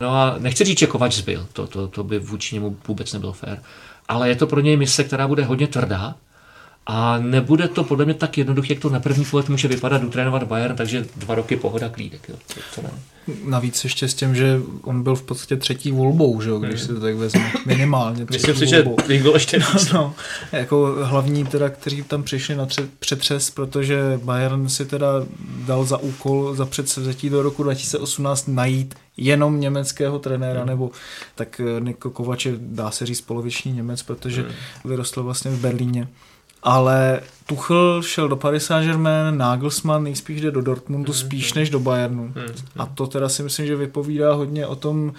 No 0.00 0.08
a 0.10 0.36
nechci 0.38 0.64
říct, 0.64 0.78
že 0.78 0.86
Kovač 0.86 1.14
zbyl, 1.14 1.46
to, 1.52 1.66
to, 1.66 1.88
to 1.88 2.04
by 2.04 2.18
vůči 2.18 2.54
němu 2.54 2.76
vůbec 2.88 3.12
nebylo 3.12 3.32
fér. 3.32 3.62
Ale 4.08 4.28
je 4.28 4.36
to 4.36 4.46
pro 4.46 4.60
něj 4.60 4.76
mise, 4.76 5.04
která 5.04 5.28
bude 5.28 5.44
hodně 5.44 5.66
tvrdá, 5.66 6.14
a 6.90 7.18
nebude 7.18 7.68
to 7.68 7.84
podle 7.84 8.04
mě 8.04 8.14
tak 8.14 8.38
jednoduché, 8.38 8.72
jak 8.72 8.82
to 8.82 8.90
na 8.90 9.00
první 9.00 9.24
pohled 9.24 9.48
může 9.48 9.68
vypadat, 9.68 10.02
utrénovat 10.02 10.42
Bayern, 10.42 10.76
takže 10.76 11.06
dva 11.16 11.34
roky 11.34 11.56
pohoda 11.56 11.88
klídek. 11.88 12.28
Jo. 12.28 12.36
To, 12.54 12.60
to 12.74 12.82
ne. 12.82 12.90
Navíc 13.44 13.84
ještě 13.84 14.08
s 14.08 14.14
tím, 14.14 14.34
že 14.34 14.60
on 14.82 15.02
byl 15.02 15.14
v 15.16 15.22
podstatě 15.22 15.56
třetí 15.56 15.90
volbou, 15.90 16.40
že 16.40 16.50
jo, 16.50 16.58
když 16.58 16.80
si 16.80 16.88
to 16.88 17.00
tak 17.00 17.14
vezme. 17.14 17.52
Minimálně. 17.66 18.26
Myslím 18.30 18.56
si, 18.56 18.66
že 18.66 18.84
byl 19.08 19.34
ještě 19.34 19.58
no, 19.58 19.66
no, 19.92 20.14
jako 20.52 20.96
hlavní 21.02 21.44
teda, 21.44 21.68
kteří 21.68 22.02
tam 22.02 22.22
přišli 22.22 22.56
na 22.56 22.66
tři, 22.66 22.82
přetřes, 22.98 23.50
protože 23.50 24.20
Bayern 24.24 24.68
si 24.68 24.84
teda 24.84 25.08
dal 25.66 25.84
za 25.84 25.96
úkol 25.96 26.54
za 26.54 26.66
předsevzetí 26.66 27.30
do 27.30 27.42
roku 27.42 27.62
2018 27.62 28.48
najít 28.48 28.94
jenom 29.18 29.60
německého 29.60 30.18
trenéra, 30.18 30.60
hmm. 30.60 30.68
nebo 30.68 30.90
tak 31.34 31.60
Niko 31.80 32.10
Kovač 32.10 32.46
je, 32.46 32.52
dá 32.58 32.90
se 32.90 33.06
říct, 33.06 33.20
poloviční 33.20 33.72
Němec, 33.72 34.02
protože 34.02 34.42
hmm. 34.42 34.52
vyrostl 34.84 35.22
vlastně 35.22 35.50
v 35.50 35.60
Berlíně 35.60 36.08
ale 36.62 37.20
Tuchel 37.48 38.02
šel 38.02 38.28
do 38.28 38.36
Paris 38.36 38.64
Saint-Germain, 38.64 39.36
Nagelsmann 39.36 40.04
nejspíš 40.04 40.40
jde 40.40 40.50
do 40.50 40.62
Dortmundu 40.62 41.12
mm, 41.12 41.18
spíš 41.18 41.54
než 41.54 41.70
do 41.70 41.80
Bayernu. 41.80 42.24
Mm, 42.24 42.32
a 42.78 42.86
to 42.86 43.06
teda 43.06 43.28
si 43.28 43.42
myslím, 43.42 43.66
že 43.66 43.76
vypovídá 43.76 44.34
hodně 44.34 44.66
o 44.66 44.76
tom, 44.76 45.12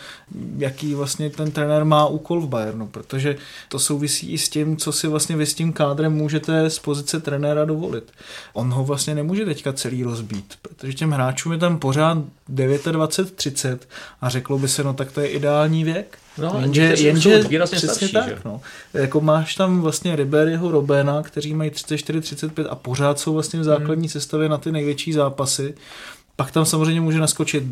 jaký 0.57 0.93
vlastně 0.93 1.29
ten 1.29 1.51
trenér 1.51 1.85
má 1.85 2.05
úkol 2.05 2.41
v 2.41 2.47
Bayernu, 2.47 2.87
protože 2.87 3.35
to 3.69 3.79
souvisí 3.79 4.31
i 4.31 4.37
s 4.37 4.49
tím, 4.49 4.77
co 4.77 4.91
si 4.91 5.07
vlastně 5.07 5.37
vy 5.37 5.45
s 5.45 5.53
tím 5.53 5.73
kádrem 5.73 6.13
můžete 6.13 6.69
z 6.69 6.79
pozice 6.79 7.19
trenéra 7.19 7.65
dovolit. 7.65 8.11
On 8.53 8.69
ho 8.69 8.83
vlastně 8.83 9.15
nemůže 9.15 9.45
teďka 9.45 9.73
celý 9.73 10.03
rozbít, 10.03 10.53
protože 10.61 10.93
těm 10.93 11.11
hráčům 11.11 11.51
je 11.51 11.57
tam 11.57 11.79
pořád 11.79 12.17
29, 12.47 13.35
30 13.35 13.87
a 14.21 14.29
řeklo 14.29 14.59
by 14.59 14.67
se, 14.67 14.83
no 14.83 14.93
tak 14.93 15.11
to 15.11 15.21
je 15.21 15.27
ideální 15.27 15.83
věk. 15.83 16.17
No, 16.41 16.59
jenže, 16.61 16.81
jenže 16.81 17.43
přesně 17.65 17.89
starší, 17.89 18.13
tak, 18.13 18.27
že? 18.27 18.37
no. 18.45 18.61
Jako 18.93 19.21
máš 19.21 19.55
tam 19.55 19.81
vlastně 19.81 20.15
Riberyho, 20.15 20.71
Robena, 20.71 21.23
kteří 21.23 21.53
mají 21.53 21.69
34, 21.69 22.21
35 22.21 22.67
a 22.67 22.75
pořád 22.75 23.19
jsou 23.19 23.33
vlastně 23.33 23.59
v 23.59 23.63
základní 23.63 24.07
hmm. 24.07 24.09
sestavě 24.09 24.49
na 24.49 24.57
ty 24.57 24.71
největší 24.71 25.13
zápasy. 25.13 25.73
Pak 26.35 26.51
tam 26.51 26.65
samozřejmě 26.65 27.01
může 27.01 27.19
naskočit 27.19 27.63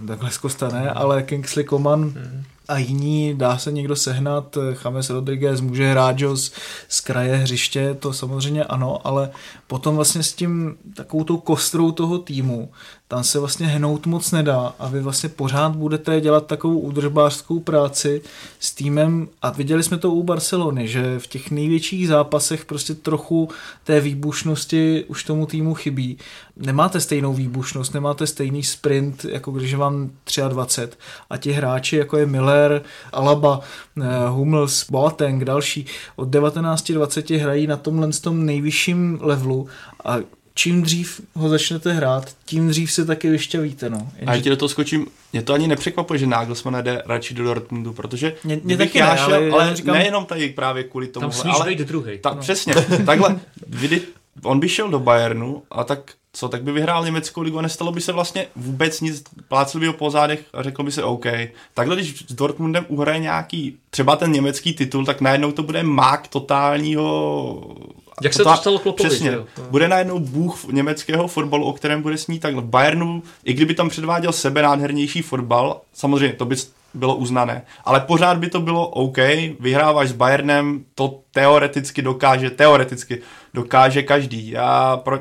Douglas 0.00 0.38
Costa 0.38 0.68
ne, 0.68 0.90
ale 0.90 1.22
Kingsley 1.22 1.64
Coman 1.64 2.02
hmm 2.02 2.44
a 2.68 2.78
jiní, 2.78 3.34
dá 3.34 3.58
se 3.58 3.72
někdo 3.72 3.96
sehnat, 3.96 4.58
James 4.84 5.10
Rodriguez 5.10 5.60
může 5.60 5.90
hrát 5.90 6.20
Jos 6.20 6.52
z 6.88 7.00
kraje 7.00 7.36
hřiště, 7.36 7.96
to 7.98 8.12
samozřejmě 8.12 8.64
ano, 8.64 9.06
ale 9.06 9.30
potom 9.66 9.96
vlastně 9.96 10.22
s 10.22 10.32
tím 10.32 10.76
takovou 10.94 11.24
tou 11.24 11.36
kostrou 11.36 11.92
toho 11.92 12.18
týmu, 12.18 12.70
tam 13.08 13.24
se 13.24 13.38
vlastně 13.38 13.66
hnout 13.66 14.06
moc 14.06 14.32
nedá 14.32 14.74
a 14.78 14.88
vy 14.88 15.00
vlastně 15.00 15.28
pořád 15.28 15.76
budete 15.76 16.20
dělat 16.20 16.46
takovou 16.46 16.78
údržbářskou 16.78 17.60
práci 17.60 18.22
s 18.60 18.74
týmem. 18.74 19.28
A 19.42 19.50
viděli 19.50 19.82
jsme 19.82 19.98
to 19.98 20.10
u 20.10 20.22
Barcelony, 20.22 20.88
že 20.88 21.18
v 21.18 21.26
těch 21.26 21.50
největších 21.50 22.08
zápasech 22.08 22.64
prostě 22.64 22.94
trochu 22.94 23.48
té 23.84 24.00
výbušnosti 24.00 25.04
už 25.08 25.24
tomu 25.24 25.46
týmu 25.46 25.74
chybí. 25.74 26.18
Nemáte 26.56 27.00
stejnou 27.00 27.34
výbušnost, 27.34 27.94
nemáte 27.94 28.26
stejný 28.26 28.62
sprint, 28.62 29.24
jako 29.24 29.50
když 29.50 29.74
vám 29.74 30.10
23 30.48 30.98
a 31.30 31.36
ti 31.36 31.52
hráči, 31.52 31.96
jako 31.96 32.16
je 32.16 32.26
Miller, 32.26 32.82
Alaba, 33.12 33.60
eh, 34.02 34.28
Hummels, 34.28 34.90
Boateng, 34.90 35.44
další, 35.44 35.86
od 36.16 36.28
19-20 36.28 37.36
hrají 37.36 37.66
na 37.66 37.76
tomhle 37.76 38.08
tom 38.08 38.46
nejvyšším 38.46 39.18
levelu. 39.20 39.66
A 40.04 40.18
čím 40.58 40.82
dřív 40.82 41.20
ho 41.34 41.48
začnete 41.48 41.92
hrát, 41.92 42.36
tím 42.44 42.68
dřív 42.68 42.92
se 42.92 43.04
taky 43.04 43.30
vyšťavíte. 43.30 43.90
No. 43.90 43.98
Jenže... 44.16 44.30
A 44.30 44.34
já 44.34 44.40
ti 44.40 44.50
do 44.50 44.56
toho 44.56 44.68
skočím, 44.68 45.06
mě 45.32 45.42
to 45.42 45.52
ani 45.52 45.68
nepřekvapuje, 45.68 46.18
že 46.18 46.26
Nagelsmann 46.26 46.84
jde 46.84 47.02
radši 47.06 47.34
do 47.34 47.44
Dortmundu, 47.44 47.92
protože 47.92 48.34
mě, 48.44 48.60
mě 48.64 48.76
taky 48.76 48.98
já 48.98 49.16
šel, 49.16 49.34
ale, 49.34 49.50
ale 49.50 49.76
říkám, 49.76 49.94
nejenom 49.94 50.26
tady 50.26 50.48
právě 50.48 50.84
kvůli 50.84 51.06
tomu. 51.06 51.30
Tam 51.30 51.50
ale 51.50 51.66
být 51.66 51.78
druhý. 51.78 52.18
Ta, 52.18 52.30
no. 52.30 52.40
Přesně, 52.40 52.74
takhle, 53.06 53.40
vidy, 53.66 54.02
on 54.42 54.60
by 54.60 54.68
šel 54.68 54.88
do 54.88 54.98
Bayernu 54.98 55.62
a 55.70 55.84
tak 55.84 56.12
co, 56.32 56.48
tak 56.48 56.62
by 56.62 56.72
vyhrál 56.72 57.04
německou 57.04 57.42
ligu 57.42 57.58
a 57.58 57.62
nestalo 57.62 57.92
by 57.92 58.00
se 58.00 58.12
vlastně 58.12 58.46
vůbec 58.56 59.00
nic, 59.00 59.22
plácel 59.48 59.80
by 59.80 59.86
ho 59.86 59.92
po 59.92 60.10
zádech 60.10 60.40
a 60.52 60.62
řekl 60.62 60.82
by 60.82 60.92
se 60.92 61.04
OK. 61.04 61.26
Takhle, 61.74 61.96
když 61.96 62.24
s 62.28 62.32
Dortmundem 62.32 62.86
uhraje 62.88 63.18
nějaký, 63.18 63.76
třeba 63.90 64.16
ten 64.16 64.32
německý 64.32 64.72
titul, 64.72 65.04
tak 65.04 65.20
najednou 65.20 65.52
to 65.52 65.62
bude 65.62 65.82
mák 65.82 66.28
totálního 66.28 67.76
jak 68.22 68.34
se 68.34 68.44
to 68.44 68.56
stalo 68.56 68.78
Klopovi, 68.78 69.08
Přesně. 69.08 69.30
Jo? 69.30 69.46
Bude 69.70 69.88
najednou 69.88 70.18
bůh 70.18 70.64
německého 70.72 71.28
fotbalu, 71.28 71.64
o 71.64 71.72
kterém 71.72 72.02
bude 72.02 72.18
snít 72.18 72.42
tak 72.42 72.54
v 72.54 72.62
Bayernu, 72.64 73.22
i 73.44 73.52
kdyby 73.52 73.74
tam 73.74 73.88
předváděl 73.88 74.32
sebe 74.32 74.62
nádhernější 74.62 75.22
fotbal, 75.22 75.80
samozřejmě 75.94 76.34
to 76.34 76.44
by 76.44 76.56
bylo 76.94 77.16
uznané, 77.16 77.62
ale 77.84 78.00
pořád 78.00 78.38
by 78.38 78.50
to 78.50 78.60
bylo 78.60 78.88
OK, 78.88 79.18
vyhráváš 79.60 80.08
s 80.08 80.12
Bayernem, 80.12 80.84
to 80.94 81.20
teoreticky 81.32 82.02
dokáže, 82.02 82.50
teoreticky 82.50 83.22
dokáže 83.54 84.02
každý. 84.02 84.50
Já 84.50 84.96
pro, 84.96 85.18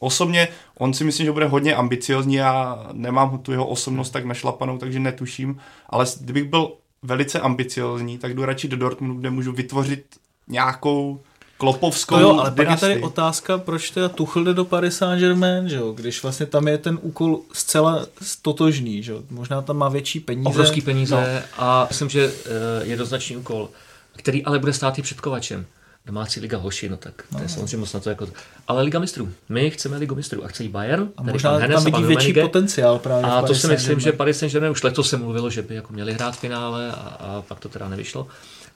osobně, 0.00 0.48
on 0.78 0.94
si 0.94 1.04
myslím, 1.04 1.26
že 1.26 1.32
bude 1.32 1.46
hodně 1.46 1.74
ambiciozní, 1.74 2.34
já 2.34 2.86
nemám 2.92 3.38
tu 3.38 3.52
jeho 3.52 3.66
osobnost 3.66 4.10
tak 4.10 4.24
našlapanou, 4.24 4.78
takže 4.78 5.00
netuším, 5.00 5.58
ale 5.90 6.06
kdybych 6.20 6.44
byl 6.44 6.72
velice 7.02 7.40
ambiciozní, 7.40 8.18
tak 8.18 8.34
jdu 8.34 8.44
radši 8.44 8.68
do 8.68 8.76
Dortmundu, 8.76 9.20
kde 9.20 9.30
můžu 9.30 9.52
vytvořit 9.52 10.04
nějakou 10.48 11.20
klopovskou 11.58 12.14
to 12.14 12.20
jo, 12.20 12.38
ale 12.38 12.50
pak 12.50 12.70
je 12.70 12.76
tady 12.76 13.02
otázka, 13.02 13.58
proč 13.58 13.90
teda 13.90 14.08
Tuchl 14.08 14.44
jde 14.44 14.54
do 14.54 14.64
Paris 14.64 14.96
Saint-Germain, 14.96 15.68
že 15.68 15.76
jo? 15.76 15.92
když 15.92 16.22
vlastně 16.22 16.46
tam 16.46 16.68
je 16.68 16.78
ten 16.78 16.98
úkol 17.02 17.40
zcela 17.52 18.06
stotožný, 18.22 19.02
že 19.02 19.12
jo? 19.12 19.22
možná 19.30 19.62
tam 19.62 19.76
má 19.76 19.88
větší 19.88 20.20
peníze. 20.20 20.48
Obrovský 20.48 20.80
peníze 20.80 21.14
no. 21.14 21.64
a 21.64 21.86
myslím, 21.88 22.08
že 22.08 22.32
eh, 22.46 22.50
jednoznačný 22.86 23.36
úkol, 23.36 23.68
který 24.16 24.44
ale 24.44 24.58
bude 24.58 24.72
stát 24.72 24.98
i 24.98 25.02
před 25.02 25.20
Kovačem. 25.20 25.66
Domácí 26.06 26.40
liga 26.40 26.58
hoši, 26.58 26.88
no 26.88 26.96
tak 26.96 27.14
to 27.30 27.36
je 27.36 27.42
no. 27.42 27.48
samozřejmě 27.48 27.76
moc 27.76 27.92
na 27.92 28.00
to 28.00 28.10
jako... 28.10 28.28
Ale 28.68 28.82
liga 28.82 28.98
mistrů. 28.98 29.28
My 29.48 29.70
chceme 29.70 29.96
ligu 29.96 30.14
mistrů 30.14 30.44
a 30.44 30.48
chce 30.48 30.62
jí 30.62 30.68
Bayern. 30.68 31.08
A 31.16 31.22
možná 31.22 31.58
tam 31.58 31.84
vidí 31.84 32.04
větší 32.04 32.32
potenciál 32.32 32.98
právě 32.98 33.24
A 33.24 33.42
to 33.42 33.54
si 33.54 33.66
myslím, 33.66 34.00
že 34.00 34.12
Paris 34.12 34.38
Saint-Germain 34.38 34.72
už 34.72 34.82
letos 34.82 35.08
se 35.08 35.16
mluvilo, 35.16 35.50
že 35.50 35.62
by 35.62 35.74
jako 35.74 35.92
měli 35.92 36.12
hrát 36.12 36.36
finále 36.36 36.92
a, 36.92 36.94
a 36.94 37.42
pak 37.48 37.60
to 37.60 37.68
teda 37.68 37.88
nevyšlo. 37.88 38.26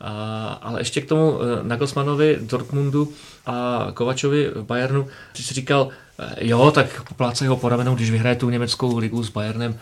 A, 0.01 0.59
ale 0.63 0.81
ještě 0.81 1.01
k 1.01 1.09
tomu 1.09 1.39
eh, 1.43 1.63
Nagelsmannovi, 1.63 2.39
Dortmundu 2.41 3.13
a 3.47 3.87
Kovačovi 3.95 4.51
v 4.55 4.65
Bayernu, 4.65 5.09
ty 5.33 5.43
jsi 5.43 5.55
říkal, 5.55 5.89
eh, 6.19 6.35
jo, 6.41 6.71
tak 6.71 7.09
poplácej 7.09 7.49
ho 7.49 7.57
po 7.57 7.69
ramenou, 7.69 7.95
když 7.95 8.11
vyhraje 8.11 8.37
tu 8.37 8.51
německou 8.51 8.99
ligu 8.99 9.23
s 9.23 9.31
Bayernem. 9.31 9.79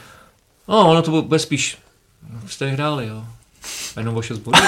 No, 0.69 0.91
ono 0.91 1.03
to 1.03 1.23
bude 1.23 1.39
spíš, 1.39 1.79
no, 2.33 2.49
jste 2.49 2.67
vyhráli, 2.67 3.07
jo. 3.07 3.25
Jenom 3.97 4.17
o 4.17 4.23
6 4.23 4.39
bodů. 4.39 4.59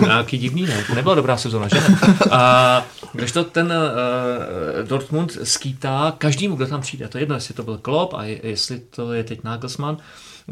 Nějaký 0.00 0.38
divný, 0.44 0.62
ne? 0.62 0.84
To 0.86 0.94
nebyla 0.94 1.14
dobrá 1.14 1.36
sezona, 1.36 1.68
že? 1.68 1.82
A 2.30 2.84
když 3.12 3.32
to 3.32 3.44
ten 3.44 3.66
uh, 3.66 4.88
Dortmund 4.88 5.38
skýtá 5.42 6.14
každému, 6.18 6.56
kdo 6.56 6.66
tam 6.66 6.80
přijde. 6.80 7.08
To 7.08 7.18
je 7.18 7.22
jedno, 7.22 7.34
jestli 7.34 7.54
to 7.54 7.62
byl 7.62 7.78
Klopp 7.78 8.14
a 8.14 8.24
jestli 8.24 8.78
to 8.78 9.12
je 9.12 9.24
teď 9.24 9.44
Nagelsmann, 9.44 9.96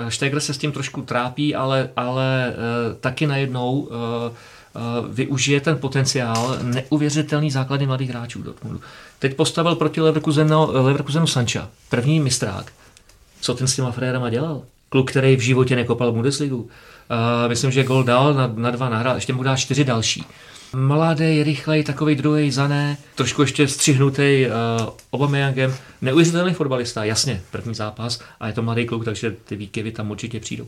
Štegler 0.08 0.40
se 0.40 0.54
s 0.54 0.58
tím 0.58 0.72
trošku 0.72 1.02
trápí, 1.02 1.54
ale, 1.54 1.90
ale 1.96 2.54
uh, 2.56 2.96
taky 2.96 3.26
najednou 3.26 3.72
uh, 3.72 3.88
uh, 3.88 5.14
využije 5.14 5.60
ten 5.60 5.78
potenciál 5.78 6.58
neuvěřitelný 6.62 7.50
základy 7.50 7.86
mladých 7.86 8.10
hráčů 8.10 8.42
Dortmundu. 8.42 8.80
Teď 9.18 9.34
postavil 9.36 9.74
proti 9.74 10.00
Leverkusenu, 10.00 10.72
Leverkusenu 10.72 11.26
Sancha, 11.26 11.68
první 11.88 12.20
mistrák. 12.20 12.72
Co 13.40 13.54
ten 13.54 13.66
s 13.66 13.76
těma 13.76 13.90
frérama 13.90 14.30
dělal? 14.30 14.62
Kluk, 14.88 15.10
který 15.10 15.36
v 15.36 15.40
životě 15.40 15.76
nekopal 15.76 16.12
Bundesligu. 16.12 16.68
Uh, 17.10 17.48
myslím, 17.48 17.70
že 17.70 17.84
gol 17.84 18.04
dal 18.04 18.34
na, 18.34 18.52
na 18.54 18.70
dva 18.70 18.88
nahrál, 18.88 19.14
ještě 19.14 19.32
mu 19.32 19.42
dá 19.42 19.56
čtyři 19.56 19.84
další. 19.84 20.24
Mladý, 20.74 21.42
rychlej, 21.42 21.84
takový 21.84 22.14
druhý 22.14 22.50
zané, 22.50 22.96
trošku 23.14 23.42
ještě 23.42 23.68
střihnutý 23.68 24.46
uh, 24.46 24.88
Obameyangem. 25.10 25.74
Neuvěřitelný 26.02 26.54
fotbalista, 26.54 27.04
jasně, 27.04 27.42
první 27.50 27.74
zápas 27.74 28.20
a 28.40 28.46
je 28.46 28.52
to 28.52 28.62
mladý 28.62 28.86
kluk, 28.86 29.04
takže 29.04 29.36
ty 29.44 29.56
výkyvy 29.56 29.92
tam 29.92 30.10
určitě 30.10 30.40
přijdou. 30.40 30.66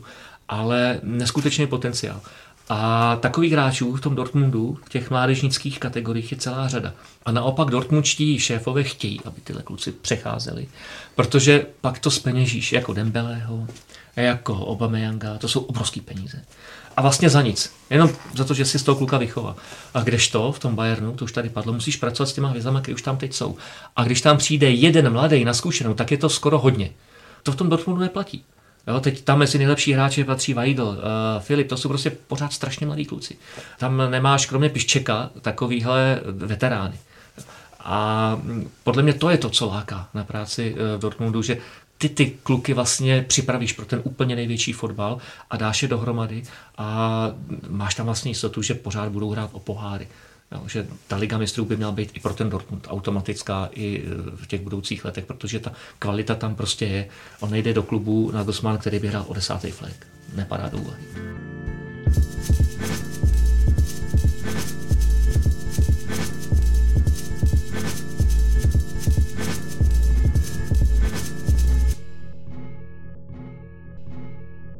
Ale 0.49 0.99
neskutečný 1.03 1.67
potenciál. 1.67 2.21
A 2.69 3.15
takových 3.15 3.51
hráčů 3.51 3.95
v 3.95 4.01
tom 4.01 4.15
Dortmundu, 4.15 4.77
v 4.85 4.89
těch 4.89 5.09
mládežnických 5.09 5.79
kategoriích 5.79 6.31
je 6.31 6.37
celá 6.37 6.67
řada. 6.67 6.93
A 7.25 7.31
naopak 7.31 7.69
Dortmundští 7.69 8.39
šéfové 8.39 8.83
chtějí, 8.83 9.19
aby 9.25 9.41
tyhle 9.41 9.63
kluci 9.63 9.91
přecházeli, 9.91 10.67
protože 11.15 11.65
pak 11.81 11.99
to 11.99 12.11
speněžíš 12.11 12.71
jako 12.73 12.93
Dembeleho, 12.93 13.67
jako 14.21 14.55
Obameyanga, 14.55 15.37
to 15.37 15.47
jsou 15.47 15.61
obrovský 15.61 16.01
peníze. 16.01 16.41
A 16.97 17.01
vlastně 17.01 17.29
za 17.29 17.41
nic. 17.41 17.73
Jenom 17.89 18.09
za 18.35 18.43
to, 18.43 18.53
že 18.53 18.65
si 18.65 18.79
z 18.79 18.83
toho 18.83 18.95
kluka 18.95 19.17
vychová. 19.17 19.55
A 19.93 20.03
kdežto 20.03 20.51
v 20.51 20.59
tom 20.59 20.75
Bayernu, 20.75 21.15
to 21.15 21.25
už 21.25 21.31
tady 21.31 21.49
padlo, 21.49 21.73
musíš 21.73 21.95
pracovat 21.95 22.29
s 22.29 22.33
těma 22.33 22.49
hvězdami, 22.49 22.79
které 22.81 22.95
už 22.95 23.01
tam 23.01 23.17
teď 23.17 23.33
jsou. 23.33 23.57
A 23.95 24.03
když 24.03 24.21
tam 24.21 24.37
přijde 24.37 24.69
jeden 24.69 25.13
mladý 25.13 25.45
na 25.45 25.53
zkušenou, 25.53 25.93
tak 25.93 26.11
je 26.11 26.17
to 26.17 26.29
skoro 26.29 26.59
hodně. 26.59 26.91
To 27.43 27.51
v 27.51 27.55
tom 27.55 27.69
Dortmundu 27.69 28.01
neplatí. 28.01 28.43
Jo, 28.87 28.99
teď 28.99 29.21
tam 29.21 29.39
mezi 29.39 29.57
nejlepší 29.57 29.93
hráče 29.93 30.23
patří 30.23 30.53
Vajdl, 30.53 30.83
uh, 30.83 30.95
Filip, 31.39 31.67
to 31.67 31.77
jsou 31.77 31.89
prostě 31.89 32.09
pořád 32.09 32.53
strašně 32.53 32.85
mladí 32.85 33.05
kluci. 33.05 33.37
Tam 33.77 34.11
nemáš 34.11 34.45
kromě 34.45 34.69
Piščeka 34.69 35.29
takovýhle 35.41 36.21
veterány. 36.25 36.99
A 37.79 38.37
podle 38.83 39.03
mě 39.03 39.13
to 39.13 39.29
je 39.29 39.37
to, 39.37 39.49
co 39.49 39.65
láká 39.65 40.07
na 40.13 40.23
práci 40.23 40.75
v 40.97 40.99
Dortmundu, 40.99 41.41
že 41.41 41.57
ty 41.99 42.09
ty 42.09 42.31
kluky 42.43 42.73
vlastně 42.73 43.25
připravíš 43.27 43.73
pro 43.73 43.85
ten 43.85 44.01
úplně 44.03 44.35
největší 44.35 44.73
fotbal 44.73 45.17
a 45.49 45.57
dáš 45.57 45.81
je 45.81 45.87
dohromady 45.87 46.43
a 46.77 47.31
máš 47.69 47.95
tam 47.95 48.05
vlastně 48.05 48.31
jistotu, 48.31 48.61
že 48.61 48.73
pořád 48.73 49.09
budou 49.09 49.29
hrát 49.29 49.49
o 49.53 49.59
poháry. 49.59 50.07
Jo, 50.51 50.63
že 50.67 50.87
ta 51.07 51.15
Liga 51.15 51.37
mistrů 51.37 51.65
by 51.65 51.77
měla 51.77 51.91
být 51.91 52.11
i 52.13 52.19
pro 52.19 52.33
ten 52.33 52.49
Dortmund 52.49 52.87
automatická 52.89 53.69
i 53.73 54.03
v 54.35 54.47
těch 54.47 54.61
budoucích 54.61 55.05
letech, 55.05 55.25
protože 55.25 55.59
ta 55.59 55.71
kvalita 55.99 56.35
tam 56.35 56.55
prostě 56.55 56.85
je. 56.85 57.07
On 57.39 57.51
nejde 57.51 57.73
do 57.73 57.83
klubu 57.83 58.31
na 58.31 58.43
Gosman, 58.43 58.77
který 58.77 58.99
by 58.99 59.07
hrál 59.07 59.25
o 59.27 59.33
desátý 59.33 59.71
flek. 59.71 60.07
Nepadá 60.35 60.69
do 60.69 60.77
úvahy. 60.77 61.03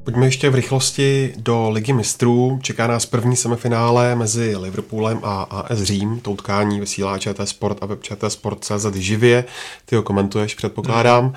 Pojďme 0.09 0.27
ještě 0.27 0.49
v 0.49 0.55
rychlosti 0.55 1.33
do 1.37 1.69
Ligy 1.69 1.93
mistrů. 1.93 2.59
Čeká 2.61 2.87
nás 2.87 3.05
první 3.05 3.35
semifinále 3.35 4.15
mezi 4.15 4.55
Liverpoolem 4.55 5.19
a 5.23 5.41
AS 5.41 5.79
Řím. 5.81 6.19
To 6.19 6.31
utkání 6.31 6.79
vysílá 6.79 7.17
ČT 7.17 7.49
Sport 7.49 7.77
a 7.81 7.85
web 7.85 8.03
ČT 8.03 8.31
Sport.cz 8.31 8.95
živě. 8.95 9.45
Ty 9.85 9.95
ho 9.95 10.03
komentuješ, 10.03 10.55
předpokládám. 10.55 11.25
Mm. 11.25 11.33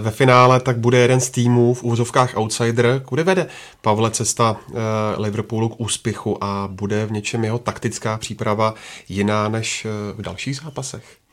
Ve 0.00 0.10
finále 0.10 0.60
tak 0.60 0.78
bude 0.78 0.98
jeden 0.98 1.20
z 1.20 1.30
týmů 1.30 1.74
v 1.74 1.84
úzovkách 1.84 2.36
outsider, 2.36 3.02
kudy 3.04 3.22
vede 3.22 3.46
Pavle 3.80 4.10
cesta 4.10 4.56
eh, 4.68 4.74
Liverpoolu 5.18 5.68
k 5.68 5.80
úspěchu 5.80 6.44
a 6.44 6.68
bude 6.72 7.06
v 7.06 7.12
něčem 7.12 7.44
jeho 7.44 7.58
taktická 7.58 8.18
příprava 8.18 8.74
jiná 9.08 9.48
než 9.48 9.84
eh, 9.84 10.12
v 10.12 10.22
dalších 10.22 10.56
zápasech. 10.56 11.25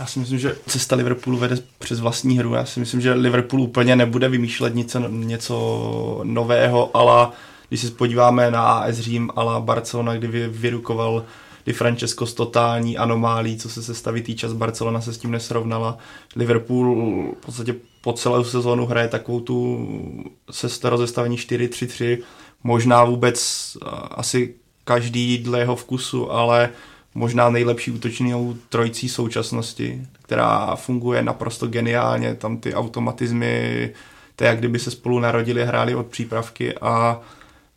Já 0.00 0.06
si 0.06 0.18
myslím, 0.18 0.38
že 0.38 0.56
cesta 0.66 0.96
Liverpoolu 0.96 1.38
vede 1.38 1.56
přes 1.78 2.00
vlastní 2.00 2.38
hru. 2.38 2.54
Já 2.54 2.64
si 2.64 2.80
myslím, 2.80 3.00
že 3.00 3.12
Liverpool 3.12 3.62
úplně 3.62 3.96
nebude 3.96 4.28
vymýšlet 4.28 4.74
něco, 4.74 5.08
něco 5.08 6.20
nového, 6.24 6.96
ale 6.96 7.28
když 7.68 7.80
se 7.80 7.90
podíváme 7.90 8.50
na 8.50 8.62
AS 8.62 8.94
Řím 8.94 9.30
a 9.36 9.60
Barcelona, 9.60 10.14
kdy 10.14 10.48
vyrukoval 10.48 11.24
Di 11.66 11.72
Francesco 11.72 12.26
s 12.26 12.34
totální 12.34 12.98
anomálí, 12.98 13.56
co 13.56 13.68
se 13.68 13.82
sestavy 13.82 14.22
týče 14.22 14.48
Barcelona 14.48 15.00
se 15.00 15.12
s 15.12 15.18
tím 15.18 15.30
nesrovnala. 15.30 15.98
Liverpool 16.36 16.94
v 17.40 17.46
podstatě 17.46 17.74
po 18.00 18.12
celou 18.12 18.44
sezónu 18.44 18.86
hraje 18.86 19.08
takovou 19.08 19.40
tu 19.40 19.88
sesta 20.50 20.90
rozestavení 20.90 21.36
4-3-3, 21.36 22.18
možná 22.64 23.04
vůbec 23.04 23.76
asi 24.10 24.54
každý 24.84 25.38
dle 25.38 25.58
jeho 25.58 25.76
vkusu, 25.76 26.32
ale 26.32 26.68
možná 27.14 27.50
nejlepší 27.50 27.90
útočnou 27.90 28.56
trojcí 28.68 29.08
současnosti, 29.08 30.02
která 30.22 30.76
funguje 30.76 31.22
naprosto 31.22 31.66
geniálně. 31.66 32.34
Tam 32.34 32.56
ty 32.56 32.74
automatizmy, 32.74 33.90
to 34.36 34.44
jak 34.44 34.58
kdyby 34.58 34.78
se 34.78 34.90
spolu 34.90 35.18
narodili, 35.18 35.66
hráli 35.66 35.94
od 35.94 36.06
přípravky 36.06 36.78
a 36.78 37.20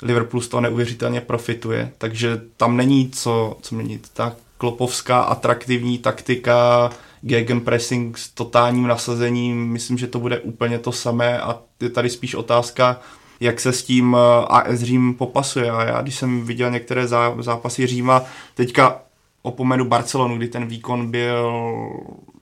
Liverpool 0.02 0.42
z 0.42 0.48
toho 0.48 0.62
neuvěřitelně 0.62 1.22
profituje. 1.22 1.92
Takže 1.98 2.42
tam 2.58 2.78
není 2.78 3.10
co, 3.10 3.58
co 3.62 3.76
měnit. 3.76 4.08
Ta 4.14 4.36
klopovská 4.58 5.22
atraktivní 5.22 5.98
taktika, 5.98 6.90
gegenpressing 7.22 8.18
s 8.18 8.30
totálním 8.30 8.88
nasazením, 8.88 9.68
myslím, 9.68 9.98
že 9.98 10.08
to 10.08 10.20
bude 10.20 10.40
úplně 10.40 10.80
to 10.80 10.92
samé 10.92 11.42
a 11.42 11.60
je 11.82 11.90
tady 11.90 12.10
spíš 12.10 12.36
otázka, 12.36 13.00
jak 13.40 13.60
se 13.60 13.74
s 13.74 13.84
tím 13.84 14.16
AS 14.48 14.80
Řím 14.80 15.14
popasuje. 15.14 15.72
A 15.72 15.84
já, 15.84 16.02
když 16.02 16.16
jsem 16.16 16.46
viděl 16.46 16.72
některé 16.72 17.08
zápasy 17.40 17.88
Říma, 17.88 18.24
teďka 18.56 19.02
opomenu 19.44 19.86
Barcelonu, 19.86 20.38
kdy 20.38 20.48
ten 20.48 20.66
výkon 20.66 21.12
byl 21.12 21.54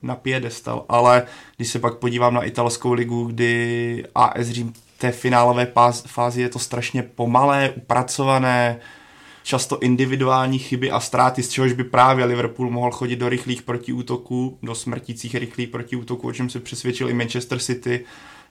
na 0.02 0.15
piedestal, 0.15 0.86
ale 0.90 1.23
když 1.57 1.68
se 1.68 1.80
pak 1.80 1.98
podívám 1.98 2.34
na 2.34 2.44
italskou 2.44 2.94
ligu, 2.94 3.26
kdy 3.26 4.03
AS 4.15 4.48
Řím 4.48 4.73
té 4.98 5.11
finálové 5.11 5.68
fázi 6.07 6.41
je 6.41 6.49
to 6.49 6.60
strašně 6.60 7.03
pomalé, 7.03 7.69
upracované, 7.69 8.80
často 9.44 9.80
individuální 9.80 10.60
chyby 10.60 10.91
a 10.91 10.99
ztráty, 10.99 11.44
z 11.44 11.49
čehož 11.49 11.73
by 11.73 11.84
právě 11.84 12.26
Liverpool 12.26 12.69
mohl 12.69 12.91
chodit 12.91 13.15
do 13.15 13.30
rychlých 13.30 13.61
protiútoků, 13.61 14.57
do 14.64 14.76
smrtících 14.76 15.36
rychlých 15.36 15.69
protiútoků, 15.69 16.28
o 16.28 16.34
čem 16.34 16.49
se 16.49 16.60
přesvědčil 16.60 17.10
i 17.10 17.14
Manchester 17.14 17.60
City. 17.60 18.06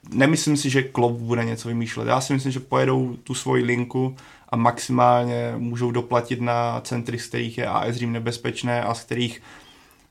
Nemyslím 0.09 0.57
si, 0.57 0.69
že 0.69 0.83
Klopp 0.83 1.19
bude 1.19 1.45
něco 1.45 1.67
vymýšlet. 1.67 2.07
Já 2.07 2.21
si 2.21 2.33
myslím, 2.33 2.51
že 2.51 2.59
pojedou 2.59 3.15
tu 3.23 3.33
svoji 3.33 3.63
linku 3.63 4.15
a 4.51 4.55
maximálně 4.55 5.53
můžou 5.57 5.91
doplatit 5.91 6.41
na 6.41 6.81
centry, 6.81 7.19
z 7.19 7.27
kterých 7.27 7.57
je 7.57 7.67
AS 7.67 7.95
Řím 7.95 8.11
nebezpečné 8.11 8.83
a 8.83 8.93
z 8.93 9.03
kterých 9.03 9.41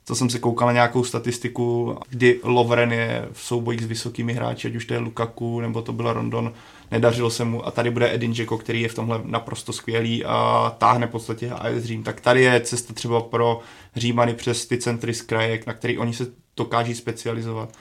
co 0.05 0.15
jsem 0.15 0.31
se 0.31 0.39
koukal 0.39 0.67
na 0.67 0.73
nějakou 0.73 1.05
statistiku, 1.05 1.99
kdy 2.09 2.41
Lovren 2.43 2.93
je 2.93 3.29
v 3.33 3.43
soubojích 3.43 3.83
s 3.83 3.87
vysokými 3.87 4.33
hráči, 4.33 4.69
ať 4.69 4.75
už 4.75 4.85
to 4.85 4.95
je 4.95 5.01
Lukaku 5.01 5.61
nebo 5.61 5.83
to 5.83 5.93
byl 5.93 6.13
Rondon, 6.13 6.53
nedařilo 6.91 7.31
se 7.31 7.45
mu 7.45 7.67
a 7.67 7.71
tady 7.71 7.91
bude 7.91 8.15
Edin 8.15 8.33
Dzeko, 8.33 8.59
který 8.59 8.81
je 8.81 8.89
v 8.89 8.95
tomhle 8.95 9.21
naprosto 9.25 9.73
skvělý 9.73 10.25
a 10.25 10.71
táhne 10.79 11.07
v 11.07 11.11
podstatě 11.11 11.51
AS 11.51 11.85
Řím. 11.85 12.03
Tak 12.03 12.21
tady 12.21 12.43
je 12.43 12.61
cesta 12.61 12.95
třeba 12.95 13.21
pro 13.21 13.61
Římany 13.97 14.35
přes 14.35 14.67
ty 14.67 14.79
centry 14.79 15.15
z 15.15 15.23
kraje, 15.23 15.61
na 15.67 15.73
který 15.73 15.99
oni 15.99 16.15
se 16.15 16.27
dokáží 16.57 16.95
specializovat. 16.95 17.77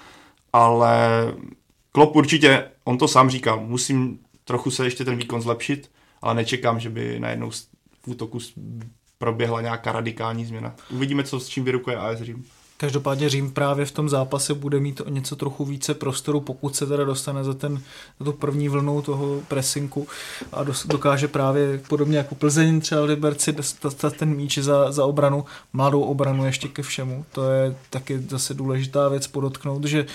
Ale 0.53 0.97
Klopp 1.91 2.15
určitě, 2.15 2.63
on 2.83 2.97
to 2.97 3.07
sám 3.07 3.29
říkal, 3.29 3.59
musím 3.59 4.19
trochu 4.43 4.71
se 4.71 4.85
ještě 4.85 5.05
ten 5.05 5.15
výkon 5.15 5.41
zlepšit, 5.41 5.91
ale 6.21 6.35
nečekám, 6.35 6.79
že 6.79 6.89
by 6.89 7.19
najednou 7.19 7.51
v 7.51 8.07
útoku 8.07 8.39
proběhla 9.17 9.61
nějaká 9.61 9.91
radikální 9.91 10.45
změna. 10.45 10.75
Uvidíme, 10.91 11.23
co 11.23 11.39
s 11.39 11.47
čím 11.47 11.63
vyrukuje 11.65 11.97
AS 11.97 12.21
Řím. 12.21 12.45
Každopádně 12.81 13.29
Řím 13.29 13.51
právě 13.51 13.85
v 13.85 13.91
tom 13.91 14.09
zápase 14.09 14.53
bude 14.53 14.79
mít 14.79 15.01
o 15.01 15.09
něco 15.09 15.35
trochu 15.35 15.65
více 15.65 15.93
prostoru, 15.93 16.39
pokud 16.39 16.75
se 16.75 16.85
teda 16.85 17.03
dostane 17.03 17.43
za, 17.43 17.53
ten, 17.53 17.81
za 18.19 18.25
tu 18.25 18.31
první 18.31 18.69
vlnou 18.69 19.01
toho 19.01 19.41
presinku 19.47 20.07
a 20.53 20.65
dokáže 20.85 21.27
právě 21.27 21.81
podobně 21.89 22.17
jako 22.17 22.35
Plzeň 22.35 22.81
třeba 22.81 23.01
Liberci 23.01 23.55
dostat 23.83 24.13
ten 24.17 24.35
míč 24.35 24.57
za, 24.57 24.91
za 24.91 25.05
obranu, 25.05 25.45
mladou 25.73 26.01
obranu 26.01 26.45
ještě 26.45 26.67
ke 26.67 26.81
všemu. 26.81 27.25
To 27.31 27.51
je 27.51 27.75
taky 27.89 28.19
zase 28.29 28.53
důležitá 28.53 29.09
věc 29.09 29.27
podotknout, 29.27 29.85
že 29.85 30.05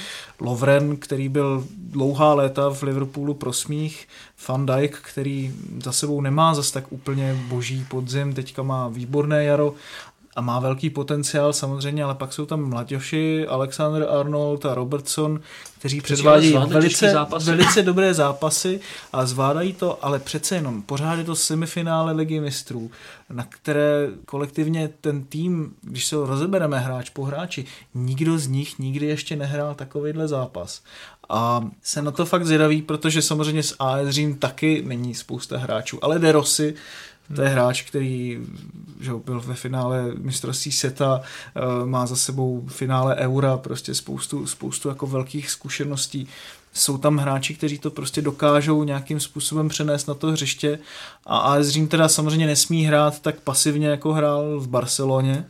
Lovren, 0.40 0.96
který 0.96 1.28
byl 1.28 1.64
dlouhá 1.76 2.34
léta 2.34 2.70
v 2.70 2.82
Liverpoolu 2.82 3.34
pro 3.34 3.52
smích, 3.52 4.08
Van 4.48 4.66
Dijk, 4.66 4.98
který 5.12 5.54
za 5.84 5.92
sebou 5.92 6.20
nemá 6.20 6.54
zase 6.54 6.72
tak 6.72 6.92
úplně 6.92 7.44
boží 7.48 7.86
podzim, 7.88 8.34
teďka 8.34 8.62
má 8.62 8.88
výborné 8.88 9.44
jaro 9.44 9.74
a 10.36 10.40
má 10.40 10.60
velký 10.60 10.90
potenciál 10.90 11.52
samozřejmě, 11.52 12.04
ale 12.04 12.14
pak 12.14 12.32
jsou 12.32 12.46
tam 12.46 12.68
mladěši, 12.68 13.46
Alexander 13.46 14.08
Arnold 14.10 14.66
a 14.66 14.74
Robertson, 14.74 15.40
kteří 15.78 16.00
předvádí 16.00 16.52
velice, 16.66 17.16
velice 17.44 17.82
dobré 17.82 18.14
zápasy 18.14 18.80
a 19.12 19.26
zvládají 19.26 19.72
to, 19.72 20.04
ale 20.04 20.18
přece 20.18 20.54
jenom 20.54 20.82
pořád 20.82 21.14
je 21.14 21.24
to 21.24 21.36
semifinále 21.36 22.12
ligy 22.12 22.40
mistrů, 22.40 22.90
na 23.30 23.44
které 23.48 24.08
kolektivně 24.26 24.90
ten 25.00 25.24
tým, 25.24 25.74
když 25.82 26.06
se 26.06 26.16
ho 26.16 26.26
rozebereme 26.26 26.78
hráč 26.78 27.10
po 27.10 27.24
hráči, 27.24 27.64
nikdo 27.94 28.38
z 28.38 28.46
nich 28.46 28.78
nikdy 28.78 29.06
ještě 29.06 29.36
nehrál 29.36 29.74
takovýhle 29.74 30.28
zápas. 30.28 30.82
A 31.28 31.64
jsem 31.82 32.04
na 32.04 32.10
to 32.10 32.26
fakt 32.26 32.46
zvědavý, 32.46 32.82
protože 32.82 33.22
samozřejmě 33.22 33.62
s 33.62 33.76
AS 33.78 34.08
Řím 34.08 34.36
taky 34.36 34.82
není 34.86 35.14
spousta 35.14 35.58
hráčů, 35.58 36.04
ale 36.04 36.18
De 36.18 36.32
Rossi 36.32 36.74
to 37.36 37.42
je 37.42 37.48
hráč, 37.48 37.82
který 37.82 38.38
že 39.00 39.12
byl 39.24 39.40
ve 39.40 39.54
finále 39.54 40.12
mistrovství 40.18 40.72
seta, 40.72 41.20
eh, 41.54 41.86
má 41.86 42.06
za 42.06 42.16
sebou 42.16 42.64
finále 42.68 43.16
Eura, 43.16 43.56
prostě 43.56 43.94
spoustu, 43.94 44.46
spoustu 44.46 44.88
jako 44.88 45.06
velkých 45.06 45.50
zkušeností. 45.50 46.28
jsou 46.76 46.98
tam 46.98 47.16
hráči, 47.16 47.54
kteří 47.54 47.78
to 47.78 47.90
prostě 47.90 48.22
dokážou 48.22 48.84
nějakým 48.84 49.20
způsobem 49.20 49.68
přenést 49.68 50.06
na 50.06 50.14
to 50.14 50.26
hřiště 50.26 50.78
a 51.26 51.38
AS 51.38 51.68
Řím 51.68 51.88
teda 51.88 52.08
samozřejmě 52.08 52.46
nesmí 52.46 52.84
hrát 52.84 53.20
tak 53.20 53.40
pasivně, 53.40 53.88
jako 53.88 54.12
hrál 54.12 54.60
v 54.60 54.68
Barceloně, 54.68 55.44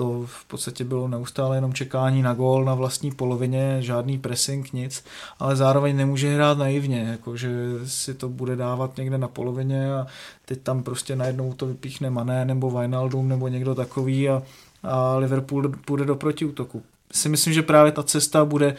to 0.00 0.22
v 0.26 0.44
podstatě 0.44 0.84
bylo 0.84 1.08
neustále 1.08 1.56
jenom 1.56 1.72
čekání 1.72 2.22
na 2.22 2.34
gól 2.34 2.64
na 2.64 2.74
vlastní 2.74 3.10
polovině, 3.10 3.76
žádný 3.80 4.18
pressing, 4.18 4.72
nic, 4.72 5.04
ale 5.38 5.56
zároveň 5.56 5.96
nemůže 5.96 6.34
hrát 6.34 6.58
naivně, 6.58 7.08
jakože 7.10 7.50
si 7.86 8.14
to 8.14 8.28
bude 8.28 8.56
dávat 8.56 8.96
někde 8.96 9.18
na 9.18 9.28
polovině 9.28 9.94
a 9.94 10.06
teď 10.44 10.60
tam 10.60 10.82
prostě 10.82 11.16
najednou 11.16 11.52
to 11.52 11.66
vypíchne 11.66 12.10
Mané 12.10 12.44
nebo 12.44 12.70
Wijnaldum 12.70 13.28
nebo 13.28 13.48
někdo 13.48 13.74
takový 13.74 14.28
a, 14.28 14.42
a 14.82 15.16
Liverpool 15.16 15.68
půjde 15.68 16.04
do 16.04 16.16
protiútoku. 16.16 16.82
Si 17.12 17.28
myslím, 17.28 17.54
že 17.54 17.62
právě 17.62 17.92
ta 17.92 18.02
cesta 18.02 18.44
bude 18.44 18.76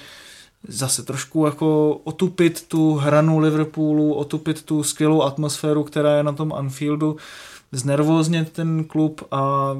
zase 0.67 1.03
trošku 1.03 1.45
jako 1.45 1.99
otupit 2.03 2.67
tu 2.67 2.95
hranu 2.95 3.39
Liverpoolu, 3.39 4.13
otupit 4.13 4.63
tu 4.63 4.83
skvělou 4.83 5.23
atmosféru, 5.23 5.83
která 5.83 6.17
je 6.17 6.23
na 6.23 6.31
tom 6.31 6.53
Anfieldu, 6.53 7.17
znervóznět 7.71 8.51
ten 8.51 8.83
klub 8.83 9.21
a 9.31 9.71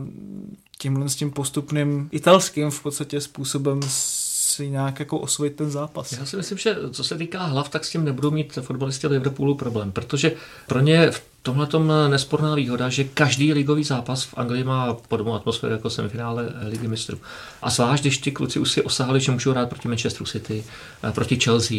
tímhle 0.82 1.10
s 1.10 1.16
tím 1.16 1.32
postupným 1.32 2.10
italským 2.12 2.72
v 2.72 2.84
podstatě 2.84 3.22
způsobem 3.22 3.80
si 3.88 4.70
nějak 4.70 5.00
jako 5.00 5.20
osvojit 5.20 5.56
ten 5.56 5.72
zápas. 5.72 6.12
Já 6.12 6.26
si 6.26 6.38
myslím, 6.38 6.58
že 6.58 6.76
co 6.92 7.04
se 7.04 7.18
týká 7.18 7.44
hlav, 7.44 7.70
tak 7.70 7.86
s 7.86 7.90
tím 7.90 8.06
nebudou 8.06 8.32
mít 8.32 8.60
fotbalisti 8.62 9.08
Liverpoolu 9.08 9.56
problém, 9.56 9.92
protože 9.92 10.32
pro 10.68 10.80
ně 10.80 11.12
v 11.12 11.24
tomhle 11.42 11.68
tom 11.68 11.94
nesporná 12.08 12.56
výhoda, 12.56 12.90
že 12.90 13.04
každý 13.04 13.54
ligový 13.54 13.84
zápas 13.84 14.24
v 14.24 14.34
Anglii 14.38 14.64
má 14.64 14.94
podobnou 14.94 15.34
atmosféru 15.34 15.74
jako 15.74 15.90
semifinále 15.90 16.50
Ligy 16.68 16.88
mistrů. 16.88 17.18
A 17.62 17.70
zvlášť, 17.70 18.04
když 18.04 18.18
ti 18.18 18.32
kluci 18.32 18.60
už 18.60 18.72
si 18.72 18.82
osahali, 18.82 19.20
že 19.20 19.32
můžou 19.32 19.52
hrát 19.52 19.70
proti 19.70 19.88
Manchesteru 19.88 20.26
City, 20.26 20.64
proti 21.12 21.40
Chelsea, 21.40 21.78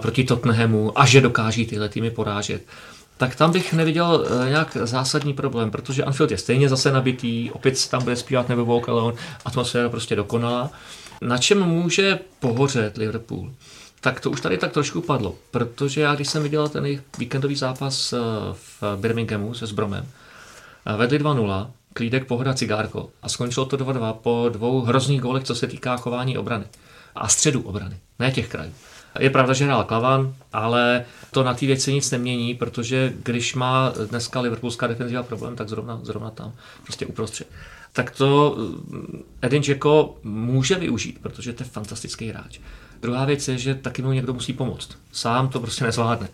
proti 0.00 0.24
Tottenhamu 0.24 0.98
a 0.98 1.06
že 1.06 1.20
dokáží 1.20 1.66
tyhle 1.66 1.88
týmy 1.88 2.10
porážet 2.10 2.62
tak 3.20 3.36
tam 3.36 3.52
bych 3.52 3.72
neviděl 3.72 4.26
eh, 4.26 4.48
nějak 4.48 4.76
zásadní 4.82 5.34
problém, 5.34 5.70
protože 5.70 6.04
Anfield 6.04 6.30
je 6.30 6.38
stejně 6.38 6.68
zase 6.68 6.92
nabitý, 6.92 7.50
opět 7.50 7.78
se 7.78 7.90
tam 7.90 8.02
bude 8.02 8.16
zpívat 8.16 8.48
nebo 8.48 8.64
Walk 8.64 8.88
Alone, 8.88 9.16
atmosféra 9.44 9.88
prostě 9.88 10.16
dokonalá. 10.16 10.70
Na 11.22 11.38
čem 11.38 11.62
může 11.62 12.18
pohořet 12.38 12.96
Liverpool? 12.96 13.52
Tak 14.00 14.20
to 14.20 14.30
už 14.30 14.40
tady 14.40 14.58
tak 14.58 14.72
trošku 14.72 15.00
padlo, 15.00 15.34
protože 15.50 16.00
já 16.00 16.14
když 16.14 16.28
jsem 16.28 16.42
viděl 16.42 16.68
ten 16.68 16.84
jejich 16.86 17.00
víkendový 17.18 17.56
zápas 17.56 18.12
eh, 18.12 18.16
v 18.52 18.96
Birminghamu 18.96 19.54
se 19.54 19.66
Zbromem, 19.66 20.06
eh, 20.86 20.96
vedli 20.96 21.18
2-0, 21.18 21.70
klídek 21.92 22.26
pohoda 22.26 22.54
cigárko 22.54 23.10
a 23.22 23.28
skončilo 23.28 23.66
to 23.66 23.76
2-2 23.76 24.12
po 24.12 24.48
dvou 24.52 24.80
hrozných 24.80 25.20
gólech, 25.20 25.44
co 25.44 25.54
se 25.54 25.66
týká 25.66 25.96
chování 25.96 26.38
obrany 26.38 26.64
a 27.14 27.28
středu 27.28 27.62
obrany, 27.62 27.96
ne 28.18 28.32
těch 28.32 28.48
krajů. 28.48 28.72
Je 29.18 29.30
pravda, 29.30 29.52
že 29.52 29.64
hrál 29.64 29.84
Klavan, 29.84 30.34
ale 30.52 31.04
to 31.30 31.44
na 31.44 31.54
té 31.54 31.66
věci 31.66 31.92
nic 31.92 32.10
nemění, 32.10 32.54
protože 32.54 33.12
když 33.22 33.54
má 33.54 33.92
dneska 34.10 34.40
Liverpoolská 34.40 34.86
defenziva 34.86 35.22
problém, 35.22 35.56
tak 35.56 35.68
zrovna, 35.68 36.00
zrovna 36.02 36.30
tam, 36.30 36.52
prostě 36.82 37.06
uprostřed. 37.06 37.46
Tak 37.92 38.10
to 38.10 38.56
eh, 39.42 39.46
Edin 39.46 39.62
Dzeko 39.62 40.18
může 40.22 40.74
využít, 40.74 41.18
protože 41.22 41.52
to 41.52 41.62
je 41.62 41.68
fantastický 41.68 42.28
hráč. 42.28 42.58
Druhá 43.02 43.24
věc 43.24 43.48
je, 43.48 43.58
že 43.58 43.74
taky 43.74 44.02
mu 44.02 44.12
někdo 44.12 44.32
musí 44.32 44.52
pomoct. 44.52 44.88
Sám 45.12 45.48
to 45.48 45.60
prostě 45.60 45.84
nezvládne. 45.84 46.28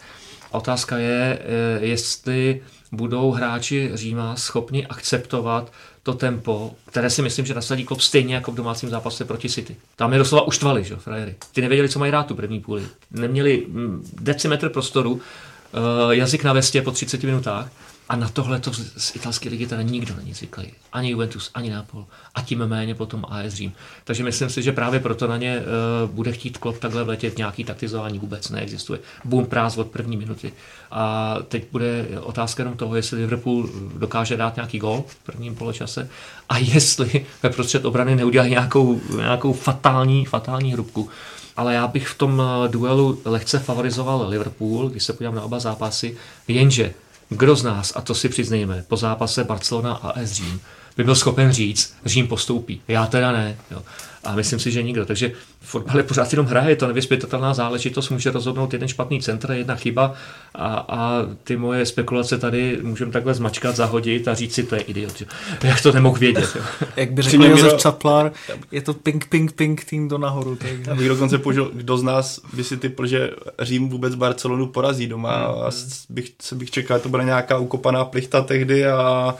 Otázka 0.50 0.98
je, 0.98 1.38
eh, 1.40 1.86
jestli 1.86 2.62
budou 2.92 3.30
hráči 3.30 3.90
Říma 3.94 4.36
schopni 4.36 4.86
akceptovat 4.86 5.72
to 6.06 6.14
tempo, 6.14 6.70
které 6.86 7.10
si 7.10 7.22
myslím, 7.22 7.46
že 7.46 7.54
nasadí 7.54 7.84
klub 7.84 8.00
stejně 8.00 8.34
jako 8.34 8.52
v 8.52 8.54
domácím 8.54 8.88
zápase 8.88 9.24
proti 9.24 9.48
City. 9.48 9.76
Tam 9.96 10.12
je 10.12 10.18
doslova 10.18 10.46
uštvali, 10.46 10.84
že 10.84 10.96
frajery. 10.96 11.34
Ty 11.52 11.60
nevěděli, 11.60 11.88
co 11.88 11.98
mají 11.98 12.12
rád 12.12 12.26
tu 12.26 12.34
první 12.34 12.60
půli. 12.60 12.82
Neměli 13.10 13.66
mm, 13.68 14.10
decimetr 14.20 14.68
prostoru, 14.68 15.20
eh, 15.20 16.16
jazyk 16.16 16.44
na 16.44 16.52
vestě 16.52 16.82
po 16.82 16.90
30 16.90 17.22
minutách 17.22 17.70
a 18.08 18.16
na 18.16 18.28
tohle 18.28 18.60
to 18.60 18.72
z 18.96 19.16
italské 19.16 19.48
ligy 19.48 19.66
teda 19.66 19.82
nikdo 19.82 20.16
není 20.16 20.34
zvyklý. 20.34 20.72
Ani 20.92 21.10
Juventus, 21.10 21.50
ani 21.54 21.70
Napol. 21.70 22.06
A 22.34 22.42
tím 22.42 22.66
méně 22.66 22.94
potom 22.94 23.24
AS 23.28 23.52
Řím. 23.52 23.72
Takže 24.04 24.24
myslím 24.24 24.50
si, 24.50 24.62
že 24.62 24.72
právě 24.72 25.00
proto 25.00 25.26
na 25.26 25.36
ně 25.36 25.58
uh, 25.58 26.10
bude 26.10 26.32
chtít 26.32 26.58
klop 26.58 26.78
takhle 26.78 27.04
vletět 27.04 27.38
nějaký 27.38 27.64
taktizování 27.64 28.18
vůbec 28.18 28.50
neexistuje. 28.50 29.00
Boom 29.24 29.46
práz 29.46 29.78
od 29.78 29.86
první 29.86 30.16
minuty. 30.16 30.52
A 30.90 31.36
teď 31.48 31.64
bude 31.72 32.06
otázka 32.20 32.60
jenom 32.60 32.76
toho, 32.76 32.96
jestli 32.96 33.18
Liverpool 33.18 33.68
dokáže 33.98 34.36
dát 34.36 34.56
nějaký 34.56 34.78
gol 34.78 35.04
v 35.08 35.14
prvním 35.16 35.54
poločase 35.54 36.08
a 36.48 36.58
jestli 36.74 37.26
ve 37.42 37.50
prostřed 37.50 37.84
obrany 37.84 38.16
neudělá 38.16 38.46
nějakou, 38.46 39.00
nějakou 39.16 39.52
fatální, 39.52 40.24
fatální 40.24 40.72
hrubku. 40.72 41.08
Ale 41.56 41.74
já 41.74 41.86
bych 41.86 42.08
v 42.08 42.18
tom 42.18 42.42
eh, 42.42 42.68
duelu 42.68 43.20
lehce 43.24 43.58
favorizoval 43.58 44.26
Liverpool, 44.28 44.88
když 44.88 45.04
se 45.04 45.12
podívám 45.12 45.34
na 45.34 45.42
oba 45.42 45.58
zápasy, 45.58 46.16
jenže 46.48 46.94
kdo 47.28 47.56
z 47.56 47.62
nás, 47.62 47.92
a 47.96 48.00
to 48.00 48.14
si 48.14 48.28
přiznejme, 48.28 48.84
po 48.88 48.96
zápase 48.96 49.44
Barcelona 49.44 49.94
a 49.94 50.10
AS 50.10 50.30
Řím, 50.30 50.60
by 50.96 51.04
byl 51.04 51.14
schopen 51.14 51.52
říct, 51.52 51.94
Řím 52.04 52.28
postoupí. 52.28 52.80
Já 52.88 53.06
teda 53.06 53.32
ne. 53.32 53.56
Jo. 53.70 53.82
A 54.26 54.34
myslím 54.34 54.58
si, 54.58 54.70
že 54.70 54.82
nikdo. 54.82 55.06
Takže 55.06 55.32
fotbal 55.60 55.96
je 55.96 56.02
pořád 56.02 56.32
jenom 56.32 56.46
hra, 56.46 56.62
je 56.62 56.76
to 56.76 56.86
nevyspětatelná 56.86 57.54
záležitost, 57.54 58.10
může 58.10 58.30
rozhodnout 58.30 58.72
jeden 58.72 58.88
špatný 58.88 59.22
centr, 59.22 59.50
jedna 59.50 59.74
chyba 59.74 60.14
a, 60.54 60.74
a 60.88 61.22
ty 61.44 61.56
moje 61.56 61.86
spekulace 61.86 62.38
tady 62.38 62.78
můžeme 62.82 63.12
takhle 63.12 63.34
zmačkat, 63.34 63.76
zahodit 63.76 64.28
a 64.28 64.34
říct 64.34 64.54
si, 64.54 64.62
to 64.62 64.74
je 64.74 64.80
idiot. 64.80 65.20
Jo. 65.20 65.26
Jak 65.62 65.82
to 65.82 65.92
nemohl 65.92 66.18
vědět. 66.18 66.56
Jo. 66.56 66.62
Jak 66.96 67.12
by 67.12 67.22
řekl 67.22 67.44
Josef 67.44 67.80
Čaplar, 67.80 68.32
je 68.72 68.82
to 68.82 68.94
ping, 68.94 69.26
ping, 69.28 69.52
ping, 69.52 69.84
tým 69.84 70.08
do 70.08 70.18
nahoru. 70.18 70.56
Tak... 70.56 70.70
Já 70.86 70.94
bych 70.94 71.08
dokonce 71.08 71.38
použil, 71.38 71.70
kdo 71.74 71.98
z 71.98 72.02
nás 72.02 72.40
by 72.52 72.64
si 72.64 72.76
typl, 72.76 73.06
že 73.06 73.30
Řím 73.60 73.88
vůbec 73.88 74.14
Barcelonu 74.14 74.66
porazí 74.66 75.06
doma. 75.06 75.36
Hmm. 75.36 75.62
A 75.62 75.70
bych, 76.08 76.32
se 76.42 76.54
bych 76.54 76.70
čekal, 76.70 77.00
to 77.00 77.08
bude 77.08 77.24
nějaká 77.24 77.58
ukopaná 77.58 78.04
plichta 78.04 78.42
tehdy 78.42 78.86
a 78.86 79.34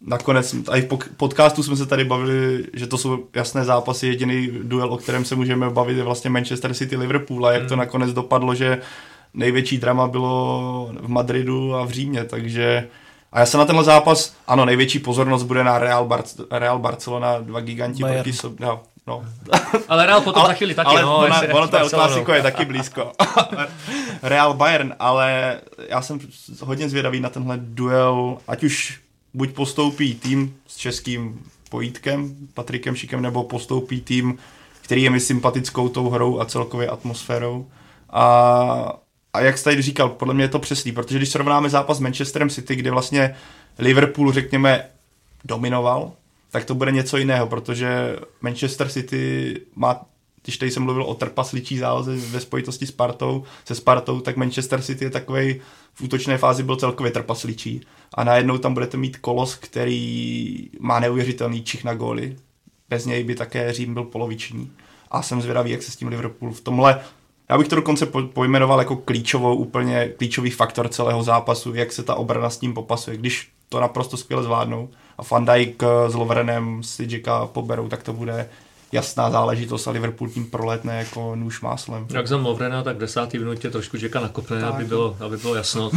nakonec, 0.00 0.54
i 0.74 0.80
v 0.80 1.16
podcastu 1.16 1.62
jsme 1.62 1.76
se 1.76 1.86
tady 1.86 2.04
bavili, 2.04 2.64
že 2.74 2.86
to 2.86 2.98
jsou 2.98 3.26
jasné 3.34 3.64
zápasy, 3.64 4.06
jediný 4.06 4.50
duel, 4.62 4.92
o 4.92 4.96
kterém 4.96 5.24
se 5.24 5.34
můžeme 5.36 5.70
bavit, 5.70 5.96
je 5.96 6.02
vlastně 6.02 6.30
Manchester 6.30 6.74
City 6.74 6.96
Liverpool 6.96 7.46
a 7.46 7.52
jak 7.52 7.62
to 7.62 7.74
hmm. 7.74 7.78
nakonec 7.78 8.12
dopadlo, 8.12 8.54
že 8.54 8.80
největší 9.34 9.78
drama 9.78 10.08
bylo 10.08 10.90
v 11.00 11.08
Madridu 11.08 11.74
a 11.74 11.84
v 11.84 11.90
Římě, 11.90 12.24
takže 12.24 12.88
a 13.32 13.40
já 13.40 13.46
se 13.46 13.58
na 13.58 13.64
tenhle 13.64 13.84
zápas, 13.84 14.36
ano, 14.46 14.64
největší 14.64 14.98
pozornost 14.98 15.42
bude 15.42 15.64
na 15.64 15.78
Real, 15.78 16.06
Bar- 16.06 16.46
Real 16.50 16.78
Barcelona, 16.78 17.38
dva 17.38 17.60
giganti 17.60 18.02
Bayern. 18.02 18.22
proti 18.22 18.36
sobě. 18.36 18.66
No, 18.66 18.82
no. 19.06 19.24
ale 19.88 20.06
Real 20.06 20.20
potom 20.20 20.42
ale, 20.42 20.50
za 20.50 20.54
chvíli 20.54 20.74
taky, 20.74 20.88
ale 20.88 21.02
no. 21.02 21.16
Ono, 21.16 21.36
ono 21.52 21.68
to 21.68 21.78
El 21.78 21.88
Clasico 21.88 22.32
je 22.32 22.42
taky 22.42 22.64
blízko. 22.64 23.12
Real 24.22 24.54
Bayern, 24.54 24.94
ale 24.98 25.60
já 25.88 26.02
jsem 26.02 26.18
hodně 26.60 26.88
zvědavý 26.88 27.20
na 27.20 27.28
tenhle 27.28 27.58
duel, 27.60 28.38
ať 28.48 28.64
už 28.64 29.00
buď 29.36 29.50
postoupí 29.50 30.14
tým 30.14 30.56
s 30.66 30.76
českým 30.76 31.40
pojítkem, 31.70 32.36
Patrikem 32.54 32.96
Šikem, 32.96 33.22
nebo 33.22 33.44
postoupí 33.44 34.00
tým, 34.00 34.38
který 34.82 35.02
je 35.02 35.10
mi 35.10 35.20
sympatickou 35.20 35.88
tou 35.88 36.08
hrou 36.08 36.40
a 36.40 36.44
celkově 36.44 36.88
atmosférou. 36.88 37.66
A, 38.10 38.98
a 39.32 39.40
jak 39.40 39.58
jste 39.58 39.70
tady 39.70 39.82
říkal, 39.82 40.08
podle 40.08 40.34
mě 40.34 40.44
je 40.44 40.48
to 40.48 40.58
přesný, 40.58 40.92
protože 40.92 41.18
když 41.18 41.28
srovnáme 41.28 41.70
zápas 41.70 41.96
s 41.96 42.00
Manchesterem 42.00 42.50
City, 42.50 42.76
kde 42.76 42.90
vlastně 42.90 43.36
Liverpool, 43.78 44.32
řekněme, 44.32 44.84
dominoval, 45.44 46.12
tak 46.50 46.64
to 46.64 46.74
bude 46.74 46.92
něco 46.92 47.16
jiného, 47.16 47.46
protože 47.46 48.16
Manchester 48.40 48.88
City 48.88 49.60
má 49.74 50.00
když 50.46 50.56
tady 50.56 50.70
jsem 50.70 50.82
mluvil 50.82 51.02
o 51.02 51.14
trpasličí 51.14 51.78
záloze 51.78 52.16
ve 52.16 52.40
spojitosti 52.40 52.86
s 52.86 52.88
Spartou, 52.88 53.44
se 53.64 53.74
Spartou, 53.74 54.20
tak 54.20 54.36
Manchester 54.36 54.82
City 54.82 55.04
je 55.04 55.10
takový 55.10 55.60
v 55.96 56.02
útočné 56.02 56.38
fázi 56.38 56.62
byl 56.62 56.76
celkově 56.76 57.12
trpasličí. 57.12 57.80
A 58.14 58.24
najednou 58.24 58.58
tam 58.58 58.74
budete 58.74 58.96
mít 58.96 59.16
kolos, 59.16 59.54
který 59.54 60.70
má 60.80 61.00
neuvěřitelný 61.00 61.62
čich 61.62 61.84
na 61.84 61.94
góly. 61.94 62.36
Bez 62.88 63.06
něj 63.06 63.24
by 63.24 63.34
také 63.34 63.72
Řím 63.72 63.94
byl 63.94 64.04
poloviční. 64.04 64.72
A 65.10 65.22
jsem 65.22 65.42
zvědavý, 65.42 65.70
jak 65.70 65.82
se 65.82 65.90
s 65.90 65.96
tím 65.96 66.08
Liverpool 66.08 66.52
v 66.52 66.60
tomhle 66.60 67.00
já 67.48 67.58
bych 67.58 67.68
to 67.68 67.76
dokonce 67.76 68.06
pojmenoval 68.32 68.78
jako 68.78 68.96
klíčovou, 68.96 69.56
úplně 69.56 70.08
klíčový 70.08 70.50
faktor 70.50 70.88
celého 70.88 71.22
zápasu, 71.22 71.74
jak 71.74 71.92
se 71.92 72.02
ta 72.02 72.14
obrana 72.14 72.50
s 72.50 72.58
tím 72.58 72.74
popasuje. 72.74 73.16
Když 73.16 73.48
to 73.68 73.80
naprosto 73.80 74.16
skvěle 74.16 74.42
zvládnou 74.42 74.88
a 75.18 75.22
Van 75.30 75.44
Dijk 75.44 75.82
s 76.08 76.14
Lovrenem 76.14 76.82
si 76.82 77.22
poberou, 77.52 77.88
tak 77.88 78.02
to 78.02 78.12
bude 78.12 78.48
jasná 78.92 79.30
záležitost 79.30 79.88
a 79.88 79.90
Liverpool 79.90 80.28
tím 80.28 80.46
proletne 80.46 80.98
jako 80.98 81.36
nůž 81.36 81.60
máslem. 81.60 82.06
Jak 82.10 82.28
za 82.28 82.36
Lovrena, 82.36 82.82
tak 82.82 82.96
v 82.96 82.98
desátý 82.98 83.38
minutě 83.38 83.70
trošku 83.70 83.96
Jacka 83.96 84.20
nakopne, 84.20 84.64
aby 84.64 84.84
bylo, 84.84 85.16
aby 85.20 85.36
bylo 85.36 85.54
jasno. 85.54 85.90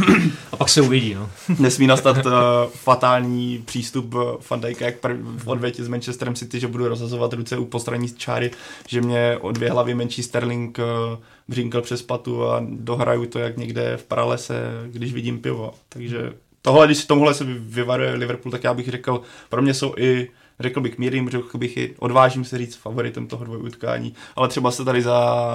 A 0.52 0.56
pak 0.56 0.68
se 0.68 0.80
uvidí. 0.80 1.14
No. 1.14 1.30
Nesmí 1.58 1.86
nastat 1.86 2.26
uh, 2.26 2.32
fatální 2.74 3.62
přístup 3.64 4.14
Van 4.50 4.60
Dijka, 4.60 4.84
jak 4.84 4.94
v 5.36 5.48
odvětě 5.48 5.84
s 5.84 5.88
Manchesterem 5.88 6.34
City, 6.34 6.60
že 6.60 6.68
budu 6.68 6.88
rozhazovat 6.88 7.32
ruce 7.32 7.58
u 7.58 7.64
postraní 7.64 8.08
čáry, 8.08 8.50
že 8.88 9.00
mě 9.00 9.38
o 9.40 9.52
dvě 9.52 9.70
hlavy 9.70 9.94
menší 9.94 10.22
Sterling 10.22 10.78
uh, 10.78 11.18
břinkl 11.48 11.80
přes 11.80 12.02
patu 12.02 12.46
a 12.46 12.62
dohraju 12.70 13.26
to 13.26 13.38
jak 13.38 13.56
někde 13.56 13.96
v 13.96 14.04
pralese, 14.04 14.60
když 14.86 15.12
vidím 15.12 15.38
pivo. 15.38 15.74
Takže 15.88 16.32
tohle, 16.62 16.86
když 16.86 16.98
si 16.98 17.06
tomuhle 17.06 17.34
se 17.34 17.44
vyvaruje 17.48 18.14
Liverpool, 18.14 18.52
tak 18.52 18.64
já 18.64 18.74
bych 18.74 18.88
řekl, 18.88 19.22
pro 19.48 19.62
mě 19.62 19.74
jsou 19.74 19.94
i 19.98 20.28
řekl 20.60 20.80
bych 20.80 20.98
mírným, 20.98 21.30
řekl 21.30 21.58
bych 21.58 21.76
i 21.76 21.94
odvážím 21.98 22.44
se 22.44 22.58
říct 22.58 22.76
favoritem 22.76 23.26
toho 23.26 23.44
dvojutkání, 23.44 24.14
ale 24.36 24.48
třeba 24.48 24.70
se 24.70 24.84
tady 24.84 25.02
za 25.02 25.46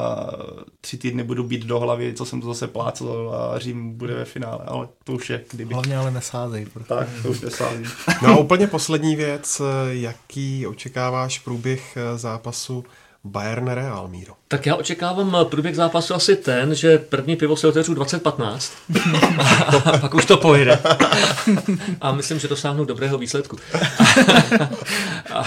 tři 0.82 0.98
týdny 0.98 1.24
budu 1.24 1.44
být 1.44 1.66
do 1.66 1.80
hlavy, 1.80 2.14
co 2.14 2.26
jsem 2.26 2.42
to 2.42 2.48
zase 2.48 2.68
plácel 2.68 3.36
a 3.36 3.60
Řím 3.60 3.98
bude 3.98 4.14
ve 4.14 4.26
finále, 4.26 4.60
ale 4.68 4.88
to 5.04 5.14
už 5.14 5.30
je 5.30 5.44
kdyby. 5.52 5.74
Hlavně 5.74 5.98
ale 5.98 6.12
nesázej. 6.12 6.66
Prostě. 6.66 6.94
Tak, 6.94 7.08
to 7.22 7.30
už 7.30 7.42
nesázej. 7.42 7.86
No 8.22 8.30
a 8.30 8.38
úplně 8.38 8.68
poslední 8.68 9.16
věc, 9.16 9.62
jaký 9.90 10.68
očekáváš 10.68 11.40
průběh 11.40 11.98
zápasu 12.16 12.86
Bayern 13.26 13.68
Real, 13.68 14.08
Míro? 14.08 14.34
Tak 14.48 14.66
já 14.66 14.76
očekávám 14.76 15.38
průběh 15.50 15.76
zápasu 15.76 16.14
asi 16.14 16.36
ten, 16.36 16.76
že 16.76 16.98
první 16.98 17.36
pivo 17.36 17.56
se 17.58 17.68
otevřu 17.68 17.94
2015, 17.94 18.74
pak 20.02 20.14
už 20.14 20.26
to 20.26 20.38
pojede. 20.38 20.80
a 22.02 22.12
myslím, 22.12 22.40
že 22.40 22.48
dosáhnu 22.48 22.86
dobrého 22.86 23.18
výsledku. 23.18 23.58
a, 25.34 25.44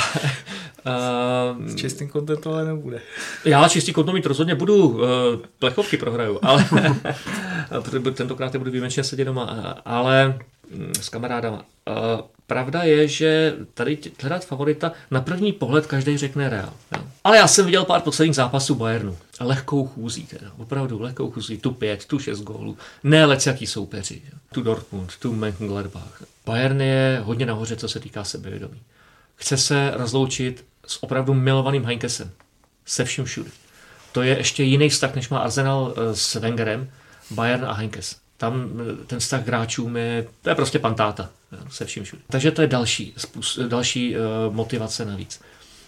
s 1.67 1.75
čistým 1.75 2.09
kontem 2.09 2.37
to 2.37 2.53
ale 2.53 2.65
nebude. 2.65 3.01
Já 3.45 3.69
čistý 3.69 3.93
kont 3.93 4.13
mít 4.13 4.27
rozhodně 4.27 4.55
budu, 4.55 5.01
plechovky 5.59 5.97
prohraju, 5.97 6.39
ale 6.43 6.67
tentokrát 8.15 8.57
budu 8.57 8.71
výjimečně 8.71 9.05
sedět 9.05 9.25
doma, 9.25 9.45
ale 9.85 10.39
mm, 10.71 10.93
s 11.01 11.09
kamarádama. 11.09 11.65
Pravda 12.49 12.83
je, 12.83 13.09
že 13.09 13.55
tady 13.75 13.99
hledat 14.20 14.45
favorita 14.45 14.93
na 15.11 15.20
první 15.20 15.53
pohled 15.53 15.87
každý 15.87 16.16
řekne 16.16 16.49
Real. 16.49 16.73
Jo. 16.97 17.05
Ale 17.25 17.37
já 17.37 17.49
jsem 17.49 17.65
viděl 17.66 17.85
pár 17.85 18.01
posledních 18.01 18.37
zápasů 18.37 18.75
Bayernu. 18.75 19.19
Lehkou 19.41 19.87
chůzí 19.87 20.27
teda, 20.27 20.53
opravdu 20.59 21.03
lehkou 21.03 21.31
chůzí. 21.31 21.59
Tu 21.59 21.70
pět, 21.70 22.05
tu 22.05 22.19
šest 22.19 22.41
gólů. 22.41 22.79
Ne 23.05 23.27
jaký 23.47 23.66
soupeři. 23.66 24.23
Jo. 24.33 24.39
Tu 24.53 24.62
Dortmund, 24.62 25.16
tu 25.16 25.35
Mönchengladbach. 25.35 26.23
Bayern 26.47 26.81
je 26.81 27.20
hodně 27.25 27.47
nahoře, 27.47 27.77
co 27.77 27.89
se 27.89 28.01
týká 28.01 28.25
sebevědomí. 28.25 28.81
Chce 29.37 29.57
se 29.57 29.91
rozloučit 29.95 30.65
s 30.87 31.03
opravdu 31.03 31.35
milovaným 31.35 31.85
Heinkesem. 31.85 32.31
Se 32.87 33.05
vším 33.05 33.25
všude. 33.25 33.51
To 34.12 34.23
je 34.23 34.37
ještě 34.39 34.62
jiný 34.62 34.89
vztah, 34.89 35.15
než 35.15 35.29
má 35.29 35.39
Arsenal 35.39 35.95
eh, 35.97 36.16
s 36.16 36.35
Wengerem, 36.35 36.91
Bayern 37.31 37.65
a 37.65 37.73
Heinkes. 37.73 38.16
Tam 38.39 38.70
eh, 38.81 39.05
ten 39.06 39.19
vztah 39.19 39.47
hráčům 39.47 39.97
je, 39.97 40.27
to 40.43 40.48
je 40.48 40.55
prostě 40.55 40.78
pantáta 40.78 41.31
se 41.70 41.85
vším 41.85 42.05
všude. 42.05 42.23
Takže 42.31 42.51
to 42.51 42.62
je 42.62 42.69
další, 42.69 43.15
další 43.69 44.16
uh, 44.16 44.55
motivace 44.55 45.05
navíc. 45.05 45.40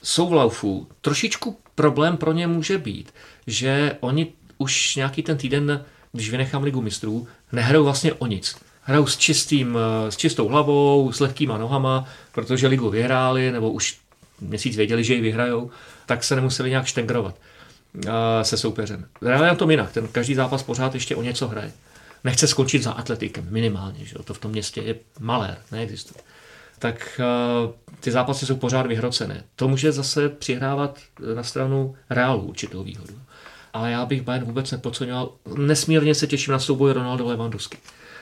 Jsou 0.03 0.29
v 0.29 0.33
Laufu. 0.33 0.89
Trošičku 1.01 1.59
problém 1.75 2.17
pro 2.17 2.33
ně 2.33 2.47
může 2.47 2.79
být, 2.79 3.15
že 3.47 3.97
oni 4.01 4.33
už 4.59 4.97
nějaký 4.97 5.23
ten 5.23 5.37
týden, 5.37 5.85
když 6.13 6.31
vynechám 6.31 6.63
ligu 6.63 6.83
mistrů, 6.83 7.29
nehrajou 7.53 7.85
vlastně 7.85 8.13
o 8.13 8.27
nic. 8.27 8.57
Hrajou 8.83 9.07
s, 9.07 9.17
čistým, 9.17 9.79
s 10.09 10.17
čistou 10.17 10.49
hlavou, 10.49 11.13
s 11.13 11.21
lehkýma 11.21 11.59
nohama, 11.59 12.05
protože 12.33 12.67
ligu 12.67 12.91
vyhráli, 12.91 13.53
nebo 13.53 13.71
už 13.71 13.99
měsíc 14.41 14.77
věděli, 14.77 15.05
že 15.05 15.15
ji 15.15 15.21
vyhrajou, 15.21 15.71
tak 16.07 16.25
se 16.25 16.37
nemuseli 16.37 16.71
nějak 16.71 16.87
štengrovat 16.87 17.35
se 18.43 18.57
soupeřem. 18.57 19.07
Reálně 19.23 19.47
na 19.47 19.55
tom 19.55 19.71
jinak. 19.71 19.93
Ten 19.93 20.09
každý 20.09 20.35
zápas 20.35 20.63
pořád 20.63 20.95
ještě 20.95 21.17
o 21.17 21.23
něco 21.23 21.49
hraje 21.49 21.73
nechce 22.25 22.47
skončit 22.47 22.83
za 22.83 22.93
atletikem, 22.93 23.47
minimálně, 23.51 24.05
že 24.05 24.15
to 24.25 24.35
v 24.35 24.39
tom 24.39 24.51
městě 24.51 24.81
je 24.81 24.95
malé, 25.21 25.57
neexistuje. 25.73 26.25
Tak 26.79 27.21
uh, 27.65 27.71
ty 28.01 28.11
zápasy 28.11 28.47
jsou 28.47 28.57
pořád 28.57 28.87
vyhrocené. 28.87 29.45
To 29.57 29.69
může 29.69 29.93
zase 29.93 30.29
přihrávat 30.29 30.99
na 31.35 31.43
stranu 31.43 31.95
reálu 32.11 32.43
určitou 32.43 32.83
výhodu. 32.83 33.15
Ale 33.73 33.91
já 33.91 34.07
bych 34.07 34.23
Bayern 34.23 34.47
vůbec 34.47 34.71
nepodceňoval. 34.71 35.33
Nesmírně 35.57 36.15
se 36.15 36.27
těším 36.27 36.53
na 36.53 36.59
souboj 36.59 36.93
Ronaldo 36.93 37.27
Lewandowski. 37.27 37.79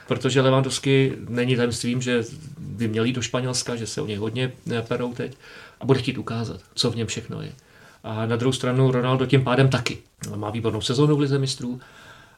Protože 0.06 0.40
Lewandowski 0.40 1.12
není 1.28 1.56
tajemstvím, 1.56 2.02
že 2.02 2.24
by 2.58 2.88
měl 2.88 3.04
jít 3.04 3.12
do 3.12 3.22
Španělska, 3.22 3.76
že 3.76 3.86
se 3.86 4.00
o 4.00 4.06
něj 4.06 4.16
hodně 4.16 4.52
eh, 4.72 4.82
perou 4.82 5.14
teď 5.14 5.36
a 5.80 5.86
bude 5.86 5.98
chtít 5.98 6.18
ukázat, 6.18 6.60
co 6.74 6.90
v 6.90 6.96
něm 6.96 7.06
všechno 7.06 7.42
je. 7.42 7.52
A 8.02 8.26
na 8.26 8.36
druhou 8.36 8.52
stranu 8.52 8.90
Ronaldo 8.90 9.26
tím 9.26 9.44
pádem 9.44 9.68
taky. 9.68 9.98
Má 10.36 10.50
výbornou 10.50 10.80
sezónu 10.80 11.16
v 11.16 11.20
Lize 11.20 11.38
mistrů 11.38 11.80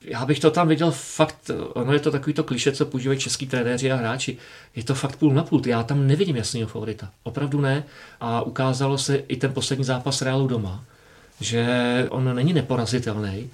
já 0.05 0.27
bych 0.27 0.41
to 0.41 0.51
tam 0.51 0.69
viděl 0.69 0.91
fakt, 0.91 1.51
ono 1.75 1.93
je 1.93 1.99
to 1.99 2.11
takový 2.11 2.35
to 2.35 2.45
kliše, 2.45 2.73
co 2.73 2.87
používají 2.87 3.19
český 3.19 3.47
trenéři 3.47 3.93
a 3.93 3.97
hráči. 3.97 4.37
Je 4.77 4.85
to 4.85 4.95
fakt 4.95 5.17
půl 5.17 5.35
na 5.35 5.45
půl. 5.45 5.63
Já 5.67 5.83
tam 5.83 6.07
nevidím 6.07 6.37
jasného 6.37 6.69
favorita. 6.69 7.11
Opravdu 7.23 7.61
ne. 7.61 7.85
A 8.21 8.43
ukázalo 8.43 8.99
se 8.99 9.17
i 9.17 9.37
ten 9.37 9.53
poslední 9.53 9.85
zápas 9.85 10.23
Realu 10.23 10.49
doma, 10.49 10.85
že 11.41 11.67
on 12.11 12.35
není 12.35 12.53
neporazitelný. 12.53 13.51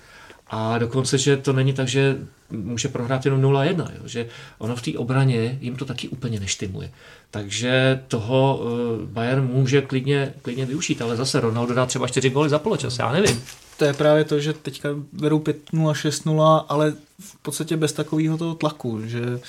A 0.48 0.78
dokonce, 0.78 1.18
že 1.18 1.36
to 1.36 1.52
není 1.52 1.72
tak, 1.72 1.88
že 1.88 2.16
může 2.50 2.88
prohrát 2.88 3.24
jenom 3.24 3.42
0-1, 3.42 3.78
jo? 3.78 4.02
že 4.04 4.28
ono 4.58 4.76
v 4.76 4.82
té 4.82 4.98
obraně 4.98 5.58
jim 5.60 5.76
to 5.76 5.84
taky 5.84 6.08
úplně 6.08 6.40
neštimuje. 6.40 6.90
Takže 7.30 8.00
toho 8.08 8.60
eh, 8.62 9.06
Bayern 9.06 9.44
může 9.44 9.82
klidně, 9.82 10.34
klidně 10.42 10.66
využít, 10.66 11.02
ale 11.02 11.16
zase 11.16 11.40
Ronaldo 11.40 11.74
dá 11.74 11.86
třeba 11.86 12.08
4 12.08 12.30
góly 12.30 12.48
za 12.48 12.58
poločas, 12.58 12.98
já 12.98 13.12
nevím 13.12 13.42
to 13.76 13.84
je 13.84 13.92
právě 13.92 14.24
to, 14.24 14.40
že 14.40 14.52
teďka 14.52 14.88
berou 15.12 15.38
5-0, 15.38 15.54
6-0, 15.72 16.64
ale 16.68 16.94
v 17.20 17.36
podstatě 17.42 17.76
bez 17.76 17.92
takového 17.92 18.38
toho 18.38 18.54
tlaku, 18.54 19.00
že 19.06 19.40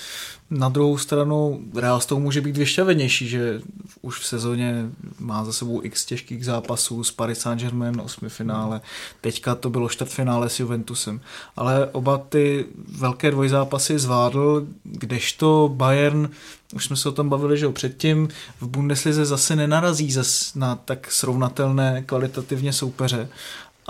na 0.50 0.68
druhou 0.68 0.98
stranu 0.98 1.60
Real 1.74 2.00
s 2.00 2.06
tou 2.06 2.20
může 2.20 2.40
být 2.40 2.56
vyšťavenější, 2.56 3.28
že 3.28 3.60
už 4.02 4.20
v 4.20 4.26
sezóně 4.26 4.86
má 5.18 5.44
za 5.44 5.52
sebou 5.52 5.84
x 5.84 6.04
těžkých 6.04 6.44
zápasů 6.44 7.04
s 7.04 7.10
Paris 7.10 7.38
Saint-Germain, 7.38 8.00
osmi 8.00 8.28
finále, 8.28 8.80
teďka 9.20 9.54
to 9.54 9.70
bylo 9.70 9.88
čtvrtfinále 9.88 10.48
s 10.48 10.60
Juventusem, 10.60 11.20
ale 11.56 11.86
oba 11.86 12.18
ty 12.18 12.66
velké 12.98 13.30
dvojzápasy 13.30 13.98
zvládl, 13.98 14.66
kdežto 14.84 15.72
Bayern 15.74 16.30
už 16.74 16.84
jsme 16.84 16.96
se 16.96 17.08
o 17.08 17.12
tom 17.12 17.28
bavili, 17.28 17.58
že 17.58 17.64
jo, 17.64 17.72
předtím 17.72 18.28
v 18.60 18.66
Bundeslize 18.68 19.24
zase 19.24 19.56
nenarazí 19.56 20.12
zas 20.12 20.54
na 20.54 20.76
tak 20.76 21.12
srovnatelné 21.12 22.02
kvalitativně 22.06 22.72
soupeře 22.72 23.28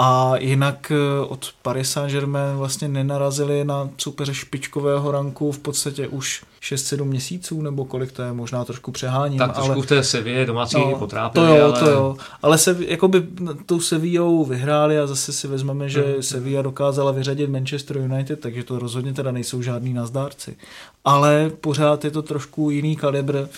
a 0.00 0.32
jinak 0.38 0.92
eh, 0.94 1.26
od 1.26 1.48
Paris 1.62 1.90
Saint-Germain 1.90 2.56
vlastně 2.56 2.88
nenarazili 2.88 3.64
na 3.64 3.90
soupeře 3.96 4.34
špičkového 4.34 5.10
ranku 5.10 5.52
v 5.52 5.58
podstatě 5.58 6.08
už 6.08 6.42
6-7 6.62 7.04
měsíců, 7.04 7.62
nebo 7.62 7.84
kolik 7.84 8.12
to 8.12 8.22
je, 8.22 8.32
možná 8.32 8.64
trošku 8.64 8.92
přeháním. 8.92 9.38
Tak 9.38 9.52
trošku 9.52 9.72
ale, 9.72 9.82
v 9.82 9.86
té 9.86 10.02
Sevě 10.02 10.46
domácí 10.46 10.76
no, 10.76 10.98
potrápili, 10.98 11.46
To 11.46 11.54
jo, 11.54 11.64
ale... 11.64 11.80
to 11.80 11.90
jo. 11.90 12.16
Ale 12.42 12.58
se, 12.58 12.76
jakoby 12.88 13.22
tou 13.66 13.80
Sevillou 13.80 14.44
vyhráli 14.44 14.98
a 14.98 15.06
zase 15.06 15.32
si 15.32 15.48
vezmeme, 15.48 15.88
že 15.88 16.02
hmm. 16.02 16.22
Sevilla 16.22 16.62
dokázala 16.62 17.12
vyřadit 17.12 17.50
Manchester 17.50 17.96
United, 17.96 18.40
takže 18.40 18.64
to 18.64 18.78
rozhodně 18.78 19.12
teda 19.12 19.32
nejsou 19.32 19.62
žádný 19.62 19.94
nazdárci. 19.94 20.56
Ale 21.04 21.50
pořád 21.60 22.04
je 22.04 22.10
to 22.10 22.22
trošku 22.22 22.70
jiný 22.70 22.96
kalibr 22.96 23.48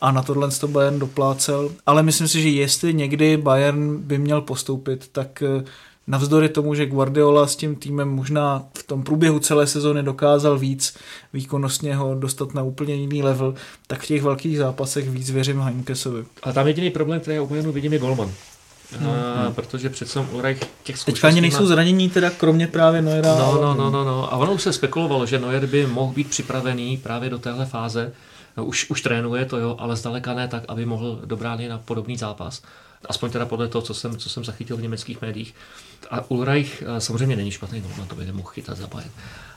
a 0.00 0.12
na 0.12 0.22
tohle 0.22 0.50
to 0.50 0.68
Bayern 0.68 0.98
doplácel. 0.98 1.70
Ale 1.86 2.02
myslím 2.02 2.28
si, 2.28 2.42
že 2.42 2.48
jestli 2.48 2.94
někdy 2.94 3.36
Bayern 3.36 3.96
by 3.96 4.18
měl 4.18 4.40
postoupit, 4.40 5.08
tak 5.12 5.42
eh, 5.42 5.64
navzdory 6.06 6.48
tomu, 6.48 6.74
že 6.74 6.86
Guardiola 6.86 7.46
s 7.46 7.56
tím 7.56 7.76
týmem 7.76 8.08
možná 8.08 8.64
v 8.78 8.82
tom 8.82 9.02
průběhu 9.02 9.38
celé 9.38 9.66
sezóny 9.66 10.02
dokázal 10.02 10.58
víc 10.58 10.96
výkonnostně 11.32 11.96
ho 11.96 12.14
dostat 12.14 12.54
na 12.54 12.62
úplně 12.62 12.94
jiný 12.94 13.22
level, 13.22 13.54
tak 13.86 14.02
v 14.02 14.06
těch 14.06 14.22
velkých 14.22 14.58
zápasech 14.58 15.10
víc 15.10 15.30
věřím 15.30 15.60
Heinkesovi. 15.60 16.24
A 16.42 16.52
tam 16.52 16.66
jediný 16.66 16.90
problém, 16.90 17.20
který 17.20 17.36
já 17.36 17.42
úplně 17.42 17.62
vidím, 17.62 17.92
je 17.92 17.98
Golman. 17.98 18.30
No, 19.00 19.10
a, 19.10 19.44
no. 19.44 19.52
protože 19.52 19.90
přece 19.90 20.20
Ulreich 20.20 20.60
těch 20.82 21.04
Teďka 21.04 21.28
ani 21.28 21.40
nejsou 21.40 21.66
zranění, 21.66 22.10
teda 22.10 22.30
kromě 22.30 22.66
právě 22.66 23.02
Neuera. 23.02 23.36
No, 23.36 23.58
no, 23.62 23.74
no, 23.74 23.90
no, 23.90 24.04
no. 24.04 24.32
A 24.32 24.36
ono 24.36 24.52
už 24.52 24.62
se 24.62 24.72
spekulovalo, 24.72 25.26
že 25.26 25.38
Neuer 25.38 25.66
by 25.66 25.86
mohl 25.86 26.12
být 26.12 26.30
připravený 26.30 26.96
právě 26.96 27.30
do 27.30 27.38
téhle 27.38 27.66
fáze, 27.66 28.12
už, 28.56 28.90
už 28.90 29.02
trénuje 29.02 29.44
to, 29.44 29.58
jo, 29.58 29.76
ale 29.78 29.96
zdaleka 29.96 30.34
ne 30.34 30.48
tak, 30.48 30.64
aby 30.68 30.86
mohl 30.86 31.20
dobrát 31.24 31.60
na 31.68 31.78
podobný 31.78 32.16
zápas. 32.16 32.62
Aspoň 33.08 33.30
teda 33.30 33.46
podle 33.46 33.68
toho, 33.68 33.82
co 33.82 33.94
jsem, 33.94 34.18
co 34.18 34.28
jsem 34.28 34.44
zachytil 34.44 34.76
v 34.76 34.82
německých 34.82 35.20
médiích. 35.20 35.54
A 36.10 36.30
Ulreich 36.30 36.82
eh, 36.86 37.00
samozřejmě 37.00 37.36
není 37.36 37.50
špatný 37.50 37.82
no, 37.98 38.06
to 38.06 38.14
by 38.14 38.24
nemohl 38.24 38.48
chytat 38.48 38.78
za 38.78 38.86
Bayern. 38.86 39.12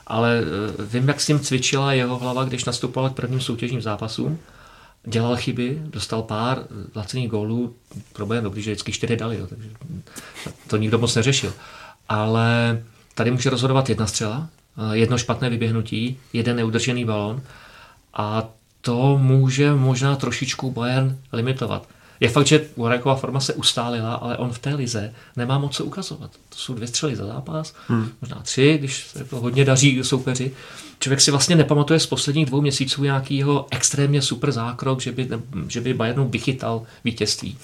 Ale 0.06 0.42
eh, 0.42 0.84
vím, 0.84 1.08
jak 1.08 1.20
s 1.20 1.26
tím 1.26 1.40
cvičila 1.40 1.92
jeho 1.92 2.18
hlava, 2.18 2.44
když 2.44 2.64
nastupoval 2.64 3.10
k 3.10 3.14
prvním 3.14 3.40
soutěžním 3.40 3.82
zápasům. 3.82 4.38
Dělal 5.06 5.36
chyby, 5.36 5.82
dostal 5.84 6.22
pár 6.22 6.66
lacených 6.94 7.30
gólů, 7.30 7.74
problém 8.12 8.44
dobrý, 8.44 8.62
že 8.62 8.70
vždycky 8.70 8.92
čtyři 8.92 9.16
dali, 9.16 9.38
jo, 9.38 9.46
takže 9.46 9.70
to 10.66 10.76
nikdo 10.76 10.98
moc 10.98 11.14
neřešil. 11.14 11.52
Ale 12.08 12.82
tady 13.14 13.30
může 13.30 13.50
rozhodovat 13.50 13.88
jedna 13.88 14.06
střela, 14.06 14.48
eh, 14.76 14.96
jedno 14.96 15.18
špatné 15.18 15.50
vyběhnutí, 15.50 16.18
jeden 16.32 16.56
neudržený 16.56 17.04
balon 17.04 17.42
a 18.14 18.48
to 18.84 19.18
může 19.18 19.74
možná 19.74 20.16
trošičku 20.16 20.70
Bayern 20.70 21.18
limitovat. 21.32 21.88
Je 22.20 22.28
fakt, 22.28 22.46
že 22.46 22.66
Warajková 22.76 23.14
forma 23.14 23.40
se 23.40 23.54
ustálila, 23.54 24.14
ale 24.14 24.38
on 24.38 24.52
v 24.52 24.58
té 24.58 24.74
lize 24.74 25.14
nemá 25.36 25.58
moc 25.58 25.76
co 25.76 25.84
ukazovat. 25.84 26.30
To 26.48 26.56
jsou 26.56 26.74
dvě 26.74 26.88
střely 26.88 27.16
za 27.16 27.26
zápas, 27.26 27.74
hmm. 27.88 28.08
možná 28.20 28.40
tři, 28.42 28.78
když 28.78 29.06
se 29.06 29.24
to 29.24 29.40
hodně 29.40 29.64
daří 29.64 30.04
soupeři. 30.04 30.52
Člověk 30.98 31.20
si 31.20 31.30
vlastně 31.30 31.56
nepamatuje 31.56 32.00
z 32.00 32.06
posledních 32.06 32.46
dvou 32.46 32.60
měsíců 32.60 33.04
nějakýho 33.04 33.66
extrémně 33.70 34.22
super 34.22 34.52
zákrok, 34.52 35.00
že 35.00 35.12
by, 35.12 35.28
že 35.68 35.80
by 35.80 35.94
Bayernu 35.94 36.28
vychytal 36.28 36.82
vítězství. 37.04 37.58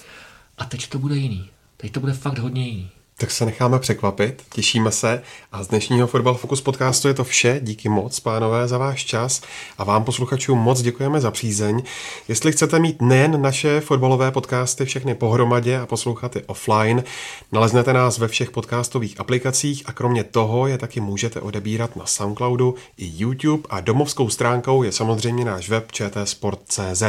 A 0.57 0.65
teď 0.65 0.89
to 0.89 0.99
bude 0.99 1.15
jiný. 1.15 1.49
Teď 1.77 1.91
to 1.91 1.99
bude 1.99 2.13
fakt 2.13 2.39
hodně 2.39 2.67
jiný. 2.67 2.89
Tak 3.21 3.31
se 3.31 3.45
necháme 3.45 3.79
překvapit, 3.79 4.43
těšíme 4.53 4.91
se 4.91 5.21
a 5.51 5.63
z 5.63 5.67
dnešního 5.67 6.07
Fotbal 6.07 6.35
Focus 6.35 6.61
podcastu 6.61 7.07
je 7.07 7.13
to 7.13 7.23
vše. 7.23 7.59
Díky 7.63 7.89
moc, 7.89 8.19
pánové, 8.19 8.67
za 8.67 8.77
váš 8.77 9.05
čas 9.05 9.41
a 9.77 9.83
vám 9.83 10.03
posluchačům 10.03 10.59
moc 10.59 10.81
děkujeme 10.81 11.21
za 11.21 11.31
přízeň. 11.31 11.83
Jestli 12.27 12.51
chcete 12.51 12.79
mít 12.79 13.01
nejen 13.01 13.41
naše 13.41 13.81
fotbalové 13.81 14.31
podcasty 14.31 14.85
všechny 14.85 15.15
pohromadě 15.15 15.77
a 15.77 15.85
poslouchat 15.85 16.35
je 16.35 16.41
offline, 16.45 17.03
naleznete 17.51 17.93
nás 17.93 18.17
ve 18.17 18.27
všech 18.27 18.51
podcastových 18.51 19.19
aplikacích 19.19 19.83
a 19.85 19.91
kromě 19.91 20.23
toho 20.23 20.67
je 20.67 20.77
taky 20.77 20.99
můžete 20.99 21.41
odebírat 21.41 21.95
na 21.95 22.05
Soundcloudu 22.05 22.75
i 22.97 23.11
YouTube 23.17 23.63
a 23.69 23.79
domovskou 23.81 24.29
stránkou 24.29 24.83
je 24.83 24.91
samozřejmě 24.91 25.45
náš 25.45 25.69
web 25.69 25.91
čtsport.cz. 25.91 27.03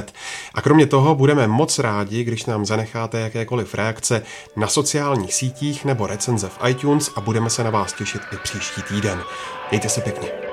A 0.55 0.63
kromě 0.63 0.87
toho 0.87 1.15
budeme 1.15 1.47
moc 1.47 1.79
rádi, 1.79 2.25
když 2.25 2.47
nám 2.47 2.67
zanecháte 2.67 3.21
jakékoliv 3.21 3.75
reakce 3.75 4.23
na 4.57 4.69
sociálních 4.69 5.35
sítích 5.35 5.85
nebo 6.03 6.07
recenze 6.07 6.49
v 6.49 6.59
iTunes 6.69 7.11
a 7.17 7.21
budeme 7.21 7.51
se 7.51 7.65
na 7.65 7.71
vás 7.71 7.93
těšit 7.93 8.23
i 8.33 8.37
příští 8.37 8.83
týden. 8.83 9.23
Mějte 9.71 9.89
se 9.89 10.01
pěkně. 10.01 10.52